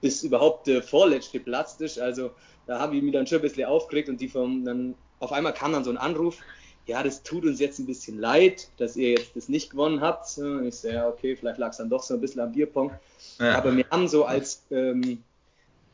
[0.00, 1.98] bis überhaupt der vorletzte platzt ist.
[1.98, 2.30] Also
[2.66, 5.52] da habe ich mich dann schon ein bisschen aufgeregt und die vom, dann auf einmal
[5.52, 6.38] kam dann so ein Anruf,
[6.86, 10.38] ja, das tut uns jetzt ein bisschen leid, dass ihr jetzt das nicht gewonnen habt.
[10.38, 12.92] Und ich so, ja, okay, vielleicht lag es dann doch so ein bisschen am Bierpong.
[13.38, 13.58] Ja.
[13.58, 15.22] Aber wir haben so als ähm,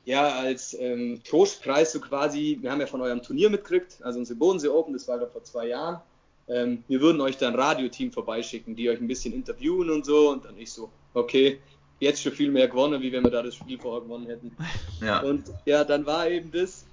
[0.05, 4.39] ja, als ähm, Trostpreis so quasi, wir haben ja von eurem Turnier mitgekriegt, also unsere
[4.39, 6.01] Bodensee Open, das war doch vor zwei Jahren.
[6.47, 10.31] Ähm, wir würden euch da ein Radioteam vorbeischicken, die euch ein bisschen interviewen und so.
[10.31, 11.59] Und dann ich so, okay,
[12.01, 14.55] jetzt schon viel mehr gewonnen, wie wenn wir da das Spiel vorher gewonnen hätten.
[15.01, 15.21] Ja.
[15.21, 16.85] Und ja, dann war eben das.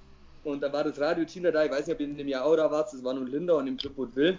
[0.44, 2.56] Und da war das Radioteam da, ich weiß nicht, ob ihr in dem Jahr auch
[2.56, 4.38] da wart, das war nur Linda und im Club Will.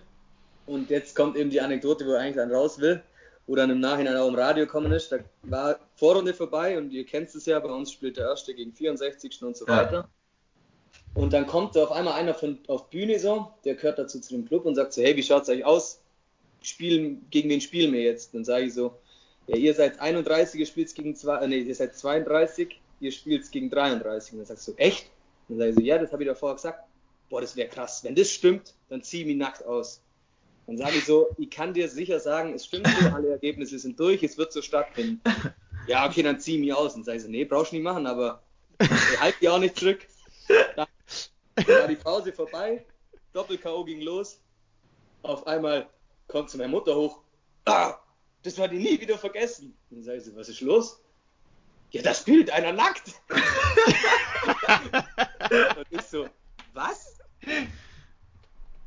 [0.66, 3.02] Und jetzt kommt eben die Anekdote, wo er eigentlich dann raus will
[3.48, 5.12] wo dann im Nachhinein auch im Radio gekommen ist.
[5.12, 8.74] Da war Vorrunde vorbei und ihr kennt es ja, bei uns spielt der Erste gegen
[8.74, 10.10] 64 und so weiter.
[11.14, 14.46] Und dann kommt auf einmal einer von, auf Bühne so, der gehört dazu zu dem
[14.46, 16.02] Club und sagt so, hey, wie schaut es euch aus?
[16.62, 18.34] Spielen, gegen wen spielen wir jetzt?
[18.34, 19.00] Dann sage ich so,
[19.48, 23.50] ja, ihr seid 31, ihr spielt gegen zwei, äh, nee, ihr seid 32, ihr spielt
[23.50, 24.34] gegen 33.
[24.34, 25.10] Und dann sagst du, echt?
[25.48, 26.84] Dann sage ich so, ja, das habe ich davor gesagt.
[27.30, 28.04] Boah, das wäre krass.
[28.04, 30.02] Wenn das stimmt, dann zieh mich nackt aus.
[30.68, 33.98] Dann sage ich so, ich kann dir sicher sagen, es stimmt so, alle Ergebnisse sind
[33.98, 35.22] durch, es wird so stattfinden.
[35.88, 36.96] Ja, okay, dann zieh mich aus.
[36.96, 38.42] Und sage ich so, nee, brauchst du nicht machen, aber
[39.20, 40.08] halt die auch nicht zurück.
[40.76, 40.88] Dann
[41.68, 42.84] war die Pause vorbei,
[43.34, 43.84] Doppel-K.O.
[43.86, 44.40] ging los.
[45.22, 45.88] Auf einmal
[46.28, 47.20] kommt zu meiner Mutter hoch.
[47.66, 47.96] Ah,
[48.44, 49.78] das war die nie wieder vergessen.
[49.90, 51.00] Und dann sage ich so, was ist los?
[51.92, 53.14] Ja, da spielt einer nackt.
[55.78, 56.28] und ich so,
[56.74, 57.20] was?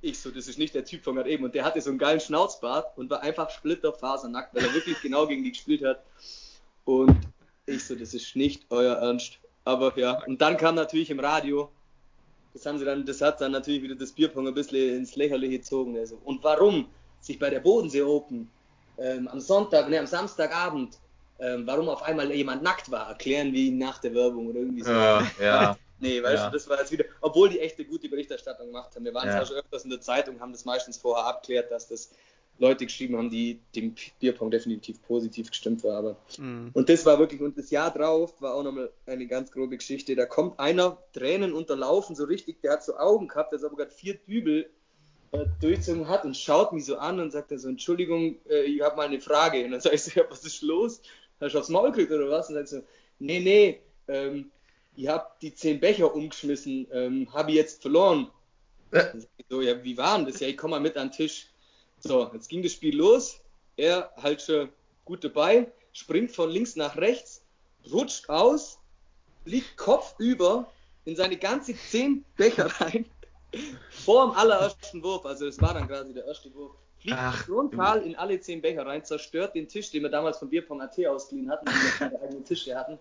[0.01, 1.45] Ich so, das ist nicht der Typ von gerade eben.
[1.45, 5.27] Und der hatte so einen geilen Schnauzbart und war einfach splitterfasernackt, weil er wirklich genau
[5.27, 6.05] gegen die gespielt hat.
[6.87, 7.29] Und
[7.67, 9.39] ich so, das ist nicht euer Ernst.
[9.65, 11.69] Aber ja, und dann kam natürlich im Radio,
[12.55, 15.59] das haben sie dann, das hat dann natürlich wieder das Bierpong ein bisschen ins Lächerliche
[15.59, 15.99] gezogen.
[15.99, 16.19] Also.
[16.25, 16.89] Und warum
[17.21, 18.49] sich bei der Bodensee Open
[18.99, 20.99] ähm, am Sonntag, ne, am Samstagabend,
[21.41, 24.83] ähm, warum auf einmal jemand nackt war, erklären wir ihn nach der Werbung oder irgendwie
[24.83, 24.93] so.
[24.93, 25.77] Ja, ja.
[25.99, 26.51] Nee, weißt ja.
[26.51, 29.03] du, das war jetzt wieder, obwohl die echte gute Berichterstattung gemacht haben.
[29.03, 29.37] Wir waren ja.
[29.37, 32.11] zwar schon öfters in der Zeitung, haben das meistens vorher abklärt, dass das
[32.59, 35.99] Leute geschrieben haben, die dem Bierpong definitiv positiv gestimmt war.
[35.99, 36.71] Aber mhm.
[36.73, 40.17] und das war wirklich, und das Jahr drauf war auch nochmal eine ganz grobe Geschichte.
[40.17, 43.77] Da kommt einer, Tränen unterlaufen, so richtig, der hat so Augen gehabt, der hat aber
[43.77, 44.71] gerade vier Dübel
[45.33, 48.81] äh, durchzogen hat und schaut mich so an und sagt er so, Entschuldigung, äh, ich
[48.81, 49.65] habe mal eine Frage.
[49.65, 51.03] Und dann sage ich so, ja, was ist los?
[51.41, 52.49] Hast du aufs Maul gekriegt oder was?
[52.49, 52.89] Und dann sagt so,
[53.19, 54.51] nee, nee, ähm,
[54.97, 58.31] ich habe die zehn Becher umgeschmissen, ähm, habe ich jetzt verloren.
[58.93, 59.13] Ja.
[59.51, 60.41] So, ja, wie war denn das?
[60.41, 61.49] Ja, ich komme mal mit an den Tisch.
[62.07, 63.41] So, jetzt ging das Spiel los.
[63.77, 64.69] Er halt schon
[65.05, 67.43] gut dabei, springt von links nach rechts,
[67.91, 68.79] rutscht aus,
[69.45, 70.71] liegt kopfüber
[71.05, 73.07] in seine ganze zehn Becher rein,
[73.91, 75.27] vor dem allerersten Wurf.
[75.27, 76.73] Also, das war dann quasi der erste Wurf.
[76.99, 80.49] Fliegt Ach, frontal in alle zehn Becher rein, zerstört den Tisch, den wir damals von
[80.49, 82.99] Bierpong AT ausgeliehen hatten, den wir keine eigenen Tische hatten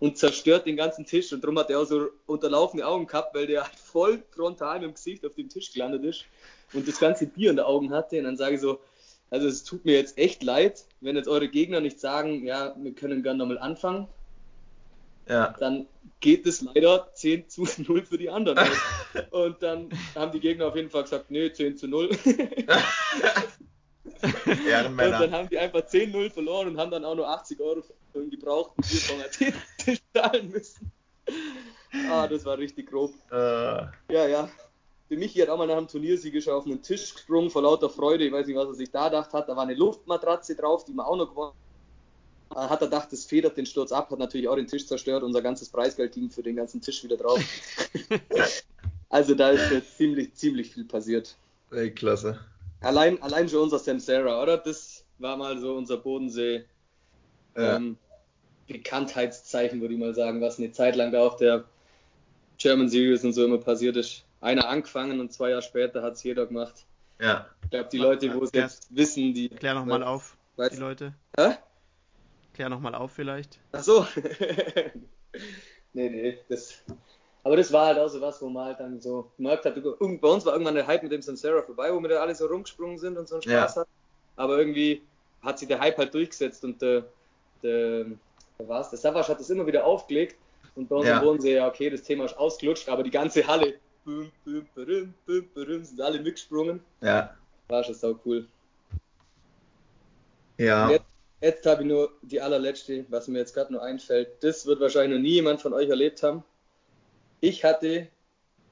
[0.00, 1.32] und zerstört den ganzen Tisch.
[1.32, 4.88] Und darum hat er auch so unterlaufene Augen gehabt, weil der halt voll frontal mit
[4.88, 6.24] dem Gesicht auf dem Tisch gelandet ist
[6.72, 8.18] und das ganze Bier in den Augen hatte.
[8.18, 8.80] Und dann sage ich so,
[9.30, 12.92] also es tut mir jetzt echt leid, wenn jetzt eure Gegner nicht sagen, ja, wir
[12.92, 14.08] können gerne nochmal anfangen.
[15.28, 15.54] Ja.
[15.58, 15.86] Dann
[16.20, 18.66] geht es leider 10 zu 0 für die anderen.
[19.30, 22.10] und dann haben die Gegner auf jeden Fall gesagt, nee, 10 zu 0.
[24.66, 25.16] Ehrenmänner.
[25.20, 28.18] Und dann haben die einfach 10-0 verloren und haben dann auch nur 80 Euro für
[28.18, 28.82] einen gebrauchten
[29.38, 30.90] Bierpong zahlen müssen.
[32.10, 33.12] Ah, das war richtig grob.
[33.30, 33.34] Äh.
[34.12, 34.48] Ja, ja.
[35.08, 37.88] Für mich hat auch mal nach dem Turniersieger schon auf einen Tisch gesprungen vor lauter
[37.88, 38.26] Freude.
[38.26, 39.48] Ich weiß nicht, was er sich da gedacht hat.
[39.48, 41.52] Da war eine Luftmatratze drauf, die man auch noch gewonnen
[42.54, 42.70] hat.
[42.70, 45.22] Hat er gedacht, das federt den Sturz ab, hat natürlich auch den Tisch zerstört.
[45.22, 47.40] Unser ganzes Preisgeld ging für den ganzen Tisch wieder drauf.
[49.08, 51.36] also da ist jetzt ziemlich, ziemlich viel passiert.
[51.70, 52.38] Ey, klasse.
[52.80, 54.58] Allein, allein schon unser Samsara, oder?
[54.58, 56.64] Das war mal so unser Bodensee.
[57.56, 57.76] Ja.
[57.76, 57.96] Ähm,
[58.66, 61.64] Bekanntheitszeichen, würde ich mal sagen, was eine Zeit lang da auf der
[62.58, 64.24] German Series und so immer passiert ist.
[64.40, 66.86] Einer angefangen und zwei Jahre später hat es jeder gemacht.
[67.20, 67.46] Ja.
[67.64, 69.48] Ich glaube, die Leute, wo es jetzt wissen, die.
[69.48, 71.14] Klär nochmal auf, weißt, die Leute.
[71.36, 71.56] Hä?
[72.54, 73.58] Klär nochmal auf, vielleicht.
[73.72, 74.06] Ach so.
[75.92, 76.82] nee, nee, das.
[77.44, 80.28] Aber das war halt auch so was, wo man halt dann so gemerkt hat, bei
[80.28, 82.98] uns war irgendwann der Hype mit dem Samsara vorbei, wo wir da alle so rumgesprungen
[82.98, 83.80] sind und so einen Spaß ja.
[83.80, 83.90] hatten.
[84.36, 85.02] Aber irgendwie
[85.42, 87.04] hat sich der Hype halt durchgesetzt und der,
[87.62, 90.36] der, der, was, der Savage hat das immer wieder aufgelegt
[90.74, 91.22] und bei uns ja.
[91.22, 93.74] wurden sie ja, okay, das Thema ist ausgelutscht, aber die ganze Halle,
[94.08, 96.80] büm, büm, büm, büm, büm, sind alle mitgesprungen.
[97.00, 97.36] Ja.
[97.68, 98.46] War schon sau cool.
[100.56, 100.90] Ja.
[100.90, 101.04] Jetzt,
[101.40, 104.42] jetzt habe ich nur die allerletzte, was mir jetzt gerade nur einfällt.
[104.42, 106.42] Das wird wahrscheinlich noch nie jemand von euch erlebt haben
[107.40, 108.08] ich hatte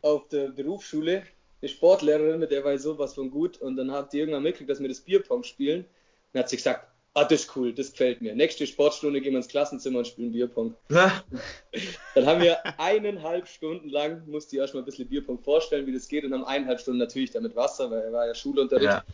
[0.03, 1.23] auf der Berufsschule
[1.61, 4.71] eine Sportlehrerin, mit der war ich sowas von gut und dann hat die irgendwann mitgekriegt,
[4.71, 5.85] dass wir das Bierpong spielen
[6.33, 6.87] und hat sie gesagt,
[7.17, 8.35] ah, das ist cool, das gefällt mir.
[8.35, 10.75] Nächste Sportstunde gehen wir ins Klassenzimmer und spielen Bierpong.
[10.89, 16.09] Dann haben wir eineinhalb Stunden lang, musste ich erstmal ein bisschen Bierpong vorstellen, wie das
[16.09, 18.85] geht und haben eineinhalb Stunden natürlich damit Wasser, weil er war ja Schulunterricht.
[18.85, 19.05] Ja.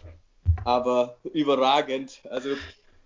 [0.64, 2.20] Aber überragend.
[2.28, 2.50] Also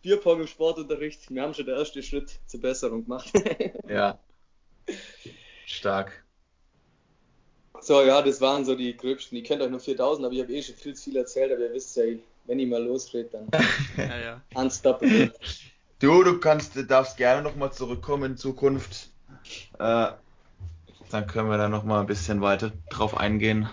[0.01, 3.31] Bierpong im Sportunterricht, wir haben schon den ersten Schritt zur Besserung gemacht.
[3.89, 4.19] ja.
[5.67, 6.25] Stark.
[7.83, 9.37] So, ja, das waren so die gröbsten.
[9.37, 11.65] Ihr kennt euch nur 4000, aber ich habe eh schon viel zu viel erzählt, aber
[11.65, 12.05] ihr wisst ja,
[12.47, 13.49] wenn ich mal losrede, dann
[13.97, 14.43] ja, ja.
[14.55, 15.33] unstoppable.
[15.99, 19.11] Du, du kannst, du darfst gerne nochmal zurückkommen in Zukunft.
[19.79, 20.09] Äh,
[21.11, 23.69] dann können wir da nochmal ein bisschen weiter drauf eingehen.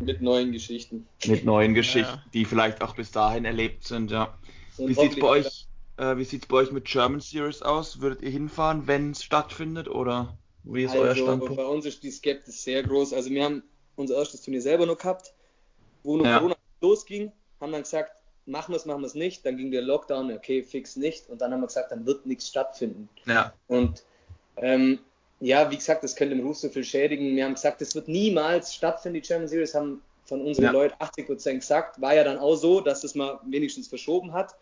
[0.00, 1.06] Mit neuen Geschichten.
[1.26, 2.24] Mit neuen Geschichten, ja.
[2.32, 4.36] die vielleicht auch bis dahin erlebt sind, ja.
[4.76, 5.66] Und wie sieht's bei euch,
[5.96, 8.00] äh, wie sieht's bei euch mit German Series aus?
[8.00, 10.36] Würdet ihr hinfahren, wenn es stattfindet, oder?
[10.64, 11.56] Wie ist also, euer Standpunkt?
[11.56, 13.12] Bei uns ist die Skepsis sehr groß.
[13.12, 13.62] Also wir haben
[13.96, 15.32] unser erstes Turnier selber noch gehabt,
[16.02, 16.38] wo noch ja.
[16.38, 17.30] Corona losging,
[17.64, 18.12] haben dann gesagt,
[18.46, 19.44] machen wir es, machen wir es nicht.
[19.44, 21.28] Dann ging der Lockdown, okay, fix nicht.
[21.28, 23.08] Und dann haben wir gesagt, dann wird nichts stattfinden.
[23.26, 23.52] Ja.
[23.66, 24.04] Und
[24.56, 25.00] ähm,
[25.40, 27.34] ja, wie gesagt, das könnte den Ruf so viel schädigen.
[27.36, 30.70] Wir haben gesagt, es wird niemals stattfinden, die German Series, haben von unseren ja.
[30.70, 32.00] Leuten 80 Prozent gesagt.
[32.00, 34.54] War ja dann auch so, dass es mal wenigstens verschoben hat.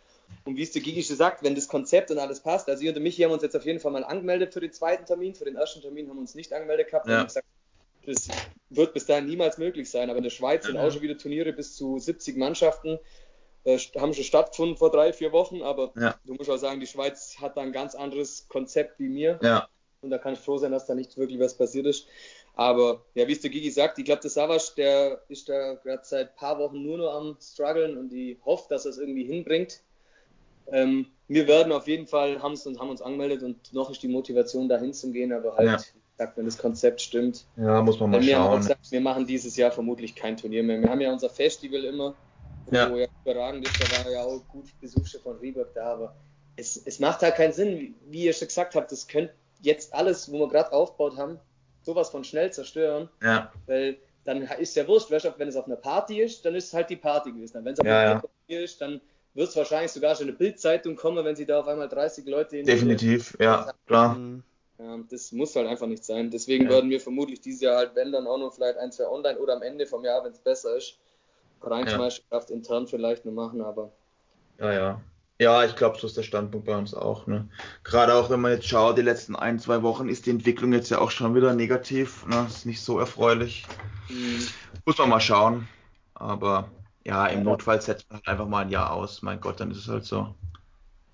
[0.45, 3.03] Und wie es der Gigische sagt, wenn das Konzept und alles passt, also ihr und
[3.03, 5.57] mich haben uns jetzt auf jeden Fall mal angemeldet für den zweiten Termin, für den
[5.57, 7.07] ersten Termin haben wir uns nicht angemeldet gehabt.
[7.07, 7.21] Ja.
[7.21, 7.47] Und gesagt,
[8.07, 8.29] das
[8.71, 10.11] wird bis dahin niemals möglich sein.
[10.11, 12.99] Aber in der Schweiz sind auch schon wieder Turniere bis zu 70 Mannschaften.
[13.65, 16.19] Äh, haben schon stattgefunden vor drei, vier Wochen, aber ja.
[16.25, 19.39] du musst auch sagen, die Schweiz hat da ein ganz anderes Konzept wie mir.
[19.43, 19.69] Ja.
[20.01, 22.09] Und da kann ich froh sein, dass da nicht wirklich was passiert ist.
[22.55, 26.03] Aber ja, wie es der Gigi sagt, ich glaube, der Savas, der ist da gerade
[26.05, 29.25] seit ein paar Wochen nur noch am struggeln und ich hoffe, dass er es irgendwie
[29.25, 29.81] hinbringt.
[30.67, 34.09] Ähm, wir werden auf jeden Fall, haben, uns, haben uns angemeldet und noch ist die
[34.09, 35.79] Motivation dahin zu gehen, aber halt, ja.
[36.23, 37.45] Sagt, wenn das Konzept stimmt.
[37.57, 38.59] Ja, muss man mal wir schauen.
[38.59, 40.81] Gesagt, wir machen dieses Jahr vermutlich kein Turnier mehr.
[40.81, 42.15] Wir haben ja unser Festival immer,
[42.67, 46.15] wo ja, ja überragend ist, da war ja auch gut Besucher von Rieberg da, aber
[46.57, 50.31] es, es macht halt keinen Sinn, wie ihr schon gesagt habt, das könnte jetzt alles,
[50.31, 51.39] wo wir gerade aufgebaut haben,
[51.83, 53.09] sowas von schnell zerstören.
[53.23, 53.53] Ja.
[53.67, 56.67] Weil dann ist ja wurscht, weißt du, wenn es auf einer Party ist, dann ist
[56.67, 57.65] es halt die Party gewesen.
[57.65, 59.01] Wenn es auf ja, einer Party ist, dann
[59.35, 62.59] wird es wahrscheinlich sogar schon eine Bildzeitung kommen, wenn sie da auf einmal 30 Leute
[62.59, 64.17] in Definitiv, ja, klar.
[64.83, 66.31] Ja, das muss halt einfach nicht sein.
[66.31, 66.71] Deswegen ja.
[66.71, 69.55] werden wir vermutlich dieses Jahr halt, wenn dann auch noch vielleicht ein, zwei online oder
[69.55, 70.99] am Ende vom Jahr, wenn es besser ist,
[71.61, 72.57] Vereinsmeisterschaft ja.
[72.57, 73.93] intern vielleicht nur machen, aber.
[74.59, 75.01] Ja, ja.
[75.41, 77.27] Ja, ich glaube, so ist der Standpunkt bei uns auch.
[77.27, 77.49] Ne?
[77.85, 80.91] Gerade auch wenn man jetzt schaut, die letzten ein, zwei Wochen ist die Entwicklung jetzt
[80.91, 82.27] ja auch schon wieder negativ.
[82.27, 82.47] Ne?
[82.49, 83.67] Ist nicht so erfreulich.
[84.09, 84.47] Mhm.
[84.85, 85.69] Muss man mal schauen.
[86.15, 86.71] Aber
[87.05, 87.45] ja, im ja.
[87.45, 89.23] Notfall setzt man halt einfach mal ein Jahr aus.
[89.23, 90.33] Mein Gott, dann ist es halt so.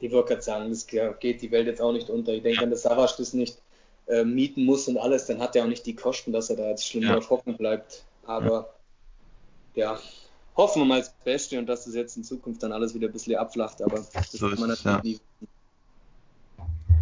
[0.00, 2.32] Ich wollte gerade sagen, das geht die Welt jetzt auch nicht unter.
[2.32, 3.58] Ich denke, wenn der Savas das nicht
[4.06, 6.68] äh, mieten muss und alles, dann hat er auch nicht die Kosten, dass er da
[6.68, 7.14] jetzt schlimm ja.
[7.14, 8.04] drauf hocken bleibt.
[8.24, 8.74] Aber
[9.74, 9.94] ja.
[9.94, 10.00] ja
[10.58, 13.12] hoffen wir mal das Beste und dass das jetzt in Zukunft dann alles wieder ein
[13.12, 15.00] bisschen abflacht, aber das so kann man natürlich ja.
[15.02, 15.20] nie.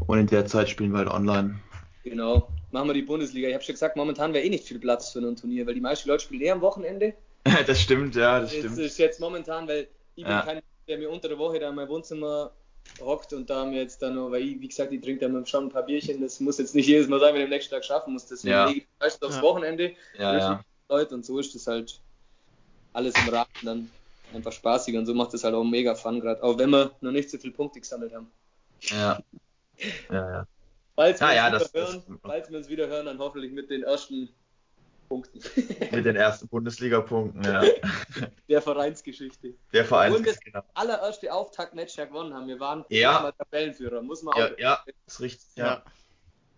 [0.07, 1.59] Und in der Zeit spielen wir halt online.
[2.05, 2.49] Genau.
[2.71, 3.49] Machen wir die Bundesliga.
[3.49, 5.81] Ich habe schon gesagt, momentan wäre eh nicht viel Platz für ein Turnier, weil die
[5.81, 7.15] meisten Leute spielen eher am Wochenende.
[7.67, 8.79] das stimmt, ja, das, das stimmt.
[8.79, 11.75] Das ist jetzt momentan, weil ich bin kein, der mir unter der Woche da in
[11.75, 12.53] meinem Wohnzimmer
[13.01, 15.65] hockt und da mir jetzt dann noch, weil ich, wie gesagt, ich trinke da schon
[15.65, 17.85] ein paar Bierchen, das muss jetzt nicht jedes Mal sein, wenn ich am nächsten Tag
[17.85, 18.27] schaffen muss.
[18.27, 18.67] Deswegen ja.
[18.67, 19.95] lege ich meistens aufs Wochenende.
[20.19, 20.65] Ja, ja.
[20.89, 22.01] Leute und so ist das halt
[22.93, 23.91] alles im Rahmen dann
[24.33, 27.13] einfach spaßig und so macht es halt auch mega Fun gerade, auch wenn wir noch
[27.13, 28.31] nicht so viele Punkte gesammelt haben.
[28.81, 29.21] Ja.
[30.11, 30.47] Ja, ja.
[30.95, 33.83] Falls wir, ja, das, hören, das, falls wir uns wieder hören, dann hoffentlich mit den
[33.83, 34.31] ersten
[35.07, 35.41] Punkten.
[35.93, 37.63] mit den ersten Bundesliga-Punkten, ja.
[38.49, 39.55] Der Vereinsgeschichte.
[39.73, 40.31] Der Vereinsgeschichte.
[40.31, 40.65] Und das genau.
[40.75, 42.47] allererste Auftaktmatch ja gewonnen haben.
[42.49, 43.33] Wir waren ja.
[43.33, 44.59] Tabellenführer, muss man ja, auch.
[44.59, 45.49] Ja, das ist richtig.
[45.57, 45.65] Ja.
[45.67, 45.83] ja.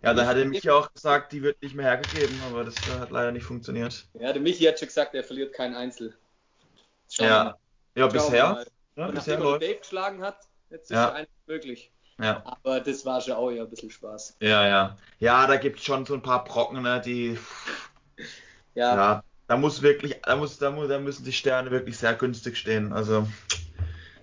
[0.01, 3.11] Ja, da hat er Michi auch gesagt, die wird nicht mehr hergegeben, aber das hat
[3.11, 4.07] leider nicht funktioniert.
[4.15, 6.17] Ja, der Michi hat schon gesagt, er verliert kein Einzel.
[7.11, 7.59] Schauen ja,
[7.97, 8.65] ja bisher.
[8.95, 9.63] Ja, bisher läuft.
[9.63, 10.39] Dave geschlagen hat,
[10.71, 11.13] jetzt ist ja.
[11.13, 11.91] eins möglich.
[12.21, 12.43] Ja.
[12.45, 14.37] Aber das war schon auch ja ein bisschen Spaß.
[14.41, 14.99] Ja, ja.
[15.21, 17.39] Ja, da gibt es schon so ein paar Brocken, ne, die.
[18.75, 18.97] Ja.
[18.97, 19.25] ja.
[19.47, 22.93] Da muss wirklich, da muss, da muss, da müssen die Sterne wirklich sehr günstig stehen.
[22.93, 23.27] Also,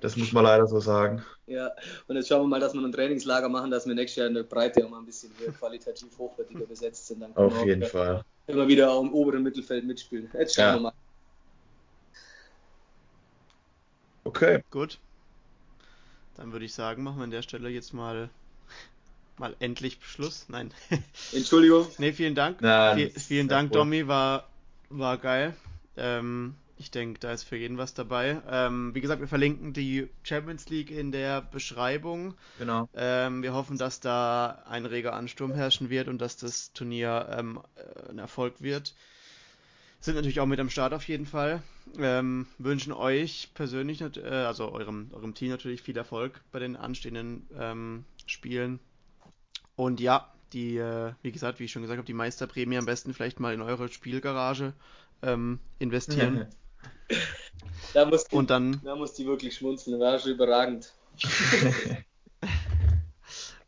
[0.01, 1.24] das muss man leider so sagen.
[1.48, 1.72] Ja,
[2.07, 4.35] und jetzt schauen wir mal, dass wir ein Trainingslager machen, dass wir nächstes Jahr in
[4.35, 7.22] der Breite auch mal ein bisschen qualitativ hochwertiger besetzt sind.
[7.22, 8.24] Dann Auf jeden Fall.
[8.48, 10.30] Immer wieder auch im oberen Mittelfeld mitspielen.
[10.33, 10.74] Jetzt schauen ja.
[10.75, 10.93] wir mal.
[14.24, 14.64] Okay.
[14.69, 14.99] Gut.
[16.35, 18.30] Dann würde ich sagen, machen wir an der Stelle jetzt mal
[19.38, 20.45] mal endlich Schluss.
[20.49, 20.72] Nein.
[21.33, 21.88] Entschuldigung.
[21.97, 22.57] nee, vielen Dank.
[22.61, 23.80] Na, v vielen Dank, cool.
[23.80, 24.47] Domi, war,
[24.89, 25.55] war geil.
[25.97, 28.41] Ähm, ich denke, da ist für jeden was dabei.
[28.49, 32.33] Ähm, wie gesagt, wir verlinken die Champions League in der Beschreibung.
[32.59, 32.89] Genau.
[32.95, 37.61] Ähm, wir hoffen, dass da ein reger Ansturm herrschen wird und dass das Turnier ähm,
[38.09, 38.93] ein Erfolg wird
[40.05, 41.61] sind natürlich auch mit am Start auf jeden Fall.
[41.97, 47.47] Ähm, wünschen euch persönlich, äh, also eurem, eurem Team natürlich viel Erfolg bei den anstehenden
[47.59, 48.80] ähm, Spielen.
[49.75, 53.13] Und ja, die, äh, wie gesagt, wie ich schon gesagt habe, die Meisterprämie am besten
[53.13, 54.73] vielleicht mal in eure Spielgarage
[55.21, 56.47] ähm, investieren.
[57.93, 60.93] da muss die, Und dann, da muss die wirklich schmunzeln, war schon überragend.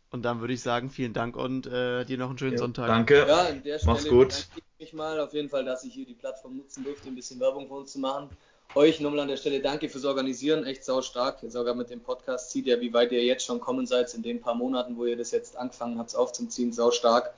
[0.10, 2.88] Und dann würde ich sagen, vielen Dank und äh, dir noch einen schönen ja, Sonntag.
[2.88, 3.26] Danke.
[3.28, 4.48] Ja, an der Stelle Mach's gut.
[4.56, 7.40] ich mich mal auf jeden Fall, dass ich hier die Plattform nutzen durfte, ein bisschen
[7.42, 8.30] Werbung für uns zu machen.
[8.76, 11.40] Euch nochmal an der Stelle danke fürs Organisieren, echt sau stark.
[11.48, 14.42] Sogar mit dem Podcast sieht ihr, wie weit ihr jetzt schon kommen seid in den
[14.42, 17.34] paar Monaten, wo ihr das jetzt angefangen habt aufzuziehen, sau stark.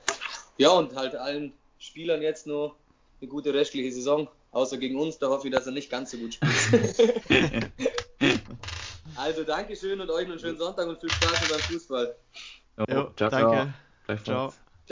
[0.58, 2.74] Ja, und halt allen Spielern jetzt nur
[3.20, 6.18] eine gute restliche Saison, außer gegen uns, da hoffe ich, dass er nicht ganz so
[6.18, 7.22] gut spielt.
[9.16, 12.16] also Dankeschön und euch einen schönen Sonntag und viel Spaß beim Fußball.
[12.88, 13.74] Jo, ciao, danke.
[14.06, 14.18] Ciao.
[14.24, 14.52] ciao.